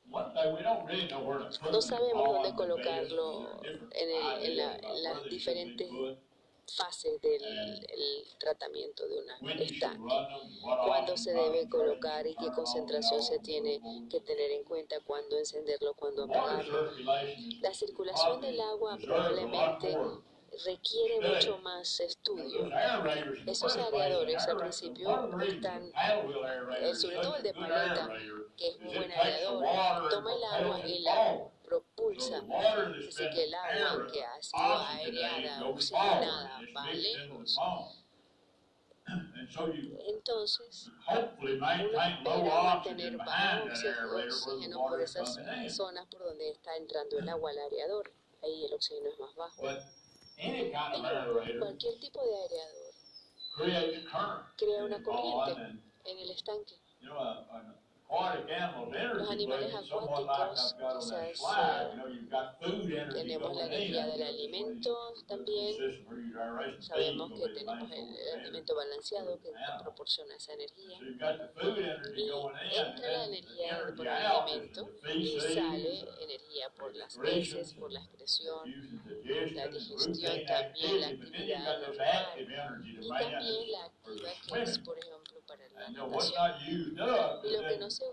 No 1.70 1.82
sabemos 1.82 2.32
dónde 2.32 2.54
colocarlo 2.54 3.60
en, 3.92 4.56
las 4.56 5.24
diferentes 5.24 5.88
fases 6.68 7.20
del 7.20 7.42
tratamiento 8.38 9.06
de 9.06 9.18
una 9.20 9.38
estanque. 9.60 10.14
Cuándo 10.86 11.16
se 11.16 11.32
debe 11.32 11.68
colocar 11.68 12.26
y 12.26 12.34
qué 12.36 12.50
concentración 12.54 13.22
se 13.22 13.38
tiene 13.40 13.80
que 14.10 14.20
tener 14.20 14.50
en 14.50 14.64
cuenta, 14.64 14.96
cuándo 15.00 15.38
encenderlo, 15.38 15.94
cuándo 15.94 16.24
apagarlo. 16.24 16.92
La 17.60 17.74
circulación 17.74 18.40
del 18.40 18.60
agua 18.60 18.98
probablemente 19.00 19.96
requiere 20.64 21.20
mucho 21.20 21.58
más 21.58 22.00
estudio. 22.00 22.70
Esos 23.46 23.76
areadores 23.76 24.46
al 24.46 24.56
principio 24.56 25.40
están, 25.42 25.92
eh, 26.80 26.94
sobre 26.94 27.16
todo 27.16 27.36
el 27.36 27.42
de 27.42 27.54
paleta, 27.54 28.08
que 28.56 28.68
es 28.68 28.76
un 28.76 28.86
buen 28.86 29.12
areador, 29.12 30.08
toma 30.08 30.34
el 30.34 30.44
agua 30.44 30.80
y 30.86 30.98
la 31.00 31.48
propulsa. 31.64 32.42
Así 33.08 33.30
que 33.30 33.44
el 33.44 33.54
agua 33.54 34.06
que 34.12 34.24
ha 34.24 34.42
sido 34.42 34.78
aereada, 34.78 35.66
oxigenada, 35.66 36.60
va 36.74 36.92
lejos. 36.92 37.58
Entonces, 40.08 40.90
uno 41.08 41.48
espera 41.48 42.62
mantener 42.62 43.16
bajo 43.18 43.64
oxígeno 43.64 44.78
por 44.88 45.00
esas 45.00 45.38
zonas 45.68 46.06
por 46.06 46.24
donde 46.24 46.50
está 46.50 46.76
entrando 46.76 47.18
el 47.18 47.28
agua 47.28 47.50
al 47.50 47.58
areador. 47.58 48.12
Ahí 48.42 48.64
el 48.64 48.74
oxígeno 48.74 49.08
es 49.10 49.18
más 49.18 49.34
bajo 49.36 49.62
cualquier 51.58 51.98
tipo 52.00 52.20
de 52.24 52.36
aireador 52.36 52.94
crea 54.56 54.84
una 54.84 55.02
corriente 55.02 55.80
en 56.04 56.18
el 56.18 56.30
estanque. 56.30 56.74
Los 58.08 59.30
animales 59.30 59.74
acuáticos 59.74 60.76
quizás 60.78 61.90
eh, 62.60 63.06
tenemos 63.12 63.56
la 63.56 63.66
energía 63.66 64.06
del 64.06 64.22
alimento 64.22 64.96
también. 65.26 65.74
Sabemos 66.80 67.32
que 67.32 67.48
tenemos 67.48 67.90
el, 67.90 68.40
alimento 68.40 68.76
balanceado 68.76 69.40
que 69.40 69.50
proporciona 69.82 70.36
esa 70.36 70.52
energía. 70.54 70.98
Y 71.00 72.28
entra 72.78 73.10
la 73.10 73.24
energía 73.24 73.92
por 73.96 74.06
el 74.06 74.12
alimento 74.12 74.88
y 75.12 75.40
sale 75.40 76.00
energía 76.20 76.70
por 76.78 76.94
las 76.94 77.18
heces, 77.24 77.74
por 77.74 77.90
la 77.90 78.00
excreción, 78.00 79.02
la 79.52 79.66
digestión 79.68 80.46
también, 80.46 81.00
la 81.00 81.08
actividad 81.08 81.80
normal 81.80 82.26
y 82.38 83.08
también 83.08 83.72
la 83.72 83.84
activa 83.84 84.30
que 84.46 84.62
es, 84.62 84.78
por 84.78 84.96
ejemplo, 84.96 85.25
la 85.76 86.58
is 86.66 86.86
lo 87.52 87.68
que 87.68 87.78
no 87.78 87.90
se 87.90 88.04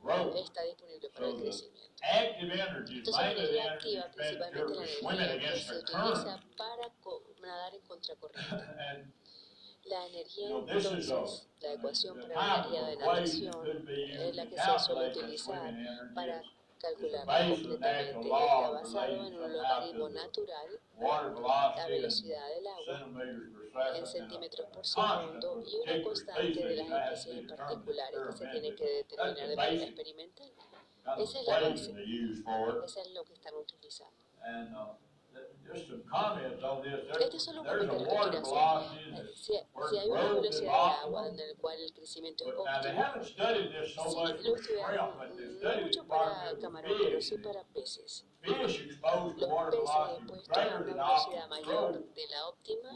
growth. 0.00 0.36
está 0.36 0.62
disponible 0.62 1.10
para 1.10 1.26
el 1.28 1.36
crecimiento. 1.36 1.90
Entonces 2.00 3.12
la 3.12 3.32
energía 3.32 3.72
activa, 3.72 4.10
principalmente 4.14 4.74
la 5.02 5.24
energía 5.24 5.52
que 5.52 5.60
se 5.60 5.78
utiliza 5.78 6.40
para 6.56 6.88
nadar 7.40 7.74
en 7.74 7.80
contracorriente. 7.82 9.12
La 9.84 10.06
energía 10.06 10.48
entonces, 10.50 11.48
la 11.60 11.72
ecuación 11.72 12.20
para 12.20 12.34
la 12.34 12.54
energía 12.56 12.86
de 12.88 12.96
natación 12.96 13.88
es 13.88 14.36
la 14.36 14.46
que 14.46 14.58
se 14.58 14.78
suele 14.80 15.08
utilizar 15.08 15.74
para 16.14 16.42
on 16.42 17.48
completamente. 17.56 18.20
Está 18.22 18.70
basado 18.70 19.26
en 19.26 19.34
un 19.34 19.52
logaritmo 19.52 20.08
natural, 20.10 20.80
la 21.00 21.86
velocidad 21.88 22.48
del 22.48 22.66
agua 22.66 23.57
en 23.94 24.06
centímetros 24.06 24.66
por 24.72 24.86
segundo 24.86 25.62
y 25.66 25.76
una 25.76 26.02
constante 26.02 26.66
de 26.66 26.76
las 26.76 27.12
especies 27.12 27.36
en 27.36 27.46
que 27.46 28.32
se 28.36 28.46
tiene 28.46 28.74
que 28.74 28.84
determinar 28.84 29.48
de 29.48 29.56
manera 29.56 29.84
experimental. 29.84 30.52
Esa 31.18 31.40
es 31.40 31.46
la 31.46 31.60
base. 31.60 31.94
Eso 32.84 33.00
es 33.00 33.10
lo 33.12 33.24
que 33.24 33.32
están 33.32 33.54
utilizando. 33.54 34.24
Son 37.38 37.56
los 37.56 37.66
There's 37.66 37.74
a 37.76 37.78
comentarios 37.78 38.30
que 38.30 39.34
Si, 39.34 39.52
si 39.90 39.98
hay 39.98 40.08
una 40.08 40.32
velocidad 40.32 40.72
de 40.72 40.96
agua 41.02 41.28
en 41.28 41.38
el 41.38 41.56
cual 41.56 41.78
el 41.78 41.92
crecimiento 41.92 42.44
es 42.44 42.54
óptimo, 42.56 43.04
sí 43.22 44.44
lo 44.44 44.56
estudiaron 44.56 45.10
no 45.62 45.80
mucho 45.82 46.06
para 46.06 46.50
for 46.50 46.82
pero 46.82 47.20
sí 47.20 47.38
para 47.38 47.64
peces. 47.64 48.24
Los 48.48 48.58
peces 48.58 48.80
expuestos 48.80 49.90
a 49.90 50.14
una 50.14 50.78
velocidad 50.80 51.48
mayor 51.48 52.14
de 52.14 52.26
la 52.28 52.48
óptima 52.48 52.90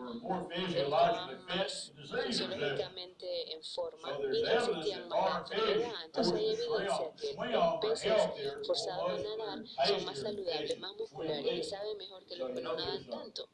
resistant. 1.49 2.27
fisiológicamente 2.27 3.53
en 3.53 3.63
forma 3.63 4.19
y 4.33 4.43
no 4.43 4.51
existían 4.51 5.09
más 5.09 5.51
enfermedad. 5.51 6.05
Entonces 6.05 6.35
hay 6.35 6.47
evidencia 6.55 7.13
que 7.21 7.35
los 7.35 7.75
peces 7.81 8.67
forzados 8.67 9.11
a 9.11 9.37
nadar 9.37 9.59
son 9.87 10.05
más 10.05 10.19
saludables, 10.19 10.79
más 10.79 10.97
musculares 10.97 11.53
y 11.53 11.63
saben 11.63 11.97
mejor 11.99 12.25
que 12.27 12.37
los 12.37 12.51
que 12.51 12.61
no 12.61 12.75
nadan 12.75 13.07
tanto. 13.07 13.49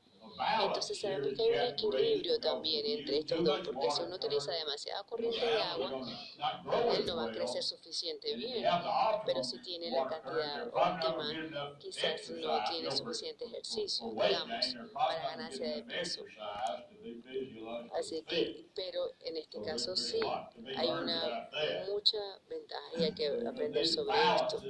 Entonces 0.62 1.00
sabemos 1.00 1.28
que 1.36 1.42
hay 1.42 1.50
un 1.50 1.72
equilibrio 1.72 2.38
también 2.40 2.84
entre 2.86 3.18
estos 3.18 3.44
dos, 3.44 3.60
porque 3.64 3.90
si 3.90 4.02
uno 4.02 4.16
utiliza 4.16 4.52
demasiada 4.52 5.02
corriente 5.04 5.44
de 5.44 5.62
agua, 5.62 5.92
él 6.94 7.06
no 7.06 7.16
va 7.16 7.24
a 7.24 7.32
crecer 7.32 7.62
suficiente 7.62 8.34
bien. 8.36 8.64
Pero 9.26 9.44
si 9.44 9.60
tiene 9.62 9.90
la 9.90 10.06
cantidad 10.06 10.68
óptima, 10.68 11.76
quizás 11.78 12.30
no 12.30 12.64
tiene 12.70 12.90
suficiente 12.90 13.44
ejercicio, 13.46 14.06
digamos, 14.10 14.76
para 14.92 15.30
ganancia 15.30 15.76
de 15.76 15.82
peso. 15.82 16.24
Así 17.94 18.22
que, 18.22 18.66
pero 18.74 19.12
en 19.20 19.36
este 19.36 19.58
So 19.58 19.64
caso 19.64 19.96
sí, 19.96 20.20
hay 20.76 20.88
una 20.88 21.48
mucha 21.88 22.18
ventaja 22.48 22.90
y 22.98 23.04
hay 23.04 23.12
que 23.12 23.26
aprender 23.46 23.86
sobre 23.86 24.16
esto. 24.36 24.60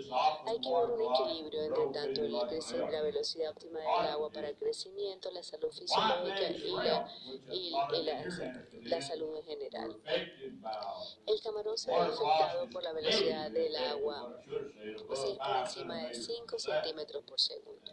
Hay 0.46 0.60
que 0.60 0.68
ver 0.68 0.90
un 0.90 1.14
equilibrio 1.14 1.62
entre 1.62 1.86
tanto 1.86 2.22
el 2.22 2.32
la 2.32 2.40
health. 2.48 3.04
velocidad 3.04 3.50
óptima 3.50 3.80
del 3.80 4.08
agua 4.08 4.30
para 4.30 4.48
el 4.48 4.56
crecimiento, 4.56 5.30
la 5.30 5.42
salud 5.42 5.70
fisiológica 5.70 6.50
y 6.50 6.70
la, 6.70 7.08
y, 7.50 8.02
la, 8.02 8.24
la 8.84 9.02
salud 9.02 9.36
en 9.36 9.44
general. 9.44 10.00
El 11.26 11.40
camarón 11.42 11.76
se 11.76 11.90
ve 11.90 11.96
afectado 11.96 12.70
por 12.70 12.82
la 12.82 12.92
velocidad 12.92 13.50
del 13.50 13.76
agua, 13.76 14.40
es 14.46 15.02
above 15.02 15.38
por 15.38 15.56
encima 15.56 16.08
de 16.08 16.14
centimeters 16.14 16.26
5 16.26 16.46
per 16.46 16.60
second. 16.60 16.82
centímetros 16.82 17.24
por 17.24 17.40
segundo. 17.40 17.92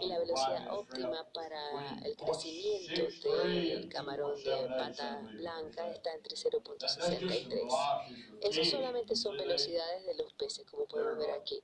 Y 0.00 0.06
la 0.06 0.18
velocidad 0.18 0.72
óptima 0.72 1.24
para 1.32 1.96
el 2.04 2.16
crecimiento 2.16 3.02
0.63 3.02 3.68
del 3.68 3.88
camarón 3.88 4.34
de 4.42 4.68
2.78 4.68 4.78
pata 4.78 5.20
blanca 5.34 5.88
está 5.90 6.14
entre 6.14 6.36
second. 6.36 6.64
That- 6.64 6.78
that's 6.80 6.96
just 6.96 7.10
some 7.10 7.18
0.63. 7.18 7.48
velocities 7.48 8.26
for 8.26 8.38
Esos 8.40 8.54
fish. 8.56 8.70
solamente 8.70 9.16
son 9.16 9.36
velocidades 9.36 10.06
de 10.06 10.14
los 10.14 10.32
peces, 10.34 10.66
como 10.70 10.86
podemos 10.86 11.18
ver 11.18 11.30
aquí. 11.32 11.62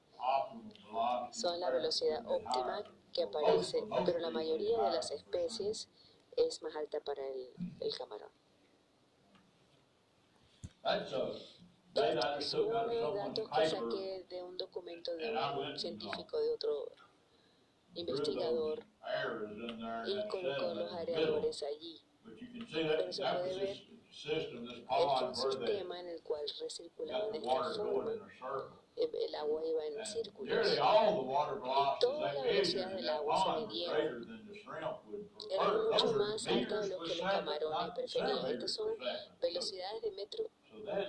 Son 1.33 1.59
la 1.59 1.71
velocidad 1.71 2.25
óptima 2.27 2.83
que 3.13 3.23
aparece, 3.23 3.83
pero 4.05 4.19
la 4.19 4.31
mayoría 4.31 4.83
de 4.83 4.91
las 4.91 5.11
especies 5.11 5.89
es 6.37 6.63
más 6.63 6.77
alta 6.77 7.01
para 7.01 7.23
el, 7.27 7.97
camarón. 7.97 8.31
Of 10.85 11.13
unos 11.97 12.45
someone's 12.45 13.15
datos 13.15 13.49
que 13.49 13.67
saqué 13.69 14.27
de 14.29 14.43
un 14.43 14.57
documento 14.59 15.17
de 15.17 15.33
un 15.33 15.79
científico, 15.79 16.39
de 16.39 16.53
otro 16.53 16.93
investigador, 17.97 18.81
y 20.07 20.29
colocó 20.29 20.75
los 20.75 20.93
areadores 20.93 21.63
allí. 21.63 22.01
But 22.25 22.41
you 22.41 22.49
can 22.49 22.67
see 22.67 22.83
that, 22.83 22.99
Pero 22.99 23.13
se 23.13 23.23
puede 23.23 23.59
ver 23.59 23.97
they 24.17 25.35
sistema 25.35 26.01
en 26.01 26.09
el 26.09 26.23
cual 26.23 26.43
recirculaba 26.61 27.29
de 27.31 27.39
esta 27.39 27.75
forma. 27.75 28.13
El, 28.97 29.15
el 29.15 29.35
agua 29.35 29.63
iba 29.67 29.85
en 29.87 30.07
círculos. 30.07 30.55
nearly 30.55 30.79
all 30.79 31.17
the 31.17 31.29
water 31.29 31.61
velocities 31.61 32.01
toda 32.01 32.33
la 32.33 32.43
they 32.43 32.53
measured 32.55 32.81
velocidad 32.81 32.91
in 32.91 32.97
del 32.97 33.09
agua 33.11 33.45
se 33.45 33.67
midieron. 33.67 34.27
prefer. 34.65 35.93
mucho 35.93 36.13
más 36.13 36.47
are 36.47 36.55
altas 36.55 36.89
de 36.89 36.97
lo 36.97 37.03
que 37.03 37.15
los 37.17 37.21
camarones 37.21 37.95
preferían. 37.95 38.47
Estas 38.47 38.73
son 38.73 38.97
velocidades 39.41 40.03
de 40.03 40.11
metro 40.13 40.51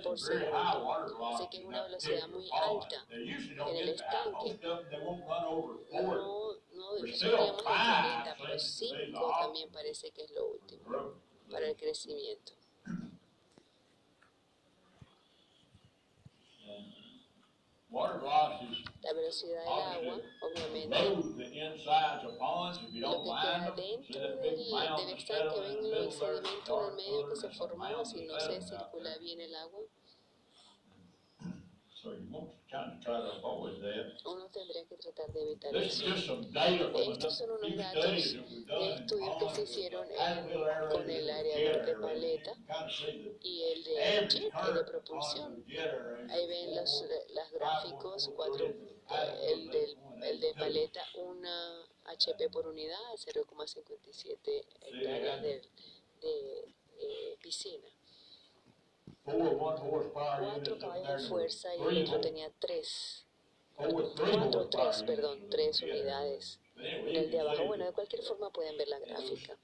por 0.02 0.18
segundo. 0.18 0.92
Así 1.34 1.48
que 1.50 1.58
es 1.58 1.64
una 1.64 1.82
velocidad 1.82 2.28
muy 2.28 2.48
alta 2.50 3.06
en 3.10 3.76
el 3.76 3.88
estanque. 3.88 4.58
No, 4.62 4.82
no, 6.72 6.94
digamos 7.02 7.56
de 7.56 7.62
five 7.62 7.62
40, 7.62 8.36
pero 8.38 8.58
seems 8.58 8.92
to 8.92 8.96
be 8.98 9.06
the 9.06 9.12
5 9.12 9.18
optimum. 9.18 9.40
también 9.40 9.70
parece 9.70 10.10
que 10.10 10.22
es 10.22 10.30
lo 10.30 10.46
último 10.46 11.14
para 11.50 11.68
el 11.68 11.76
crecimiento. 11.76 12.52
And 12.88 13.08
Water 16.78 16.86
velocities 16.86 17.74
La 17.90 19.12
velocidad 19.14 19.64
del 19.64 20.10
agua, 20.10 20.20
obviamente, 20.42 20.88
lo 22.92 23.24
que 23.24 23.30
queda 23.40 23.72
dentro 23.76 24.20
del, 24.20 24.40
del 24.42 25.16
estanque, 25.16 25.60
ven 25.60 25.80
the 25.80 26.02
el 26.04 26.12
sedimento 26.12 26.34
en 26.36 26.46
el 26.46 26.64
Dark 26.66 26.96
medio 26.96 27.28
que 27.28 27.36
se 27.36 27.48
formó, 27.50 28.04
si 28.04 28.24
no 28.26 28.38
se 28.40 28.60
circula 28.60 29.16
bien 29.18 29.40
el 29.40 29.54
agua, 29.54 29.80
Uno 34.24 34.48
tendría 34.50 34.84
que 34.86 34.96
tratar 34.96 35.32
de 35.32 35.42
evitar 35.42 35.72
eso. 35.76 36.04
Estos 37.12 37.38
son 37.38 37.50
unos 37.50 37.76
datos 37.76 38.02
de 38.66 38.94
estudios 38.94 39.36
que 39.38 39.48
se 39.54 39.62
hicieron 39.62 40.06
en- 40.10 40.88
con 40.90 41.08
el 41.10 41.30
área 41.30 41.56
de 41.56 41.96
paleta 41.96 42.52
y 43.40 43.62
el 43.62 43.84
de 43.84 43.94
jet, 44.28 44.52
el 44.68 44.74
de 44.74 44.84
propulsión. 44.84 45.64
Ahí 46.30 46.46
ven 46.46 46.76
los, 46.76 47.04
las 47.30 47.50
gráficos, 47.52 48.30
cuatro, 48.36 48.66
eh, 48.66 49.52
el, 49.52 49.70
del, 49.70 49.96
el 50.22 50.40
de 50.40 50.54
paleta, 50.54 51.02
una 51.14 51.84
HP 52.04 52.50
por 52.50 52.66
unidad, 52.66 52.98
0,57 53.16 54.64
hectáreas 54.82 55.42
de, 55.42 55.62
de 56.20 56.64
eh, 57.00 57.36
piscina. 57.40 57.88
Cuatro 59.28 60.78
caballos 60.78 61.22
de 61.22 61.28
fuerza 61.28 61.68
y 61.76 61.82
el 61.82 62.02
otro 62.04 62.20
tenía 62.20 62.50
tres, 62.58 63.26
four- 63.76 64.14
three 64.14 64.32
cuatro, 64.32 64.60
horsepower 64.60 64.70
tres, 64.70 64.96
units 64.98 65.02
perdón, 65.02 65.38
in 65.38 65.50
tres 65.50 65.82
unidades 65.82 66.60
en 66.76 67.16
el 67.16 67.30
de 67.30 67.40
abajo. 67.40 67.64
Bueno, 67.66 67.84
de 67.86 67.92
cualquier 67.92 68.22
forma 68.22 68.50
pueden 68.50 68.76
ver 68.76 68.88
la 68.88 68.98
gráfica. 69.00 69.58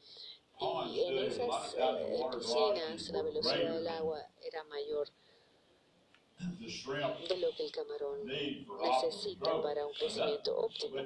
Y 0.87 1.01
en 1.05 1.19
esas 1.19 1.75
eh, 1.75 2.23
piscinas 2.31 3.11
velocities 3.11 3.11
la 3.11 3.23
velocidad 3.23 3.75
del 3.75 3.89
agua 3.89 4.29
era 4.43 4.63
mayor 4.65 5.09
de 6.39 7.37
lo 7.39 7.55
que 7.55 7.65
el 7.65 7.73
camarón 7.73 8.27
necesita 8.27 9.63
para 9.63 9.87
un 9.87 9.93
crecimiento 9.95 10.57
óptimo. 10.57 10.97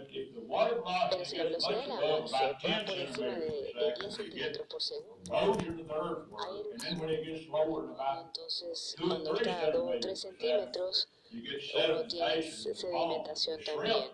Pero 1.10 1.24
si 1.24 1.36
la 1.36 1.44
velocidad 1.44 1.80
del 1.80 1.92
agua 1.92 2.26
se 2.26 2.56
pone 2.62 2.84
por 2.84 2.96
encima 2.98 3.34
de, 3.34 3.74
centimeters 3.74 3.74
de 3.74 3.74
per 3.74 3.98
10 3.98 4.14
second, 4.14 4.34
you 4.34 4.42
get 4.42 4.56
centímetros 4.56 4.66
por 4.66 4.82
segundo. 4.82 5.34
Hay 6.38 6.62
entonces 8.22 8.96
cuando 9.00 9.34
está 9.34 9.60
a 9.60 9.70
2 9.70 9.82
o 9.82 9.90
centimeters 9.90 10.00
3 10.00 10.00
per 10.00 10.16
second, 10.16 10.16
centímetros, 10.16 11.08
Sedimentation. 11.30 12.74
sedimentación 12.74 13.60
también. 13.64 14.04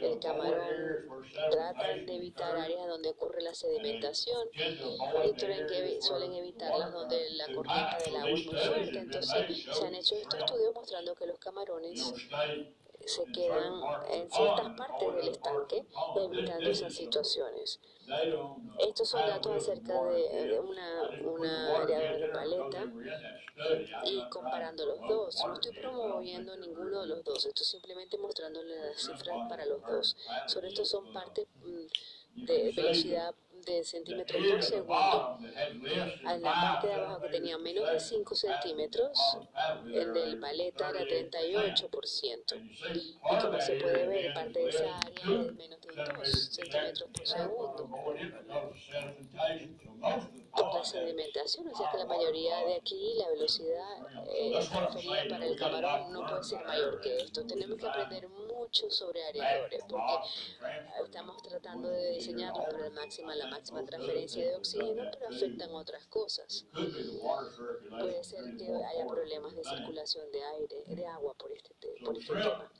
El 0.00 0.18
camarón 0.18 1.24
tratan 1.50 2.06
de 2.06 2.16
evitar 2.16 2.56
áreas 2.56 2.88
donde 2.88 3.10
ocurre 3.10 3.42
la 3.42 3.54
sedimentación 3.54 4.48
y 4.52 5.32
que, 5.36 5.98
suelen 6.00 6.34
evitarlas 6.34 6.92
donde 6.92 7.30
la 7.30 7.46
corriente 7.54 8.04
del 8.04 8.16
agua 8.16 8.30
es 8.30 8.46
muy 8.46 8.54
fuerte. 8.54 8.98
Entonces 8.98 9.66
se 9.72 9.86
han 9.86 9.94
hecho 9.94 10.16
estos 10.16 10.40
estudios 10.40 10.74
mostrando 10.74 11.14
que 11.14 11.26
los 11.26 11.38
camarones 11.38 12.12
se 13.06 13.24
quedan 13.32 13.74
en 14.10 14.30
ciertas 14.30 14.76
partes 14.76 15.14
del 15.14 15.28
estanque 15.28 15.84
evitando 16.16 16.70
esas 16.70 16.94
situaciones. 16.94 17.80
Estos 18.78 19.08
son 19.08 19.26
datos 19.26 19.56
acerca 19.56 20.02
de, 20.04 20.46
de 20.48 20.60
una, 20.60 21.10
una 21.24 21.82
área 21.82 21.98
de 21.98 22.28
paleta 22.28 22.84
y 24.04 24.28
comparando 24.28 24.86
los 24.86 25.00
dos. 25.08 25.44
No 25.46 25.54
estoy 25.54 25.72
promoviendo 25.78 26.56
ninguno 26.56 27.02
de 27.02 27.06
los 27.08 27.24
dos, 27.24 27.46
estoy 27.46 27.66
simplemente 27.66 28.18
mostrándole 28.18 28.76
las 28.76 29.00
cifras 29.00 29.48
para 29.48 29.64
los 29.64 29.80
dos. 29.82 30.16
Sobre 30.46 30.68
esto 30.68 30.84
son 30.84 31.12
partes 31.12 31.46
mm, 31.62 32.44
de 32.44 32.72
velocidad 32.72 33.34
de 33.64 33.84
centímetros 33.84 34.46
por 34.46 34.62
segundo. 34.62 35.38
En 35.40 36.42
la 36.42 36.52
parte 36.52 36.86
de 36.88 36.94
abajo 36.94 37.20
que 37.22 37.28
tenía 37.28 37.58
menos 37.58 37.90
de 37.90 38.00
5 38.00 38.34
centímetros, 38.34 39.18
el 39.92 40.12
del 40.12 40.38
paleta 40.38 40.90
era 40.90 41.00
38%. 41.00 42.94
Y 42.94 43.18
como 43.40 43.60
se 43.60 43.74
puede 43.76 44.06
ver, 44.06 44.34
parte 44.34 44.58
de 44.58 44.68
esa 44.68 44.98
área 44.98 45.40
es 45.40 45.54
menos 45.54 45.80
de 45.80 45.94
2 45.94 46.28
centímetros 46.50 47.10
por 47.12 47.26
segundo. 47.26 47.90
La 50.54 50.84
sedimentación, 50.84 51.68
o 51.68 51.76
sea 51.76 51.90
que 51.90 51.98
la 51.98 52.06
mayoría 52.06 52.58
de 52.58 52.76
aquí, 52.76 53.14
la 53.18 53.28
velocidad 53.30 54.06
eh, 54.28 54.52
para 55.28 55.46
el 55.46 55.56
camarón 55.56 56.12
no 56.12 56.26
puede 56.26 56.44
ser 56.44 56.64
mayor 56.64 57.00
que 57.00 57.16
esto. 57.16 57.44
Tenemos 57.46 57.78
que 57.78 57.86
aprender 57.86 58.28
mucho 58.28 58.53
sobre 58.72 59.24
areadores 59.24 59.82
porque 59.88 60.12
estamos 61.04 61.42
tratando 61.42 61.88
de 61.88 62.10
diseñarlos 62.12 62.64
para 62.66 62.86
el 62.86 62.92
máxima, 62.92 63.34
la 63.34 63.46
máxima 63.46 63.84
transferencia 63.84 64.44
de 64.44 64.56
oxígeno, 64.56 65.10
pero 65.12 65.28
afectan 65.28 65.70
otras 65.72 66.06
cosas. 66.06 66.66
Puede 66.72 68.24
ser 68.24 68.56
que 68.56 68.66
haya 68.84 69.06
problemas 69.06 69.54
de 69.54 69.64
circulación 69.64 70.30
de 70.32 70.42
aire, 70.44 70.84
de 70.86 71.06
agua 71.06 71.34
por 71.34 71.52
este, 71.52 71.74
te- 71.74 71.96
por 72.04 72.16
este 72.16 72.32
tema. 72.34 72.70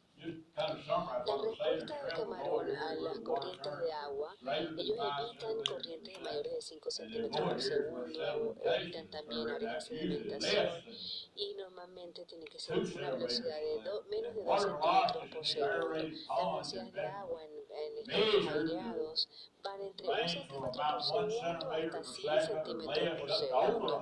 La 0.56 1.36
respuesta 1.42 2.04
del 2.04 2.12
camarón 2.14 2.70
a 2.76 2.94
las 2.94 3.18
corrientes 3.20 3.78
de 3.80 3.92
agua, 3.92 4.34
ellos 4.78 4.96
evitan 4.98 5.64
corrientes 5.64 6.14
de 6.14 6.20
mayores 6.20 6.52
de 6.54 6.60
5 6.62 6.90
centímetros 6.90 7.40
por 7.48 7.60
segundo, 7.60 8.56
evitan 8.64 9.10
también 9.10 9.48
áreas 9.50 9.74
de 9.74 9.80
sedimentación 9.98 10.66
y 11.34 11.54
normalmente 11.56 12.24
tiene 12.26 12.44
que 12.46 12.58
ser 12.58 12.78
una 12.78 13.10
velocidad 13.10 13.58
de 13.60 13.82
do- 13.82 14.04
menos 14.08 14.34
de 14.34 14.44
2 14.44 14.62
centímetros 14.62 15.28
por 15.34 15.46
segundo. 15.46 15.88
Las 15.88 16.08
velocidades 16.70 16.92
de 16.94 17.06
agua 17.06 17.42
en, 17.44 17.50
en 17.76 17.98
estanques 17.98 18.46
aireados 18.54 19.28
van 19.62 19.80
entre 19.82 20.06
1 20.08 20.28
centímetro 20.28 20.72
por 20.72 21.02
segundo 21.02 21.70
hasta 21.72 22.04
100 22.04 22.40
centímetros 22.42 23.20
por 23.20 23.30
segundo. 23.30 24.00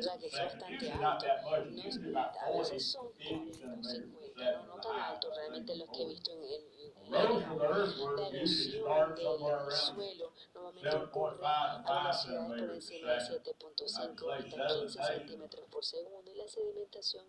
Sea 0.00 0.18
que 0.18 0.26
es 0.26 0.32
bastante 0.32 0.92
alto. 0.92 1.26
No 1.70 1.82
es- 1.82 2.00
a 2.40 2.50
veces 2.50 2.90
son 2.92 3.08
40 3.12 3.66
o 3.78 3.84
50, 3.84 4.23
no, 4.36 4.66
no 4.66 4.80
tan 4.80 5.00
alto 5.00 5.30
realmente 5.34 5.76
los 5.76 5.88
que 5.90 6.02
he 6.02 6.06
visto 6.06 6.32
en, 6.32 6.42
el. 6.42 6.84
La 7.10 7.22
erosión 7.22 8.16
del 8.16 8.48
suelo 8.48 10.32
normalmente 10.54 10.96
ocurre 10.96 11.38
a 11.44 11.84
velocidades 11.86 12.62
por 12.62 12.74
encima 12.74 13.12
de 13.12 13.18
7.5 13.18 14.32
hasta 14.32 14.66
15 14.80 15.02
centímetros 15.02 15.66
por 15.70 15.84
segundo 15.84 16.30
y 16.32 16.34
la 16.36 16.48
sedimentación 16.48 17.26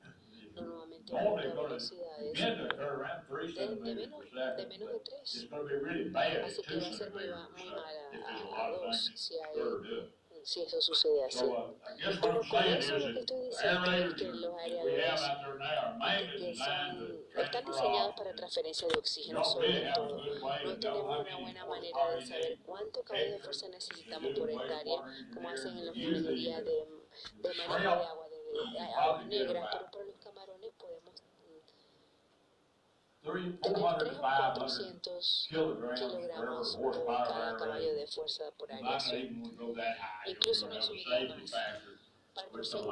normalmente 0.54 1.14
ocurre 1.14 1.52
a 1.52 1.54
velocidades 1.54 2.34
de, 2.34 2.46
de 3.54 3.76
menos, 3.76 4.32
de 4.58 4.66
menos 4.68 4.92
de 4.94 5.00
3. 5.00 5.22
Así 5.24 6.62
que 6.62 6.76
va 6.78 6.88
a 6.88 6.94
ser 6.94 7.12
muy, 7.12 7.24
muy 7.24 7.70
mal 7.70 7.96
a, 7.96 8.62
a, 8.62 8.66
a 8.66 8.72
dos 8.72 9.12
si, 9.16 9.36
hay, 9.36 9.60
si 10.46 10.62
eso 10.62 10.80
sucede 10.80 11.26
así. 11.26 11.44
Pero 12.22 12.42
con 12.50 12.64
eso 12.66 13.00
lo 13.00 13.14
que 13.14 13.20
estoy 13.20 13.46
diciendo 13.48 13.92
es 13.92 14.14
que 14.14 14.26
los 14.26 14.56
aereadores 14.60 15.22
que 16.38 16.56
son, 16.56 17.26
están 17.36 17.66
diseñados 17.66 18.16
para 18.16 18.36
transferencia 18.36 18.88
de 18.88 18.98
oxígeno 19.00 19.44
sobre 19.44 19.92
todo. 19.92 20.18
No 20.18 20.80
tenemos 20.80 21.20
una 21.20 21.38
buena 21.40 21.66
manera 21.66 22.12
de 22.12 22.26
saber 22.28 22.60
cuánto 22.64 23.02
cambio 23.04 23.32
de 23.32 23.40
fuerza 23.40 23.68
necesitamos 23.70 24.38
por 24.38 24.50
hectárea, 24.52 25.02
como 25.34 25.50
hacen 25.50 25.78
en 25.80 25.86
la 25.88 25.92
minería 25.92 26.62
de, 26.62 26.88
de 27.38 27.54
manejo 27.68 27.96
de 27.96 28.06
agua, 28.06 28.30
de, 28.30 28.38
de 28.72 28.80
aguas 28.80 29.26
negras, 29.26 29.68
pero 29.72 29.92
para 29.92 30.06
los 30.06 30.16
camarones 30.24 30.72
podemos 30.78 31.24
mm, 31.24 31.58
tener 31.66 31.66
3 31.66 33.15
o 33.15 33.15
400 33.26 35.48
kilogramos 35.50 36.78
por 36.78 37.06
cada 37.06 37.58
caballo 37.58 37.96
de 37.96 38.08
fuerza 38.08 38.52
por 38.58 38.72
aireación. 38.72 39.44
Incluso 40.28 40.70
par 42.36 42.48
por 42.50 42.66
segundo, 42.66 42.90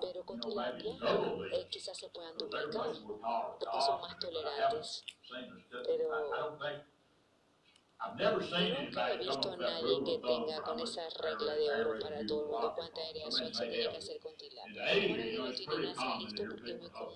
pero 0.00 0.24
con 0.24 0.40
tilapia 0.40 0.92
eh, 1.52 1.68
quizás 1.68 1.98
se 1.98 2.08
puedan 2.10 2.38
duplicar. 2.38 2.86
porque 3.58 3.80
son 3.80 4.00
más 4.00 4.16
tolerantes. 4.18 5.04
Pero 5.84 6.58
nunca 8.14 9.12
he 9.12 9.18
visto 9.18 9.52
a 9.52 9.56
nadie 9.56 10.04
que 10.04 10.18
tenga 10.18 10.62
con 10.62 10.80
esa 10.80 11.02
regla 11.22 11.54
de 11.54 11.70
oro 11.70 11.98
para 11.98 12.26
todo 12.26 12.44
el 12.44 12.50
mundo 12.50 12.72
cuánta 12.74 13.00
aireación 13.00 13.54
se 13.54 13.66
tiene 13.66 13.90
que 13.90 13.96
hacer 13.96 14.20
con. 14.20 14.36
Ahora 14.68 16.18
listo 16.18 16.42
porque 16.48 16.72
es 16.72 16.80
muy 16.80 16.90
común, 16.90 17.14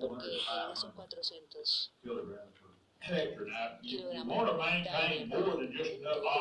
porque 0.00 0.36
esos 0.72 0.92
400 0.92 1.92
kilogramos 3.80 4.58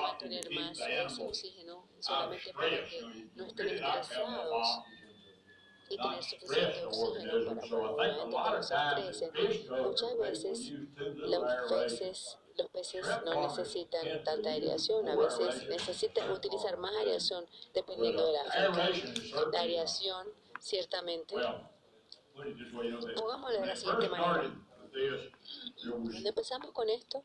mantener 0.01 0.51
más 0.51 1.19
oxígeno 1.19 1.87
solamente 1.99 2.53
para 2.53 2.85
que 2.85 3.01
no 3.35 3.45
estén 3.45 3.67
estresados. 3.69 4.67
y 5.91 5.97
tener 5.97 6.23
suficiente 6.23 6.85
oxígeno 6.85 7.59
para 7.59 8.59
poder 8.59 8.63
se 8.63 9.25
estresen. 9.25 9.83
Muchas 9.83 10.17
veces 10.17 10.71
los 11.15 11.43
peces, 11.71 12.37
los 12.57 12.69
peces 12.69 13.05
no 13.25 13.41
necesitan 13.41 14.23
tanta 14.23 14.51
aireación, 14.51 15.07
a 15.07 15.15
veces 15.15 15.67
necesitan 15.69 16.31
utilizar 16.31 16.77
más 16.77 16.93
aireación 16.95 17.45
dependiendo 17.73 18.25
de 18.25 18.33
la 18.33 18.43
finca. 18.43 18.89
La 19.51 19.61
aireación, 19.61 20.27
ciertamente, 20.59 21.35
pongámoslo 23.15 23.61
de 23.61 23.67
la 23.67 23.75
siguiente 23.75 24.09
manera. 24.09 24.53
Cuando 25.81 26.29
empezamos 26.29 26.71
con 26.71 26.89
esto, 26.89 27.23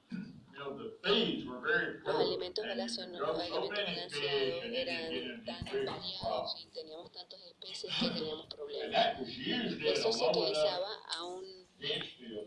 los 2.05 2.15
alimentos 2.17 2.65
balanceados, 2.65 3.19
los 3.19 3.41
alimentos 3.41 3.85
balanceados 3.85 4.65
eran 4.65 5.45
tan 5.45 5.65
variados 5.65 6.57
y 6.63 6.67
teníamos 6.69 7.11
tantas 7.13 7.41
especies 7.41 7.93
que 8.01 8.09
teníamos 8.11 8.47
problemas. 8.47 9.21
Eso 9.21 10.13
se 10.13 10.29
utilizaba 10.29 10.89
aún 11.19 11.64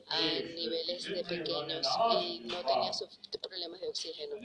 a 0.09 0.21
niveles 0.21 1.03
de 1.03 1.23
pequeños 1.23 1.87
y 2.21 2.39
no 2.41 2.65
tenía 2.65 2.91
problemas 3.41 3.81
de 3.81 3.87
oxígeno. 3.87 4.35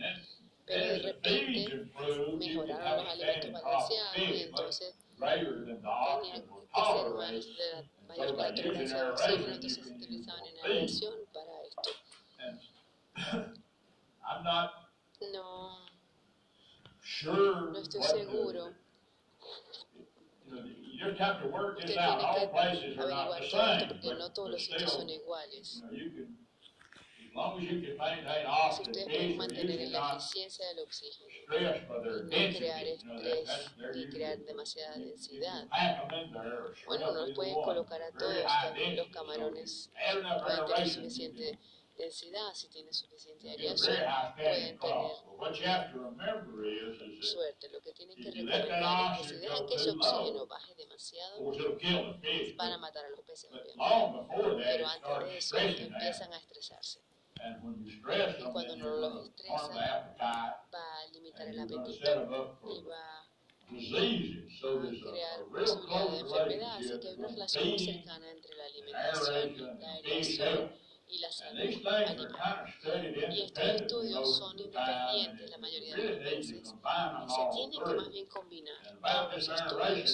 Pero 0.64 0.86
de 0.86 0.98
repente 0.98 1.90
mejoraron 2.38 3.04
los 3.04 3.14
alimentos 3.14 3.52
balanceados 3.52 4.16
y 4.16 4.42
entonces 4.42 4.94
tenían 5.18 6.42
que 6.42 6.48
ser 6.80 7.10
más 7.10 7.30
de 7.32 7.82
mayor 8.08 8.36
tolerancia 8.36 9.04
de 9.04 9.10
oxígeno, 9.10 9.46
entonces 9.54 9.84
se 9.84 9.90
utilizaban 9.90 10.44
en 10.46 10.58
aviación 10.64 11.14
para 11.32 11.62
esto. 11.62 11.90
No, 15.32 15.86
no 17.70 17.78
estoy 17.78 18.02
seguro. 18.02 18.81
Usted 21.04 21.86
tiene 21.86 21.96
que 21.96 23.00
averiguar 23.00 23.42
esto 23.42 23.58
porque 23.88 24.14
no 24.14 24.32
todos 24.32 24.50
los 24.50 24.64
sitios 24.64 24.92
son 24.92 25.08
iguales. 25.08 25.82
Si 27.32 28.82
ustedes 28.82 29.06
pueden 29.06 29.36
mantener 29.38 29.88
la 29.88 30.12
eficiencia 30.12 30.68
del 30.68 30.80
oxígeno 30.80 31.30
y 31.30 32.24
no 32.24 32.58
crear 32.58 32.84
estrés 32.84 33.70
y 33.94 34.06
crear 34.10 34.38
demasiada 34.40 34.98
densidad. 34.98 35.66
Bueno, 36.86 37.12
nos 37.12 37.30
pueden 37.32 37.54
colocar 37.54 38.02
a 38.02 38.10
todos, 38.12 38.44
también 38.62 38.96
los 38.96 39.08
camarones 39.08 39.90
pueden 40.44 40.66
tener 40.66 40.88
suficiente 40.88 41.58
densidad, 42.02 42.52
si 42.54 42.68
tienen 42.68 42.92
suficiente 42.92 43.48
aireación, 43.48 43.96
pueden 44.36 44.78
tener 46.98 47.24
suerte. 47.24 47.68
Lo 47.70 47.80
que 47.80 47.92
tienen 47.92 48.16
que 48.16 48.30
recomendar 48.30 49.20
es 49.20 49.28
que 49.28 49.34
si 49.34 49.40
dejan 49.40 49.66
que 49.66 49.74
ese 49.74 49.90
oxígeno 49.90 50.46
baje 50.46 50.74
demasiado, 50.74 51.52
van 52.56 52.72
a 52.72 52.78
matar 52.78 53.04
a 53.04 53.10
los 53.10 53.20
peces, 53.20 53.50
obviamente. 53.50 54.64
Pero 54.64 54.86
antes 54.88 55.20
de 55.24 55.38
eso 55.38 55.56
empiezan 55.56 56.32
a 56.32 56.38
estresarse. 56.38 57.00
Y 57.86 58.00
cuando 58.52 58.76
no 58.76 58.96
los 58.96 59.28
estresan, 59.28 59.76
va 59.76 61.00
a 61.00 61.06
limitar 61.12 61.48
el 61.48 61.60
apetito 61.60 61.90
y 61.90 62.82
va 62.82 63.18
a, 63.18 63.28
crear 63.70 65.40
posibilidad 65.50 66.10
de 66.10 66.18
enfermedad, 66.18 66.76
así 66.76 67.00
que 67.00 67.08
hay 67.08 67.14
una 67.14 67.28
relación 67.28 67.68
muy 67.68 67.78
cercana 67.78 68.30
entre 68.30 68.54
la 68.54 68.64
alimentación, 68.64 69.80
la 69.80 69.98
health. 69.98 70.81
Y 71.12 71.18
la 71.18 71.30
salud 71.30 71.60
animal. 71.60 72.74
Y 73.30 73.42
estos 73.42 73.64
estudios 73.64 74.36
son 74.38 74.58
independientes 74.58 75.50
la 75.50 75.58
mayoría 75.58 75.94
de 75.94 76.04
las 76.10 76.18
veces 76.18 76.50
y 76.50 76.54
se 76.54 76.64
tienen 77.52 77.70
que 77.70 77.94
más 77.94 78.10
bien 78.10 78.26
combinar 78.26 78.76
aeration, 79.02 79.54
estudios. 79.54 80.10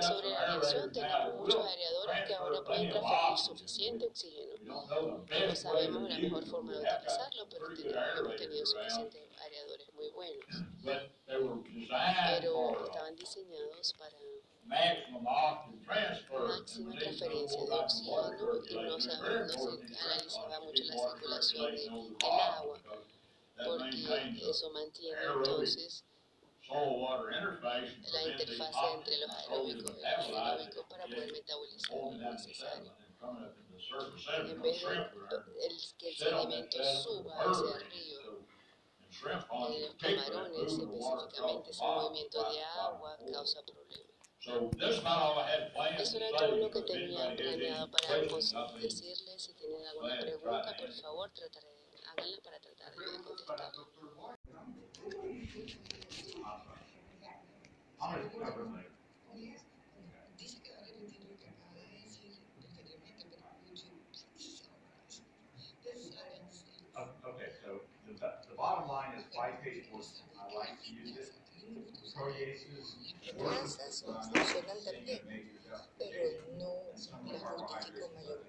Sobre 0.00 0.30
la 0.30 0.56
now 0.56 0.90
tenemos 0.90 1.34
muchos 1.34 1.56
will 1.56 1.68
aereadores 1.68 2.26
que 2.26 2.34
ahora 2.34 2.64
pueden 2.64 2.90
transferir 2.90 3.38
suficiente 3.38 4.06
oxígeno. 4.06 4.84
No 5.28 5.54
sabemos 5.54 6.08
la 6.08 6.18
mejor 6.18 6.46
forma 6.46 6.72
de 6.72 6.78
utilizarlo, 6.78 7.48
pero 7.50 7.66
hemos 7.66 8.36
tenido 8.36 8.66
suficientes 8.66 9.22
aereadores 9.38 9.92
muy 9.94 10.08
buenos. 10.10 10.46
Pero 11.26 12.70
uh, 12.70 12.84
estaban 12.84 13.16
diseñados 13.16 13.92
para. 13.98 14.27
Máxima 14.68 15.78
transferencia 16.98 17.28
de 17.28 17.34
water 17.34 17.84
oxígeno 17.84 18.60
y 18.68 18.74
no, 18.74 18.90
no 18.90 18.98
important 18.98 19.90
se 19.94 20.04
analizaba 20.04 20.60
mucho 20.60 20.84
la 20.84 20.92
circulación 20.92 21.76
del 21.76 22.16
agua, 22.30 22.78
porque 23.64 24.50
eso 24.50 24.70
mantiene 24.70 25.22
entonces 25.22 26.04
la 26.68 28.22
interfase 28.22 28.92
entre 28.94 29.16
los 29.18 29.30
aeróbicos 29.30 29.96
y 29.96 30.00
los 30.02 30.28
anaeróbicos 30.36 30.86
para 30.90 31.04
poder 31.04 31.32
metabolizar 31.32 31.96
lo 31.96 32.32
necesario. 32.32 32.92
En 34.50 34.62
vez 34.62 34.82
de 34.82 34.94
el, 35.66 35.96
que 35.98 36.08
el 36.10 36.16
sedimento 36.16 36.76
sediment 36.76 37.02
suba 37.02 37.34
hacia 37.40 37.76
el 37.76 37.90
río, 37.90 38.18
en 39.68 39.82
los 39.82 39.94
camarones 39.94 40.72
específicamente 40.72 41.70
ese 41.70 41.82
movimiento 41.82 42.52
de 42.52 42.62
agua 42.64 43.16
causa 43.32 43.62
problemas. 43.64 44.07
So 44.48 44.70
that's 44.80 45.04
not 45.04 45.18
all 45.20 45.38
I 45.44 45.50
had 45.50 45.74
planned 45.74 45.98
to 45.98 46.02
Eso 46.02 46.16
era 46.16 46.32
todo 46.38 46.56
lo 46.56 46.70
que 46.70 46.80
tenía 46.80 47.36
planeado 47.36 47.90
para 47.90 48.16
be 48.16 48.80
decirles. 48.80 49.42
Si 49.42 49.52
tienen 49.52 49.86
alguna 49.88 50.18
pregunta, 50.20 50.74
por 50.74 50.92
favor, 50.94 51.30
trataré, 51.36 51.68
háganla 52.08 52.38
para 52.42 52.58
tratar 52.58 52.94
de 52.96 53.04
contestar. 53.22 53.72
Dice 60.38 60.62
que 60.62 60.70
lo 61.28 61.38
que 61.38 61.48
acaba 61.48 61.74
de 61.74 61.84
decir. 62.00 62.32
Uh, 66.96 67.04
Okay, 67.28 67.50
so 67.62 67.80
the, 68.08 68.32
the 68.48 68.56
bottom 68.56 68.88
line 68.88 69.12
is 69.18 69.24
board. 69.34 69.52
I 70.40 70.56
like 70.56 70.82
to 70.82 70.90
use 70.90 71.16
it. 71.16 71.32
Proteases. 72.16 72.97
Las 73.38 73.76
grasas 73.78 74.04
funcionan 74.04 74.84
también, 74.84 75.20
pero 75.96 76.46
no 76.58 77.32
la 77.32 77.38
justifico 77.38 78.10
mayormente. 78.14 78.47